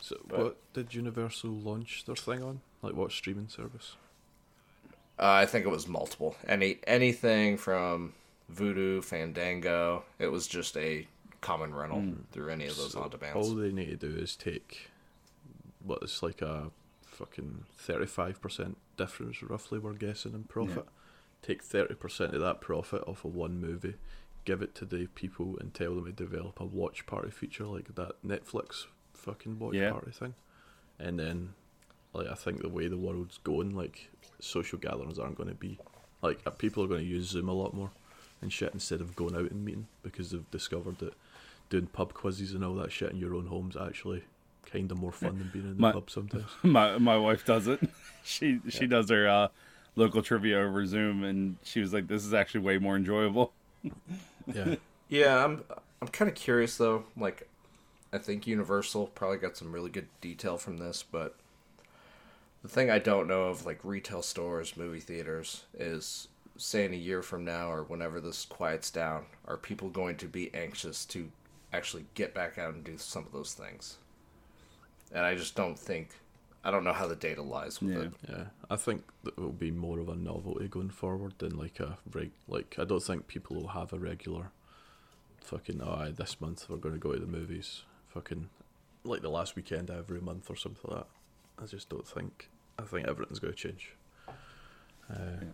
So, 0.01 0.17
But- 0.27 0.39
what 0.39 0.73
did 0.73 0.93
Universal 0.93 1.51
launch 1.51 2.03
their 2.05 2.15
thing 2.15 2.43
on? 2.43 2.61
Like, 2.85 2.95
what 2.95 3.11
streaming 3.11 3.47
service? 3.49 3.95
Uh, 5.17 5.23
I 5.31 5.45
think 5.45 5.65
it 5.65 5.69
was 5.69 5.87
multiple. 5.87 6.35
Any 6.47 6.79
anything 6.85 7.57
from 7.57 8.13
Vudu, 8.53 9.03
Fandango. 9.03 10.03
It 10.19 10.27
was 10.27 10.47
just 10.47 10.75
a 10.77 11.07
common 11.41 11.73
rental 11.73 12.03
through 12.31 12.49
any 12.49 12.65
of 12.67 12.75
those 12.77 12.93
So 12.93 13.01
on 13.01 13.09
demands. 13.09 13.35
All 13.47 13.55
they 13.55 13.71
need 13.71 13.99
to 13.99 14.09
do 14.09 14.15
is 14.17 14.35
take 14.35 14.89
what 15.83 15.99
is 16.03 16.21
like 16.23 16.41
a 16.41 16.71
fucking 17.05 17.65
thirty-five 17.77 18.41
percent 18.41 18.77
difference, 18.97 19.41
roughly. 19.41 19.79
We're 19.79 19.93
guessing 19.93 20.33
in 20.33 20.43
profit. 20.43 20.85
take 21.41 21.63
thirty 21.63 21.95
percent 21.95 22.33
of 22.33 22.41
that 22.41 22.59
profit 22.61 23.03
off 23.07 23.23
of 23.23 23.33
one 23.35 23.61
movie, 23.61 23.95
give 24.43 24.61
it 24.61 24.75
to 24.75 24.85
the 24.85 25.07
people, 25.15 25.57
and 25.59 25.73
tell 25.73 25.95
them 25.95 26.05
to 26.05 26.11
develop 26.11 26.59
a 26.59 26.65
watch 26.65 27.05
party 27.05 27.31
feature 27.31 27.65
like 27.65 27.95
that 27.95 28.15
Netflix 28.25 28.85
fucking 29.13 29.59
watch 29.59 29.75
Yeah. 29.75 29.91
party 29.91 30.11
thing, 30.11 30.33
and 30.99 31.17
then 31.19 31.53
like 32.15 32.27
I 32.27 32.35
think 32.35 32.61
the 32.61 32.69
way 32.69 32.87
the 32.87 32.97
world's 32.97 33.39
going, 33.43 33.75
like 33.75 34.09
social 34.39 34.77
gatherings 34.79 35.19
aren't 35.19 35.37
going 35.37 35.49
to 35.49 35.55
be 35.55 35.77
like 36.21 36.39
uh, 36.45 36.49
people 36.51 36.83
are 36.83 36.87
going 36.87 37.01
to 37.01 37.05
use 37.07 37.29
Zoom 37.29 37.49
a 37.49 37.53
lot 37.53 37.73
more 37.73 37.91
and 38.41 38.51
shit 38.51 38.73
instead 38.73 39.01
of 39.01 39.15
going 39.15 39.35
out 39.35 39.49
and 39.51 39.63
meeting 39.65 39.87
because 40.03 40.31
they've 40.31 40.49
discovered 40.51 40.97
that 40.99 41.13
doing 41.69 41.87
pub 41.87 42.13
quizzes 42.13 42.53
and 42.53 42.63
all 42.63 42.75
that 42.75 42.91
shit 42.91 43.11
in 43.11 43.17
your 43.17 43.33
own 43.35 43.47
home's 43.47 43.75
actually 43.77 44.23
kind 44.71 44.91
of 44.91 44.99
more 44.99 45.11
fun 45.11 45.37
than 45.39 45.49
being 45.53 45.65
in 45.65 45.75
the 45.75 45.81
My- 45.81 45.91
pub 45.93 46.09
sometimes. 46.09 46.45
my 46.63 46.97
my 46.97 47.17
wife 47.17 47.45
does 47.45 47.67
it. 47.67 47.79
she 48.23 48.59
she 48.69 48.87
does 48.87 49.09
her 49.09 49.27
uh, 49.27 49.47
local 49.95 50.21
trivia 50.21 50.59
over 50.59 50.85
Zoom, 50.85 51.23
and 51.23 51.57
she 51.63 51.79
was 51.79 51.93
like, 51.93 52.07
"This 52.07 52.25
is 52.25 52.33
actually 52.33 52.61
way 52.61 52.77
more 52.77 52.95
enjoyable." 52.95 53.53
Yeah, 54.53 54.75
Yeah, 55.09 55.43
I'm 55.45 55.63
I'm 56.01 56.07
kind 56.09 56.29
of 56.29 56.35
curious 56.35 56.77
though. 56.77 57.05
Like, 57.17 57.47
I 58.11 58.17
think 58.17 58.47
Universal 58.47 59.07
probably 59.15 59.37
got 59.37 59.55
some 59.57 59.71
really 59.71 59.89
good 59.91 60.07
detail 60.21 60.57
from 60.57 60.77
this, 60.77 61.03
but 61.09 61.35
the 62.65 62.71
thing 62.73 62.89
I 62.89 62.97
don't 62.97 63.27
know 63.27 63.43
of 63.43 63.63
like 63.65 63.79
retail 63.83 64.23
stores, 64.23 64.75
movie 64.75 64.99
theaters, 64.99 65.65
is 65.77 66.27
say 66.57 66.83
in 66.85 66.93
a 66.93 66.97
year 66.97 67.21
from 67.21 67.45
now 67.45 67.69
or 67.71 67.83
whenever 67.83 68.19
this 68.19 68.43
quiets 68.45 68.89
down, 68.89 69.25
are 69.47 69.55
people 69.57 69.89
going 69.89 70.17
to 70.17 70.25
be 70.27 70.51
anxious 70.55 71.05
to 71.05 71.29
actually 71.71 72.05
get 72.15 72.33
back 72.33 72.57
out 72.57 72.73
and 72.73 72.83
do 72.83 72.97
some 72.97 73.23
of 73.25 73.31
those 73.31 73.53
things? 73.53 73.97
And 75.13 75.23
I 75.25 75.35
just 75.35 75.55
don't 75.55 75.77
think. 75.77 76.09
I 76.63 76.71
don't 76.71 76.83
know 76.83 76.93
how 76.93 77.05
the 77.05 77.15
data 77.15 77.43
lies 77.43 77.79
with 77.79 77.93
Yeah. 77.93 77.99
it. 78.01 78.13
yeah. 78.27 78.43
I 78.71 78.75
think 78.77 79.03
it 79.27 79.37
will 79.37 79.51
be 79.51 79.69
more 79.69 79.99
of 79.99 80.09
a 80.09 80.15
novelty 80.15 80.67
going 80.67 80.89
forward 80.89 81.35
than 81.37 81.55
like 81.55 81.79
a 81.79 81.99
reg. 82.11 82.31
Like 82.47 82.77
I 82.79 82.85
don't 82.85 83.03
think 83.03 83.27
people 83.27 83.55
will 83.57 83.67
have 83.67 83.93
a 83.93 83.99
regular 83.99 84.49
fucking. 85.41 85.81
Oh, 85.83 85.91
aye, 85.91 86.13
this 86.15 86.41
month 86.41 86.67
we're 86.67 86.77
going 86.77 86.95
to 86.95 86.99
go 86.99 87.13
to 87.13 87.19
the 87.19 87.27
movies. 87.27 87.83
Fucking 88.07 88.49
like 89.03 89.21
the 89.21 89.29
last 89.29 89.55
weekend 89.55 89.91
every 89.91 90.19
month 90.19 90.49
or 90.49 90.55
something 90.55 90.89
like 90.89 91.01
that. 91.01 91.63
I 91.63 91.67
just 91.67 91.89
don't 91.89 92.07
think. 92.07 92.49
I 92.77 92.83
think 92.83 93.07
everything's 93.07 93.39
going 93.39 93.53
to 93.53 93.59
change. 93.59 93.91
Uh, 95.09 95.45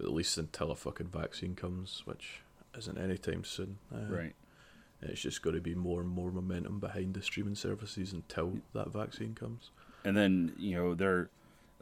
At 0.00 0.12
least 0.12 0.38
until 0.38 0.70
a 0.70 0.76
fucking 0.76 1.08
vaccine 1.08 1.54
comes, 1.54 2.02
which 2.04 2.40
isn't 2.76 2.98
anytime 2.98 3.44
soon. 3.44 3.78
Uh, 3.94 4.06
Right. 4.12 4.34
It's 5.02 5.20
just 5.22 5.40
going 5.42 5.54
to 5.56 5.62
be 5.62 5.74
more 5.74 6.00
and 6.02 6.10
more 6.10 6.30
momentum 6.30 6.78
behind 6.78 7.14
the 7.14 7.22
streaming 7.22 7.54
services 7.54 8.12
until 8.12 8.58
that 8.74 8.92
vaccine 8.92 9.34
comes. 9.34 9.70
and 10.04 10.14
then 10.16 10.52
you 10.58 10.74
know 10.74 10.94
they're 10.94 11.28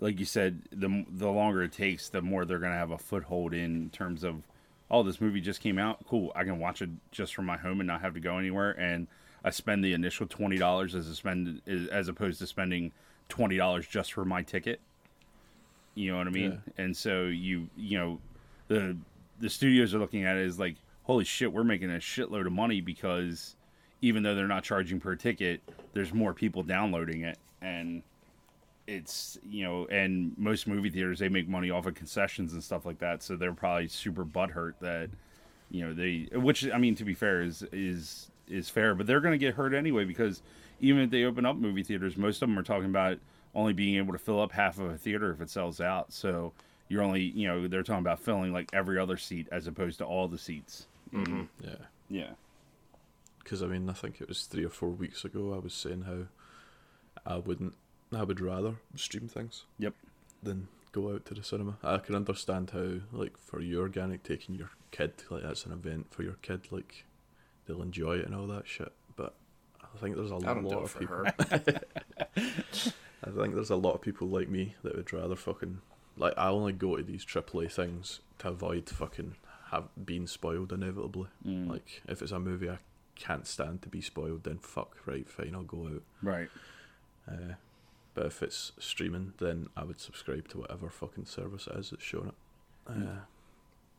like 0.00 0.18
you 0.20 0.24
said 0.24 0.62
the 0.72 1.04
the 1.10 1.28
longer 1.28 1.62
it 1.64 1.72
takes 1.72 2.08
the 2.08 2.20
more 2.22 2.44
they're 2.44 2.58
going 2.60 2.72
to 2.72 2.78
have 2.78 2.90
a 2.92 2.98
foothold 2.98 3.52
in 3.54 3.90
terms 3.90 4.22
of 4.24 4.42
oh 4.90 5.02
this 5.04 5.20
movie 5.20 5.40
just 5.40 5.60
came 5.60 5.78
out 5.78 6.04
cool 6.08 6.32
i 6.34 6.42
can 6.44 6.58
watch 6.58 6.82
it 6.82 6.90
just 7.12 7.32
from 7.34 7.44
my 7.46 7.56
home 7.56 7.78
and 7.80 7.86
not 7.86 8.00
have 8.00 8.14
to 8.14 8.20
go 8.20 8.38
anywhere 8.38 8.70
and 8.72 9.06
i 9.44 9.50
spend 9.50 9.84
the 9.84 9.92
initial 9.92 10.26
$20 10.26 10.94
as 10.96 11.06
a 11.08 11.14
spend 11.14 11.60
as 11.92 12.08
opposed 12.08 12.38
to 12.40 12.46
spending 12.46 12.90
$20 13.28 13.88
just 13.88 14.12
for 14.12 14.24
my 14.24 14.42
ticket. 14.42 14.80
You 15.94 16.12
know 16.12 16.18
what 16.18 16.28
i 16.28 16.30
mean? 16.30 16.62
And 16.78 16.96
so 16.96 17.24
you 17.24 17.68
you 17.76 17.98
know 17.98 18.18
the 18.68 18.96
the 19.40 19.50
studios 19.50 19.94
are 19.94 19.98
looking 19.98 20.24
at 20.24 20.36
it 20.36 20.46
as 20.46 20.58
like 20.58 20.76
holy 21.02 21.24
shit 21.24 21.52
we're 21.52 21.64
making 21.64 21.90
a 21.90 21.98
shitload 21.98 22.46
of 22.46 22.52
money 22.52 22.80
because 22.80 23.56
even 24.00 24.22
though 24.22 24.34
they're 24.34 24.46
not 24.46 24.62
charging 24.62 25.00
per 25.00 25.16
ticket 25.16 25.60
there's 25.94 26.14
more 26.14 26.32
people 26.32 26.62
downloading 26.62 27.22
it. 27.22 27.38
And 27.60 28.02
it's 28.86 29.38
you 29.48 29.64
know 29.64 29.86
and 29.86 30.36
most 30.38 30.66
movie 30.66 30.88
theaters 30.88 31.18
they 31.18 31.28
make 31.28 31.48
money 31.48 31.70
off 31.70 31.86
of 31.86 31.94
concessions 31.94 32.52
and 32.52 32.62
stuff 32.62 32.86
like 32.86 32.98
that. 33.00 33.22
So 33.22 33.36
they're 33.36 33.52
probably 33.52 33.88
super 33.88 34.24
butthurt 34.24 34.74
that 34.80 35.10
you 35.70 35.84
know 35.84 35.92
they 35.92 36.28
which 36.32 36.68
i 36.70 36.78
mean 36.78 36.94
to 36.94 37.04
be 37.04 37.14
fair 37.14 37.42
is 37.42 37.62
is 37.72 38.30
is 38.48 38.70
fair 38.70 38.94
but 38.94 39.06
they're 39.06 39.20
going 39.20 39.32
to 39.32 39.38
get 39.38 39.54
hurt 39.54 39.74
anyway 39.74 40.04
because 40.04 40.42
even 40.80 41.02
if 41.02 41.10
they 41.10 41.24
open 41.24 41.46
up 41.46 41.56
movie 41.56 41.82
theaters 41.82 42.16
most 42.16 42.42
of 42.42 42.48
them 42.48 42.58
are 42.58 42.62
talking 42.62 42.86
about 42.86 43.18
only 43.54 43.72
being 43.72 43.96
able 43.96 44.12
to 44.12 44.18
fill 44.18 44.40
up 44.40 44.52
half 44.52 44.78
of 44.78 44.90
a 44.90 44.98
theater 44.98 45.32
if 45.32 45.40
it 45.40 45.50
sells 45.50 45.80
out 45.80 46.12
so 46.12 46.52
you're 46.88 47.02
only 47.02 47.22
you 47.22 47.46
know 47.46 47.66
they're 47.68 47.82
talking 47.82 48.00
about 48.00 48.20
filling 48.20 48.52
like 48.52 48.68
every 48.72 48.98
other 48.98 49.16
seat 49.16 49.48
as 49.50 49.66
opposed 49.66 49.98
to 49.98 50.04
all 50.04 50.28
the 50.28 50.38
seats 50.38 50.86
mm-hmm. 51.12 51.42
Yeah. 51.62 51.76
yeah 52.08 52.30
because 53.48 53.62
I 53.62 53.66
mean, 53.66 53.88
I 53.88 53.94
think 53.94 54.20
it 54.20 54.28
was 54.28 54.44
three 54.44 54.64
or 54.64 54.68
four 54.68 54.90
weeks 54.90 55.24
ago. 55.24 55.54
I 55.54 55.58
was 55.58 55.72
saying 55.72 56.02
how 56.02 56.26
I 57.24 57.38
wouldn't, 57.38 57.72
I 58.14 58.22
would 58.22 58.42
rather 58.42 58.74
stream 58.94 59.26
things 59.26 59.64
yep 59.78 59.94
than 60.42 60.68
go 60.92 61.14
out 61.14 61.24
to 61.26 61.34
the 61.34 61.42
cinema. 61.42 61.78
I 61.82 61.96
can 61.96 62.14
understand 62.14 62.70
how, 62.74 62.98
like, 63.10 63.38
for 63.38 63.62
you 63.62 63.80
organic, 63.80 64.22
taking 64.22 64.54
your 64.54 64.68
kid, 64.90 65.14
like 65.30 65.44
that's 65.44 65.64
an 65.64 65.72
event 65.72 66.08
for 66.10 66.24
your 66.24 66.36
kid, 66.42 66.70
like 66.70 67.06
they'll 67.66 67.80
enjoy 67.80 68.16
it 68.16 68.26
and 68.26 68.34
all 68.34 68.46
that 68.48 68.68
shit. 68.68 68.92
I 69.98 70.00
think 70.00 70.16
there's 70.16 70.30
a 70.30 70.36
lot 70.36 70.56
of 70.84 70.98
people. 70.98 71.24
I 72.36 73.30
think 73.30 73.54
there's 73.54 73.70
a 73.70 73.76
lot 73.76 73.94
of 73.94 74.00
people 74.00 74.28
like 74.28 74.48
me 74.48 74.74
that 74.82 74.94
would 74.96 75.12
rather 75.12 75.36
fucking 75.36 75.80
like. 76.16 76.34
I 76.36 76.48
only 76.48 76.72
go 76.72 76.96
to 76.96 77.02
these 77.02 77.24
AAA 77.24 77.70
things 77.72 78.20
to 78.38 78.48
avoid 78.48 78.88
fucking 78.88 79.34
have 79.70 79.88
been 80.02 80.26
spoiled 80.26 80.72
inevitably. 80.72 81.28
Mm. 81.46 81.68
Like 81.68 82.02
if 82.08 82.22
it's 82.22 82.32
a 82.32 82.38
movie 82.38 82.70
I 82.70 82.78
can't 83.16 83.46
stand 83.46 83.82
to 83.82 83.88
be 83.88 84.00
spoiled, 84.00 84.44
then 84.44 84.58
fuck 84.58 84.96
right, 85.04 85.28
fine, 85.28 85.54
I'll 85.54 85.62
go 85.64 85.86
out. 85.88 86.02
right 86.22 86.48
Uh, 87.28 87.54
but 88.14 88.26
if 88.26 88.42
it's 88.42 88.72
streaming, 88.78 89.32
then 89.38 89.68
I 89.76 89.84
would 89.84 90.00
subscribe 90.00 90.48
to 90.48 90.58
whatever 90.58 90.88
fucking 90.88 91.26
service 91.26 91.66
it 91.66 91.76
is 91.78 91.90
that's 91.90 92.02
showing 92.02 92.28
it. 92.28 92.34
Uh, 92.88 92.92
Mm. 92.92 93.18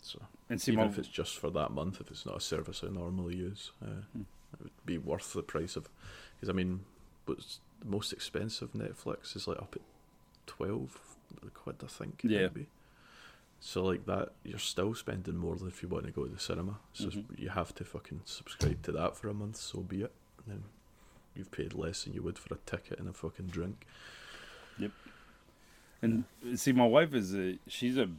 so 0.01 0.19
and 0.49 0.59
see 0.61 0.71
even 0.71 0.85
my, 0.85 0.89
if 0.89 0.97
it's 0.97 1.07
just 1.09 1.37
for 1.37 1.49
that 1.51 1.71
month, 1.71 1.99
if 2.01 2.09
it's 2.09 2.25
not 2.25 2.37
a 2.37 2.41
service 2.41 2.83
I 2.83 2.89
normally 2.89 3.35
use, 3.35 3.71
uh, 3.83 4.01
Hmm. 4.13 4.21
It 4.59 4.63
would 4.63 4.85
be 4.85 4.97
worth 4.97 5.33
the 5.33 5.43
price 5.43 5.75
of. 5.75 5.89
Because 6.35 6.49
I 6.49 6.53
mean, 6.53 6.81
what's 7.25 7.59
the 7.79 7.87
most 7.87 8.11
expensive 8.13 8.73
Netflix 8.73 9.35
is 9.35 9.47
like 9.47 9.57
up 9.57 9.75
at 9.75 9.81
twelve 10.45 10.99
quid, 11.53 11.77
I 11.83 11.87
think. 11.87 12.21
Yeah. 12.23 12.43
Might 12.43 12.53
be. 12.53 12.67
So 13.61 13.83
like 13.83 14.05
that, 14.05 14.29
you're 14.43 14.57
still 14.57 14.93
spending 14.95 15.35
more 15.35 15.55
than 15.55 15.67
if 15.67 15.83
you 15.83 15.89
want 15.89 16.05
to 16.05 16.11
go 16.11 16.23
to 16.25 16.31
the 16.33 16.39
cinema. 16.39 16.79
So 16.93 17.05
Mhm. 17.07 17.37
you 17.37 17.49
have 17.49 17.75
to 17.75 17.83
fucking 17.83 18.21
subscribe 18.25 18.83
to 18.83 18.91
that 18.93 19.17
for 19.17 19.27
a 19.27 19.33
month. 19.33 19.57
So 19.57 19.79
be 19.81 20.03
it. 20.03 20.13
And 20.45 20.55
then 20.55 20.63
you've 21.35 21.51
paid 21.51 21.73
less 21.73 22.03
than 22.05 22.13
you 22.13 22.23
would 22.23 22.37
for 22.39 22.53
a 22.53 22.57
ticket 22.65 22.99
and 22.99 23.09
a 23.09 23.13
fucking 23.13 23.47
drink. 23.47 23.85
Yep. 24.77 24.91
And 26.01 26.23
see, 26.55 26.71
my 26.71 26.85
wife 26.87 27.13
is 27.13 27.35
a 27.35 27.59
she's 27.67 27.97
a 27.97 28.09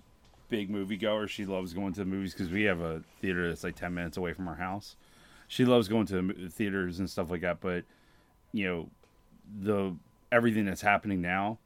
big 0.50 0.68
movie 0.68 0.98
goer. 0.98 1.26
She 1.26 1.46
loves 1.46 1.72
going 1.72 1.94
to 1.94 2.00
the 2.00 2.04
movies 2.06 2.34
because 2.34 2.50
we 2.50 2.64
have 2.64 2.80
a 2.80 3.02
theater 3.22 3.48
that's 3.48 3.64
like 3.64 3.76
ten 3.76 3.94
minutes 3.94 4.18
away 4.18 4.34
from 4.34 4.46
our 4.48 4.56
house. 4.56 4.96
She 5.50 5.64
loves 5.64 5.88
going 5.88 6.06
to 6.06 6.48
theaters 6.48 7.00
and 7.00 7.10
stuff 7.10 7.28
like 7.28 7.40
that. 7.40 7.60
But 7.60 7.82
you 8.52 8.68
know, 8.68 8.88
the 9.60 9.96
everything 10.30 10.64
that's 10.64 10.80
happening 10.80 11.20
now, 11.20 11.58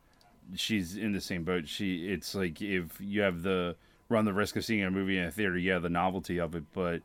she's 0.55 0.97
in 0.97 1.13
the 1.13 1.21
same 1.21 1.45
boat. 1.45 1.69
She 1.69 2.09
it's 2.09 2.35
like 2.35 2.63
if 2.63 2.99
you 2.99 3.21
have 3.21 3.43
the 3.43 3.77
run 4.09 4.25
the 4.25 4.33
risk 4.33 4.57
of 4.57 4.65
seeing 4.65 4.83
a 4.83 4.91
movie 4.91 5.19
in 5.19 5.25
a 5.25 5.31
theater, 5.31 5.59
yeah, 5.59 5.79
the 5.81 5.91
novelty 5.91 6.41
of 6.41 6.55
it, 6.55 6.65
but 6.73 7.03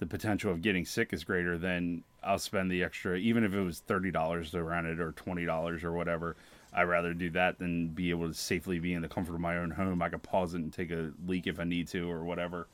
the 0.00 0.04
potential 0.04 0.52
of 0.52 0.60
getting 0.60 0.84
sick 0.84 1.14
is 1.14 1.24
greater 1.24 1.56
than 1.56 2.04
I'll 2.22 2.38
spend 2.38 2.70
the 2.70 2.82
extra, 2.84 3.16
even 3.16 3.42
if 3.42 3.54
it 3.54 3.62
was 3.62 3.78
thirty 3.80 4.10
dollars 4.10 4.50
to 4.50 4.62
rent 4.62 4.86
it 4.86 5.00
or 5.00 5.12
twenty 5.12 5.46
dollars 5.46 5.82
or 5.82 5.92
whatever. 5.92 6.36
I'd 6.74 6.82
rather 6.82 7.14
do 7.14 7.30
that 7.30 7.58
than 7.58 7.88
be 7.88 8.10
able 8.10 8.28
to 8.28 8.34
safely 8.34 8.78
be 8.80 8.92
in 8.92 9.00
the 9.00 9.08
comfort 9.08 9.32
of 9.32 9.40
my 9.40 9.56
own 9.56 9.70
home. 9.70 10.02
I 10.02 10.10
could 10.10 10.22
pause 10.22 10.52
it 10.52 10.58
and 10.58 10.70
take 10.70 10.90
a 10.90 11.10
leak 11.26 11.46
if 11.46 11.58
I 11.58 11.64
need 11.64 11.88
to 11.88 12.10
or 12.10 12.22
whatever. 12.22 12.68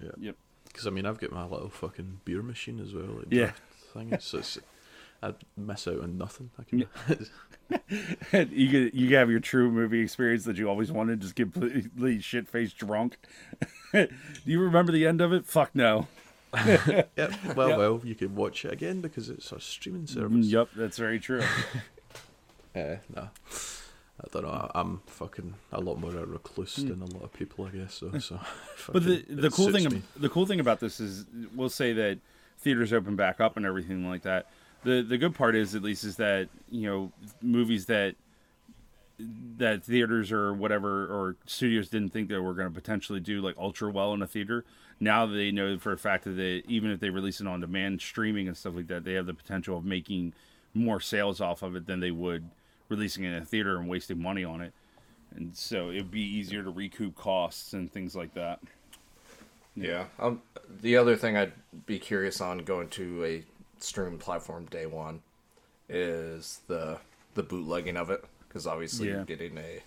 Yeah. 0.00 0.10
Yep. 0.18 0.36
Because 0.72 0.86
I 0.86 0.90
mean, 0.90 1.04
I've 1.06 1.18
got 1.20 1.32
my 1.32 1.44
little 1.44 1.68
fucking 1.68 2.20
beer 2.24 2.42
machine 2.42 2.80
as 2.80 2.94
well. 2.94 3.04
Like 3.06 3.26
Yeah. 3.30 3.52
Thing. 3.92 4.16
So 4.20 4.38
it's, 4.38 4.58
I'd 5.22 5.34
miss 5.56 5.86
out 5.86 6.00
on 6.00 6.16
nothing. 6.16 6.50
I 6.58 6.62
can. 6.64 6.86
you 8.50 8.68
get 8.68 8.94
you 8.94 9.16
have 9.16 9.30
your 9.30 9.40
true 9.40 9.70
movie 9.70 10.00
experience 10.00 10.44
that 10.44 10.56
you 10.56 10.68
always 10.68 10.90
wanted, 10.90 11.20
just 11.20 11.34
get 11.34 11.52
completely 11.52 12.20
shit 12.20 12.48
faced 12.48 12.76
drunk. 12.78 13.16
Do 13.92 14.08
you 14.44 14.60
remember 14.60 14.92
the 14.92 15.06
end 15.06 15.20
of 15.20 15.32
it? 15.32 15.46
Fuck 15.46 15.74
no. 15.74 16.06
Yep. 16.54 17.10
Well, 17.56 17.68
Yep. 17.70 17.78
well, 17.78 18.00
you 18.04 18.14
can 18.14 18.34
watch 18.34 18.64
it 18.64 18.72
again 18.72 19.00
because 19.00 19.28
it's 19.30 19.52
a 19.52 19.60
streaming 19.60 20.06
service. 20.06 20.46
Mm, 20.46 20.50
Yep, 20.50 20.68
that's 20.76 20.98
very 20.98 21.18
true. 21.20 21.42
Uh, 22.74 22.96
nah. 23.14 23.28
I 24.24 24.28
don't 24.32 24.42
know. 24.42 24.70
I'm 24.74 25.00
fucking 25.06 25.54
a 25.72 25.80
lot 25.80 25.98
more 25.98 26.10
a 26.10 26.24
recluse 26.24 26.76
hmm. 26.76 26.88
than 26.88 27.02
a 27.02 27.06
lot 27.06 27.24
of 27.24 27.32
people, 27.32 27.66
I 27.66 27.76
guess. 27.76 27.94
So, 27.94 28.16
so. 28.18 28.40
But 28.92 29.04
the 29.04 29.24
the 29.28 29.50
cool 29.50 29.72
thing 29.72 29.88
me. 29.88 30.02
the 30.16 30.28
cool 30.28 30.46
thing 30.46 30.60
about 30.60 30.80
this 30.80 31.00
is 31.00 31.24
we'll 31.54 31.68
say 31.68 31.92
that 31.92 32.18
theaters 32.58 32.92
open 32.92 33.16
back 33.16 33.40
up 33.40 33.56
and 33.56 33.66
everything 33.66 34.08
like 34.08 34.22
that. 34.22 34.46
The 34.84 35.02
the 35.02 35.18
good 35.18 35.34
part 35.34 35.54
is 35.54 35.74
at 35.74 35.82
least 35.82 36.04
is 36.04 36.16
that 36.16 36.48
you 36.70 36.88
know 36.88 37.12
movies 37.40 37.86
that 37.86 38.14
that 39.58 39.84
theaters 39.84 40.32
or 40.32 40.52
whatever 40.52 41.04
or 41.04 41.36
studios 41.46 41.88
didn't 41.88 42.10
think 42.10 42.28
they 42.28 42.38
were 42.38 42.54
going 42.54 42.68
to 42.68 42.74
potentially 42.74 43.20
do 43.20 43.40
like 43.40 43.56
ultra 43.58 43.90
well 43.90 44.14
in 44.14 44.22
a 44.22 44.26
theater. 44.26 44.64
Now 44.98 45.26
they 45.26 45.50
know 45.50 45.78
for 45.78 45.92
a 45.92 45.98
fact 45.98 46.24
that 46.24 46.30
they 46.30 46.62
even 46.68 46.90
if 46.90 47.00
they 47.00 47.10
release 47.10 47.40
it 47.40 47.46
on 47.46 47.60
demand 47.60 48.00
streaming 48.00 48.48
and 48.48 48.56
stuff 48.56 48.74
like 48.76 48.86
that, 48.88 49.04
they 49.04 49.14
have 49.14 49.26
the 49.26 49.34
potential 49.34 49.76
of 49.76 49.84
making 49.84 50.32
more 50.74 51.00
sales 51.00 51.40
off 51.40 51.62
of 51.62 51.76
it 51.76 51.86
than 51.86 52.00
they 52.00 52.10
would 52.10 52.48
releasing 52.92 53.24
it 53.24 53.28
in 53.34 53.42
a 53.42 53.44
theater 53.44 53.76
and 53.78 53.88
wasting 53.88 54.20
money 54.22 54.44
on 54.44 54.60
it. 54.60 54.72
and 55.34 55.56
so 55.56 55.90
it'd 55.90 56.10
be 56.10 56.20
easier 56.20 56.62
to 56.62 56.70
recoup 56.70 57.16
costs 57.16 57.72
and 57.72 57.90
things 57.90 58.14
like 58.14 58.34
that. 58.34 58.60
Yeah. 59.74 60.04
Um, 60.18 60.42
the 60.82 60.96
other 60.98 61.16
thing 61.16 61.36
I'd 61.36 61.54
be 61.86 61.98
curious 61.98 62.40
on 62.42 62.58
going 62.58 62.88
to 62.90 63.24
a 63.24 63.44
stream 63.78 64.18
platform 64.18 64.66
day 64.66 64.84
one 64.86 65.22
is 65.88 66.60
the 66.68 66.98
the 67.34 67.42
bootlegging 67.42 67.96
of 67.96 68.10
it 68.10 68.22
because 68.46 68.66
obviously 68.66 69.08
Yeah. 69.08 69.14
you're 69.14 69.24
getting 69.24 69.56
a. 69.58 69.80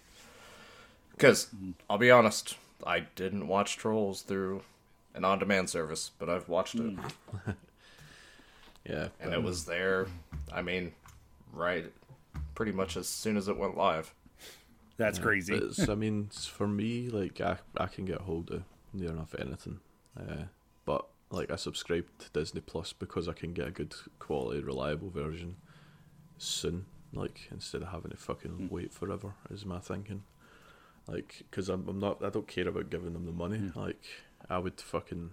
Because 1.11 1.47
I'll 1.89 1.97
be 1.99 2.09
honest, 2.11 2.57
I 2.85 3.01
didn't 3.15 3.47
watch 3.47 3.77
Trolls 3.77 4.21
through 4.23 4.63
an 5.13 5.23
on-demand 5.23 5.69
service, 5.69 6.11
but 6.19 6.29
I've 6.29 6.49
watched 6.49 6.75
it, 6.75 6.93
Yeah, 8.89 9.07
and 9.21 9.33
it 9.33 9.41
was 9.41 9.65
there. 9.65 10.07
I 10.51 10.61
mean, 10.61 10.91
right, 11.53 11.85
pretty 12.55 12.71
much 12.71 12.97
as 12.97 13.07
soon 13.07 13.37
as 13.37 13.47
it 13.47 13.57
went 13.57 13.77
live. 13.77 14.13
That's 14.97 15.19
crazy. 15.19 15.55
It's, 15.55 15.89
I 15.89 15.95
mean, 15.95 16.29
for 16.31 16.67
me, 16.67 17.09
like 17.09 17.41
I, 17.41 17.57
I 17.77 17.87
can 17.87 18.05
get 18.05 18.21
hold 18.21 18.51
of 18.51 18.63
near 18.93 19.09
enough 19.09 19.35
anything. 19.37 19.79
Uh, 20.17 20.45
but 20.85 21.05
like 21.29 21.51
I 21.51 21.57
subscribe 21.57 22.05
to 22.19 22.29
Disney 22.31 22.61
Plus 22.61 22.93
because 22.93 23.27
I 23.27 23.33
can 23.33 23.53
get 23.53 23.67
a 23.67 23.71
good 23.71 23.93
quality, 24.19 24.61
reliable 24.61 25.09
version 25.09 25.57
soon. 26.37 26.85
Like 27.13 27.49
instead 27.51 27.81
of 27.81 27.89
having 27.89 28.11
to 28.11 28.17
fucking 28.17 28.69
wait 28.71 28.93
forever, 28.93 29.33
is 29.51 29.65
my 29.65 29.79
thinking. 29.79 30.23
Like, 31.07 31.43
because 31.49 31.69
I'm, 31.69 31.87
I'm 31.87 31.99
not, 31.99 32.23
I 32.23 32.29
don't 32.29 32.47
care 32.47 32.67
about 32.67 32.89
giving 32.89 33.13
them 33.13 33.25
the 33.25 33.31
money. 33.31 33.71
Like, 33.75 34.03
I 34.49 34.57
would 34.57 34.81
fucking 34.81 35.31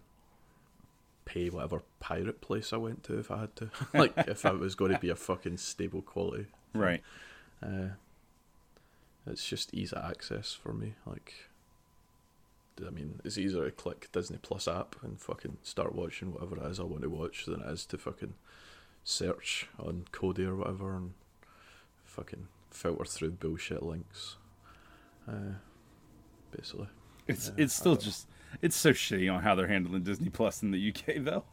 pay 1.25 1.49
whatever 1.49 1.83
pirate 1.99 2.41
place 2.41 2.73
I 2.73 2.77
went 2.77 3.05
to 3.05 3.19
if 3.19 3.31
I 3.31 3.41
had 3.41 3.57
to. 3.57 3.71
like, 3.95 4.13
if 4.19 4.45
I 4.45 4.51
was 4.51 4.75
going 4.75 4.93
to 4.93 4.99
be 4.99 5.09
a 5.09 5.17
fucking 5.17 5.57
stable 5.57 6.03
quality 6.03 6.47
right. 6.75 7.03
uh, 7.63 7.89
it's 9.27 9.47
just 9.47 9.73
ease 9.75 9.93
of 9.93 10.05
access 10.05 10.53
for 10.53 10.73
me. 10.73 10.95
Like, 11.07 11.35
I 12.85 12.91
mean, 12.91 13.21
it's 13.25 13.39
easier 13.39 13.65
to 13.65 13.71
click 13.71 14.09
Disney 14.13 14.39
Plus 14.41 14.67
app 14.67 14.97
and 15.03 15.21
fucking 15.21 15.59
start 15.63 15.95
watching 15.95 16.33
whatever 16.33 16.57
it 16.57 16.71
is 16.71 16.81
I 16.81 16.85
want 16.85 17.03
to 17.03 17.11
watch 17.11 17.47
than 17.47 17.61
it 17.61 17.69
is 17.69 17.87
to 17.87 17.99
fucking 17.99 18.35
search 19.05 19.69
on 19.79 20.07
Kodi 20.13 20.47
or 20.47 20.57
whatever 20.57 20.97
and 20.97 21.13
fucking 22.05 22.49
filter 22.71 23.05
through 23.05 23.33
bullshit 23.33 23.83
links. 23.83 24.37
Uh, 25.29 25.55
basically, 26.51 26.89
It's 27.29 27.49
Yeah, 27.49 27.65
it's 27.65 27.75
still 27.75 27.97
just 27.97 28.29
it's 28.61 28.77
so 28.77 28.91
shitty 28.91 29.33
on 29.33 29.43
how 29.43 29.55
they're 29.55 29.69
handling 29.69 30.03
Disney 30.03 30.29
Plus 30.29 30.63
in 30.63 30.71
the 30.73 30.89
UK 30.95 31.23
though. 31.23 31.45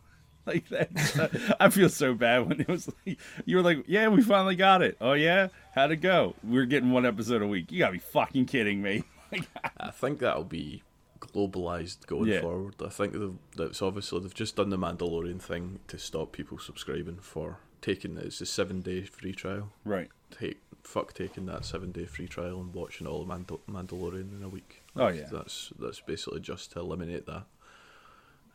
Like 0.50 0.68
that, 0.70 1.56
I 1.60 1.70
feel 1.70 1.90
so 1.90 2.14
bad 2.16 2.48
when 2.48 2.60
it 2.62 2.68
was 2.68 2.90
like 3.06 3.20
you 3.46 3.58
were 3.58 3.62
like, 3.64 3.84
"Yeah, 3.88 4.08
we 4.08 4.22
finally 4.24 4.56
got 4.56 4.82
it." 4.82 4.98
Oh 5.00 5.14
yeah, 5.14 5.50
how'd 5.76 5.92
it 5.92 5.98
go? 5.98 6.34
We're 6.44 6.66
getting 6.66 6.92
one 6.92 7.06
episode 7.06 7.42
a 7.44 7.48
week. 7.48 7.72
You 7.72 7.78
gotta 7.80 7.94
be 7.94 8.00
fucking 8.00 8.46
kidding 8.48 8.82
me! 8.82 9.04
Like, 9.32 9.48
I 9.78 9.92
think 9.92 10.18
that'll 10.20 10.44
be 10.44 10.82
globalized 11.20 12.08
going 12.08 12.30
Yeah. 12.32 12.42
forward. 12.42 12.76
I 12.84 12.90
think 12.90 13.16
that's 13.56 13.80
obviously 13.82 14.22
they've 14.22 14.34
just 14.34 14.56
done 14.56 14.70
the 14.72 14.78
Mandalorian 14.78 15.40
thing 15.40 15.80
to 15.88 16.00
stop 16.00 16.32
people 16.32 16.58
subscribing 16.58 17.18
for 17.22 17.60
taking 17.82 18.18
it's 18.18 18.42
a 18.42 18.46
seven 18.48 18.82
day 18.82 19.04
free 19.04 19.34
trial. 19.34 19.72
right? 19.86 20.10
take 20.32 20.60
fuck 20.84 21.14
taking 21.14 21.46
that 21.48 21.66
seven 21.66 21.92
day 21.92 22.06
free 22.06 22.28
trial 22.28 22.60
and 22.60 22.74
watching 22.74 23.06
all 23.06 23.24
Mandal- 23.26 23.60
Mandalorian 23.70 24.36
in 24.36 24.42
a 24.44 24.50
week. 24.50 24.82
Oh, 24.96 25.10
yeah. 25.10 25.28
that's 25.32 25.72
that's 25.78 26.00
basically 26.00 26.40
just 26.40 26.72
to 26.72 26.80
eliminate 26.80 27.28
that, 27.28 27.46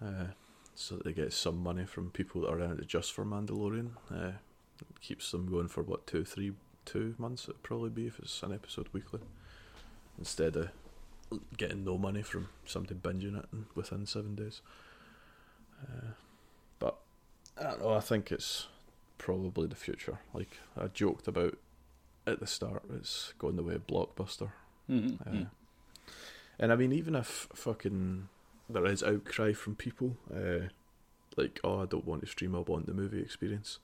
uh, 0.04 0.24
so 0.74 0.96
that 0.96 1.04
they 1.04 1.12
get 1.12 1.32
some 1.32 1.62
money 1.62 1.84
from 1.84 2.10
people 2.10 2.42
that 2.42 2.50
are 2.50 2.60
in 2.60 2.72
it 2.72 2.86
just 2.86 3.12
for 3.12 3.24
Mandalorian. 3.24 3.90
Uh, 4.10 4.32
it 4.80 5.00
keeps 5.00 5.30
them 5.30 5.50
going 5.50 5.68
for 5.68 5.82
what 5.82 6.06
two, 6.06 6.24
three, 6.24 6.52
two 6.84 7.14
months. 7.18 7.44
It'd 7.44 7.62
probably 7.62 7.90
be 7.90 8.06
if 8.06 8.18
it's 8.18 8.42
an 8.42 8.52
episode 8.52 8.88
weekly, 8.92 9.20
instead 10.18 10.56
of 10.56 10.70
getting 11.56 11.84
no 11.84 11.96
money 11.98 12.22
from 12.22 12.48
somebody 12.64 12.94
binging 12.94 13.38
it 13.38 13.46
in- 13.52 13.66
within 13.74 14.06
seven 14.06 14.34
days. 14.34 14.60
Uh, 15.82 16.12
but 16.78 16.98
I 17.58 17.64
don't 17.64 17.80
know. 17.80 17.94
I 17.94 18.00
think 18.00 18.32
it's 18.32 18.66
probably 19.18 19.66
the 19.66 19.76
future. 19.76 20.18
Like 20.32 20.58
I 20.76 20.88
joked 20.88 21.28
about 21.28 21.58
at 22.26 22.40
the 22.40 22.46
start, 22.46 22.82
it's 22.92 23.34
going 23.38 23.56
the 23.56 23.62
way 23.62 23.74
of 23.74 23.86
Blockbuster. 23.86 24.50
Mm-hmm. 24.90 25.42
Uh, 25.42 25.44
and 26.58 26.72
I 26.72 26.76
mean, 26.76 26.92
even 26.92 27.14
if 27.14 27.48
fucking 27.54 28.28
there 28.68 28.86
is 28.86 29.02
outcry 29.02 29.52
from 29.52 29.76
people, 29.76 30.16
uh, 30.34 30.68
like, 31.36 31.60
oh, 31.64 31.82
I 31.82 31.86
don't 31.86 32.06
want 32.06 32.22
to 32.22 32.26
stream, 32.28 32.54
I 32.54 32.60
want 32.60 32.86
the 32.86 32.94
movie 32.94 33.20
experience. 33.20 33.78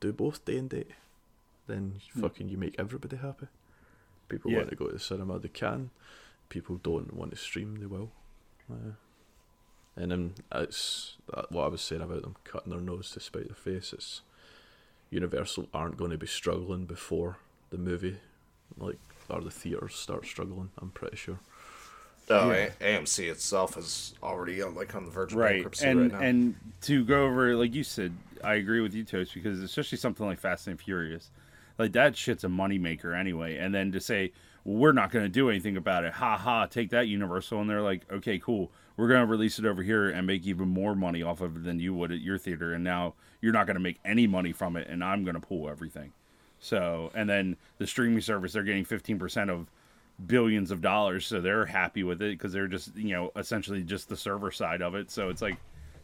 Do 0.00 0.12
both 0.12 0.44
day 0.44 0.58
and 0.58 0.68
date. 0.70 0.90
Then 1.68 2.00
fucking 2.20 2.48
you 2.48 2.56
make 2.58 2.74
everybody 2.78 3.16
happy. 3.16 3.46
People 4.28 4.50
Yeah. 4.50 4.58
want 4.58 4.70
to 4.70 4.76
go 4.76 4.86
to 4.86 4.92
the 4.94 4.98
cinema, 4.98 5.38
they 5.38 5.48
can. 5.48 5.90
People 6.48 6.76
don't 6.76 7.14
want 7.14 7.30
to 7.30 7.36
stream, 7.36 7.76
they 7.76 7.86
will. 7.86 8.10
Uh, 8.70 8.92
and 9.94 10.10
then 10.10 10.34
it's 10.52 11.16
that, 11.32 11.52
what 11.52 11.64
I 11.64 11.68
was 11.68 11.82
saying 11.82 12.02
about 12.02 12.22
them 12.22 12.36
cutting 12.44 12.70
their 12.72 12.80
nose 12.80 13.10
to 13.12 13.20
spite 13.20 13.46
their 13.46 13.54
face. 13.54 13.92
It's 13.92 14.22
Universal 15.10 15.68
aren't 15.74 15.98
going 15.98 16.10
to 16.10 16.16
be 16.18 16.26
struggling 16.26 16.86
before 16.86 17.36
the 17.70 17.76
movie, 17.76 18.16
like 18.78 18.98
or 19.28 19.42
the 19.42 19.50
theaters 19.50 19.94
start 19.94 20.24
struggling. 20.26 20.70
I'm 20.78 20.90
pretty 20.90 21.16
sure. 21.16 21.38
Oh, 22.30 22.50
Yeah. 22.50 22.70
A- 22.80 22.98
AMC 22.98 23.30
itself 23.30 23.76
is 23.76 24.14
already 24.22 24.62
on 24.62 24.74
like 24.74 24.94
on 24.94 25.04
the 25.04 25.10
verge 25.10 25.32
of 25.32 25.38
right 25.38 25.54
bankruptcy 25.56 25.86
and 25.86 26.00
right 26.00 26.12
now. 26.12 26.20
and 26.20 26.54
to 26.82 27.04
go 27.04 27.24
over 27.24 27.54
like 27.56 27.74
you 27.74 27.82
said 27.84 28.12
i 28.44 28.54
agree 28.54 28.80
with 28.80 28.94
you 28.94 29.04
toast 29.04 29.34
because 29.34 29.60
especially 29.60 29.98
something 29.98 30.24
like 30.26 30.38
fast 30.38 30.66
and 30.68 30.80
furious 30.80 31.30
like 31.78 31.92
that 31.92 32.16
shit's 32.16 32.44
a 32.44 32.48
moneymaker 32.48 33.18
anyway 33.18 33.56
and 33.56 33.74
then 33.74 33.90
to 33.92 34.00
say 34.00 34.32
well, 34.64 34.76
we're 34.76 34.92
not 34.92 35.10
going 35.10 35.24
to 35.24 35.28
do 35.28 35.50
anything 35.50 35.76
about 35.76 36.04
it 36.04 36.12
ha 36.12 36.36
ha 36.36 36.66
take 36.66 36.90
that 36.90 37.08
universal 37.08 37.60
and 37.60 37.68
they're 37.68 37.82
like 37.82 38.02
okay 38.12 38.38
cool 38.38 38.70
we're 38.96 39.08
going 39.08 39.20
to 39.20 39.26
release 39.26 39.58
it 39.58 39.64
over 39.64 39.82
here 39.82 40.08
and 40.10 40.26
make 40.26 40.46
even 40.46 40.68
more 40.68 40.94
money 40.94 41.22
off 41.22 41.40
of 41.40 41.56
it 41.56 41.64
than 41.64 41.80
you 41.80 41.92
would 41.92 42.12
at 42.12 42.20
your 42.20 42.38
theater 42.38 42.72
and 42.72 42.84
now 42.84 43.14
you're 43.40 43.52
not 43.52 43.66
going 43.66 43.76
to 43.76 43.80
make 43.82 43.98
any 44.04 44.26
money 44.28 44.52
from 44.52 44.76
it 44.76 44.86
and 44.88 45.02
i'm 45.02 45.24
going 45.24 45.34
to 45.34 45.40
pull 45.40 45.68
everything 45.68 46.12
so 46.60 47.10
and 47.14 47.28
then 47.28 47.56
the 47.78 47.86
streaming 47.86 48.20
service 48.20 48.52
they're 48.52 48.62
getting 48.62 48.84
15% 48.84 49.50
of 49.50 49.66
billions 50.26 50.70
of 50.70 50.80
dollars 50.80 51.26
so 51.26 51.40
they're 51.40 51.66
happy 51.66 52.02
with 52.02 52.22
it 52.22 52.38
because 52.38 52.52
they're 52.52 52.68
just 52.68 52.96
you 52.96 53.14
know 53.14 53.30
essentially 53.36 53.82
just 53.82 54.08
the 54.08 54.16
server 54.16 54.50
side 54.50 54.82
of 54.82 54.94
it. 54.94 55.10
So 55.10 55.28
it's 55.28 55.42
like 55.42 55.56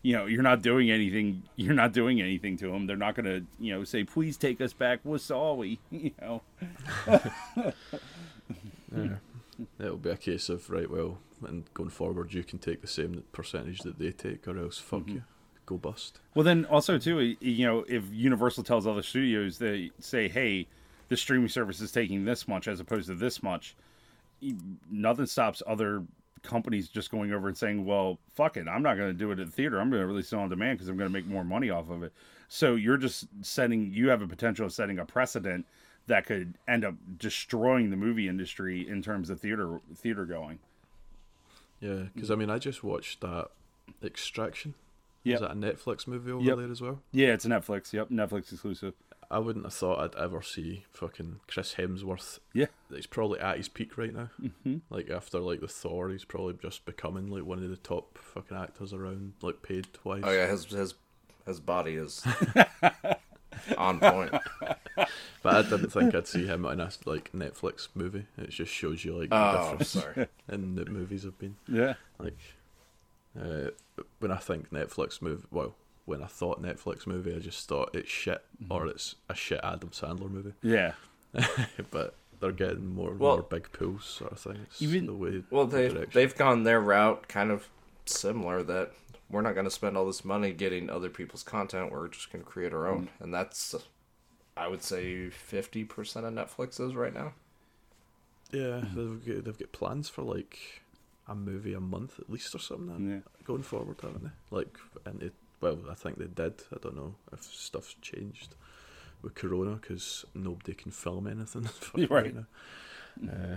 you 0.02 0.14
know 0.14 0.26
you're 0.26 0.42
not 0.42 0.62
doing 0.62 0.90
anything 0.90 1.42
you're 1.56 1.74
not 1.74 1.92
doing 1.92 2.20
anything 2.20 2.56
to 2.56 2.70
them 2.70 2.86
they're 2.86 2.96
not 2.96 3.16
going 3.16 3.26
to 3.26 3.44
you 3.58 3.74
know 3.74 3.82
say 3.82 4.04
please 4.04 4.36
take 4.36 4.60
us 4.60 4.72
back 4.72 5.02
wasawi 5.04 5.78
you 5.90 6.12
know? 6.20 6.42
Yeah. 8.96 9.16
It'll 9.78 9.96
be 9.96 10.10
a 10.10 10.16
case 10.16 10.48
of 10.48 10.70
right, 10.70 10.88
well, 10.90 11.18
and 11.46 11.64
going 11.74 11.90
forward, 11.90 12.32
you 12.32 12.44
can 12.44 12.58
take 12.58 12.80
the 12.80 12.86
same 12.86 13.24
percentage 13.32 13.80
that 13.80 13.98
they 13.98 14.12
take, 14.12 14.46
or 14.46 14.58
else 14.58 14.78
fuck 14.78 15.00
mm-hmm. 15.00 15.16
you, 15.16 15.22
go 15.66 15.76
bust. 15.76 16.20
well 16.34 16.44
then 16.44 16.64
also 16.66 16.98
too 16.98 17.36
you 17.40 17.66
know 17.66 17.84
if 17.88 18.04
universal 18.10 18.64
tells 18.64 18.86
other 18.86 19.02
studios 19.02 19.58
they 19.58 19.90
say 20.00 20.26
hey 20.28 20.66
the 21.08 21.16
streaming 21.16 21.48
service 21.48 21.80
is 21.80 21.92
taking 21.92 22.24
this 22.24 22.48
much 22.48 22.66
as 22.66 22.80
opposed 22.80 23.06
to 23.08 23.14
this 23.14 23.42
much 23.42 23.76
nothing 24.90 25.26
stops 25.26 25.62
other 25.66 26.04
companies 26.42 26.88
just 26.88 27.10
going 27.10 27.32
over 27.32 27.48
and 27.48 27.56
saying, 27.56 27.84
"Well, 27.84 28.18
fuck 28.34 28.56
it, 28.56 28.68
I'm 28.68 28.82
not 28.82 28.96
going 28.96 29.10
to 29.10 29.18
do 29.18 29.30
it 29.32 29.38
at 29.38 29.46
the 29.46 29.52
theater. 29.52 29.80
I'm 29.80 29.90
going 29.90 30.00
to 30.02 30.06
release 30.06 30.32
it 30.32 30.36
on 30.36 30.48
demand 30.48 30.78
because 30.78 30.88
I'm 30.88 30.96
going 30.96 31.08
to 31.08 31.12
make 31.12 31.26
more 31.26 31.44
money 31.44 31.70
off 31.70 31.90
of 31.90 32.02
it." 32.02 32.12
So 32.48 32.74
you're 32.76 32.96
just 32.96 33.26
setting. 33.42 33.92
You 33.92 34.08
have 34.10 34.22
a 34.22 34.28
potential 34.28 34.66
of 34.66 34.72
setting 34.72 34.98
a 34.98 35.04
precedent 35.04 35.66
that 36.06 36.24
could 36.24 36.54
end 36.66 36.84
up 36.84 36.94
destroying 37.18 37.90
the 37.90 37.96
movie 37.96 38.28
industry 38.28 38.88
in 38.88 39.02
terms 39.02 39.28
of 39.30 39.40
theater 39.40 39.80
theater 39.94 40.24
going. 40.24 40.58
Yeah, 41.80 42.04
because 42.14 42.30
I 42.30 42.34
mean, 42.34 42.50
I 42.50 42.58
just 42.58 42.82
watched 42.82 43.20
that 43.20 43.48
Extraction. 44.02 44.74
Yep. 45.24 45.34
Is 45.34 45.40
that 45.40 45.50
a 45.50 45.54
Netflix 45.54 46.06
movie 46.06 46.30
over 46.30 46.42
Yep. 46.44 46.56
there 46.56 46.70
as 46.70 46.80
well? 46.80 47.00
Yeah, 47.12 47.28
it's 47.28 47.44
a 47.44 47.48
Netflix. 47.48 47.92
Yep, 47.92 48.10
Netflix 48.10 48.52
exclusive. 48.52 48.94
I 49.30 49.38
wouldn't 49.40 49.66
have 49.66 49.74
thought 49.74 49.98
I'd 50.00 50.14
ever 50.18 50.40
see 50.40 50.84
fucking 50.90 51.40
Chris 51.46 51.74
Hemsworth. 51.74 52.38
Yeah. 52.54 52.66
He's 52.94 53.06
probably 53.06 53.38
at 53.40 53.58
his 53.58 53.68
peak 53.68 53.98
right 53.98 54.14
now. 54.14 54.30
Mm-hmm. 54.42 54.76
Like 54.88 55.10
after 55.10 55.38
like 55.38 55.60
the 55.60 55.68
Thor, 55.68 56.08
he's 56.10 56.24
probably 56.24 56.54
just 56.62 56.86
becoming 56.86 57.30
like 57.30 57.44
one 57.44 57.62
of 57.62 57.68
the 57.68 57.76
top 57.76 58.16
fucking 58.18 58.56
actors 58.56 58.92
around, 58.94 59.34
like 59.42 59.60
paid 59.62 59.86
wise. 60.04 60.22
oh 60.24 60.32
yeah, 60.32 60.46
his 60.46 60.64
his 60.66 60.94
his 61.46 61.60
body 61.60 61.94
is 61.96 62.24
on 63.76 64.00
point. 64.00 64.32
But 65.42 65.54
I 65.54 65.62
didn't 65.62 65.90
think 65.90 66.14
I'd 66.14 66.26
see 66.26 66.46
him 66.46 66.64
in 66.64 66.80
a 66.80 66.90
like 67.04 67.30
Netflix 67.32 67.88
movie. 67.94 68.26
It 68.38 68.50
just 68.50 68.72
shows 68.72 69.04
you 69.04 69.14
like 69.18 69.30
the 69.30 69.36
Oh, 69.36 69.70
difference 69.78 69.88
sorry. 69.90 70.26
in 70.48 70.74
the 70.74 70.86
movies 70.86 71.24
have 71.24 71.38
been. 71.38 71.56
Yeah. 71.68 71.94
Like 72.18 72.38
uh, 73.38 73.70
when 74.20 74.30
I 74.32 74.36
think 74.38 74.70
Netflix 74.70 75.20
movie, 75.22 75.46
well, 75.50 75.74
when 76.08 76.22
I 76.22 76.26
thought 76.26 76.62
Netflix 76.62 77.06
movie, 77.06 77.34
I 77.34 77.38
just 77.38 77.68
thought 77.68 77.94
it's 77.94 78.08
shit 78.08 78.42
mm-hmm. 78.62 78.72
or 78.72 78.86
it's 78.86 79.14
a 79.28 79.34
shit 79.34 79.60
Adam 79.62 79.90
Sandler 79.90 80.30
movie. 80.30 80.54
Yeah. 80.62 80.92
but 81.90 82.14
they're 82.40 82.52
getting 82.52 82.94
more 82.94 83.10
and 83.10 83.20
Well- 83.20 83.36
more 83.36 83.42
big 83.42 83.70
pulls 83.72 84.04
sort 84.04 84.32
of 84.32 84.40
thing. 84.40 84.58
It's 84.64 84.80
Even- 84.80 85.06
the 85.06 85.14
way. 85.14 85.42
Well, 85.50 85.66
they 85.66 85.88
direction. 85.88 86.10
they've 86.14 86.34
gone 86.34 86.62
their 86.64 86.80
route, 86.80 87.28
kind 87.28 87.50
of 87.50 87.68
similar. 88.06 88.62
That 88.62 88.92
we're 89.30 89.42
not 89.42 89.52
going 89.52 89.66
to 89.66 89.70
spend 89.70 89.96
all 89.96 90.06
this 90.06 90.24
money 90.24 90.52
getting 90.52 90.88
other 90.88 91.10
people's 91.10 91.42
content. 91.42 91.92
We're 91.92 92.08
just 92.08 92.32
going 92.32 92.42
to 92.42 92.50
create 92.50 92.72
our 92.72 92.86
own, 92.88 93.06
mm-hmm. 93.08 93.24
and 93.24 93.34
that's, 93.34 93.74
I 94.56 94.68
would 94.68 94.82
say, 94.82 95.28
fifty 95.28 95.84
percent 95.84 96.24
of 96.24 96.32
Netflix 96.32 96.80
is 96.80 96.94
right 96.94 97.12
now. 97.12 97.34
Yeah, 98.50 98.80
mm-hmm. 98.80 98.96
they've 98.96 99.26
got, 99.36 99.44
they've 99.44 99.58
got 99.58 99.72
plans 99.72 100.08
for 100.08 100.22
like 100.22 100.82
a 101.26 101.34
movie 101.34 101.74
a 101.74 101.80
month 101.80 102.18
at 102.18 102.30
least 102.30 102.54
or 102.54 102.58
something 102.58 103.10
Yeah. 103.10 103.44
going 103.44 103.62
forward, 103.62 103.96
haven't 104.00 104.24
they? 104.24 104.30
Like, 104.50 104.78
and 105.04 105.22
it, 105.22 105.34
well, 105.60 105.78
I 105.90 105.94
think 105.94 106.18
they 106.18 106.26
did. 106.26 106.62
I 106.72 106.76
don't 106.80 106.96
know 106.96 107.14
if 107.32 107.42
stuff's 107.42 107.94
changed 108.00 108.54
with 109.22 109.34
Corona 109.34 109.72
because 109.76 110.24
nobody 110.34 110.74
can 110.74 110.92
film 110.92 111.26
anything 111.26 111.68
Right. 112.08 112.34
now. 112.34 112.46
Uh, 113.32 113.56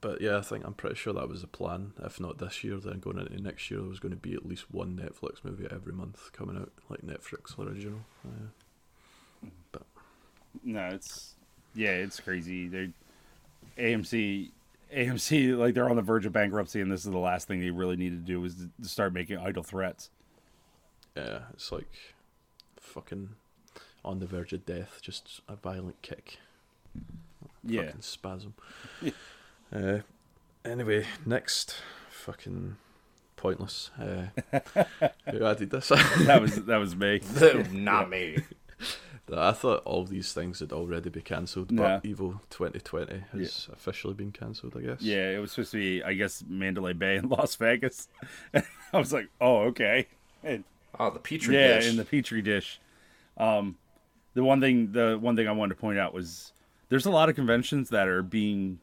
but 0.00 0.20
yeah, 0.20 0.36
I 0.36 0.42
think 0.42 0.66
I'm 0.66 0.74
pretty 0.74 0.96
sure 0.96 1.14
that 1.14 1.28
was 1.28 1.40
the 1.40 1.46
plan. 1.46 1.94
If 2.02 2.20
not 2.20 2.38
this 2.38 2.62
year, 2.62 2.76
then 2.76 3.00
going 3.00 3.18
into 3.18 3.40
next 3.40 3.70
year, 3.70 3.80
there 3.80 3.88
was 3.88 4.00
going 4.00 4.12
to 4.12 4.20
be 4.20 4.34
at 4.34 4.44
least 4.44 4.70
one 4.70 4.96
Netflix 4.98 5.42
movie 5.42 5.66
every 5.70 5.94
month 5.94 6.30
coming 6.32 6.58
out, 6.58 6.72
like 6.90 7.00
Netflix 7.00 7.58
original. 7.58 8.00
Uh, 8.24 8.48
No, 10.62 10.88
it's 10.88 11.34
yeah, 11.74 11.90
it's 11.90 12.20
crazy. 12.20 12.68
They 12.68 12.90
AMC 13.78 14.50
AMC 14.94 15.56
like 15.58 15.74
they're 15.74 15.88
on 15.90 15.96
the 15.96 16.02
verge 16.02 16.26
of 16.26 16.32
bankruptcy, 16.32 16.80
and 16.80 16.90
this 16.92 17.04
is 17.04 17.10
the 17.10 17.18
last 17.18 17.48
thing 17.48 17.60
they 17.60 17.70
really 17.70 17.96
need 17.96 18.10
to 18.10 18.16
do 18.16 18.44
is 18.44 18.54
to 18.82 18.88
start 18.88 19.12
making 19.12 19.38
idle 19.38 19.62
threats. 19.62 20.10
Yeah, 21.16 21.40
it's 21.52 21.70
like 21.72 21.90
fucking 22.80 23.30
on 24.04 24.18
the 24.18 24.26
verge 24.26 24.52
of 24.52 24.66
death, 24.66 24.98
just 25.02 25.40
a 25.48 25.56
violent 25.56 26.00
kick. 26.02 26.38
Yeah, 27.62 27.86
fucking 27.86 28.02
spasm. 28.02 28.54
uh, 29.74 29.98
anyway, 30.64 31.06
next 31.24 31.76
fucking 32.10 32.76
pointless. 33.36 33.90
Uh, 33.98 34.26
who 35.30 35.44
added 35.44 35.70
this? 35.70 35.88
that 35.88 36.40
was 36.40 36.56
that 36.64 36.76
was 36.78 36.94
me. 36.96 37.20
Not 37.72 38.10
me. 38.10 38.38
I 39.32 39.52
thought 39.52 39.82
all 39.86 40.04
these 40.04 40.34
things 40.34 40.60
had 40.60 40.70
already 40.70 41.08
been 41.08 41.22
cancelled, 41.22 41.70
Nah. 41.70 42.00
but 42.00 42.04
Evo 42.04 42.40
2020 42.50 43.24
has 43.32 43.68
officially 43.72 44.12
been 44.12 44.32
cancelled. 44.32 44.74
I 44.76 44.82
guess. 44.82 45.00
Yeah, 45.00 45.30
it 45.30 45.38
was 45.38 45.52
supposed 45.52 45.72
to 45.72 45.78
be, 45.78 46.02
I 46.02 46.12
guess, 46.12 46.44
Mandalay 46.46 46.92
Bay 46.92 47.16
in 47.16 47.30
Las 47.30 47.54
Vegas. 47.56 48.08
I 48.54 48.98
was 48.98 49.14
like, 49.14 49.28
oh, 49.40 49.60
okay. 49.68 50.08
And 50.42 50.64
Oh, 50.98 51.10
the 51.10 51.18
petri 51.18 51.54
dish. 51.54 51.60
yeah, 51.68 51.78
dish. 51.78 51.88
in 51.90 51.96
the 51.96 52.04
petri 52.04 52.42
dish. 52.42 52.80
Um, 53.36 53.76
the 54.34 54.44
one 54.44 54.60
thing, 54.60 54.92
the 54.92 55.18
one 55.20 55.36
thing 55.36 55.48
I 55.48 55.52
wanted 55.52 55.74
to 55.74 55.80
point 55.80 55.98
out 55.98 56.14
was 56.14 56.52
there's 56.88 57.06
a 57.06 57.10
lot 57.10 57.28
of 57.28 57.34
conventions 57.34 57.88
that 57.90 58.08
are 58.08 58.22
being 58.22 58.78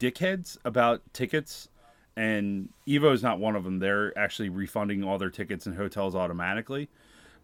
dickheads 0.00 0.58
about 0.64 1.02
tickets, 1.12 1.68
and 2.16 2.68
Evo 2.86 3.12
is 3.12 3.22
not 3.22 3.38
one 3.38 3.56
of 3.56 3.64
them. 3.64 3.78
They're 3.78 4.16
actually 4.18 4.48
refunding 4.48 5.02
all 5.04 5.18
their 5.18 5.30
tickets 5.30 5.66
and 5.66 5.74
hotels 5.76 6.14
automatically. 6.14 6.88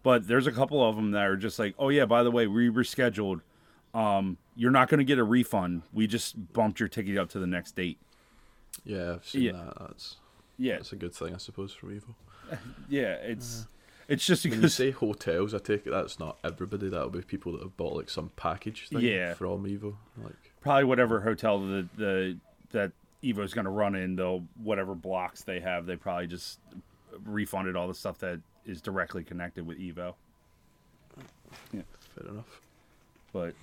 But 0.01 0.27
there's 0.27 0.47
a 0.47 0.51
couple 0.51 0.87
of 0.87 0.95
them 0.95 1.11
that 1.11 1.25
are 1.27 1.35
just 1.35 1.59
like, 1.59 1.75
oh 1.77 1.89
yeah, 1.89 2.05
by 2.05 2.23
the 2.23 2.31
way, 2.31 2.47
we 2.47 2.69
rescheduled. 2.69 3.41
Um, 3.93 4.37
you're 4.55 4.71
not 4.71 4.87
going 4.87 4.99
to 4.99 5.03
get 5.03 5.17
a 5.19 5.23
refund. 5.23 5.81
We 5.91 6.07
just 6.07 6.53
bumped 6.53 6.79
your 6.79 6.87
ticket 6.87 7.17
up 7.17 7.29
to 7.31 7.39
the 7.39 7.47
next 7.47 7.75
date. 7.75 7.97
Yeah, 8.85 9.15
I've 9.15 9.25
seen 9.27 9.41
Yeah. 9.41 9.51
that. 9.53 9.73
That's 9.79 10.15
Yeah, 10.57 10.75
that's 10.75 10.93
a 10.93 10.95
good 10.95 11.13
thing, 11.13 11.33
I 11.33 11.37
suppose, 11.37 11.73
for 11.73 11.87
Evo. 11.87 12.13
yeah. 12.89 13.13
It's 13.15 13.65
it's 14.09 14.25
just 14.25 14.43
When 14.43 14.53
you 14.53 14.57
because 14.59 14.73
say 14.73 14.91
hotels, 14.91 15.53
I 15.53 15.59
take 15.59 15.87
it 15.87 15.91
that's 15.91 16.19
not 16.19 16.37
everybody. 16.43 16.89
That'll 16.89 17.09
be 17.09 17.21
people 17.21 17.53
that 17.53 17.61
have 17.61 17.77
bought 17.77 17.95
like 17.95 18.09
some 18.09 18.31
package 18.35 18.89
thing 18.89 18.99
Yeah. 19.01 19.33
from 19.35 19.63
Evo. 19.65 19.95
Like, 20.21 20.33
probably 20.61 20.83
whatever 20.83 21.21
hotel 21.21 21.59
the 21.59 21.87
the 21.95 22.37
that 22.71 22.91
Evo's 23.23 23.53
going 23.53 23.65
to 23.65 23.71
run 23.71 23.95
in, 23.95 24.15
they'll 24.15 24.43
whatever 24.61 24.95
blocks 24.95 25.43
they 25.43 25.59
have, 25.59 25.85
they 25.85 25.95
probably 25.95 26.27
just 26.27 26.59
refunded 27.25 27.75
all 27.75 27.87
the 27.87 27.93
stuff 27.93 28.17
that 28.19 28.39
is 28.65 28.81
directly 28.81 29.23
connected 29.23 29.65
with 29.65 29.77
Evo. 29.79 30.13
Yeah, 31.73 31.81
fair 32.15 32.29
enough. 32.31 32.61
But 33.33 33.53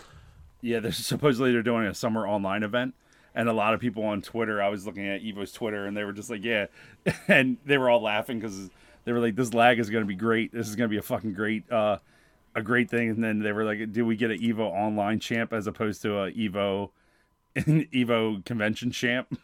yeah, 0.61 0.81
they're 0.81 0.93
supposedly 1.13 1.53
they're 1.53 1.63
doing 1.63 1.87
a 1.87 1.95
summer 1.95 2.27
online 2.27 2.63
event, 2.63 2.95
and 3.35 3.49
a 3.49 3.53
lot 3.53 3.75
of 3.75 3.81
people 3.81 4.05
on 4.05 4.23
Twitter. 4.23 4.63
I 4.63 4.69
was 4.69 4.87
looking 4.87 5.07
at 5.09 5.23
Evo's 5.23 5.53
Twitter, 5.53 5.87
and 5.87 5.97
they 5.97 6.05
were 6.05 6.13
just 6.13 6.31
like, 6.31 6.45
"Yeah," 6.45 6.67
and 7.29 7.57
they 7.65 7.79
were 7.79 7.89
all 7.91 8.03
laughing 8.03 8.39
because 8.41 8.71
they 9.07 9.13
were 9.13 9.21
like, 9.21 9.35
"This 9.37 9.55
lag 9.55 9.79
is 9.79 9.89
going 9.89 10.05
to 10.05 10.09
be 10.09 10.15
great. 10.15 10.53
This 10.53 10.69
is 10.69 10.77
going 10.77 10.91
to 10.91 10.93
be 10.93 10.99
a 10.99 11.03
fucking 11.03 11.33
great, 11.33 11.71
uh, 11.73 11.97
a 12.55 12.61
great 12.63 12.91
thing." 12.91 13.09
And 13.09 13.25
then 13.25 13.39
they 13.39 13.53
were 13.53 13.65
like, 13.65 13.93
"Do 13.93 14.05
we 14.05 14.17
get 14.17 14.31
an 14.31 14.39
Evo 14.41 14.61
online 14.61 15.19
champ 15.21 15.55
as 15.55 15.67
opposed 15.67 16.03
to 16.03 16.19
a 16.25 16.33
Evo, 16.33 16.91
an 17.57 17.87
Evo 17.95 18.45
convention 18.45 18.91
champ?" 18.91 19.39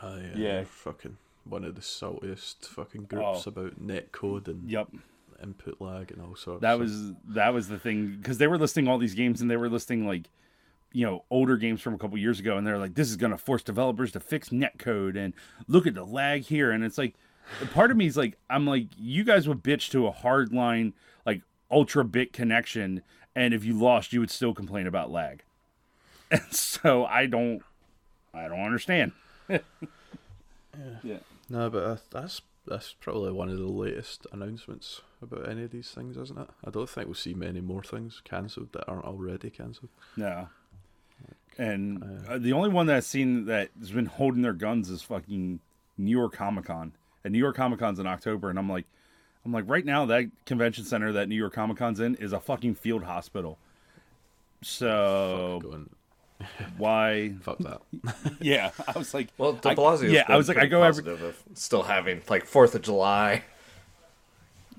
Ah, 0.00 0.16
yeah, 0.16 0.36
Yeah. 0.36 0.64
fucking 0.64 1.18
one 1.44 1.64
of 1.64 1.74
the 1.74 1.80
saltiest 1.82 2.66
fucking 2.66 3.04
groups 3.04 3.46
Oh. 3.46 3.50
about 3.50 3.78
net 3.80 4.12
code 4.12 4.48
and 4.48 4.70
Yep. 4.70 4.88
input 5.42 5.78
lag 5.80 6.10
and 6.10 6.22
all 6.22 6.34
sorts. 6.36 6.62
That 6.62 6.78
was 6.78 7.12
that 7.28 7.52
was 7.52 7.68
the 7.68 7.78
thing 7.78 8.16
because 8.16 8.38
they 8.38 8.46
were 8.46 8.56
listing 8.56 8.88
all 8.88 8.96
these 8.98 9.14
games 9.14 9.42
and 9.42 9.50
they 9.50 9.56
were 9.58 9.68
listing 9.68 10.06
like 10.06 10.30
you 10.92 11.04
know 11.04 11.24
older 11.28 11.56
games 11.58 11.82
from 11.82 11.92
a 11.92 11.98
couple 11.98 12.16
years 12.16 12.40
ago 12.40 12.56
and 12.56 12.66
they're 12.66 12.78
like 12.78 12.94
this 12.94 13.10
is 13.10 13.16
going 13.16 13.32
to 13.32 13.36
force 13.36 13.62
developers 13.62 14.12
to 14.12 14.20
fix 14.20 14.48
netcode 14.50 15.16
and 15.16 15.34
look 15.68 15.86
at 15.86 15.94
the 15.94 16.04
lag 16.04 16.42
here 16.42 16.70
and 16.70 16.82
it's 16.84 16.96
like 16.96 17.14
part 17.72 17.90
of 17.90 17.96
me 17.96 18.06
is 18.06 18.16
like 18.16 18.36
I'm 18.48 18.66
like 18.66 18.86
you 18.98 19.24
guys 19.24 19.48
would 19.48 19.62
bitch 19.62 19.90
to 19.90 20.06
a 20.06 20.12
hard 20.12 20.52
line 20.52 20.94
like 21.24 21.42
ultra 21.70 22.04
bit 22.04 22.32
connection 22.32 23.02
and 23.34 23.54
if 23.54 23.64
you 23.64 23.78
lost 23.78 24.12
you 24.12 24.20
would 24.20 24.30
still 24.30 24.54
complain 24.54 24.86
about 24.86 25.10
lag 25.10 25.42
and 26.30 26.52
so 26.52 27.04
I 27.04 27.26
don't 27.26 27.62
I 28.32 28.48
don't 28.48 28.60
understand 28.60 29.12
yeah 31.02 31.18
no, 31.48 31.70
but 31.70 31.82
uh, 31.82 31.96
that's 32.10 32.42
that's 32.66 32.94
probably 33.00 33.32
one 33.32 33.50
of 33.50 33.58
the 33.58 33.66
latest 33.66 34.26
announcements 34.32 35.02
about 35.20 35.48
any 35.48 35.64
of 35.64 35.70
these 35.70 35.90
things, 35.90 36.16
isn't 36.16 36.38
it? 36.38 36.48
I 36.64 36.70
don't 36.70 36.88
think 36.88 37.06
we'll 37.06 37.14
see 37.14 37.34
many 37.34 37.60
more 37.60 37.82
things 37.82 38.22
cancelled 38.24 38.72
that 38.72 38.88
aren't 38.88 39.04
already 39.04 39.50
cancelled. 39.50 39.90
No. 40.16 40.48
And 41.56 42.26
uh, 42.28 42.38
the 42.38 42.52
only 42.52 42.70
one 42.70 42.86
that 42.86 42.96
I've 42.96 43.04
seen 43.04 43.44
that 43.46 43.68
has 43.78 43.90
been 43.90 44.06
holding 44.06 44.42
their 44.42 44.54
guns 44.54 44.90
is 44.90 45.02
fucking 45.02 45.60
New 45.96 46.10
York 46.10 46.32
Comic 46.32 46.64
Con. 46.64 46.92
And 47.24 47.32
New 47.32 47.38
York 47.38 47.56
Comic 47.56 47.78
Con's 47.78 47.98
in 47.98 48.06
October, 48.06 48.50
and 48.50 48.58
I'm 48.58 48.68
like, 48.68 48.84
I'm 49.44 49.52
like, 49.52 49.64
right 49.66 49.84
now 49.84 50.04
that 50.06 50.30
convention 50.46 50.84
center 50.84 51.12
that 51.12 51.28
New 51.28 51.34
York 51.36 51.52
Comic 51.54 51.76
Con's 51.76 52.00
in 52.00 52.14
is 52.16 52.32
a 52.32 52.40
fucking 52.40 52.74
field 52.74 53.02
hospital. 53.04 53.58
So 54.62 55.60
Going, 55.62 55.90
why? 56.78 57.34
fuck 57.42 57.58
that. 57.58 57.80
Yeah, 58.40 58.70
I 58.86 58.98
was 58.98 59.14
like, 59.14 59.28
well, 59.38 59.54
De 59.54 59.74
Blasio. 59.74 60.10
yeah, 60.10 60.24
I 60.28 60.36
was 60.36 60.48
like, 60.48 60.56
I 60.58 60.66
go 60.66 60.82
every, 60.82 61.10
of 61.12 61.42
still 61.54 61.82
having 61.82 62.22
like 62.28 62.44
Fourth 62.46 62.74
of 62.74 62.82
July. 62.82 63.44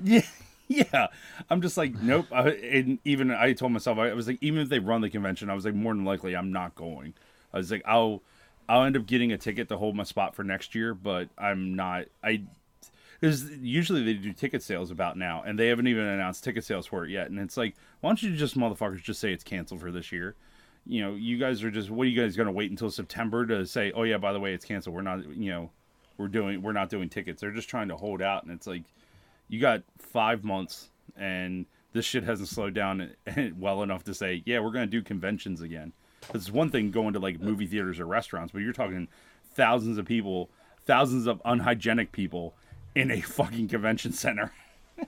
Yeah, 0.04 0.24
yeah. 0.68 1.08
I'm 1.50 1.62
just 1.62 1.78
like, 1.78 1.96
nope. 2.02 2.26
I, 2.30 2.50
and 2.50 3.00
even 3.06 3.32
I 3.32 3.54
told 3.54 3.72
myself, 3.72 3.98
I 3.98 4.14
was 4.14 4.28
like, 4.28 4.40
even 4.42 4.60
if 4.60 4.68
they 4.68 4.80
run 4.80 5.00
the 5.00 5.10
convention, 5.10 5.50
I 5.50 5.54
was 5.54 5.64
like, 5.64 5.74
more 5.74 5.94
than 5.94 6.04
likely, 6.04 6.36
I'm 6.36 6.52
not 6.52 6.76
going. 6.76 7.14
I 7.54 7.58
was 7.60 7.72
like, 7.72 7.82
I'll, 7.86 8.22
I'll 8.68 8.84
end 8.84 8.98
up 8.98 9.06
getting 9.06 9.32
a 9.32 9.38
ticket 9.38 9.70
to 9.70 9.78
hold 9.78 9.96
my 9.96 10.04
spot 10.04 10.36
for 10.36 10.44
next 10.44 10.76
year, 10.76 10.94
but 10.94 11.30
I'm 11.38 11.76
not. 11.76 12.06
I, 12.24 12.44
because 13.20 13.50
usually 13.52 14.04
they 14.04 14.14
do 14.14 14.34
ticket 14.34 14.62
sales 14.62 14.92
about 14.92 15.18
now, 15.18 15.44
and 15.46 15.58
they 15.58 15.68
haven't 15.68 15.88
even 15.88 16.04
announced 16.04 16.44
ticket 16.44 16.66
sales 16.66 16.86
for 16.86 17.06
it 17.06 17.12
yet. 17.12 17.30
And 17.30 17.40
it's 17.40 17.58
like, 17.58 17.76
why 18.02 18.10
don't 18.10 18.22
you 18.22 18.36
just 18.36 18.58
motherfuckers 18.58 19.02
just 19.02 19.20
say 19.20 19.32
it's 19.32 19.44
canceled 19.44 19.82
for 19.82 19.92
this 19.92 20.12
year? 20.12 20.36
You 20.86 21.02
know, 21.02 21.16
you 21.16 21.38
guys 21.38 21.64
are 21.64 21.72
just. 21.72 21.90
What 21.90 22.06
are 22.06 22.10
you 22.10 22.22
guys 22.22 22.36
going 22.36 22.48
to 22.48 22.52
wait 22.52 22.72
until 22.72 22.92
September 22.92 23.46
to 23.46 23.66
say, 23.66 23.92
oh 23.96 24.04
yeah, 24.04 24.18
by 24.18 24.34
the 24.34 24.40
way, 24.40 24.54
it's 24.54 24.66
canceled. 24.66 24.96
We're 24.96 25.02
not. 25.02 25.26
You 25.36 25.52
know, 25.52 25.70
we're 26.18 26.28
doing. 26.28 26.62
We're 26.62 26.74
not 26.74 26.90
doing 26.90 27.10
tickets. 27.10 27.42
They're 27.42 27.52
just 27.52 27.70
trying 27.70 27.88
to 27.88 27.98
hold 27.98 28.22
out, 28.22 28.44
and 28.44 28.52
it's 28.52 28.68
like 28.68 28.84
you 29.48 29.60
got 29.60 29.84
five 30.00 30.44
months 30.44 30.90
and 31.16 31.66
this 31.94 32.06
shit 32.06 32.24
hasn't 32.24 32.50
slowed 32.50 32.74
down 32.74 33.12
well 33.58 33.84
enough 33.84 34.04
to 34.04 34.14
say 34.14 34.42
yeah 34.46 34.60
we're 34.60 34.72
going 34.72 34.86
to 34.86 34.92
do 34.92 35.02
conventions 35.02 35.62
again 35.62 35.94
it's 36.34 36.50
one 36.52 36.70
thing 36.70 36.92
going 36.92 37.14
to 37.14 37.20
like 37.20 37.40
movie 37.40 37.68
theaters 37.68 38.00
or 38.00 38.06
restaurants 38.06 38.52
but 38.52 38.60
you're 38.62 38.74
talking 38.74 39.08
thousands 39.54 39.98
of 39.98 40.06
people 40.06 40.50
thousands 40.86 41.28
of 41.28 41.42
unhygienic 41.46 42.12
people 42.12 42.56
in 42.96 43.12
a 43.12 43.22
fucking 43.22 43.68
convention 43.68 44.12
center 44.12 44.52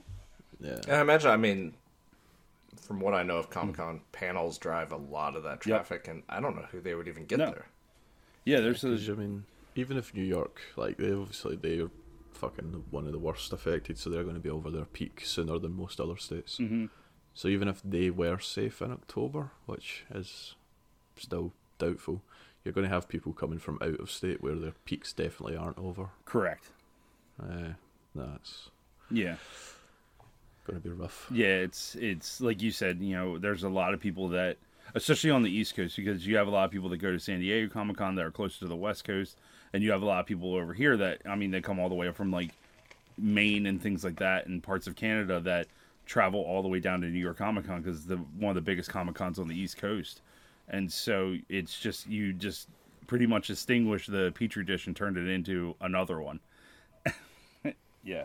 Yeah. 0.60 0.72
And 0.88 0.96
I 0.96 1.00
imagine, 1.02 1.30
I 1.30 1.36
mean, 1.36 1.74
from 2.82 2.98
what 2.98 3.14
I 3.14 3.22
know 3.22 3.36
of 3.36 3.48
Comic 3.48 3.76
Con, 3.76 4.00
panels 4.10 4.58
drive 4.58 4.90
a 4.90 4.96
lot 4.96 5.36
of 5.36 5.44
that 5.44 5.60
traffic, 5.60 6.08
and 6.08 6.24
I 6.28 6.40
don't 6.40 6.56
know 6.56 6.66
who 6.72 6.80
they 6.80 6.96
would 6.96 7.06
even 7.06 7.26
get 7.26 7.38
No. 7.38 7.46
there. 7.52 7.66
yeah 8.44 8.58
there's 8.60 8.82
a 8.82 8.88
'Cause, 8.88 9.08
I 9.08 9.12
mean, 9.12 9.44
even 9.76 9.96
if 9.96 10.12
New 10.14 10.24
York, 10.24 10.60
like 10.76 10.96
they 10.96 11.12
obviously 11.12 11.54
they're 11.54 11.90
fucking 12.32 12.84
one 12.90 13.06
of 13.06 13.12
the 13.12 13.18
worst 13.20 13.52
affected, 13.52 13.98
so 13.98 14.10
they're 14.10 14.24
going 14.24 14.34
to 14.34 14.40
be 14.40 14.50
over 14.50 14.68
their 14.70 14.84
peak 14.84 15.20
sooner 15.24 15.58
than 15.60 15.74
most 15.76 16.00
other 16.00 16.16
states. 16.16 16.58
mm-hmm. 16.58 16.86
So 17.34 17.46
even 17.46 17.68
if 17.68 17.80
they 17.84 18.10
were 18.10 18.40
safe 18.40 18.82
in 18.82 18.90
October, 18.90 19.52
which 19.66 20.04
is 20.12 20.56
still 21.18 21.52
doubtful, 21.78 22.22
you're 22.64 22.74
going 22.74 22.86
to 22.86 22.94
have 22.94 23.08
people 23.08 23.32
coming 23.32 23.58
from 23.58 23.78
out 23.80 24.00
of 24.00 24.10
state 24.10 24.42
where 24.42 24.54
their 24.54 24.74
peaks 24.84 25.12
definitely 25.12 25.56
aren't 25.56 25.78
over. 25.78 26.10
correct 26.24 26.70
Uh, 27.40 27.74
that's 28.14 28.70
yeah 29.10 29.36
going 30.68 30.80
to 30.80 30.88
be 30.88 30.94
rough. 30.94 31.26
Yeah, 31.30 31.46
it's 31.46 31.96
it's 31.96 32.40
like 32.40 32.62
you 32.62 32.70
said, 32.70 33.00
you 33.00 33.14
know, 33.14 33.38
there's 33.38 33.64
a 33.64 33.68
lot 33.68 33.94
of 33.94 34.00
people 34.00 34.28
that 34.30 34.58
especially 34.94 35.30
on 35.30 35.42
the 35.42 35.50
East 35.50 35.74
Coast 35.74 35.96
because 35.96 36.26
you 36.26 36.36
have 36.36 36.46
a 36.46 36.50
lot 36.50 36.64
of 36.64 36.70
people 36.70 36.88
that 36.90 36.98
go 36.98 37.10
to 37.10 37.18
San 37.18 37.40
Diego 37.40 37.72
Comic 37.72 37.96
Con 37.96 38.14
that 38.14 38.24
are 38.24 38.30
closer 38.30 38.60
to 38.60 38.66
the 38.66 38.76
West 38.76 39.04
Coast 39.04 39.36
and 39.72 39.82
you 39.82 39.90
have 39.90 40.02
a 40.02 40.06
lot 40.06 40.20
of 40.20 40.26
people 40.26 40.54
over 40.54 40.72
here 40.72 40.96
that 40.96 41.22
I 41.26 41.34
mean 41.34 41.50
they 41.50 41.60
come 41.60 41.78
all 41.78 41.88
the 41.88 41.94
way 41.94 42.08
up 42.08 42.16
from 42.16 42.30
like 42.30 42.50
Maine 43.16 43.66
and 43.66 43.82
things 43.82 44.04
like 44.04 44.18
that 44.18 44.46
and 44.46 44.62
parts 44.62 44.86
of 44.86 44.94
Canada 44.94 45.40
that 45.40 45.66
travel 46.06 46.40
all 46.40 46.62
the 46.62 46.68
way 46.68 46.80
down 46.80 47.00
to 47.00 47.06
New 47.08 47.18
York 47.18 47.38
Comic 47.38 47.66
Con 47.66 47.82
because 47.82 48.06
the 48.06 48.16
one 48.16 48.50
of 48.50 48.54
the 48.54 48.60
biggest 48.60 48.90
Comic 48.90 49.14
Cons 49.14 49.38
on 49.38 49.48
the 49.48 49.58
East 49.58 49.76
Coast. 49.76 50.20
And 50.68 50.92
so 50.92 51.36
it's 51.48 51.78
just 51.78 52.06
you 52.06 52.32
just 52.32 52.68
pretty 53.06 53.26
much 53.26 53.48
extinguished 53.50 54.10
the 54.10 54.32
petri 54.34 54.64
dish 54.64 54.86
and 54.86 54.94
turned 54.94 55.16
it 55.16 55.28
into 55.28 55.74
another 55.80 56.20
one. 56.20 56.40
yeah, 58.04 58.24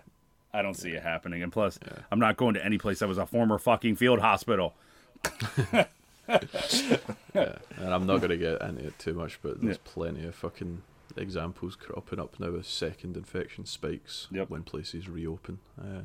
I 0.54 0.62
don't 0.62 0.74
see 0.76 0.90
it 0.92 1.04
happening. 1.04 1.42
And 1.42 1.52
plus, 1.52 1.80
I'm 2.12 2.20
not 2.20 2.36
going 2.38 2.54
to 2.56 2.66
any 2.66 2.78
place 2.78 3.00
that 3.00 3.08
was 3.08 3.18
a 3.18 3.26
former 3.26 3.58
fucking 3.58 3.96
field 3.96 4.20
hospital. 4.20 4.74
Yeah, 6.28 7.56
and 7.78 7.94
I'm 7.94 8.06
not 8.06 8.20
going 8.20 8.30
to 8.30 8.38
get 8.38 8.62
into 8.62 8.88
it 8.88 8.98
too 9.00 9.14
much, 9.14 9.40
but 9.42 9.60
there's 9.62 9.78
plenty 9.80 10.26
of 10.26 10.36
fucking 10.36 10.82
examples 11.18 11.76
cropping 11.76 12.20
up 12.20 12.40
now 12.40 12.52
with 12.52 12.66
second 12.66 13.18
infection 13.18 13.66
spikes 13.66 14.28
Yep. 14.32 14.50
when 14.50 14.64
places 14.64 15.10
reopen. 15.10 15.60
Uh, 15.78 16.04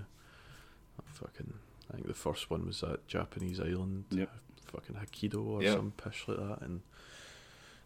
fucking, 1.07 1.55
I 1.91 1.95
think 1.97 2.07
the 2.09 2.15
first 2.15 2.51
one 2.51 2.67
was 2.67 2.81
that 2.81 3.07
Japanese 3.07 3.61
island, 3.61 4.05
Yep. 4.11 4.31
Fucking 4.69 4.97
Hokkaido 4.97 5.45
or 5.45 5.63
Yeah. 5.63 5.75
some 5.75 5.93
pish 5.97 6.25
like 6.29 6.39
that, 6.39 6.61
and 6.63 6.81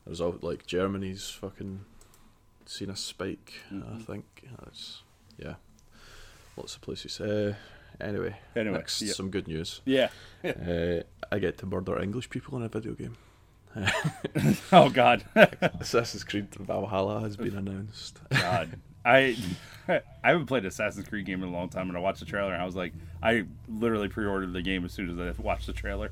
there 0.04 0.10
was 0.10 0.20
all 0.20 0.36
like 0.42 0.66
Germany's 0.66 1.28
fucking 1.30 1.84
seen 2.66 2.90
a 2.90 2.96
spike. 2.96 3.54
I 3.70 3.74
Mhm. 3.74 4.04
think 4.06 4.48
that's 4.58 5.02
yeah, 5.38 5.54
lots 6.56 6.74
of 6.76 6.80
places. 6.82 7.20
Uh, 7.20 7.54
anyway, 8.00 8.36
Anyway, 8.54 8.76
next 8.76 9.00
yeah. 9.02 9.12
some 9.12 9.30
good 9.30 9.48
news. 9.48 9.80
Yeah. 9.84 10.10
Uh, 10.44 11.02
I 11.30 11.38
get 11.38 11.56
to 11.58 11.66
murder 11.66 11.98
English 12.00 12.28
people 12.30 12.56
in 12.58 12.62
a 12.64 12.68
video 12.68 12.94
game. 12.94 13.16
Oh 14.72 14.90
God. 14.90 15.24
Assassin's 15.34 16.24
Creed 16.24 16.54
Valhalla 16.54 17.20
has 17.20 17.36
been 17.36 17.56
announced. 17.56 18.20
God. 18.30 18.78
I 19.04 19.36
I 19.88 20.00
haven't 20.22 20.46
played 20.46 20.64
Assassin's 20.64 21.08
Creed 21.08 21.26
game 21.26 21.42
in 21.42 21.48
a 21.48 21.52
long 21.52 21.68
time, 21.68 21.88
and 21.88 21.96
I 21.96 22.00
watched 22.00 22.20
the 22.20 22.26
trailer, 22.26 22.52
and 22.52 22.62
I 22.62 22.64
was 22.64 22.76
like, 22.76 22.92
I 23.22 23.44
literally 23.68 24.08
pre-ordered 24.08 24.52
the 24.52 24.62
game 24.62 24.84
as 24.84 24.92
soon 24.92 25.10
as 25.10 25.18
I 25.18 25.40
watched 25.42 25.66
the 25.66 25.72
trailer. 25.72 26.10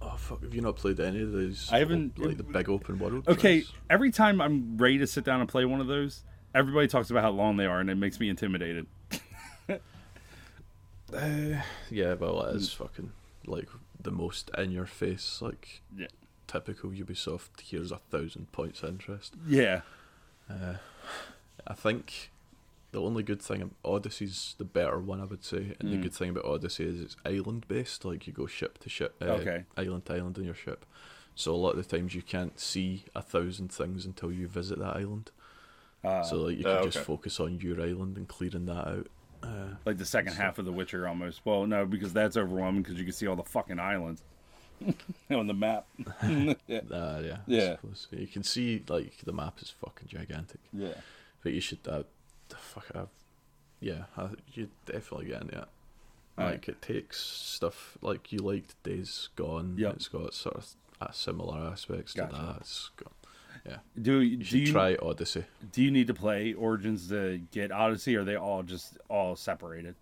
oh 0.00 0.16
fuck! 0.16 0.42
Have 0.42 0.54
you 0.54 0.60
not 0.60 0.76
played 0.76 1.00
any 1.00 1.20
of 1.22 1.32
these? 1.32 1.68
I 1.72 1.78
haven't- 1.80 2.18
Like 2.18 2.36
the 2.36 2.44
big 2.44 2.68
open 2.68 2.98
world. 2.98 3.26
Okay, 3.26 3.56
ones? 3.58 3.72
every 3.90 4.10
time 4.12 4.40
I'm 4.40 4.76
ready 4.78 4.98
to 4.98 5.06
sit 5.06 5.24
down 5.24 5.40
and 5.40 5.48
play 5.48 5.64
one 5.64 5.80
of 5.80 5.88
those, 5.88 6.22
everybody 6.54 6.86
talks 6.86 7.10
about 7.10 7.24
how 7.24 7.30
long 7.30 7.56
they 7.56 7.66
are, 7.66 7.80
and 7.80 7.90
it 7.90 7.96
makes 7.96 8.20
me 8.20 8.28
intimidated. 8.28 8.86
Uh, 11.14 11.60
yeah, 11.90 12.14
well, 12.14 12.40
it 12.44 12.56
is 12.56 12.72
fucking 12.72 13.12
like 13.46 13.68
the 14.00 14.10
most 14.10 14.50
in 14.56 14.70
your 14.70 14.86
face, 14.86 15.40
like 15.42 15.82
Yeah. 15.96 16.06
typical 16.46 16.90
Ubisoft. 16.90 17.60
Here's 17.62 17.92
a 17.92 17.98
thousand 18.10 18.50
points 18.52 18.82
of 18.82 18.88
interest. 18.88 19.34
Yeah. 19.46 19.82
Uh, 20.48 20.76
I 21.66 21.74
think 21.74 22.30
the 22.92 23.00
only 23.00 23.22
good 23.22 23.40
thing 23.40 23.74
Odyssey's 23.84 24.54
the 24.58 24.64
better 24.64 24.98
one, 24.98 25.20
I 25.20 25.24
would 25.24 25.44
say, 25.44 25.74
and 25.80 25.90
the 25.92 25.96
Mm. 25.96 26.02
good 26.02 26.14
thing 26.14 26.30
about 26.30 26.44
Odyssey 26.44 26.84
is 26.84 27.00
it's 27.00 27.16
island 27.24 27.66
based. 27.68 28.04
Like 28.04 28.26
you 28.26 28.32
go 28.32 28.46
ship 28.46 28.78
to 28.78 28.88
ship, 28.90 29.14
uh, 29.22 29.26
Okay. 29.40 29.64
island 29.76 30.04
to 30.06 30.14
island 30.14 30.38
in 30.38 30.44
your 30.44 30.54
ship. 30.54 30.84
So 31.34 31.54
a 31.54 31.56
lot 31.56 31.76
of 31.76 31.88
the 31.88 31.96
times 31.96 32.14
you 32.14 32.22
can't 32.22 32.60
see 32.60 33.04
a 33.14 33.22
thousand 33.22 33.72
things 33.72 34.04
until 34.04 34.30
you 34.30 34.46
visit 34.48 34.78
that 34.80 34.96
island. 34.96 35.30
Uh, 36.04 36.22
so 36.22 36.36
like 36.42 36.58
you 36.58 36.64
Oh, 36.66 36.70
can 36.70 36.78
okay. 36.80 36.90
just 36.90 37.04
focus 37.06 37.40
on 37.40 37.60
your 37.60 37.80
island 37.80 38.16
and 38.18 38.28
clearing 38.28 38.66
that 38.66 38.86
out. 38.86 39.06
Uh, 39.42 39.76
like 39.86 39.96
the 39.98 40.04
second 40.04 40.34
half 40.34 40.58
of 40.58 40.64
The 40.66 40.72
Witcher, 40.72 41.08
almost. 41.08 41.40
Well, 41.44 41.66
no, 41.66 41.86
because 41.86 42.12
that's 42.12 42.36
overwhelming 42.36 42.82
because 42.82 42.98
you 42.98 43.04
can 43.04 43.12
see 43.12 43.26
all 43.26 43.36
the 43.36 43.42
fucking 43.44 43.78
islands 43.78 44.22
on 45.30 45.46
the 45.46 45.54
map. 45.54 45.86
yeah. 46.68 46.80
uh, 46.90 47.22
yeah, 47.24 47.38
Yeah. 47.46 47.76
You 48.10 48.26
can 48.26 48.42
see 48.42 48.82
like 48.88 49.16
the 49.24 49.32
map 49.32 49.60
is 49.62 49.70
fucking 49.70 50.08
gigantic, 50.08 50.60
Yeah. 50.72 50.94
But 51.42 51.52
you 51.52 51.60
should 51.60 51.78
uh, 51.88 52.02
fuck 52.56 52.86
uh, 52.94 53.06
yeah, 53.80 54.04
uh, 54.16 54.28
you 54.54 54.68
definitely 54.86 55.26
get 55.26 55.42
into 55.42 55.58
it. 55.58 55.68
Like 56.38 56.66
it 56.68 56.80
takes 56.80 57.20
stuff 57.20 57.98
like 58.00 58.32
you 58.32 58.38
liked 58.38 58.80
Days 58.82 59.28
Gone. 59.36 59.74
Yep. 59.76 59.92
It's 59.94 60.08
got 60.08 60.32
sort 60.34 60.56
of 60.56 60.66
uh, 61.00 61.10
similar 61.12 61.58
aspects 61.70 62.14
Gotcha. 62.14 62.34
to 62.34 62.40
that. 62.42 62.56
It's 62.60 62.90
got, 62.96 63.12
Do 64.00 64.20
you 64.20 64.36
do 64.38 64.44
should 64.44 64.58
you 64.60 64.72
try 64.72 64.96
Odyssey. 64.96 65.44
do 65.72 65.82
you 65.82 65.90
need 65.90 66.06
to 66.06 66.14
play 66.14 66.54
Origins 66.54 67.08
to 67.10 67.40
get 67.50 67.70
Odyssey? 67.70 68.16
Or 68.16 68.20
are 68.22 68.24
they 68.24 68.36
all 68.36 68.62
just 68.62 68.96
all 69.08 69.36
separated 69.36 69.94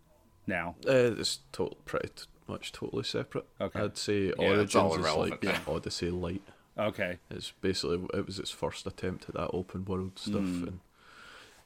now? 0.47 0.77
Uh, 0.87 1.12
it's 1.19 1.41
total, 1.53 1.79
pretty 1.85 2.09
much 2.47 2.71
totally 2.73 3.03
separate. 3.05 3.47
Okay. 3.61 3.81
I'd 3.81 3.99
say 3.99 4.27
Yeah, 4.39 4.51
Origins 4.51 4.97
is 5.07 5.17
like 5.17 5.69
Odyssey 5.69 6.11
Light. 6.11 6.43
Okay. 6.79 7.19
It's 7.31 7.53
basically 7.61 7.99
it 8.15 8.25
was 8.25 8.39
its 8.39 8.51
first 8.51 8.87
attempt 8.87 9.29
at 9.29 9.35
that 9.35 9.51
open 9.53 9.85
world 9.85 10.19
stuff, 10.19 10.41
Mm. 10.41 10.67
and 10.69 10.81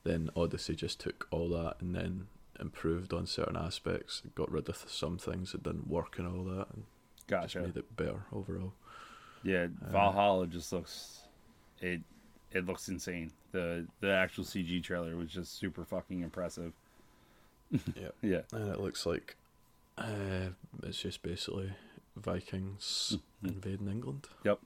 then 0.04 0.30
Odyssey 0.36 0.74
just 0.74 1.00
took 1.00 1.26
all 1.30 1.48
that 1.50 1.76
and 1.80 1.94
then 1.94 2.26
improved 2.60 3.12
on 3.12 3.26
certain 3.26 3.56
aspects, 3.56 4.22
got 4.34 4.50
rid 4.50 4.68
of 4.68 4.76
some 4.86 5.18
things 5.18 5.52
that 5.52 5.62
didn't 5.64 5.88
work 5.88 6.18
and 6.18 6.28
all 6.28 6.44
that, 6.44 6.66
and 6.74 6.84
just 7.42 7.56
made 7.56 7.76
it 7.76 7.96
better 7.96 8.20
overall. 8.32 8.72
Yeah, 9.42 9.66
Valhalla 9.90 10.46
just 10.46 10.72
looks 10.72 11.20
it 11.80 12.00
it 12.52 12.64
looks 12.66 12.88
insane. 12.88 13.32
The 13.52 13.86
the 14.00 14.10
actual 14.12 14.44
CG 14.44 14.82
trailer 14.82 15.16
was 15.16 15.30
just 15.30 15.58
super 15.58 15.84
fucking 15.84 16.20
impressive. 16.22 16.72
yeah, 17.70 18.08
Yeah. 18.22 18.40
and 18.52 18.68
it 18.70 18.80
looks 18.80 19.04
like 19.06 19.36
uh, 19.98 20.50
it's 20.82 21.00
just 21.00 21.22
basically 21.22 21.72
Vikings 22.16 23.16
Mm-hmm. 23.44 23.48
invading 23.56 23.88
England. 23.88 24.28
Yep. 24.44 24.58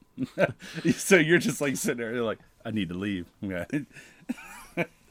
so 0.94 1.16
you're 1.16 1.38
just 1.38 1.60
like 1.60 1.76
sitting 1.76 1.98
there 1.98 2.14
you're 2.14 2.22
like 2.24 2.38
I 2.64 2.70
need 2.70 2.88
to 2.90 2.94
leave. 2.94 3.26
Yeah. 3.40 3.64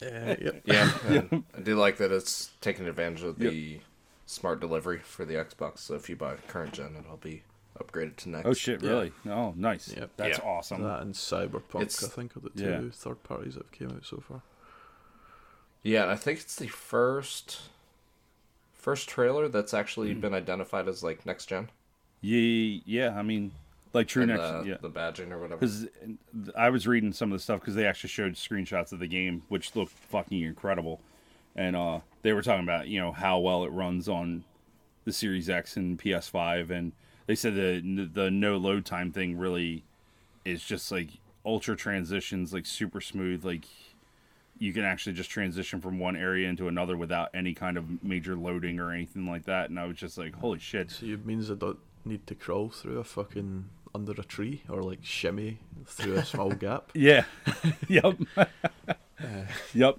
Yep. 0.00 0.62
Yeah, 0.64 0.92
and 1.06 1.44
I 1.56 1.60
do 1.60 1.74
like 1.76 1.96
that 1.98 2.12
it's 2.12 2.50
taking 2.60 2.86
advantage 2.86 3.22
of 3.22 3.38
the 3.38 3.80
smart 4.26 4.60
delivery 4.60 4.98
for 4.98 5.24
the 5.24 5.34
Xbox. 5.34 5.78
So 5.78 5.94
if 5.94 6.08
you 6.08 6.16
buy 6.16 6.36
current 6.48 6.72
gen, 6.72 6.94
it'll 6.98 7.16
be 7.16 7.42
upgraded 7.78 8.16
to 8.16 8.28
next. 8.28 8.46
Oh 8.46 8.52
shit, 8.54 8.82
Yeah. 8.82 8.90
really? 8.90 9.12
Oh, 9.26 9.54
nice. 9.56 9.92
Yep. 9.96 10.10
That's 10.16 10.38
Yeah. 10.38 10.44
awesome. 10.44 10.82
That 10.82 11.02
and 11.02 11.14
Cyberpunk, 11.14 11.82
It's- 11.82 12.04
I 12.04 12.08
think, 12.08 12.36
are 12.36 12.40
the 12.40 12.50
two 12.50 12.64
Yeah. 12.64 12.90
third 12.92 13.22
parties 13.24 13.54
that 13.54 13.64
have 13.64 13.72
came 13.72 13.90
out 13.90 14.04
so 14.04 14.18
far. 14.18 14.42
Yeah, 15.82 16.08
I 16.10 16.16
think 16.16 16.40
it's 16.40 16.56
the 16.56 16.68
first 16.68 17.60
first 18.72 19.08
trailer 19.08 19.48
that's 19.48 19.74
actually 19.74 20.14
Hmm. 20.14 20.20
been 20.20 20.34
identified 20.34 20.88
as 20.88 21.02
like 21.02 21.26
next 21.26 21.46
gen. 21.46 21.70
Yeah, 22.20 22.80
yeah, 22.84 23.18
I 23.18 23.22
mean 23.22 23.52
like 23.92 24.08
true 24.08 24.26
next 24.26 24.40
the, 24.40 24.64
yeah. 24.66 24.76
the 24.80 24.90
badging 24.90 25.30
or 25.30 25.40
whatever. 25.40 25.60
Because 25.60 25.86
I 26.56 26.70
was 26.70 26.86
reading 26.86 27.12
some 27.12 27.32
of 27.32 27.38
the 27.38 27.42
stuff 27.42 27.60
because 27.60 27.74
they 27.74 27.86
actually 27.86 28.10
showed 28.10 28.34
screenshots 28.34 28.92
of 28.92 28.98
the 28.98 29.06
game, 29.06 29.42
which 29.48 29.74
looked 29.74 29.92
fucking 29.92 30.42
incredible, 30.42 31.00
and 31.56 31.74
uh, 31.74 32.00
they 32.22 32.32
were 32.32 32.42
talking 32.42 32.64
about 32.64 32.88
you 32.88 33.00
know 33.00 33.12
how 33.12 33.38
well 33.38 33.64
it 33.64 33.72
runs 33.72 34.08
on 34.08 34.44
the 35.04 35.12
Series 35.12 35.48
X 35.48 35.76
and 35.76 35.98
PS5, 35.98 36.70
and 36.70 36.92
they 37.26 37.34
said 37.34 37.54
the 37.54 38.08
the 38.12 38.30
no 38.30 38.56
load 38.56 38.84
time 38.84 39.12
thing 39.12 39.38
really 39.38 39.84
is 40.44 40.62
just 40.62 40.90
like 40.90 41.08
ultra 41.44 41.76
transitions, 41.76 42.52
like 42.52 42.66
super 42.66 43.00
smooth, 43.00 43.44
like 43.44 43.64
you 44.58 44.72
can 44.72 44.84
actually 44.84 45.12
just 45.12 45.30
transition 45.30 45.80
from 45.80 45.98
one 45.98 46.16
area 46.16 46.48
into 46.48 46.68
another 46.68 46.96
without 46.96 47.30
any 47.32 47.54
kind 47.54 47.76
of 47.76 48.02
major 48.02 48.36
loading 48.36 48.80
or 48.80 48.92
anything 48.92 49.26
like 49.26 49.44
that. 49.44 49.70
And 49.70 49.78
I 49.78 49.86
was 49.86 49.96
just 49.96 50.18
like, 50.18 50.34
holy 50.34 50.58
shit. 50.58 50.90
So 50.90 51.06
it 51.06 51.24
means 51.24 51.50
I 51.50 51.54
don't 51.54 51.78
need 52.04 52.26
to 52.26 52.34
crawl 52.34 52.68
through 52.68 52.98
a 52.98 53.04
fucking 53.04 53.66
under 53.94 54.12
a 54.12 54.24
tree 54.24 54.62
or 54.68 54.82
like 54.82 55.00
shimmy 55.02 55.58
through 55.86 56.14
a 56.14 56.24
small 56.24 56.50
gap. 56.66 56.90
Yeah. 56.94 57.24
yep. 57.88 58.14
yep. 59.74 59.98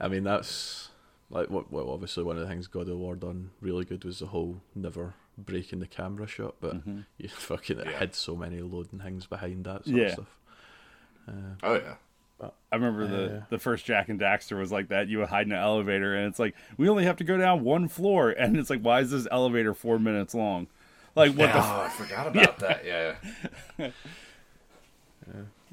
I 0.00 0.08
mean, 0.08 0.24
that's 0.24 0.88
like 1.30 1.50
what. 1.50 1.70
Well, 1.72 1.90
obviously, 1.90 2.24
one 2.24 2.36
of 2.36 2.42
the 2.42 2.48
things 2.48 2.66
God 2.66 2.88
of 2.88 2.98
War 2.98 3.16
done 3.16 3.50
really 3.60 3.84
good 3.84 4.04
was 4.04 4.18
the 4.18 4.26
whole 4.26 4.60
never 4.74 5.14
breaking 5.36 5.80
the 5.80 5.86
camera 5.86 6.26
shot, 6.26 6.54
but 6.60 6.76
Mm-hmm. 6.76 7.00
you 7.18 7.28
fucking 7.36 7.78
Yeah. 7.78 7.98
had 7.98 8.14
so 8.14 8.36
many 8.36 8.60
loading 8.60 9.00
things 9.00 9.26
behind 9.26 9.64
that 9.64 9.84
sort 9.84 9.96
Yeah. 9.96 10.04
of 10.06 10.12
stuff. 10.12 10.38
Uh, 11.28 11.32
oh 11.62 11.74
yeah. 11.74 11.94
I 12.70 12.76
remember 12.76 13.06
the, 13.06 13.36
Uh, 13.38 13.42
the 13.48 13.58
first 13.58 13.86
Jak 13.86 14.08
and 14.08 14.20
Daxter 14.20 14.58
was 14.58 14.70
like 14.70 14.88
that. 14.88 15.08
You 15.08 15.18
would 15.18 15.28
hide 15.28 15.46
in 15.46 15.52
an 15.52 15.58
elevator, 15.58 16.14
and 16.14 16.26
it's 16.26 16.38
like 16.38 16.54
we 16.76 16.88
only 16.88 17.04
have 17.04 17.16
to 17.18 17.24
go 17.24 17.38
down 17.38 17.62
one 17.64 17.88
floor, 17.88 18.30
and 18.30 18.56
it's 18.56 18.68
like, 18.68 18.80
why 18.82 19.00
is 19.00 19.10
this 19.12 19.26
elevator 19.30 19.72
four 19.72 19.98
minutes 19.98 20.34
long? 20.34 20.66
Like 21.14 21.32
what 21.36 21.52
the 21.52 21.58
oh, 21.58 21.82
I 21.86 21.88
forgot 21.90 22.26
about 22.36 22.58
that. 22.58 22.84
Yeah. 22.84 23.14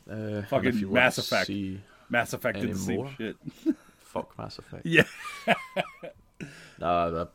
uh, 0.10 0.42
Fucking 0.44 0.70
if 0.70 0.80
you 0.82 0.90
Mass 0.90 1.18
Effect. 1.18 1.48
See, 1.48 1.82
Mass 2.10 2.34
Effect 2.34 2.60
did 2.60 2.72
the 2.74 2.78
same 2.78 3.10
shit. 3.18 3.38
fuck 4.00 4.38
Mass 4.38 4.58
Effect. 4.60 4.86
Yeah, 4.86 5.04
Nah, 6.80 7.10
that, 7.12 7.30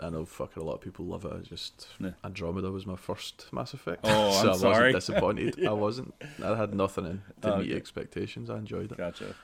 I 0.00 0.10
know 0.10 0.24
fucking 0.24 0.62
a 0.62 0.66
lot 0.66 0.74
of 0.74 0.80
people 0.80 1.04
love 1.06 1.24
it. 1.24 1.32
It's 1.40 1.48
just 1.48 1.88
Yeah. 2.00 2.10
Andromeda 2.24 2.70
was 2.70 2.86
my 2.86 2.96
first 2.96 3.46
Mass 3.52 3.72
Effect. 3.74 4.00
Oh, 4.04 4.30
so 4.42 4.48
I'm 4.48 4.54
I 4.54 4.56
sorry. 4.56 4.92
wasn't 4.94 4.94
disappointed. 4.94 5.66
I 5.66 5.72
wasn't. 5.72 6.14
I 6.42 6.56
had 6.56 6.74
nothing 6.74 7.06
in 7.06 7.22
to 7.42 7.54
Oh, 7.54 7.58
meet 7.58 7.68
okay. 7.70 7.76
expectations. 7.76 8.50
I 8.50 8.58
enjoyed 8.58 8.92
it. 8.92 8.98
gotcha. 8.98 9.34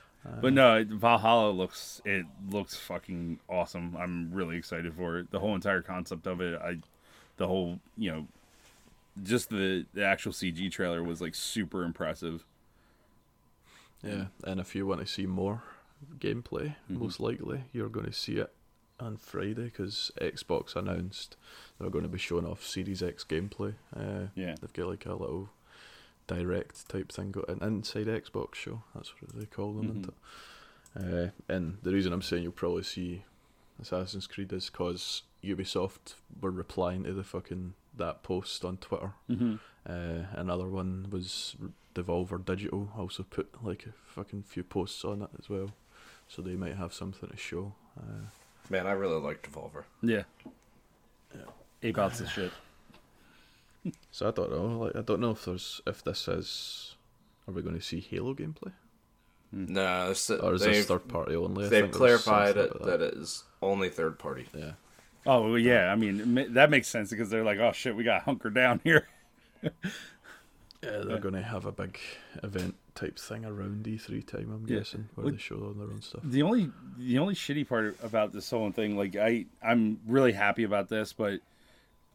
But 0.41 0.51
no, 0.51 0.83
Valhalla 0.89 1.51
looks 1.51 2.01
it 2.03 2.25
looks 2.49 2.75
fucking 2.75 3.39
awesome. 3.49 3.95
I'm 3.97 4.29
really 4.33 4.57
excited 4.57 4.93
for 4.93 5.19
it. 5.19 5.31
The 5.31 5.39
whole 5.39 5.55
entire 5.55 5.81
concept 5.81 6.27
of 6.27 6.41
it, 6.41 6.59
I, 6.61 6.79
the 7.37 7.47
whole 7.47 7.79
you 7.97 8.11
know, 8.11 8.27
just 9.23 9.49
the 9.49 9.85
the 9.93 10.03
actual 10.05 10.31
CG 10.31 10.71
trailer 10.71 11.03
was 11.03 11.21
like 11.21 11.35
super 11.35 11.83
impressive. 11.83 12.43
Yeah, 14.03 14.25
and 14.43 14.59
if 14.59 14.75
you 14.75 14.85
want 14.85 15.01
to 15.01 15.07
see 15.07 15.25
more 15.25 15.63
gameplay, 16.19 16.75
Mm-hmm. 16.91 16.99
most 16.99 17.19
likely 17.19 17.63
you're 17.73 17.89
going 17.89 18.05
to 18.05 18.13
see 18.13 18.37
it 18.37 18.51
on 18.99 19.17
Friday 19.17 19.65
because 19.65 20.11
Xbox 20.21 20.75
announced 20.75 21.35
they're 21.79 21.89
going 21.89 22.03
to 22.03 22.09
be 22.09 22.17
showing 22.19 22.45
off 22.45 22.63
Series 22.65 23.01
X 23.03 23.23
gameplay. 23.27 23.73
Uh, 23.95 24.27
Yeah. 24.35 24.55
they've 24.61 24.73
got 24.73 24.87
like 24.89 25.05
a 25.05 25.13
little 25.13 25.49
direct 26.27 26.87
type 26.89 27.11
thing, 27.11 27.31
got 27.31 27.49
an 27.49 27.59
inside 27.63 28.05
Xbox 28.07 28.55
show. 28.55 28.83
That's 28.93 29.11
what 29.21 29.35
they 29.35 29.45
call 29.45 29.73
them. 29.73 29.89
isn't 29.89 30.07
it? 30.07 30.13
Uh, 30.95 31.29
and 31.53 31.77
the 31.83 31.91
reason 31.91 32.13
I'm 32.13 32.21
saying 32.21 32.43
you'll 32.43 32.51
probably 32.51 32.83
see 32.83 33.23
Assassin's 33.81 34.27
Creed 34.27 34.51
is 34.53 34.69
because 34.69 35.23
Ubisoft 35.43 36.15
were 36.41 36.51
replying 36.51 37.03
to 37.03 37.13
the 37.13 37.23
fucking 37.23 37.73
that 37.95 38.23
post 38.23 38.63
on 38.65 38.77
Twitter. 38.77 39.13
Mm-hmm. 39.29 39.55
Uh, 39.87 40.25
another 40.33 40.67
one 40.67 41.07
was 41.09 41.55
Devolver 41.95 42.43
Digital 42.43 42.89
also 42.97 43.23
put 43.23 43.63
like 43.63 43.85
a 43.85 43.93
fucking 44.05 44.43
few 44.43 44.63
posts 44.63 45.03
on 45.03 45.21
it 45.21 45.29
as 45.39 45.49
well, 45.49 45.71
so 46.27 46.41
they 46.41 46.55
might 46.55 46.75
have 46.75 46.93
something 46.93 47.29
to 47.29 47.37
show. 47.37 47.73
Uh, 47.97 48.27
Man, 48.69 48.85
I 48.85 48.91
really 48.91 49.19
like 49.19 49.49
Devolver. 49.49 49.83
Yeah. 50.01 50.23
Yeah. 51.33 51.41
Ape 51.83 51.97
Out's 51.97 52.19
the 52.19 52.27
shit. 52.27 52.51
so 54.11 54.27
I 54.27 54.31
don't 54.31 54.51
know. 54.51 54.79
Like 54.79 54.95
I 54.95 55.01
don't 55.01 55.21
know 55.21 55.31
if 55.31 55.45
there's 55.45 55.81
if 55.87 56.03
this 56.03 56.27
is. 56.27 56.95
Are 57.47 57.53
we 57.53 57.61
going 57.61 57.75
to 57.75 57.81
see 57.81 58.01
Halo 58.01 58.33
gameplay, 58.33 58.73
No, 59.53 60.11
it's, 60.11 60.29
or 60.29 60.55
is 60.55 60.61
they've, 60.61 60.73
this 60.73 60.85
third 60.85 61.07
party 61.07 61.33
only? 61.33 61.65
I 61.65 61.69
they've 61.69 61.83
think 61.83 61.93
there 61.93 62.11
was 62.11 62.23
clarified 62.23 62.55
something 62.55 62.63
it 62.63 62.75
about 62.75 62.87
that 62.87 63.01
it 63.01 63.13
is 63.13 63.45
only 63.61 63.89
third 63.89 64.19
party. 64.19 64.47
Yeah. 64.53 64.71
Oh 65.27 65.41
well, 65.49 65.57
yeah, 65.59 65.91
I 65.91 65.95
mean 65.95 66.53
that 66.53 66.69
makes 66.69 66.87
sense 66.87 67.09
because 67.11 67.29
they're 67.29 67.43
like, 67.43 67.59
oh 67.59 67.71
shit, 67.73 67.95
we 67.95 68.03
got 68.03 68.23
hunker 68.23 68.49
down 68.49 68.81
here. 68.83 69.07
Yeah, 70.83 70.99
they're 71.05 71.17
going 71.17 71.33
to 71.33 71.41
have 71.41 71.65
a 71.65 71.71
big 71.71 71.97
event 72.43 72.75
type 72.93 73.17
thing 73.17 73.43
around 73.45 73.83
E3 73.83 74.25
time. 74.27 74.51
I'm 74.53 74.65
Yeah. 74.67 74.77
guessing 74.77 75.09
where 75.15 75.25
Would- 75.25 75.33
they 75.33 75.37
show 75.39 75.55
all 75.55 75.71
their 75.73 75.87
own 75.87 76.01
stuff. 76.03 76.21
The 76.23 76.43
only 76.43 76.69
the 76.99 77.17
only 77.17 77.33
shitty 77.33 77.67
part 77.67 77.97
about 78.03 78.31
this 78.31 78.47
whole 78.51 78.71
thing, 78.71 78.95
like 78.95 79.15
I 79.15 79.47
I'm 79.63 79.99
really 80.05 80.33
happy 80.33 80.63
about 80.63 80.87
this, 80.87 81.13
but 81.13 81.39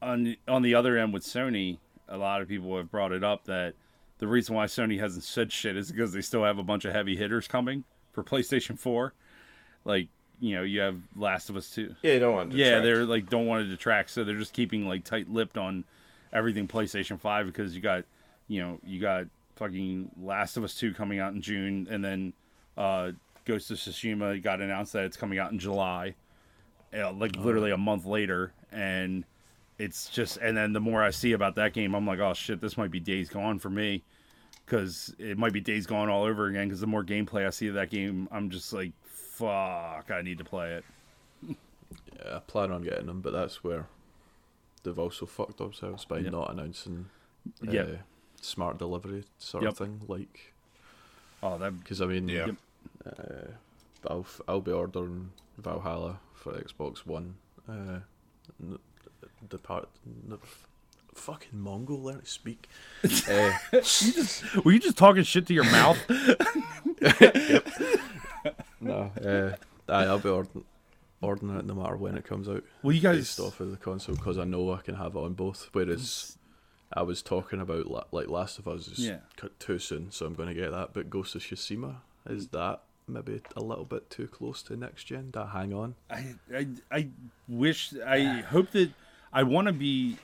on 0.00 0.36
on 0.46 0.62
the 0.62 0.76
other 0.76 0.96
end 0.96 1.12
with 1.12 1.24
Sony, 1.24 1.78
a 2.08 2.16
lot 2.16 2.40
of 2.40 2.46
people 2.48 2.76
have 2.76 2.88
brought 2.90 3.10
it 3.10 3.24
up 3.24 3.46
that 3.46 3.74
the 4.18 4.28
reason 4.28 4.54
why 4.54 4.66
Sony 4.66 5.00
hasn't 5.00 5.24
said 5.24 5.50
shit 5.50 5.76
is 5.76 5.90
because 5.90 6.12
they 6.12 6.20
still 6.22 6.44
have 6.44 6.58
a 6.58 6.62
bunch 6.62 6.84
of 6.84 6.92
heavy 6.92 7.16
hitters 7.16 7.48
coming 7.48 7.82
for 8.12 8.22
PlayStation 8.22 8.78
4. 8.78 9.12
Like, 9.84 10.06
you 10.42 10.56
know, 10.56 10.62
you 10.64 10.80
have 10.80 10.96
Last 11.16 11.48
of 11.50 11.56
Us 11.56 11.70
2. 11.70 11.94
Yeah, 12.02 12.14
you 12.14 12.18
don't 12.18 12.34
want 12.34 12.50
to. 12.50 12.56
Yeah, 12.56 12.64
detract. 12.80 12.84
they're 12.84 13.04
like 13.04 13.30
don't 13.30 13.46
want 13.46 13.64
to 13.64 13.68
detract, 13.70 14.10
so 14.10 14.24
they're 14.24 14.36
just 14.36 14.52
keeping 14.52 14.88
like 14.88 15.04
tight-lipped 15.04 15.56
on 15.56 15.84
everything 16.32 16.66
PlayStation 16.66 17.18
5 17.20 17.46
because 17.46 17.76
you 17.76 17.80
got, 17.80 18.04
you 18.48 18.60
know, 18.60 18.80
you 18.84 19.00
got 19.00 19.26
fucking 19.56 20.10
Last 20.20 20.56
of 20.56 20.64
Us 20.64 20.74
2 20.74 20.94
coming 20.94 21.20
out 21.20 21.32
in 21.32 21.40
June 21.40 21.86
and 21.88 22.04
then 22.04 22.32
uh 22.76 23.12
Ghost 23.44 23.70
of 23.70 23.76
Tsushima 23.76 24.42
got 24.42 24.60
announced 24.60 24.92
that 24.94 25.04
it's 25.04 25.16
coming 25.16 25.38
out 25.38 25.52
in 25.52 25.58
July. 25.58 26.14
uh, 26.92 27.12
like 27.12 27.36
literally 27.36 27.70
a 27.70 27.76
month 27.78 28.04
later 28.04 28.52
and 28.72 29.24
it's 29.78 30.08
just 30.08 30.38
and 30.38 30.56
then 30.56 30.72
the 30.72 30.80
more 30.80 31.02
I 31.02 31.10
see 31.10 31.32
about 31.32 31.54
that 31.56 31.72
game, 31.72 31.94
I'm 31.94 32.06
like, 32.06 32.18
"Oh 32.18 32.34
shit, 32.34 32.60
this 32.60 32.76
might 32.76 32.90
be 32.90 33.00
Days 33.00 33.28
Gone 33.28 33.58
for 33.58 33.70
me." 33.70 34.02
Cuz 34.66 35.14
it 35.18 35.36
might 35.38 35.52
be 35.52 35.60
Days 35.60 35.86
Gone 35.86 36.08
all 36.08 36.24
over 36.24 36.46
again 36.46 36.68
cuz 36.70 36.80
the 36.80 36.86
more 36.86 37.04
gameplay 37.04 37.46
I 37.46 37.50
see 37.50 37.68
of 37.68 37.74
that 37.74 37.90
game, 37.90 38.28
I'm 38.30 38.48
just 38.50 38.72
like, 38.72 38.92
"Fuck, 39.46 40.10
I 40.10 40.22
need 40.22 40.38
to 40.38 40.44
play 40.44 40.74
it." 40.74 40.84
Yeah, 42.16 42.36
I 42.36 42.38
plan 42.40 42.70
on 42.70 42.82
getting 42.82 43.06
them, 43.06 43.20
but 43.20 43.32
that's 43.32 43.62
where 43.64 43.86
they've 44.82 44.98
also 44.98 45.26
fucked 45.26 45.58
themselves 45.58 46.04
by 46.04 46.18
Yep. 46.18 46.32
not 46.32 46.50
announcing 46.52 47.10
uh, 47.66 47.70
Yep. 47.72 48.00
smart 48.40 48.78
delivery 48.78 49.24
sort 49.38 49.64
Yep. 49.64 49.72
of 49.72 49.78
thing. 49.78 50.00
Like, 50.06 50.52
Oh, 51.42 51.58
that 51.58 51.78
because 51.80 52.00
I 52.00 52.06
mean, 52.06 52.28
Yeah. 52.28 52.46
Yep. 52.46 52.56
uh, 53.06 53.52
I'll 54.08 54.20
f- 54.20 54.40
I'll 54.46 54.60
be 54.60 54.70
ordering 54.72 55.32
Valhalla 55.58 56.20
for 56.34 56.52
Xbox 56.52 57.04
One. 57.04 57.36
Uh, 57.68 58.00
the 59.48 59.58
part, 59.58 59.88
fucking 61.14 61.60
Mongol, 61.60 62.00
learn 62.02 62.20
to 62.20 62.26
speak. 62.26 62.68
uh, 63.28 63.52
Were 64.64 64.72
you 64.72 64.78
just 64.78 64.96
talking 64.96 65.24
shit 65.24 65.46
to 65.48 65.54
your 65.54 65.64
mouth? 65.64 65.98
no, 68.82 69.12
uh, 69.88 69.92
aye, 69.92 70.04
I'll 70.04 70.18
be 70.18 70.28
ordering. 70.28 70.64
Ordering 71.20 71.56
it 71.56 71.64
no 71.66 71.74
matter 71.74 71.96
when 71.96 72.16
it 72.16 72.24
comes 72.24 72.48
out. 72.48 72.64
well, 72.82 72.92
you 72.92 73.00
guys 73.00 73.16
based 73.18 73.38
off 73.38 73.60
of 73.60 73.70
the 73.70 73.76
console 73.76 74.16
because 74.16 74.38
I 74.38 74.44
know 74.44 74.72
I 74.72 74.78
can 74.78 74.96
have 74.96 75.14
it 75.14 75.18
on 75.20 75.34
both. 75.34 75.68
Whereas 75.72 76.36
I 76.92 77.02
was 77.02 77.22
talking 77.22 77.60
about 77.60 77.86
la- 77.86 78.02
like 78.10 78.26
Last 78.28 78.58
of 78.58 78.66
Us 78.66 78.88
is 78.88 78.98
Yeah. 78.98 79.18
too 79.60 79.78
soon, 79.78 80.10
so 80.10 80.26
I'm 80.26 80.34
going 80.34 80.48
to 80.48 80.54
get 80.54 80.72
that. 80.72 80.92
But 80.92 81.10
Ghost 81.10 81.36
of 81.36 81.42
Tsushima 81.42 81.98
is 82.28 82.48
that 82.48 82.80
maybe 83.06 83.40
a 83.56 83.62
little 83.62 83.84
bit 83.84 84.10
too 84.10 84.26
close 84.26 84.64
to 84.64 84.76
next 84.76 85.04
gen? 85.04 85.30
That 85.32 85.50
hang 85.50 85.72
on. 85.72 85.94
I, 86.10 86.34
I, 86.52 86.66
I 86.90 87.08
wish, 87.48 87.94
I 88.04 88.40
hope 88.48 88.72
that 88.72 88.90
I 89.32 89.44
want 89.44 89.68
to 89.68 89.72
be 89.72 90.16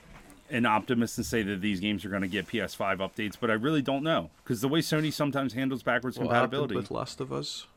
an 0.51 0.67
optimist 0.67 1.17
and 1.17 1.25
say 1.25 1.45
that 1.45 1.61
these 1.61 1.79
games 1.79 2.05
are 2.05 2.09
going 2.09 2.23
to 2.23 2.27
get 2.29 2.49
PS5 2.49 2.97
updates, 2.99 3.37
but 3.41 3.51
I 3.53 3.55
really 3.55 3.83
don't 3.83 4.03
know 4.03 4.31
because 4.43 4.61
the 4.63 4.69
way 4.69 4.81
Sony 4.81 5.13
sometimes 5.13 5.53
handles 5.53 5.85
backwards 5.85 6.19
What 6.19 6.25
happened 6.33 6.51
compatibility. 6.55 6.75
with 6.75 6.91
Last 6.91 7.21
of 7.21 7.33
Us 7.33 7.69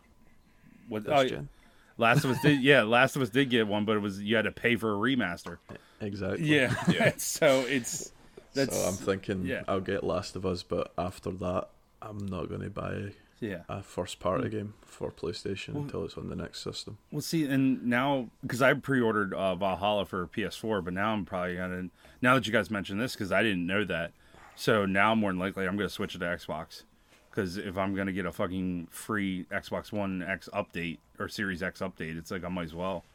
What, 0.92 1.04
oh, 1.08 1.26
gen? 1.26 1.50
Last 1.98 2.26
of 2.26 2.32
Us 2.32 2.42
did, 2.42 2.62
yeah, 2.64 2.84
Last 2.84 3.16
of 3.16 3.22
Us 3.22 3.30
did 3.30 3.50
get 3.50 3.68
one, 3.68 3.86
but 3.86 3.96
it 3.96 4.00
was 4.00 4.22
you 4.22 4.36
had 4.36 4.46
to 4.46 4.52
pay 4.52 4.76
for 4.76 4.94
a 4.94 4.98
remaster. 4.98 5.58
Exactly. 6.00 6.46
Yeah, 6.46 6.74
Yeah. 6.92 7.14
so 7.18 7.62
it's 7.62 8.12
that's 8.54 8.78
so 8.78 8.88
I'm 8.88 8.94
thinking 8.96 9.46
yeah. 9.46 9.64
I'll 9.68 9.80
get 9.82 10.04
Last 10.04 10.36
of 10.36 10.46
Us, 10.46 10.64
but 10.64 10.92
after 10.98 11.32
that, 11.32 11.68
I'm 12.02 12.26
not 12.26 12.50
going 12.50 12.62
to 12.62 12.70
buy 12.70 13.12
yeah. 13.40 13.62
a 13.70 13.82
first 13.82 14.20
party 14.20 14.50
game 14.50 14.74
for 14.86 15.12
PlayStation 15.12 15.74
Well- 15.74 15.84
until 15.84 16.06
it's 16.06 16.18
on 16.18 16.30
the 16.30 16.36
next 16.36 16.62
system. 16.62 16.98
Well, 17.12 17.22
see, 17.22 17.46
and 17.46 17.86
now 17.86 18.30
because 18.42 18.62
I 18.62 18.74
pre-ordered 18.74 19.34
uh, 19.34 19.56
Valhalla 19.56 20.06
for 20.06 20.28
PS4, 20.28 20.84
but 20.84 20.94
now 20.94 21.14
I'm 21.14 21.26
probably 21.26 21.56
gonna. 21.56 21.90
Now 22.22 22.36
that 22.36 22.46
you 22.46 22.54
guys 22.54 22.70
mentioned 22.70 23.00
this, 23.00 23.14
because 23.14 23.32
I 23.32 23.44
didn't 23.44 23.66
know 23.66 23.86
that, 23.86 24.12
so 24.56 24.86
now 24.86 25.16
more 25.16 25.32
than 25.32 25.40
likely 25.40 25.68
I'm 25.68 25.78
gonna 25.78 25.90
switch 25.90 26.16
it 26.16 26.20
to 26.20 26.26
Xbox. 26.26 26.84
Because 27.32 27.56
if 27.58 27.78
I'm 27.78 27.96
gonna 27.96 28.12
get 28.12 28.26
a 28.26 28.32
fucking 28.32 28.90
free 28.92 29.46
Xbox 29.52 29.92
One 29.92 30.22
X 30.22 30.50
update 30.54 30.98
or 31.18 31.30
Series 31.30 31.64
X 31.64 31.80
update, 31.80 32.18
it's 32.18 32.30
like 32.30 32.44
I 32.44 32.50
might 32.50 32.66
as 32.66 32.76
well. 32.76 33.06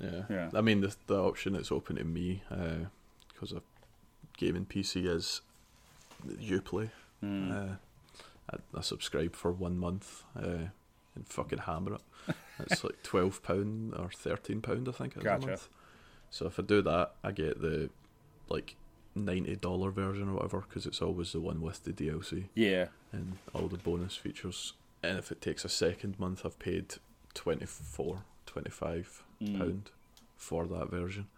Yeah. 0.00 0.22
Yeah. 0.30 0.50
I 0.54 0.60
mean, 0.60 0.80
the, 0.80 0.94
the 1.08 1.20
option 1.20 1.54
that's 1.54 1.72
open 1.72 1.96
to 1.96 2.04
me, 2.04 2.42
because 3.32 3.52
a 3.52 3.60
gaming 4.36 4.64
PC 4.66 5.06
is 5.06 5.40
Uplay. 6.40 6.90
Hmm. 7.20 7.50
Uh, 7.50 7.66
I, 8.52 8.78
I 8.78 8.80
subscribe 8.80 9.34
for 9.34 9.50
one 9.50 9.76
month 9.78 10.22
uh, 10.36 10.68
and 11.14 11.26
fucking 11.26 11.58
hammer 11.60 11.94
it. 11.94 12.02
It's 12.60 12.82
like 12.82 13.02
twelve 13.04 13.42
pound 13.42 13.94
or 13.96 14.10
thirteen 14.10 14.60
pound, 14.60 14.88
I 14.88 14.92
think, 14.92 15.14
Gotcha. 15.14 15.44
a 15.44 15.50
month. 15.50 15.68
So 16.30 16.46
if 16.46 16.58
I 16.58 16.62
do 16.62 16.82
that, 16.82 17.12
I 17.22 17.30
get 17.32 17.60
the 17.60 17.88
like 18.48 18.74
ninety 19.18 19.56
dollar 19.56 19.90
version 19.90 20.28
or 20.28 20.34
whatever, 20.34 20.60
because 20.60 20.86
it's 20.86 21.02
always 21.02 21.32
the 21.32 21.40
one 21.40 21.60
with 21.60 21.84
the 21.84 21.92
DLC 21.92 22.48
Yeah. 22.54 22.88
and 23.12 23.38
all 23.54 23.68
the 23.68 23.76
bonus 23.78 24.16
features. 24.16 24.72
And 25.02 25.18
if 25.18 25.30
it 25.30 25.40
takes 25.40 25.64
a 25.64 25.68
second 25.68 26.18
month, 26.18 26.44
I've 26.44 26.58
paid 26.58 26.94
24, 27.34 28.24
25 28.46 29.22
Mm. 29.40 29.58
pound 29.58 29.90
for 30.36 30.66
that 30.66 30.90
version. 30.90 31.28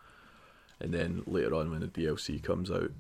And 0.81 0.95
then 0.95 1.23
later 1.27 1.55
on, 1.55 1.71
when 1.71 1.81
the 1.81 1.89
DLC 1.89 2.39
comes 2.43 2.71
out, 2.71 2.93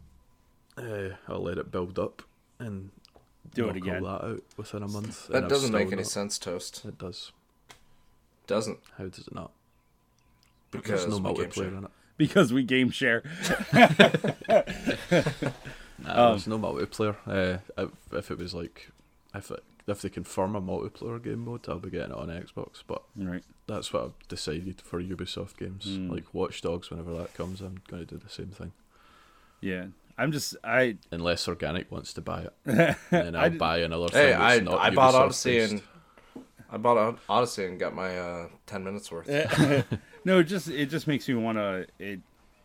uh, 0.76 1.16
I'll 1.26 1.42
let 1.42 1.56
it 1.58 1.70
build 1.70 1.98
up 1.98 2.22
and 2.58 2.90
Do 3.54 3.64
it 3.64 3.66
knock 3.68 3.76
again. 3.76 4.04
all 4.04 4.12
that 4.18 4.24
out 4.26 4.42
within 4.58 4.82
a 4.82 4.88
month. 4.88 5.28
That 5.28 5.48
doesn't 5.48 5.72
make 5.72 5.86
any 5.88 5.96
not- 6.02 6.06
sense, 6.06 6.38
Toast. 6.38 6.84
It 6.84 6.98
does. 6.98 7.32
Doesn't 8.46 8.80
How 8.98 9.04
does 9.08 9.26
it 9.26 9.34
not? 9.34 9.52
because 10.70 11.04
There's 11.06 11.18
no 11.20 11.30
we 11.30 11.34
game 11.40 11.50
share. 11.50 11.64
multiplayer 11.70 11.78
in 11.78 11.84
it. 11.84 11.90
Because 12.20 12.52
we 12.52 12.62
game 12.64 12.90
share. 12.90 13.22
Nah, 16.02 16.26
Um, 16.28 16.30
there's 16.32 16.46
no 16.46 16.58
multiplayer. 16.58 17.16
Uh, 17.26 17.58
if, 17.76 17.90
if 18.12 18.30
it 18.30 18.38
was 18.38 18.54
like, 18.54 18.90
if 19.34 19.50
it, 19.50 19.62
if 19.86 20.00
they 20.02 20.08
confirm 20.08 20.54
a 20.56 20.60
multiplayer 20.60 21.22
game 21.22 21.44
mode, 21.44 21.66
I'll 21.68 21.78
be 21.78 21.90
getting 21.90 22.12
it 22.12 22.16
on 22.16 22.28
Xbox. 22.28 22.82
But 22.86 23.02
Right. 23.16 23.42
that's 23.66 23.92
what 23.92 24.02
I've 24.04 24.28
decided 24.28 24.80
for 24.80 25.00
Ubisoft 25.02 25.56
games. 25.58 25.86
Mm. 25.86 26.10
Like 26.10 26.24
Watch 26.32 26.60
Dogs, 26.62 26.90
whenever 26.90 27.14
that 27.18 27.34
comes, 27.34 27.60
I'm 27.60 27.82
going 27.88 28.06
to 28.06 28.14
do 28.14 28.18
the 28.22 28.30
same 28.30 28.48
thing. 28.48 28.72
Yeah. 29.60 29.86
I'm 30.18 30.32
just 30.32 30.56
I 30.64 30.96
Unless 31.10 31.48
Organic 31.48 31.90
wants 31.90 32.12
to 32.14 32.20
buy 32.20 32.42
it, 32.42 32.52
and 32.66 32.96
then 33.10 33.34
I 33.36 33.44
I'll 33.44 33.50
d- 33.50 33.56
buy 33.58 33.78
another 33.78 34.08
thing. 34.08 34.26
Hey, 34.26 34.30
that's 34.32 34.42
I 34.42 34.60
not 34.60 34.78
I 34.78 34.90
bought 34.90 35.14
Ubisoft 35.14 35.20
Odyssey 35.20 35.50
based. 35.58 35.72
and 35.72 35.82
I 36.70 36.76
bought 36.76 37.18
Odyssey 37.28 37.64
and 37.64 37.78
got 37.80 37.94
my 37.94 38.18
uh, 38.18 38.48
ten 38.66 38.84
minutes 38.84 39.10
worth. 39.10 39.26
no, 40.24 40.40
it 40.40 40.44
just 40.44 40.68
it 40.68 40.86
just 40.86 41.06
makes 41.06 41.28
me 41.28 41.34
want 41.34 41.58
to 41.58 41.86
it 41.98 42.20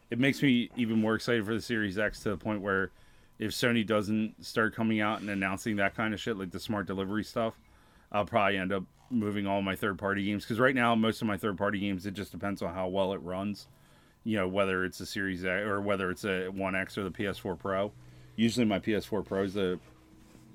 it 0.09 0.19
makes 0.19 0.41
me 0.41 0.69
even 0.75 0.99
more 0.99 1.15
excited 1.15 1.45
for 1.45 1.53
the 1.53 1.61
Series 1.61 1.97
X 1.97 2.21
to 2.21 2.29
the 2.29 2.37
point 2.37 2.61
where 2.61 2.91
if 3.39 3.51
Sony 3.51 3.85
doesn't 3.85 4.45
start 4.45 4.75
coming 4.75 5.01
out 5.01 5.19
and 5.21 5.29
announcing 5.29 5.75
that 5.77 5.95
kind 5.95 6.13
of 6.13 6.21
shit 6.21 6.37
like 6.37 6.51
the 6.51 6.59
smart 6.59 6.87
delivery 6.87 7.23
stuff, 7.23 7.53
I'll 8.11 8.25
probably 8.25 8.57
end 8.57 8.71
up 8.71 8.83
moving 9.09 9.45
all 9.45 9.61
my 9.61 9.75
third 9.75 9.97
party 9.97 10.23
games 10.25 10.43
because 10.43 10.59
right 10.59 10.75
now 10.75 10.95
most 10.95 11.21
of 11.21 11.27
my 11.27 11.37
third 11.37 11.57
party 11.57 11.79
games 11.79 12.05
it 12.05 12.13
just 12.13 12.31
depends 12.31 12.61
on 12.61 12.73
how 12.73 12.87
well 12.87 13.13
it 13.13 13.21
runs. 13.21 13.67
You 14.23 14.37
know 14.37 14.47
whether 14.47 14.83
it's 14.85 14.99
a 14.99 15.05
Series 15.05 15.45
X 15.45 15.65
or 15.65 15.81
whether 15.81 16.09
it's 16.09 16.25
a 16.25 16.47
One 16.47 16.75
X 16.75 16.97
or 16.97 17.03
the 17.03 17.11
PS4 17.11 17.57
Pro. 17.57 17.91
Usually 18.35 18.65
my 18.65 18.79
PS4 18.79 19.25
Pro 19.25 19.43
is 19.43 19.53
the 19.53 19.79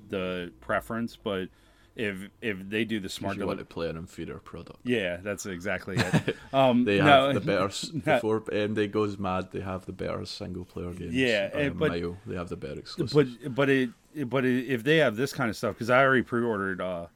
the 0.09 0.53
preference, 0.61 1.17
but 1.17 1.49
if 1.97 2.17
if 2.41 2.57
they 2.69 2.85
do 2.85 3.01
the 3.01 3.09
smart 3.09 3.37
you 3.37 3.47
want 3.47 3.59
delivery. 3.59 3.69
to 3.69 3.75
play 3.75 3.89
an 3.91 3.97
inferior 3.97 4.39
product. 4.39 4.79
Yeah, 4.85 5.19
that's 5.23 5.47
exactly 5.47 5.97
it. 5.99 6.37
Um, 6.53 6.85
They 6.85 6.99
no, 6.99 7.33
have 7.33 7.35
the 7.35 7.41
better 7.41 7.69
before 8.05 8.41
AMD 8.41 8.91
goes 8.91 9.19
mad. 9.19 9.51
They 9.53 9.61
have 9.61 9.87
the 9.87 9.93
better 9.93 10.25
single 10.25 10.65
player 10.65 10.93
games. 10.93 11.15
Yeah, 11.15 11.51
eh, 11.53 11.69
but- 11.71 11.91
mile. 11.91 12.17
They 12.27 12.37
have 12.37 12.49
the 12.49 12.57
better 12.57 12.81
exclusives. 12.81 13.13
but 13.13 13.55
but 13.55 13.69
it 13.69 13.91
but 14.29 14.45
it, 14.45 14.67
if 14.69 14.83
they 14.85 14.99
have 14.99 15.17
this 15.17 15.33
kind 15.33 15.51
of 15.51 15.57
stuff 15.57 15.75
because 15.75 15.91
I 15.91 16.03
already 16.03 16.23
pre-ordered 16.23 16.81
uh, 16.81 17.07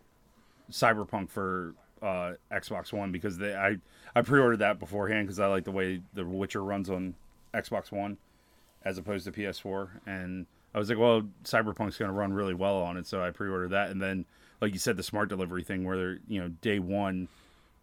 Cyberpunk 0.70 1.30
for 1.30 1.74
uh, 2.02 2.32
Xbox 2.52 2.92
One 2.92 3.12
because 3.12 3.38
they 3.38 3.54
I 3.54 3.76
I 4.14 4.22
pre-ordered 4.22 4.58
that 4.58 4.78
beforehand 4.78 5.26
because 5.26 5.40
I 5.40 5.46
like 5.46 5.64
the 5.64 5.72
way 5.72 6.00
The 6.14 6.24
Witcher 6.24 6.62
runs 6.62 6.90
on 6.90 7.14
Xbox 7.52 7.90
One 7.92 8.16
as 8.84 8.98
opposed 8.98 9.24
to 9.24 9.32
PS4 9.32 9.88
and 10.06 10.46
I 10.74 10.78
was 10.78 10.88
like 10.88 10.98
well 10.98 11.22
Cyberpunk's 11.44 11.96
going 11.98 12.10
to 12.10 12.12
run 12.12 12.32
really 12.32 12.54
well 12.54 12.76
on 12.82 12.96
it 12.96 13.06
so 13.06 13.22
I 13.22 13.30
pre-ordered 13.30 13.70
that 13.70 13.90
and 13.90 14.00
then 14.00 14.24
like 14.64 14.72
you 14.72 14.78
said 14.78 14.96
the 14.96 15.02
smart 15.02 15.28
delivery 15.28 15.62
thing 15.62 15.84
where 15.84 15.96
they're 15.96 16.18
you 16.26 16.40
know 16.40 16.48
day 16.62 16.78
one 16.78 17.28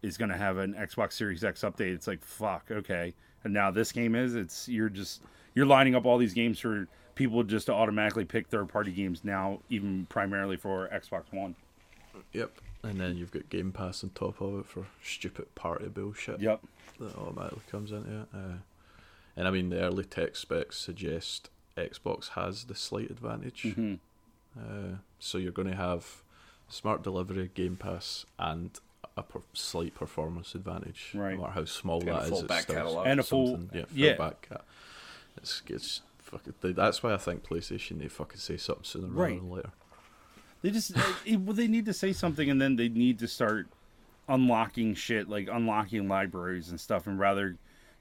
is 0.01 0.17
going 0.17 0.29
to 0.31 0.37
have 0.37 0.57
an 0.57 0.73
Xbox 0.73 1.13
Series 1.13 1.43
X 1.43 1.61
update 1.61 1.93
it's 1.93 2.07
like 2.07 2.23
fuck 2.23 2.71
okay 2.71 3.13
and 3.43 3.53
now 3.53 3.69
this 3.69 3.91
game 3.91 4.15
is 4.15 4.35
it's 4.35 4.67
you're 4.67 4.89
just 4.89 5.21
you're 5.53 5.65
lining 5.65 5.93
up 5.95 6.05
all 6.05 6.17
these 6.17 6.33
games 6.33 6.59
for 6.59 6.87
people 7.13 7.43
just 7.43 7.67
to 7.67 7.73
automatically 7.73 8.25
pick 8.25 8.47
third 8.47 8.67
party 8.67 8.91
games 8.91 9.21
now 9.23 9.59
even 9.69 10.07
primarily 10.09 10.57
for 10.57 10.89
Xbox 10.89 11.23
One 11.31 11.55
yep. 12.33 12.51
And 12.83 12.99
then 12.99 13.15
you've 13.15 13.29
got 13.31 13.47
Game 13.49 13.71
Pass 13.71 14.03
on 14.03 14.09
top 14.15 14.41
of 14.41 14.59
it 14.61 14.65
for 14.65 14.87
stupid 15.03 15.53
party 15.53 15.87
bullshit. 15.87 16.39
yep 16.39 16.61
that 16.99 17.15
automatically 17.15 17.61
comes 17.69 17.91
into 17.91 18.21
it. 18.21 18.27
Uh, 18.33 18.55
and 19.35 19.47
I 19.47 19.51
mean, 19.51 19.69
the 19.69 19.79
early 19.81 20.03
tech 20.03 20.35
specs 20.35 20.77
suggest 20.77 21.49
Xbox 21.77 22.29
has 22.29 22.65
the 22.65 22.75
slight 22.75 23.09
advantage. 23.11 23.73
hmm 23.75 23.95
Uh, 24.57 24.97
so 25.19 25.37
you're 25.37 25.51
going 25.51 25.69
to 25.69 25.75
have 25.77 26.23
smart 26.71 27.03
delivery, 27.03 27.51
Game 27.53 27.75
Pass, 27.75 28.25
and 28.39 28.71
a 29.17 29.23
per- 29.23 29.41
slight 29.53 29.93
performance 29.93 30.55
advantage. 30.55 31.11
Right. 31.13 31.35
No 31.35 31.41
matter 31.41 31.53
how 31.53 31.65
small 31.65 31.99
And 31.99 32.09
that 32.09 32.23
is, 32.23 32.31
it's 32.31 32.41
back 32.43 32.63
still 32.63 32.75
catalog. 32.75 33.07
And 33.07 33.19
a 33.19 33.23
full- 33.23 33.59
yeah, 33.73 33.83
yeah. 33.93 34.13
back 34.15 34.47
cat. 34.49 34.63
It's 35.37 35.61
it's 35.67 36.01
fucking. 36.19 36.53
That's 36.61 37.03
why 37.03 37.13
I 37.13 37.17
think 37.17 37.43
PlayStation 37.43 37.99
they 37.99 38.07
fucking 38.07 38.39
say 38.39 38.57
something 38.57 38.83
sooner 38.83 39.07
rather 39.07 39.35
than 39.35 39.49
later. 39.49 39.69
They 40.61 40.71
just 40.71 40.93
it, 41.25 41.39
well, 41.39 41.55
they 41.55 41.67
need 41.67 41.85
to 41.85 41.93
say 41.93 42.13
something, 42.13 42.49
and 42.49 42.61
then 42.61 42.75
they 42.75 42.89
need 42.89 43.19
to 43.19 43.27
start 43.27 43.67
unlocking 44.27 44.93
shit, 44.93 45.29
like 45.29 45.49
unlocking 45.51 46.07
libraries 46.07 46.69
and 46.69 46.79
stuff, 46.79 47.07
and 47.07 47.19
rather 47.19 47.57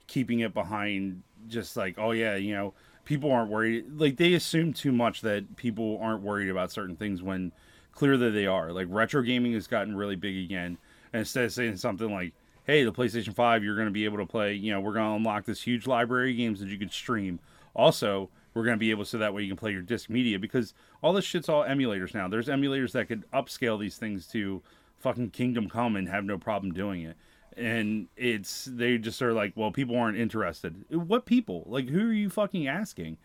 keeping 0.06 0.40
it 0.40 0.52
behind 0.52 1.22
just 1.48 1.76
like, 1.76 1.96
oh 1.98 2.10
yeah, 2.10 2.36
you 2.36 2.52
know, 2.52 2.74
people 3.04 3.32
aren't 3.32 3.50
worried. 3.50 3.86
Like 3.96 4.16
they 4.16 4.34
assume 4.34 4.72
too 4.72 4.92
much 4.92 5.22
that 5.22 5.56
people 5.56 5.98
aren't 6.02 6.22
worried 6.22 6.50
about 6.50 6.70
certain 6.70 6.96
things 6.96 7.22
when 7.22 7.52
clearly 8.00 8.30
they 8.30 8.46
are. 8.46 8.72
Like 8.72 8.86
retro 8.88 9.20
gaming 9.20 9.52
has 9.52 9.66
gotten 9.66 9.94
really 9.94 10.16
big 10.16 10.42
again, 10.42 10.78
and 11.12 11.20
instead 11.20 11.44
of 11.44 11.52
saying 11.52 11.76
something 11.76 12.10
like, 12.10 12.32
hey, 12.64 12.82
the 12.82 12.92
PlayStation 12.92 13.34
Five, 13.34 13.62
you're 13.62 13.74
going 13.74 13.88
to 13.88 13.92
be 13.92 14.06
able 14.06 14.16
to 14.16 14.26
play. 14.26 14.54
You 14.54 14.72
know, 14.72 14.80
we're 14.80 14.94
going 14.94 15.10
to 15.10 15.16
unlock 15.16 15.44
this 15.44 15.60
huge 15.60 15.86
library 15.86 16.30
of 16.30 16.38
games 16.38 16.60
that 16.60 16.70
you 16.70 16.78
could 16.78 16.92
stream. 16.92 17.40
Also, 17.74 18.30
we're 18.54 18.64
going 18.64 18.74
to 18.74 18.80
be 18.80 18.90
able 18.90 19.04
so 19.04 19.18
that 19.18 19.34
way 19.34 19.42
you 19.42 19.48
can 19.48 19.58
play 19.58 19.72
your 19.72 19.82
disc 19.82 20.08
media 20.08 20.38
because 20.38 20.72
all 21.02 21.12
this 21.12 21.26
shit's 21.26 21.50
all 21.50 21.62
emulators 21.62 22.14
now. 22.14 22.26
There's 22.26 22.48
emulators 22.48 22.92
that 22.92 23.06
could 23.06 23.30
upscale 23.32 23.78
these 23.78 23.98
things 23.98 24.26
to 24.28 24.62
fucking 24.98 25.30
Kingdom 25.30 25.68
Come 25.68 25.94
and 25.94 26.08
have 26.08 26.24
no 26.24 26.38
problem 26.38 26.72
doing 26.72 27.02
it. 27.02 27.18
And 27.58 28.08
it's 28.16 28.64
they 28.64 28.96
just 28.96 29.20
are 29.20 29.34
like, 29.34 29.52
well, 29.56 29.72
people 29.72 29.96
aren't 29.96 30.16
interested. 30.16 30.86
What 30.88 31.26
people? 31.26 31.64
Like, 31.66 31.90
who 31.90 32.08
are 32.08 32.14
you 32.14 32.30
fucking 32.30 32.66
asking? 32.66 33.18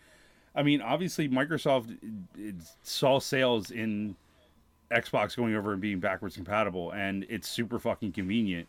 I 0.54 0.62
mean, 0.62 0.82
obviously, 0.82 1.30
Microsoft 1.30 1.96
saw 2.82 3.20
sales 3.20 3.70
in 3.70 4.16
Xbox 4.90 5.36
going 5.36 5.54
over 5.54 5.72
and 5.72 5.80
being 5.80 5.98
backwards 6.00 6.36
compatible, 6.36 6.92
and 6.92 7.26
it's 7.28 7.48
super 7.48 7.78
fucking 7.78 8.12
convenient 8.12 8.68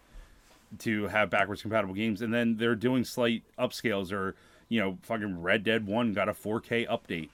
to 0.80 1.08
have 1.08 1.30
backwards 1.30 1.62
compatible 1.62 1.94
games. 1.94 2.22
And 2.22 2.34
then 2.34 2.58
they're 2.58 2.76
doing 2.76 3.04
slight 3.04 3.44
upscales, 3.58 4.12
or 4.12 4.36
you 4.70 4.80
know, 4.80 4.98
fucking 5.04 5.42
Red 5.42 5.64
Dead 5.64 5.86
One 5.86 6.14
got 6.14 6.30
a 6.30 6.34
4K 6.34 6.88
update, 6.88 7.30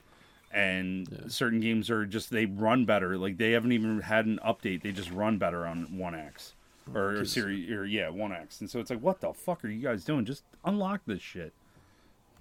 and 0.52 1.24
certain 1.28 1.60
games 1.60 1.90
are 1.90 2.04
just 2.06 2.30
they 2.30 2.46
run 2.46 2.84
better. 2.84 3.16
Like 3.16 3.38
they 3.38 3.52
haven't 3.52 3.72
even 3.72 4.00
had 4.00 4.26
an 4.26 4.38
update; 4.44 4.82
they 4.82 4.92
just 4.92 5.10
run 5.10 5.38
better 5.38 5.66
on 5.66 5.98
One 5.98 6.14
X 6.14 6.54
oh, 6.94 6.98
or, 6.98 7.20
or 7.20 7.24
series 7.24 7.70
or 7.70 7.86
yeah, 7.86 8.08
One 8.08 8.32
X. 8.32 8.60
And 8.60 8.70
so 8.70 8.80
it's 8.80 8.90
like, 8.90 9.00
what 9.00 9.20
the 9.20 9.32
fuck 9.32 9.64
are 9.64 9.68
you 9.68 9.82
guys 9.82 10.04
doing? 10.04 10.24
Just 10.24 10.44
unlock 10.64 11.00
this 11.06 11.22
shit. 11.22 11.52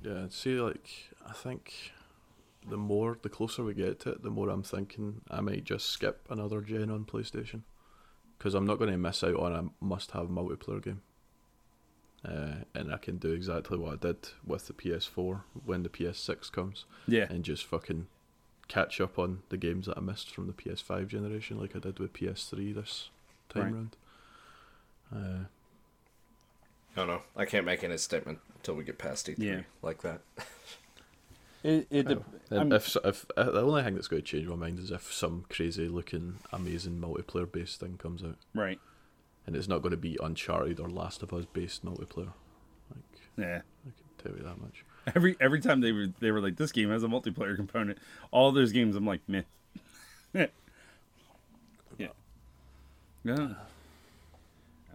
Yeah, 0.04 0.26
see, 0.30 0.60
like 0.60 0.90
I 1.28 1.32
think 1.32 1.94
the 2.70 2.78
more, 2.78 3.18
the 3.22 3.30
closer 3.30 3.64
we 3.64 3.74
get 3.74 4.00
to 4.02 4.12
it, 4.12 4.24
the 4.24 4.30
more 4.30 4.50
I'm 4.50 4.64
thinking 4.64 5.22
I 5.30 5.42
might 5.42 5.64
just 5.64 5.90
skip 5.90 6.26
another 6.30 6.62
gen 6.62 6.90
on 6.90 7.06
PlayStation 7.06 7.62
because 8.38 8.54
I'm 8.54 8.66
not 8.66 8.78
going 8.80 8.92
to 8.92 8.98
miss 8.98 9.24
out 9.24 9.36
on 9.38 9.54
a 9.54 9.84
must-have 9.86 10.28
multiplayer 10.28 10.84
game. 10.84 11.02
Uh, 12.26 12.64
and 12.74 12.94
I 12.94 12.98
can 12.98 13.18
do 13.18 13.32
exactly 13.34 13.78
what 13.78 13.94
I 13.94 13.96
did 13.98 14.30
with 14.46 14.68
the 14.68 14.74
PS4 14.74 15.42
when 15.66 15.84
the 15.84 15.90
PS6 15.90 16.50
comes, 16.52 16.86
Yeah, 17.06 17.28
and 17.30 17.44
just 17.44 17.66
fucking 17.66 18.08
catch 18.70 19.02
up 19.02 19.20
on 19.20 19.44
the 19.50 19.58
games 19.58 19.88
that 19.88 19.98
I 19.98 20.02
missed 20.02 20.32
from 20.32 20.48
the 20.48 20.54
PS5 20.54 21.08
generation, 21.10 21.60
like 21.60 21.76
I 21.76 21.80
did 21.80 22.00
with 22.00 22.14
PS3 22.14 22.74
this 22.74 23.10
time 23.50 23.64
Right. 23.64 23.74
round. 23.74 23.96
Uh, 25.14 25.46
I 26.96 26.96
don't 26.96 27.08
know. 27.08 27.22
I 27.36 27.44
can't 27.46 27.66
make 27.66 27.84
any 27.84 27.98
statement 27.98 28.40
until 28.56 28.76
we 28.76 28.84
get 28.86 28.98
past 28.98 29.28
E3 29.28 29.38
Yeah. 29.44 29.62
like 29.82 30.02
that. 30.04 30.22
it, 31.64 31.88
it 31.90 32.08
I'm- 32.52 32.72
if, 32.72 32.96
if 33.04 33.26
uh, 33.38 33.52
the 33.52 33.62
only 33.62 33.84
thing 33.84 33.96
that's 33.96 34.08
going 34.08 34.22
to 34.22 34.28
change 34.28 34.48
my 34.48 34.56
mind 34.56 34.80
is 34.80 34.92
if 34.92 35.12
some 35.12 35.46
crazy 35.50 35.88
looking, 35.88 36.40
amazing 36.52 37.00
multiplayer 37.00 37.52
based 37.52 37.80
thing 37.80 37.98
comes 37.98 38.24
out, 38.24 38.38
right. 38.54 38.80
and 39.48 39.56
it's 39.56 39.68
not 39.68 39.82
going 39.82 39.92
to 39.92 39.98
be 39.98 40.18
Uncharted 40.22 40.80
or 40.80 40.90
Last 40.90 41.24
of 41.24 41.34
Us 41.34 41.46
based 41.52 41.84
multiplayer. 41.86 42.34
Like 42.90 43.04
Yeah. 43.38 43.62
I 43.86 43.90
can 43.90 44.32
tell 44.32 44.38
you 44.38 44.44
that 44.44 44.62
much. 44.62 44.84
Every 45.16 45.36
every 45.42 45.60
time 45.60 45.82
they 45.82 45.92
were 45.92 46.08
they 46.20 46.32
were 46.32 46.40
like 46.40 46.56
this 46.58 46.72
game 46.72 46.90
has 46.90 47.04
a 47.04 47.08
multiplayer 47.08 47.56
component. 47.56 47.98
All 48.32 48.52
those 48.52 48.72
games 48.72 48.96
I'm 48.96 49.06
like 49.06 49.22
meh. 49.28 49.42
yeah. 50.34 50.48
Yeah. 53.26 53.50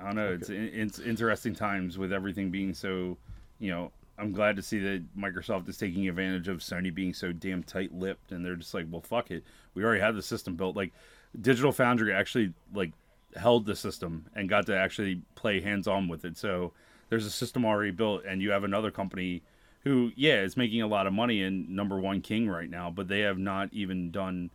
I 0.00 0.04
don't 0.04 0.14
know. 0.16 0.32
It's 0.32 0.48
it's 0.50 0.98
interesting 0.98 1.54
times 1.54 1.98
with 1.98 2.12
everything 2.12 2.50
being 2.50 2.72
so, 2.72 3.16
you 3.58 3.70
know. 3.70 3.90
I'm 4.18 4.32
glad 4.32 4.56
to 4.56 4.62
see 4.62 4.78
that 4.80 5.16
Microsoft 5.16 5.68
is 5.68 5.78
taking 5.78 6.08
advantage 6.08 6.48
of 6.48 6.58
Sony 6.58 6.92
being 6.92 7.14
so 7.14 7.32
damn 7.32 7.62
tight-lipped, 7.62 8.32
and 8.32 8.44
they're 8.44 8.56
just 8.56 8.74
like, 8.74 8.86
well, 8.90 9.00
fuck 9.00 9.30
it. 9.30 9.44
We 9.74 9.84
already 9.84 10.00
have 10.00 10.16
the 10.16 10.22
system 10.22 10.56
built. 10.56 10.74
Like, 10.74 10.92
Digital 11.40 11.72
Foundry 11.72 12.12
actually 12.12 12.54
like 12.74 12.92
held 13.36 13.66
the 13.66 13.76
system 13.76 14.26
and 14.34 14.48
got 14.48 14.66
to 14.66 14.76
actually 14.76 15.22
play 15.34 15.60
hands-on 15.60 16.08
with 16.08 16.24
it. 16.24 16.36
So 16.36 16.72
there's 17.10 17.26
a 17.26 17.30
system 17.30 17.64
already 17.64 17.92
built, 17.92 18.24
and 18.26 18.42
you 18.42 18.50
have 18.50 18.64
another 18.64 18.90
company 18.90 19.42
who, 19.84 20.10
yeah, 20.16 20.42
is 20.42 20.56
making 20.56 20.82
a 20.82 20.86
lot 20.86 21.06
of 21.06 21.12
money 21.12 21.42
and 21.42 21.68
number 21.68 22.00
one 22.00 22.20
king 22.20 22.48
right 22.48 22.68
now, 22.68 22.90
but 22.90 23.08
they 23.08 23.20
have 23.20 23.38
not 23.38 23.68
even 23.72 24.10
done 24.10 24.50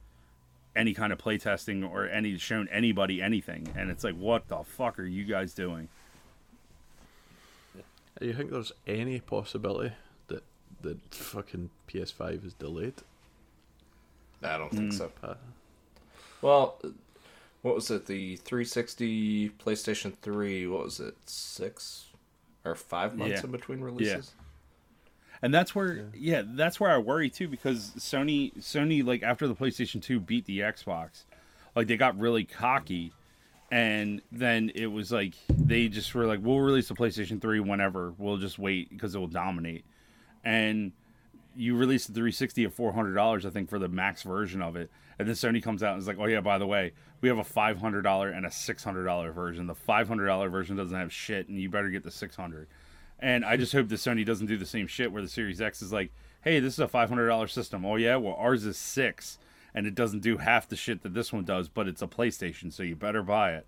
any 0.76 0.94
kind 0.94 1.14
of 1.14 1.20
playtesting 1.20 1.90
or 1.90 2.08
any 2.10 2.38
shown 2.38 2.68
anybody 2.70 3.22
anything. 3.22 3.68
And 3.78 3.90
it's 3.90 4.04
like, 4.04 4.16
what 4.16 4.48
the 4.48 4.64
fuck 4.64 5.00
are 5.00 5.06
you 5.06 5.24
guys 5.24 5.54
doing? 5.54 5.88
Do 8.20 8.28
you 8.28 8.34
think 8.34 8.52
there's 8.52 8.72
any 8.88 9.20
possibility 9.20 9.94
that 10.28 10.44
the 10.82 10.98
fucking 11.12 11.70
PS5 11.88 12.46
is 12.46 12.54
delayed? 12.54 12.94
I 14.44 14.58
don't 14.58 14.72
think 14.72 14.94
so. 14.94 15.12
Uh, 15.24 15.36
Well, 16.42 16.78
what 17.62 17.76
was 17.76 17.90
it? 17.90 18.06
The 18.06 18.36
360, 18.38 19.50
PlayStation 19.52 20.14
3, 20.18 20.68
what 20.68 20.84
was 20.84 21.00
it? 21.00 21.16
Six 21.26 22.08
or 22.66 22.76
five 22.76 23.16
months 23.18 23.40
Yeah. 23.40 23.46
in 23.46 23.52
between 23.52 23.82
releases? 23.82 24.32
And 25.42 25.54
that's 25.54 25.74
where, 25.76 26.06
yeah. 26.14 26.44
that's 26.46 26.80
where 26.80 26.92
I 26.92 26.98
worry 26.98 27.30
too 27.30 27.48
because 27.50 27.92
Sony, 27.98 28.54
Sony, 28.60 29.04
like 29.04 29.24
after 29.24 29.48
the 29.48 29.56
PlayStation 29.56 30.02
Two 30.02 30.20
beat 30.22 30.46
the 30.46 30.60
Xbox, 30.60 31.24
like 31.76 31.88
they 31.88 31.98
got 31.98 32.18
really 32.18 32.46
cocky, 32.46 33.12
and 33.74 34.22
then 34.32 34.72
it 34.76 34.86
was 34.86 35.12
like 35.12 35.34
they 35.50 35.88
just 35.88 36.14
were 36.14 36.28
like, 36.28 36.42
"We'll 36.44 36.60
release 36.60 36.90
the 36.90 36.94
PlayStation 36.94 37.42
Three 37.42 37.60
whenever. 37.60 38.14
We'll 38.20 38.38
just 38.38 38.60
wait 38.60 38.92
because 38.92 39.16
it 39.16 39.18
will 39.18 39.26
dominate." 39.26 39.84
And 40.44 40.92
you 41.56 41.76
released 41.76 42.06
the 42.06 42.14
360 42.14 42.66
at 42.66 42.74
four 42.74 42.94
hundred 42.94 43.16
dollars, 43.16 43.48
I 43.48 43.50
think, 43.50 43.72
for 43.72 43.80
the 43.80 43.88
max 43.88 44.22
version 44.22 44.62
of 44.62 44.76
it, 44.76 44.92
and 45.18 45.28
then 45.28 45.34
Sony 45.34 45.64
comes 45.64 45.82
out 45.82 45.94
and 45.94 46.02
is 46.02 46.08
like, 46.08 46.20
"Oh 46.20 46.28
yeah, 46.28 46.42
by 46.42 46.60
the 46.60 46.68
way, 46.68 46.92
we 47.22 47.30
have 47.30 47.40
a 47.40 47.44
five 47.44 47.80
hundred 47.80 48.04
dollar 48.04 48.30
and 48.30 48.46
a 48.46 48.52
six 48.52 48.84
hundred 48.84 49.06
dollar 49.06 49.32
version. 49.32 49.66
The 49.66 49.74
five 49.74 50.08
hundred 50.08 50.28
dollar 50.28 50.50
version 50.50 50.76
doesn't 50.76 50.96
have 50.96 51.12
shit, 51.12 51.48
and 51.48 51.60
you 51.60 51.68
better 51.68 51.90
get 51.90 52.04
the 52.04 52.12
$600." 52.12 52.68
And 53.18 53.44
I 53.44 53.58
just 53.58 53.74
hope 53.74 53.90
that 53.90 53.96
Sony 53.96 54.24
doesn't 54.24 54.46
do 54.46 54.58
the 54.58 54.68
same 54.68 54.86
shit 54.86 55.12
where 55.12 55.24
the 55.24 55.28
Series 55.28 55.60
X 55.60 55.82
is 55.82 55.92
like, 55.92 56.12
"Hey, 56.44 56.60
this 56.60 56.74
is 56.74 56.80
a 56.80 56.88
five 56.88 57.10
hundred 57.10 57.28
dollar 57.28 57.48
system. 57.48 57.86
Oh 57.88 57.96
yeah, 57.96 58.18
well 58.18 58.36
ours 58.38 58.68
is 58.68 58.78
six, 58.78 59.40
and 59.74 59.86
it 59.88 59.96
doesn't 59.96 60.20
do 60.22 60.38
half 60.38 60.68
the 60.68 60.76
shit 60.76 61.02
that 61.04 61.14
this 61.14 61.32
one 61.34 61.44
does, 61.46 61.70
but 61.70 61.88
it's 61.88 62.02
a 62.02 62.08
PlayStation, 62.08 62.72
so 62.72 62.84
you 62.84 62.96
better 62.96 63.24
buy 63.24 63.54
it." 63.54 63.68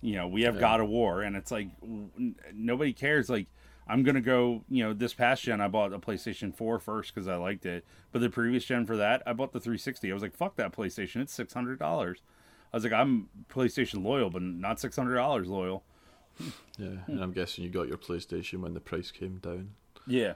You 0.00 0.16
know, 0.16 0.26
we 0.28 0.42
have 0.42 0.58
God 0.58 0.80
of 0.80 0.88
War, 0.88 1.22
and 1.22 1.36
it's 1.36 1.50
like 1.50 1.68
n- 1.82 2.34
nobody 2.52 2.92
cares. 2.92 3.30
Like, 3.30 3.46
I'm 3.86 4.02
gonna 4.02 4.20
go. 4.20 4.64
You 4.68 4.84
know, 4.84 4.92
this 4.92 5.14
past 5.14 5.42
gen, 5.42 5.60
I 5.60 5.68
bought 5.68 5.92
a 5.92 5.98
PlayStation 5.98 6.54
4 6.54 6.78
first 6.78 7.14
because 7.14 7.28
I 7.28 7.36
liked 7.36 7.66
it, 7.66 7.84
but 8.10 8.20
the 8.20 8.30
previous 8.30 8.64
gen 8.64 8.86
for 8.86 8.96
that, 8.96 9.22
I 9.26 9.32
bought 9.32 9.52
the 9.52 9.60
360. 9.60 10.10
I 10.10 10.14
was 10.14 10.22
like, 10.22 10.34
"Fuck 10.34 10.56
that 10.56 10.72
PlayStation! 10.72 11.20
It's 11.20 11.32
six 11.32 11.52
hundred 11.52 11.78
dollars." 11.78 12.22
I 12.72 12.76
was 12.78 12.84
like, 12.84 12.92
I'm 12.94 13.28
PlayStation 13.50 14.02
loyal, 14.02 14.30
but 14.30 14.40
not 14.42 14.80
six 14.80 14.96
hundred 14.96 15.16
dollars 15.16 15.46
loyal. 15.48 15.84
Yeah, 16.78 16.96
and 17.06 17.22
I'm 17.22 17.32
guessing 17.32 17.62
you 17.64 17.70
got 17.70 17.86
your 17.88 17.98
PlayStation 17.98 18.60
when 18.60 18.72
the 18.72 18.80
price 18.80 19.10
came 19.10 19.36
down. 19.36 19.72
Yeah, 20.06 20.32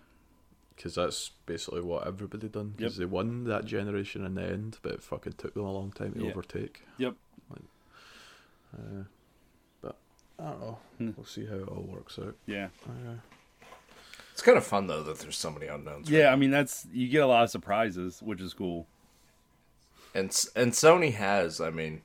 Because 0.76 0.94
that's 0.94 1.30
basically 1.46 1.80
what 1.80 2.06
everybody 2.06 2.48
done. 2.48 2.74
Because 2.76 2.98
Yep. 2.98 2.98
they 3.00 3.04
won 3.12 3.44
that 3.44 3.64
generation 3.64 4.24
in 4.26 4.34
the 4.34 4.42
end, 4.42 4.78
but 4.82 4.92
it 4.92 5.02
fucking 5.02 5.32
took 5.34 5.54
them 5.54 5.64
a 5.64 5.72
long 5.72 5.90
time 5.90 6.12
to 6.14 6.22
Yeah. 6.24 6.30
overtake. 6.30 6.82
Yep. 6.98 7.14
Uh, 8.76 9.04
but 9.80 9.96
I 10.38 10.44
don't 10.50 10.60
know. 10.60 10.78
Hmm. 10.98 11.10
We'll 11.16 11.24
see 11.26 11.46
how 11.46 11.54
it 11.56 11.68
all 11.68 11.82
works 11.82 12.18
out. 12.18 12.36
yeah, 12.46 12.68
Uh, 12.86 13.16
It's 14.32 14.42
kind 14.42 14.58
of 14.58 14.66
fun 14.66 14.86
though 14.86 15.02
that 15.02 15.18
there's 15.20 15.36
so 15.38 15.50
many 15.50 15.66
unknowns. 15.66 16.10
yeah. 16.10 16.30
I 16.30 16.36
mean, 16.36 16.50
that's 16.50 16.86
you 16.92 17.08
get 17.08 17.22
a 17.22 17.26
lot 17.26 17.44
of 17.44 17.50
surprises, 17.50 18.20
which 18.22 18.40
is 18.42 18.52
cool. 18.52 18.86
and 20.14 20.26
and 20.54 20.72
Sony 20.72 21.12
has, 21.14 21.60
I 21.60 21.70
mean, 21.70 22.02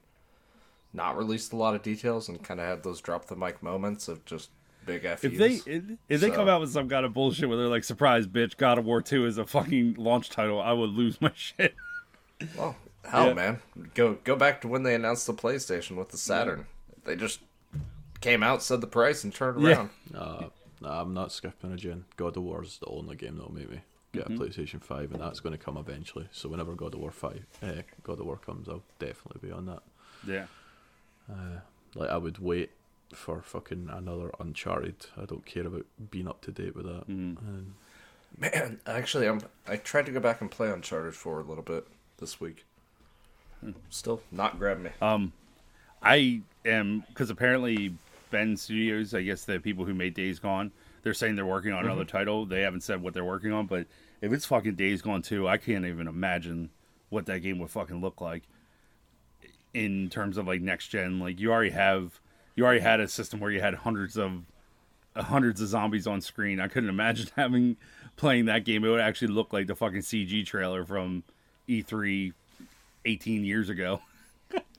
not 0.93 1.17
released 1.17 1.51
a 1.53 1.57
lot 1.57 1.75
of 1.75 1.81
details 1.81 2.29
and 2.29 2.41
kind 2.43 2.59
of 2.61 2.65
had 2.65 2.83
those 2.83 3.01
drop 3.01 3.25
the 3.25 3.35
mic 3.35 3.61
moments 3.61 4.07
of 4.07 4.23
just 4.25 4.49
big 4.85 5.03
FUs. 5.03 5.23
If 5.23 5.37
they 5.37 5.53
if, 5.71 5.83
if 6.09 6.21
they 6.21 6.29
So- 6.29 6.35
come 6.35 6.47
out 6.49 6.61
with 6.61 6.71
some 6.71 6.89
kind 6.89 7.05
of 7.05 7.13
bullshit 7.13 7.47
where 7.49 7.57
they're 7.57 7.67
like, 7.67 7.83
"Surprise, 7.83 8.27
bitch! 8.27 8.57
God 8.57 8.77
of 8.77 8.85
War 8.85 9.01
Two 9.01 9.25
is 9.25 9.37
a 9.37 9.45
fucking 9.45 9.95
launch 9.97 10.29
title," 10.29 10.61
I 10.61 10.73
would 10.73 10.89
lose 10.91 11.19
my 11.21 11.31
shit. 11.35 11.75
well, 12.57 12.75
hell, 13.05 13.27
Yeah. 13.27 13.33
man, 13.33 13.59
go 13.93 14.17
go 14.23 14.35
back 14.35 14.61
to 14.61 14.67
when 14.67 14.83
they 14.83 14.95
announced 14.95 15.27
the 15.27 15.33
PlayStation 15.33 15.95
with 15.97 16.09
the 16.09 16.17
Saturn. 16.17 16.67
They 17.03 17.15
just 17.15 17.39
came 18.21 18.43
out, 18.43 18.61
said 18.63 18.81
the 18.81 18.87
price, 18.87 19.23
and 19.23 19.33
turned 19.33 19.61
Yeah. 19.61 19.69
around. 19.69 19.89
nah, 20.11 20.43
nah, 20.81 21.01
I'm 21.01 21.13
not 21.13 21.31
skipping 21.31 21.71
a 21.71 21.77
gen. 21.77 22.05
God 22.17 22.37
of 22.37 22.43
War 22.43 22.63
is 22.63 22.77
the 22.77 22.85
only 22.87 23.15
game 23.15 23.35
that'll 23.37 23.53
make 23.53 23.69
me 23.69 23.81
get 24.13 24.27
Mm-hmm. 24.27 24.41
a 24.41 24.45
PlayStation 24.45 24.81
5, 24.83 25.11
and 25.13 25.21
that's 25.21 25.39
going 25.39 25.57
to 25.57 25.63
come 25.63 25.77
eventually. 25.77 26.27
So 26.31 26.49
whenever 26.49 26.75
God 26.75 26.93
of 26.93 26.99
War 26.99 27.11
5, 27.11 27.45
eh, 27.63 27.81
God 28.03 28.19
of 28.19 28.25
War 28.25 28.37
comes, 28.37 28.67
I'll 28.67 28.83
definitely 28.99 29.47
be 29.47 29.53
on 29.53 29.65
that. 29.67 29.81
Yeah, 30.27 30.45
Uh, 31.31 31.59
like, 31.95 32.09
I 32.09 32.17
would 32.17 32.37
wait 32.37 32.71
for 33.15 33.41
fucking 33.41 33.89
another 33.91 34.31
Uncharted. 34.39 35.07
I 35.17 35.25
don't 35.25 35.45
care 35.45 35.67
about 35.67 35.85
being 36.09 36.27
up 36.27 36.41
to 36.41 36.51
date 36.51 36.75
with 36.75 36.85
that. 36.85 37.07
Mm-hmm. 37.07 37.47
And 37.47 37.73
Man, 38.37 38.79
actually, 38.87 39.27
I'm 39.27 39.41
I 39.67 39.77
tried 39.77 40.05
to 40.05 40.11
go 40.11 40.19
back 40.19 40.41
and 40.41 40.49
play 40.49 40.69
Uncharted 40.69 41.15
for 41.15 41.39
a 41.39 41.43
little 41.43 41.63
bit 41.63 41.85
this 42.17 42.39
week. 42.39 42.65
Hmm. 43.59 43.71
Still 43.89 44.21
not 44.31 44.57
grabbing 44.57 44.83
me. 44.83 44.89
Um, 45.01 45.33
I 46.01 46.41
am 46.65 47.03
because 47.09 47.29
apparently 47.29 47.93
Bend 48.31 48.59
Studios, 48.59 49.13
I 49.13 49.21
guess 49.21 49.43
the 49.45 49.59
people 49.59 49.85
who 49.85 49.93
made 49.93 50.13
Days 50.13 50.39
Gone, 50.39 50.71
they're 51.03 51.13
saying 51.13 51.35
they're 51.35 51.45
working 51.45 51.73
on 51.73 51.85
another 51.85 52.03
mm-hmm. 52.03 52.17
title. 52.17 52.45
They 52.45 52.61
haven't 52.61 52.81
said 52.81 53.01
what 53.01 53.13
they're 53.13 53.25
working 53.25 53.51
on, 53.51 53.67
but 53.67 53.85
if 54.21 54.31
it's 54.31 54.45
fucking 54.45 54.75
Days 54.75 55.01
Gone 55.01 55.21
too, 55.21 55.47
I 55.47 55.57
can't 55.57 55.85
even 55.85 56.07
imagine 56.07 56.69
what 57.09 57.25
that 57.25 57.39
game 57.39 57.59
would 57.59 57.69
fucking 57.69 57.99
look 57.99 58.21
like 58.21 58.43
in 59.73 60.09
terms 60.09 60.37
of 60.37 60.47
like 60.47 60.61
next 60.61 60.87
gen. 60.87 61.19
Like 61.19 61.39
you 61.39 61.51
already 61.51 61.71
have, 61.71 62.19
you 62.55 62.65
already 62.65 62.79
had 62.81 62.99
a 62.99 63.07
system 63.07 63.39
where 63.39 63.51
you 63.51 63.61
had 63.61 63.73
hundreds 63.75 64.17
of 64.17 64.31
uh, 65.15 65.23
hundreds 65.23 65.61
of 65.61 65.67
zombies 65.69 66.07
on 66.07 66.21
screen. 66.21 66.59
I 66.59 66.67
couldn't 66.67 66.89
imagine 66.89 67.29
having 67.35 67.77
playing 68.17 68.45
that 68.45 68.65
game. 68.65 68.83
It 68.83 68.89
would 68.89 68.99
actually 69.01 69.29
look 69.29 69.53
like 69.53 69.67
the 69.67 69.75
fucking 69.75 70.01
CG 70.01 70.45
trailer 70.45 70.85
from 70.85 71.23
E 71.67 71.81
E3 71.83 72.33
18 73.05 73.43
years 73.45 73.69
ago. 73.69 74.01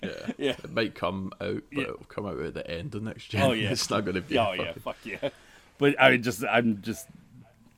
yeah, 0.02 0.10
Yeah. 0.38 0.50
it 0.62 0.72
might 0.72 0.94
come 0.94 1.32
out, 1.40 1.62
but 1.72 1.78
Yeah. 1.78 1.82
it'll 1.84 2.04
come 2.08 2.26
out 2.26 2.38
at 2.40 2.54
the 2.54 2.68
end 2.70 2.94
of 2.94 3.02
next 3.02 3.28
gen. 3.28 3.42
Oh, 3.42 3.52
yeah. 3.52 3.70
it's 3.72 3.88
not 3.90 4.04
going 4.04 4.14
to 4.16 4.20
be. 4.20 4.36
Oh 4.38 4.52
yeah, 4.52 4.72
fuck 4.74 4.96
yeah. 5.04 5.30
But 5.78 6.00
I 6.00 6.16
just, 6.18 6.44
I'm 6.44 6.80
just, 6.82 7.08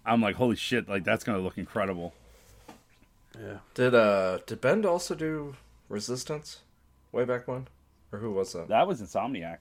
I'm 0.05 0.21
like, 0.21 0.37
holy 0.37 0.57
shit! 0.57 0.89
Like 0.89 1.05
that's 1.05 1.25
gonna 1.25 1.39
look 1.39 1.57
incredible. 1.57 2.13
yeah. 3.41 3.59
Did 3.75 3.95
uh 3.95 4.39
did 4.47 4.61
Bend 4.61 4.85
also 4.85 5.15
do 5.15 5.57
Resistance 5.89 6.61
way 7.13 7.25
back 7.25 7.47
when, 7.49 7.69
or 8.13 8.19
who 8.19 8.33
was 8.33 8.53
that? 8.53 8.69
That 8.69 8.87
was 8.87 9.01
Insomniac. 9.01 9.59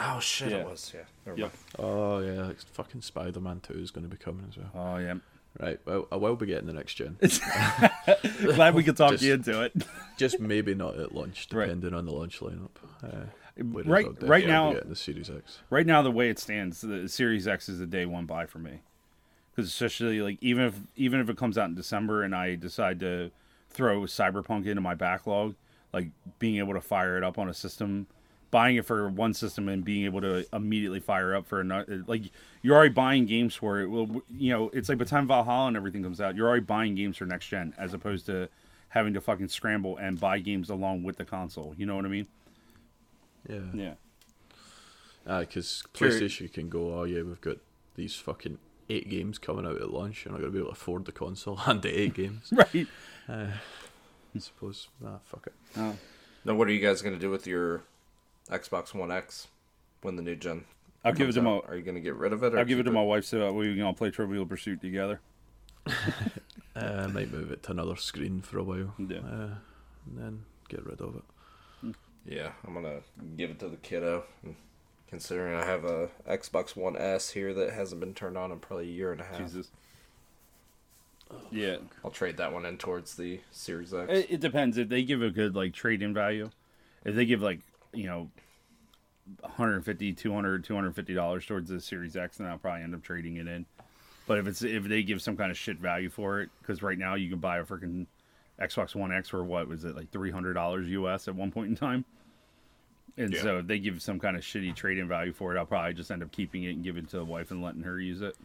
Oh 0.00 0.20
shit, 0.20 0.50
Yeah. 0.50 0.58
it 0.58 0.66
was. 0.66 0.92
Yeah. 0.94 1.34
Yep. 1.36 1.52
Oh 1.78 2.18
yeah, 2.20 2.44
like 2.46 2.58
fucking 2.72 3.02
Spider 3.02 3.40
Man 3.40 3.60
Two 3.60 3.74
is 3.74 3.90
going 3.90 4.08
to 4.08 4.10
be 4.10 4.16
coming 4.22 4.46
as 4.48 4.56
well. 4.56 4.70
Oh 4.74 4.96
yeah. 4.98 5.14
Right, 5.60 5.78
well, 5.84 6.08
I 6.10 6.16
will 6.16 6.34
be 6.34 6.46
getting 6.46 6.66
the 6.66 6.72
next 6.72 6.94
gen. 6.94 7.18
Glad 8.54 8.74
we 8.74 8.82
could 8.82 8.96
talk 8.96 9.10
Just- 9.12 9.22
you 9.22 9.34
into 9.34 9.60
it. 9.62 9.74
Just 10.16 10.40
maybe 10.40 10.74
not 10.74 10.98
at 10.98 11.14
launch, 11.14 11.46
Right. 11.52 11.66
depending 11.66 11.92
on 11.94 12.06
the 12.06 12.12
launch 12.12 12.40
lineup. 12.40 12.70
Uh, 13.02 13.26
Right- 13.58 14.06
right 14.22 14.46
now- 14.46 14.72
be 14.72 14.80
the 14.80 14.96
Series 14.96 15.28
X. 15.28 15.58
right 15.68 15.84
now, 15.86 16.00
the 16.00 16.10
way 16.10 16.30
it 16.30 16.38
stands, 16.38 16.80
the 16.80 17.06
Series 17.06 17.46
X 17.46 17.68
is 17.68 17.80
a 17.80 17.86
day 17.86 18.06
one 18.06 18.24
buy 18.24 18.46
for 18.46 18.58
me. 18.60 18.80
Because 19.54 19.68
especially 19.70 20.22
like 20.22 20.38
even 20.40 20.64
if 20.64 20.74
even 20.96 21.20
if 21.20 21.28
it 21.28 21.36
comes 21.36 21.58
out 21.58 21.68
in 21.68 21.74
December 21.74 22.22
and 22.22 22.34
I 22.34 22.54
decide 22.54 22.98
to 23.00 23.30
throw 23.68 24.00
Cyberpunk 24.02 24.64
into 24.66 24.80
my 24.80 24.94
backlog, 24.94 25.54
like 25.92 26.08
being 26.38 26.56
able 26.56 26.72
to 26.72 26.80
fire 26.80 27.18
it 27.18 27.22
up 27.24 27.38
on 27.38 27.50
a 27.50 27.54
system, 27.54 28.06
buying 28.52 28.76
it 28.76 28.84
for 28.86 29.08
one 29.08 29.34
system 29.34 29.68
and 29.68 29.84
being 29.84 30.04
able 30.04 30.20
to 30.20 30.46
immediately 30.52 31.00
fire 31.00 31.34
up 31.34 31.46
for 31.46 31.60
another, 31.60 32.04
like 32.06 32.22
you're 32.62 32.76
already 32.76 32.94
buying 32.94 33.26
games 33.26 33.56
for 33.56 33.80
it. 33.80 33.88
Well, 33.88 34.22
you 34.30 34.52
know, 34.52 34.70
it's 34.72 34.88
like 34.88 34.98
by 34.98 35.04
the 35.04 35.10
time 35.10 35.26
Valhalla 35.26 35.66
and 35.68 35.76
everything 35.76 36.04
comes 36.04 36.20
out, 36.20 36.36
you're 36.36 36.46
already 36.46 36.62
buying 36.64 36.94
games 36.94 37.16
for 37.16 37.26
next 37.26 37.46
gen 37.48 37.74
as 37.76 37.92
opposed 37.94 38.26
to 38.26 38.48
having 38.90 39.14
to 39.14 39.20
fucking 39.20 39.48
scramble 39.48 39.96
and 39.96 40.20
buy 40.20 40.38
games 40.38 40.70
along 40.70 41.02
with 41.02 41.16
the 41.16 41.24
console. 41.24 41.74
You 41.76 41.86
know 41.86 41.96
what 41.96 42.04
I 42.04 42.08
mean? 42.08 42.28
Yeah. 43.48 43.58
Yeah. 43.74 43.94
Ah, 45.26 45.40
because 45.40 45.82
Sure. 45.94 46.10
PlayStation 46.10 46.52
can 46.52 46.68
go, 46.68 46.94
oh 47.00 47.04
yeah, 47.04 47.22
we've 47.22 47.40
got 47.40 47.56
these 47.94 48.14
fucking 48.14 48.58
eight 48.90 49.08
games 49.08 49.38
coming 49.38 49.64
out 49.66 49.76
at 49.80 49.90
launch. 49.90 50.24
You're 50.24 50.32
not 50.32 50.40
going 50.40 50.52
to 50.52 50.54
be 50.54 50.58
able 50.60 50.70
to 50.70 50.78
afford 50.78 51.04
the 51.06 51.12
console 51.12 51.58
and 51.66 51.80
the 51.82 51.98
eight 52.00 52.14
games. 52.14 52.52
Right. 52.56 52.86
Uh, 53.28 53.46
I 54.34 54.38
suppose. 54.38 54.88
Ah, 55.04 55.18
fuck 55.24 55.46
it. 55.46 55.54
Oh. 55.76 55.96
Now, 56.44 56.54
what 56.54 56.66
are 56.68 56.72
you 56.72 56.80
guys 56.80 57.02
gonna 57.02 57.18
do 57.18 57.30
with 57.30 57.46
your 57.46 57.82
Xbox 58.50 58.94
One 58.94 59.10
X 59.10 59.48
when 60.02 60.16
the 60.16 60.22
new 60.22 60.36
gen? 60.36 60.64
I'll 61.04 61.12
give 61.12 61.22
it 61.22 61.24
comes 61.24 61.34
to 61.36 61.42
my 61.42 61.50
out? 61.50 61.64
Are 61.68 61.76
you 61.76 61.82
gonna 61.82 62.00
get 62.00 62.14
rid 62.14 62.32
of 62.32 62.42
it? 62.42 62.54
Or 62.54 62.58
I'll 62.58 62.64
give 62.64 62.78
it 62.78 62.82
keep 62.82 62.86
to 62.86 62.92
my 62.92 63.02
wife 63.02 63.24
so 63.24 63.52
we 63.52 63.74
can 63.74 63.82
all 63.82 63.92
play 63.92 64.10
Trivial 64.10 64.46
Pursuit 64.46 64.80
together. 64.80 65.20
Uh, 66.74 67.04
I 67.04 67.06
might 67.08 67.30
move 67.30 67.50
it 67.50 67.62
to 67.64 67.72
another 67.72 67.96
screen 67.96 68.40
for 68.40 68.58
a 68.58 68.62
while. 68.62 68.94
Yeah. 68.96 69.18
Uh, 69.18 69.54
and 70.06 70.16
then 70.16 70.44
get 70.70 70.84
rid 70.86 71.02
of 71.02 71.16
it. 71.16 71.94
Yeah, 72.24 72.52
I'm 72.66 72.72
gonna 72.74 73.00
give 73.36 73.50
it 73.50 73.58
to 73.60 73.68
the 73.68 73.76
kiddo. 73.76 74.24
Considering 75.08 75.54
I 75.54 75.66
have 75.66 75.84
a 75.84 76.08
Xbox 76.26 76.74
One 76.74 76.96
S 76.96 77.30
here 77.30 77.52
that 77.52 77.74
hasn't 77.74 78.00
been 78.00 78.14
turned 78.14 78.38
on 78.38 78.50
in 78.52 78.58
probably 78.58 78.88
a 78.88 78.92
year 78.92 79.12
and 79.12 79.20
a 79.20 79.24
half, 79.24 79.38
Jesus. 79.38 79.70
Yeah. 81.50 81.76
I'll 82.04 82.10
trade 82.10 82.38
that 82.38 82.52
one 82.52 82.64
in 82.64 82.78
towards 82.78 83.16
the 83.16 83.40
Series 83.50 83.92
X. 83.92 84.10
It, 84.10 84.26
it 84.30 84.40
depends 84.40 84.78
if 84.78 84.88
they 84.88 85.02
give 85.02 85.20
a 85.22 85.30
good 85.30 85.54
like 85.54 85.74
trade 85.74 86.02
in 86.02 86.14
value. 86.14 86.50
If 87.04 87.14
they 87.14 87.26
give 87.26 87.42
like 87.42 87.60
you 87.92 88.06
know 88.06 88.30
150 89.40 90.12
200 90.14 90.64
250 90.64 91.14
dollars 91.14 91.46
towards 91.46 91.68
the 91.68 91.80
series 91.80 92.16
x 92.16 92.38
and 92.40 92.48
i'll 92.48 92.58
probably 92.58 92.82
end 92.82 92.94
up 92.94 93.02
trading 93.02 93.36
it 93.36 93.46
in 93.46 93.64
but 94.26 94.38
if 94.38 94.46
it's 94.46 94.62
if 94.62 94.84
they 94.84 95.02
give 95.02 95.22
some 95.22 95.36
kind 95.36 95.50
of 95.50 95.56
shit 95.56 95.78
value 95.78 96.08
for 96.10 96.40
it 96.40 96.50
because 96.60 96.82
right 96.82 96.98
now 96.98 97.14
you 97.14 97.28
can 97.30 97.38
buy 97.38 97.58
a 97.58 97.64
freaking 97.64 98.06
xbox 98.60 98.94
one 98.94 99.12
x 99.12 99.28
for 99.28 99.44
what 99.44 99.68
was 99.68 99.84
it 99.84 99.94
like 99.94 100.10
300 100.10 100.54
dollars 100.54 100.86
us 100.88 101.28
at 101.28 101.34
one 101.34 101.50
point 101.52 101.68
in 101.68 101.76
time 101.76 102.04
and 103.16 103.32
Yeah. 103.32 103.42
so 103.42 103.58
if 103.58 103.66
they 103.66 103.78
give 103.78 104.02
some 104.02 104.18
kind 104.18 104.36
of 104.36 104.42
shitty 104.42 104.74
trade-in 104.74 105.06
value 105.06 105.32
for 105.32 105.54
it 105.54 105.58
i'll 105.58 105.66
probably 105.66 105.94
just 105.94 106.10
end 106.10 106.22
up 106.22 106.32
keeping 106.32 106.64
it 106.64 106.70
and 106.74 106.82
giving 106.82 107.04
it 107.04 107.10
to 107.10 107.16
the 107.18 107.24
wife 107.24 107.50
and 107.50 107.62
letting 107.62 107.82
her 107.82 108.00
use 108.00 108.22
it 108.22 108.36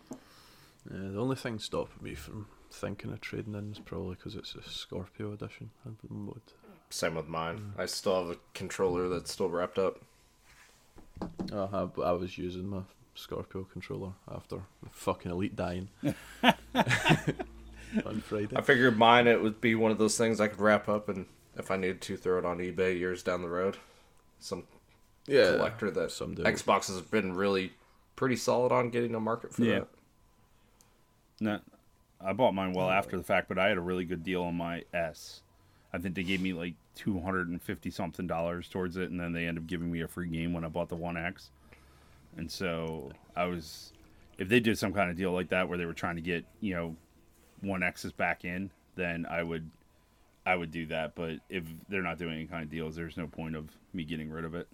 Yeah, 0.91 1.09
the 1.11 1.19
only 1.19 1.35
thing 1.35 1.57
stopping 1.59 2.03
me 2.03 2.13
from 2.15 2.47
thinking 2.71 3.11
of 3.11 3.19
trading 3.21 3.55
in 3.55 3.71
is 3.71 3.79
probably 3.79 4.15
because 4.15 4.35
it's 4.35 4.53
a 4.55 4.61
Scorpio 4.61 5.33
edition. 5.33 5.71
I 5.85 5.89
would. 6.09 6.41
Same 6.89 7.15
with 7.15 7.27
mine. 7.27 7.73
I 7.77 7.85
still 7.85 8.21
have 8.27 8.35
a 8.35 8.39
controller 8.53 9.09
that's 9.09 9.31
still 9.31 9.49
wrapped 9.49 9.77
up. 9.77 9.99
Uh, 11.51 11.87
I, 11.97 12.01
I 12.01 12.11
was 12.13 12.37
using 12.37 12.67
my 12.67 12.81
Scorpio 13.15 13.63
controller 13.71 14.13
after 14.31 14.57
the 14.83 14.89
fucking 14.91 15.31
Elite 15.31 15.55
dying 15.55 15.89
on 16.43 18.21
Friday. 18.21 18.55
I 18.55 18.61
figured 18.61 18.97
mine 18.97 19.27
it 19.27 19.41
would 19.41 19.59
be 19.59 19.75
one 19.75 19.91
of 19.91 19.97
those 19.97 20.17
things 20.17 20.39
I 20.39 20.47
could 20.47 20.59
wrap 20.59 20.87
up 20.87 21.09
and 21.09 21.25
if 21.57 21.71
I 21.71 21.77
needed 21.77 22.01
to 22.01 22.17
throw 22.17 22.37
it 22.37 22.45
on 22.45 22.59
eBay 22.59 22.97
years 22.97 23.23
down 23.23 23.41
the 23.41 23.49
road. 23.49 23.77
Some 24.39 24.63
yeah, 25.25 25.53
collector 25.55 25.89
that 25.91 26.11
someday. 26.11 26.43
Xbox 26.43 26.87
has 26.87 27.01
been 27.01 27.33
really 27.33 27.73
pretty 28.15 28.35
solid 28.35 28.71
on 28.71 28.89
getting 28.91 29.15
a 29.15 29.19
market 29.19 29.53
for 29.53 29.63
Yeah. 29.63 29.79
that. 29.79 29.87
No, 31.39 31.59
I 32.21 32.33
bought 32.33 32.53
mine 32.53 32.73
well 32.73 32.89
after 32.89 33.17
the 33.17 33.23
fact, 33.23 33.47
but 33.47 33.57
I 33.59 33.67
had 33.67 33.77
a 33.77 33.81
really 33.81 34.05
good 34.05 34.23
deal 34.23 34.43
on 34.43 34.55
my 34.55 34.83
S. 34.93 35.41
I 35.93 35.97
think 35.99 36.15
they 36.15 36.23
gave 36.23 36.41
me 36.41 36.53
like 36.53 36.75
two 36.95 37.19
hundred 37.19 37.47
and 37.49 37.61
fifty 37.61 37.89
something 37.91 38.27
dollars 38.27 38.67
towards 38.67 38.97
it, 38.97 39.09
and 39.09 39.19
then 39.19 39.31
they 39.33 39.45
ended 39.47 39.63
up 39.63 39.67
giving 39.67 39.91
me 39.91 40.01
a 40.01 40.07
free 40.07 40.27
game 40.27 40.53
when 40.53 40.65
I 40.65 40.67
bought 40.67 40.89
the 40.89 40.95
One 40.95 41.17
X. 41.17 41.51
And 42.35 42.51
so 42.51 43.11
I 43.35 43.45
was, 43.45 43.93
if 44.37 44.47
they 44.49 44.59
did 44.59 44.77
some 44.77 44.93
kind 44.93 45.09
of 45.09 45.15
deal 45.17 45.31
like 45.31 45.49
that 45.49 45.67
where 45.69 45.77
they 45.77 45.85
were 45.85 45.93
trying 45.93 46.15
to 46.17 46.21
get 46.21 46.45
you 46.59 46.73
know 46.75 46.95
One 47.61 47.83
X's 47.83 48.11
back 48.11 48.43
in, 48.45 48.69
then 48.95 49.25
I 49.29 49.41
would, 49.43 49.69
I 50.45 50.55
would 50.55 50.71
do 50.71 50.85
that. 50.87 51.15
But 51.15 51.39
if 51.49 51.63
they're 51.89 52.03
not 52.03 52.17
doing 52.17 52.33
any 52.35 52.45
kind 52.45 52.63
of 52.63 52.69
deals, 52.69 52.95
there's 52.95 53.17
no 53.17 53.27
point 53.27 53.55
of 53.55 53.69
me 53.93 54.03
getting 54.03 54.29
rid 54.29 54.45
of 54.45 54.53
it. 54.55 54.67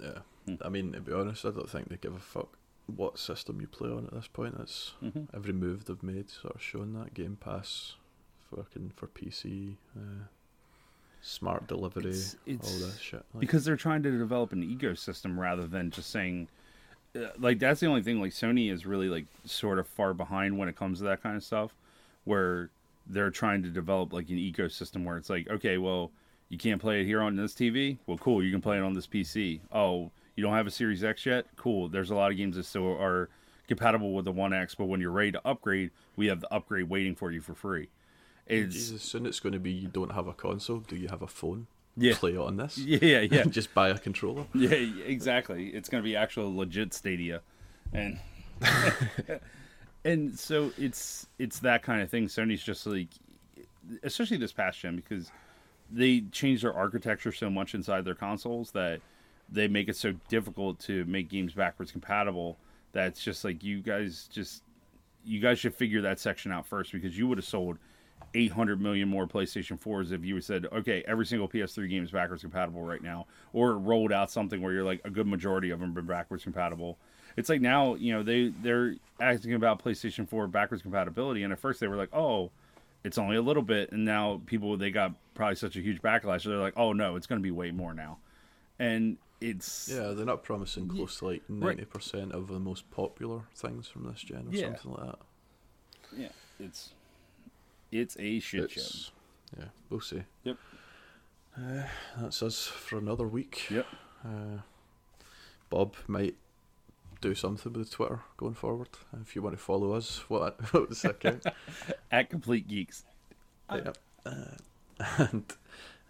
Yeah, 0.00 0.18
Hmm. 0.46 0.54
I 0.64 0.68
mean 0.68 0.92
to 0.92 1.00
be 1.00 1.12
honest, 1.12 1.44
I 1.44 1.50
don't 1.50 1.68
think 1.68 1.88
they 1.88 1.96
give 1.96 2.14
a 2.14 2.18
fuck 2.18 2.56
what 2.86 3.18
system 3.18 3.60
you 3.60 3.66
play 3.68 3.90
on 3.90 4.06
at 4.06 4.12
this 4.12 4.26
point. 4.26 4.56
It's 4.58 4.94
Mhm. 5.02 5.28
every 5.34 5.52
move 5.52 5.84
they've 5.84 6.02
made 6.02 6.30
sort 6.30 6.54
of 6.56 6.62
showing 6.62 6.94
that 6.94 7.14
Game 7.14 7.36
Pass, 7.36 7.94
fucking 8.56 8.92
for 8.96 9.06
PC. 9.08 9.76
Uh, 9.96 10.24
smart 11.20 11.66
delivery, 11.68 12.02
It's- 12.04 12.36
it's- 12.46 12.72
all 12.82 12.86
this 12.88 12.98
shit. 12.98 13.24
Like, 13.32 13.40
because 13.40 13.64
they're 13.64 13.76
trying 13.76 14.02
to 14.02 14.10
develop 14.10 14.52
an 14.52 14.62
ecosystem 14.62 15.38
rather 15.38 15.66
than 15.66 15.90
just 15.90 16.10
saying 16.10 16.48
uh, 17.14 17.28
like 17.38 17.58
that's 17.58 17.78
the 17.80 17.86
only 17.86 18.02
thing 18.02 18.18
like 18.22 18.32
sony 18.32 18.72
is 18.72 18.86
really 18.86 19.08
like 19.08 19.26
sort 19.44 19.78
of 19.78 19.86
far 19.86 20.14
behind 20.14 20.56
when 20.56 20.66
it 20.68 20.74
comes 20.74 20.96
to 20.98 21.04
that 21.04 21.22
kind 21.22 21.36
of 21.36 21.44
stuff 21.44 21.76
where 22.24 22.70
they're 23.06 23.30
trying 23.30 23.62
to 23.62 23.68
develop 23.68 24.14
like 24.14 24.30
an 24.30 24.36
ecosystem 24.36 25.04
where 25.04 25.18
it's 25.18 25.28
like 25.28 25.46
okay 25.50 25.76
well 25.76 26.10
you 26.48 26.56
can't 26.56 26.80
play 26.80 27.02
it 27.02 27.04
here 27.04 27.20
on 27.20 27.36
this 27.36 27.52
tv 27.52 27.98
well 28.06 28.16
cool 28.16 28.42
you 28.42 28.50
can 28.50 28.62
play 28.62 28.78
it 28.78 28.82
on 28.82 28.94
this 28.94 29.06
pc 29.06 29.60
oh 29.72 30.10
you 30.36 30.42
don't 30.42 30.54
have 30.54 30.66
a 30.66 30.70
series 30.70 31.04
x 31.04 31.26
yet 31.26 31.44
cool 31.56 31.86
there's 31.86 32.10
a 32.10 32.14
lot 32.14 32.30
of 32.30 32.36
games 32.38 32.56
that 32.56 32.64
still 32.64 32.96
are 32.98 33.28
compatible 33.68 34.14
with 34.14 34.24
the 34.24 34.32
one 34.32 34.54
x 34.54 34.74
but 34.74 34.86
when 34.86 34.98
you're 34.98 35.10
ready 35.10 35.30
to 35.32 35.40
upgrade 35.46 35.90
we 36.16 36.26
have 36.28 36.40
the 36.40 36.50
upgrade 36.52 36.88
waiting 36.88 37.14
for 37.14 37.30
you 37.30 37.42
for 37.42 37.54
free 37.54 37.88
it's 38.46 38.74
Jesus, 38.74 39.02
soon 39.02 39.26
it's 39.26 39.40
going 39.40 39.52
to 39.52 39.58
be 39.58 39.70
you 39.70 39.88
don't 39.88 40.12
have 40.12 40.26
a 40.26 40.32
console. 40.32 40.78
Do 40.78 40.96
you 40.96 41.08
have 41.08 41.22
a 41.22 41.26
phone? 41.26 41.66
Yeah. 41.96 42.14
Play 42.16 42.36
on 42.36 42.56
this. 42.56 42.78
yeah 42.78 42.98
yeah 43.02 43.20
yeah 43.20 43.44
Just 43.50 43.74
buy 43.74 43.88
a 43.88 43.98
controller. 43.98 44.46
Yeah, 44.54 44.70
exactly. 44.70 45.68
It's 45.68 45.88
going 45.88 46.02
to 46.02 46.08
be 46.08 46.16
actual 46.16 46.54
legit 46.54 46.94
Stadia, 46.94 47.40
and 47.92 48.18
and 50.04 50.38
so 50.38 50.72
it's 50.78 51.26
it's 51.38 51.60
that 51.60 51.82
kind 51.82 52.02
of 52.02 52.10
thing. 52.10 52.26
Sony's 52.26 52.62
just 52.62 52.86
like, 52.86 53.08
especially 54.02 54.36
this 54.38 54.52
past 54.52 54.80
gen, 54.80 54.96
because 54.96 55.30
they 55.90 56.20
changed 56.32 56.64
their 56.64 56.74
architecture 56.74 57.32
so 57.32 57.50
much 57.50 57.74
inside 57.74 58.04
their 58.04 58.14
consoles 58.14 58.70
that 58.72 59.00
they 59.50 59.68
make 59.68 59.88
it 59.88 59.96
so 59.96 60.14
difficult 60.28 60.78
to 60.80 61.04
make 61.04 61.28
games 61.28 61.52
backwards 61.52 61.92
compatible. 61.92 62.56
That 62.92 63.08
it's 63.08 63.22
just 63.22 63.44
like 63.44 63.62
you 63.62 63.80
guys 63.80 64.28
just 64.32 64.62
you 65.24 65.40
guys 65.40 65.58
should 65.58 65.74
figure 65.74 66.00
that 66.02 66.18
section 66.18 66.52
out 66.52 66.66
first 66.66 66.92
because 66.92 67.16
you 67.16 67.28
would 67.28 67.38
have 67.38 67.44
sold 67.44 67.78
800 68.34 68.80
million 68.80 69.08
more 69.08 69.26
PlayStation 69.26 69.78
4s 69.78 70.12
if 70.12 70.24
you 70.24 70.40
said, 70.40 70.66
okay, 70.72 71.04
every 71.06 71.26
single 71.26 71.48
PS3 71.48 71.88
game 71.88 72.02
is 72.04 72.10
backwards 72.10 72.42
compatible 72.42 72.82
right 72.82 73.02
now, 73.02 73.26
or 73.52 73.76
rolled 73.78 74.12
out 74.12 74.30
something 74.30 74.62
where 74.62 74.72
you're 74.72 74.84
like 74.84 75.00
a 75.04 75.10
good 75.10 75.26
majority 75.26 75.70
of 75.70 75.80
them 75.80 75.96
are 75.96 76.02
backwards 76.02 76.44
compatible. 76.44 76.98
It's 77.36 77.48
like 77.48 77.60
now, 77.60 77.94
you 77.94 78.12
know, 78.12 78.22
they 78.22 78.52
they're 78.62 78.96
asking 79.20 79.54
about 79.54 79.82
PlayStation 79.82 80.28
4 80.28 80.46
backwards 80.48 80.82
compatibility, 80.82 81.42
and 81.42 81.52
at 81.52 81.58
first 81.58 81.80
they 81.80 81.88
were 81.88 81.96
like, 81.96 82.14
oh, 82.14 82.50
it's 83.04 83.18
only 83.18 83.36
a 83.36 83.42
little 83.42 83.62
bit, 83.62 83.92
and 83.92 84.04
now 84.04 84.40
people 84.46 84.76
they 84.76 84.90
got 84.90 85.12
probably 85.34 85.56
such 85.56 85.76
a 85.76 85.80
huge 85.80 86.00
backlash, 86.02 86.42
so 86.42 86.50
they're 86.50 86.58
like, 86.58 86.76
oh 86.76 86.92
no, 86.92 87.16
it's 87.16 87.26
going 87.26 87.40
to 87.40 87.42
be 87.42 87.50
way 87.50 87.70
more 87.70 87.94
now, 87.94 88.18
and 88.78 89.16
it's 89.40 89.88
Yeah, 89.88 90.12
they're 90.12 90.24
not 90.24 90.44
promising 90.44 90.88
close 90.88 91.18
to 91.18 91.26
like 91.26 91.42
ninety 91.50 91.84
percent 91.84 92.32
of 92.32 92.48
the 92.48 92.60
most 92.60 92.88
popular 92.90 93.42
things 93.56 93.88
from 93.88 94.04
this 94.04 94.20
gen 94.20 94.46
or 94.48 94.52
Yeah. 94.52 94.76
something 94.76 94.92
like 94.92 95.06
that. 95.10 95.18
yeah, 96.16 96.28
it's 96.60 96.94
it's 97.92 98.16
a 98.18 98.40
shit 98.40 98.70
show. 98.70 98.82
Yeah, 99.56 99.66
we'll 99.90 100.00
see. 100.00 100.22
Yep. 100.44 100.56
Uh, 101.56 101.82
that's 102.18 102.42
us 102.42 102.66
for 102.66 102.98
another 102.98 103.28
week. 103.28 103.70
Yep. 103.70 103.86
Uh, 104.24 104.58
Bob 105.68 105.94
might 106.06 106.36
do 107.20 107.34
something 107.34 107.72
with 107.72 107.90
Twitter 107.90 108.20
going 108.36 108.54
forward. 108.54 108.88
If 109.20 109.36
you 109.36 109.42
want 109.42 109.56
to 109.56 109.62
follow 109.62 109.92
us, 109.92 110.24
what 110.28 110.72
what 110.72 110.88
was 110.88 111.02
the 111.02 111.10
account? 111.10 111.44
At 112.10 112.30
Complete 112.30 112.66
Geeks. 112.66 113.04
Yep. 113.72 113.98
Uh, 114.24 114.32
and 115.18 115.44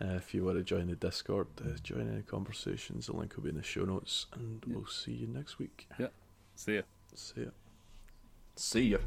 uh, 0.01 0.15
if 0.17 0.35
you 0.35 0.45
want 0.45 0.59
to 0.59 0.65
join 0.65 0.87
the 0.87 0.97
Discord, 0.97 1.49
uh, 1.61 1.77
join 1.83 2.11
any 2.13 2.23
conversations. 2.23 3.07
The 3.07 3.17
link 3.17 3.37
will 3.37 3.45
be 3.45 3.51
in 3.51 3.57
the 3.57 3.63
show 3.63 3.85
notes, 3.85 4.27
and 4.35 4.63
we'll 4.67 4.87
see 4.87 5.13
you 5.13 5.27
next 5.27 5.59
week. 5.59 5.89
Yep. 5.99 6.13
See 6.55 6.77
ya. 6.77 6.83
See 7.15 7.41
ya. 7.43 7.51
See 8.57 8.89
ya. 8.89 8.99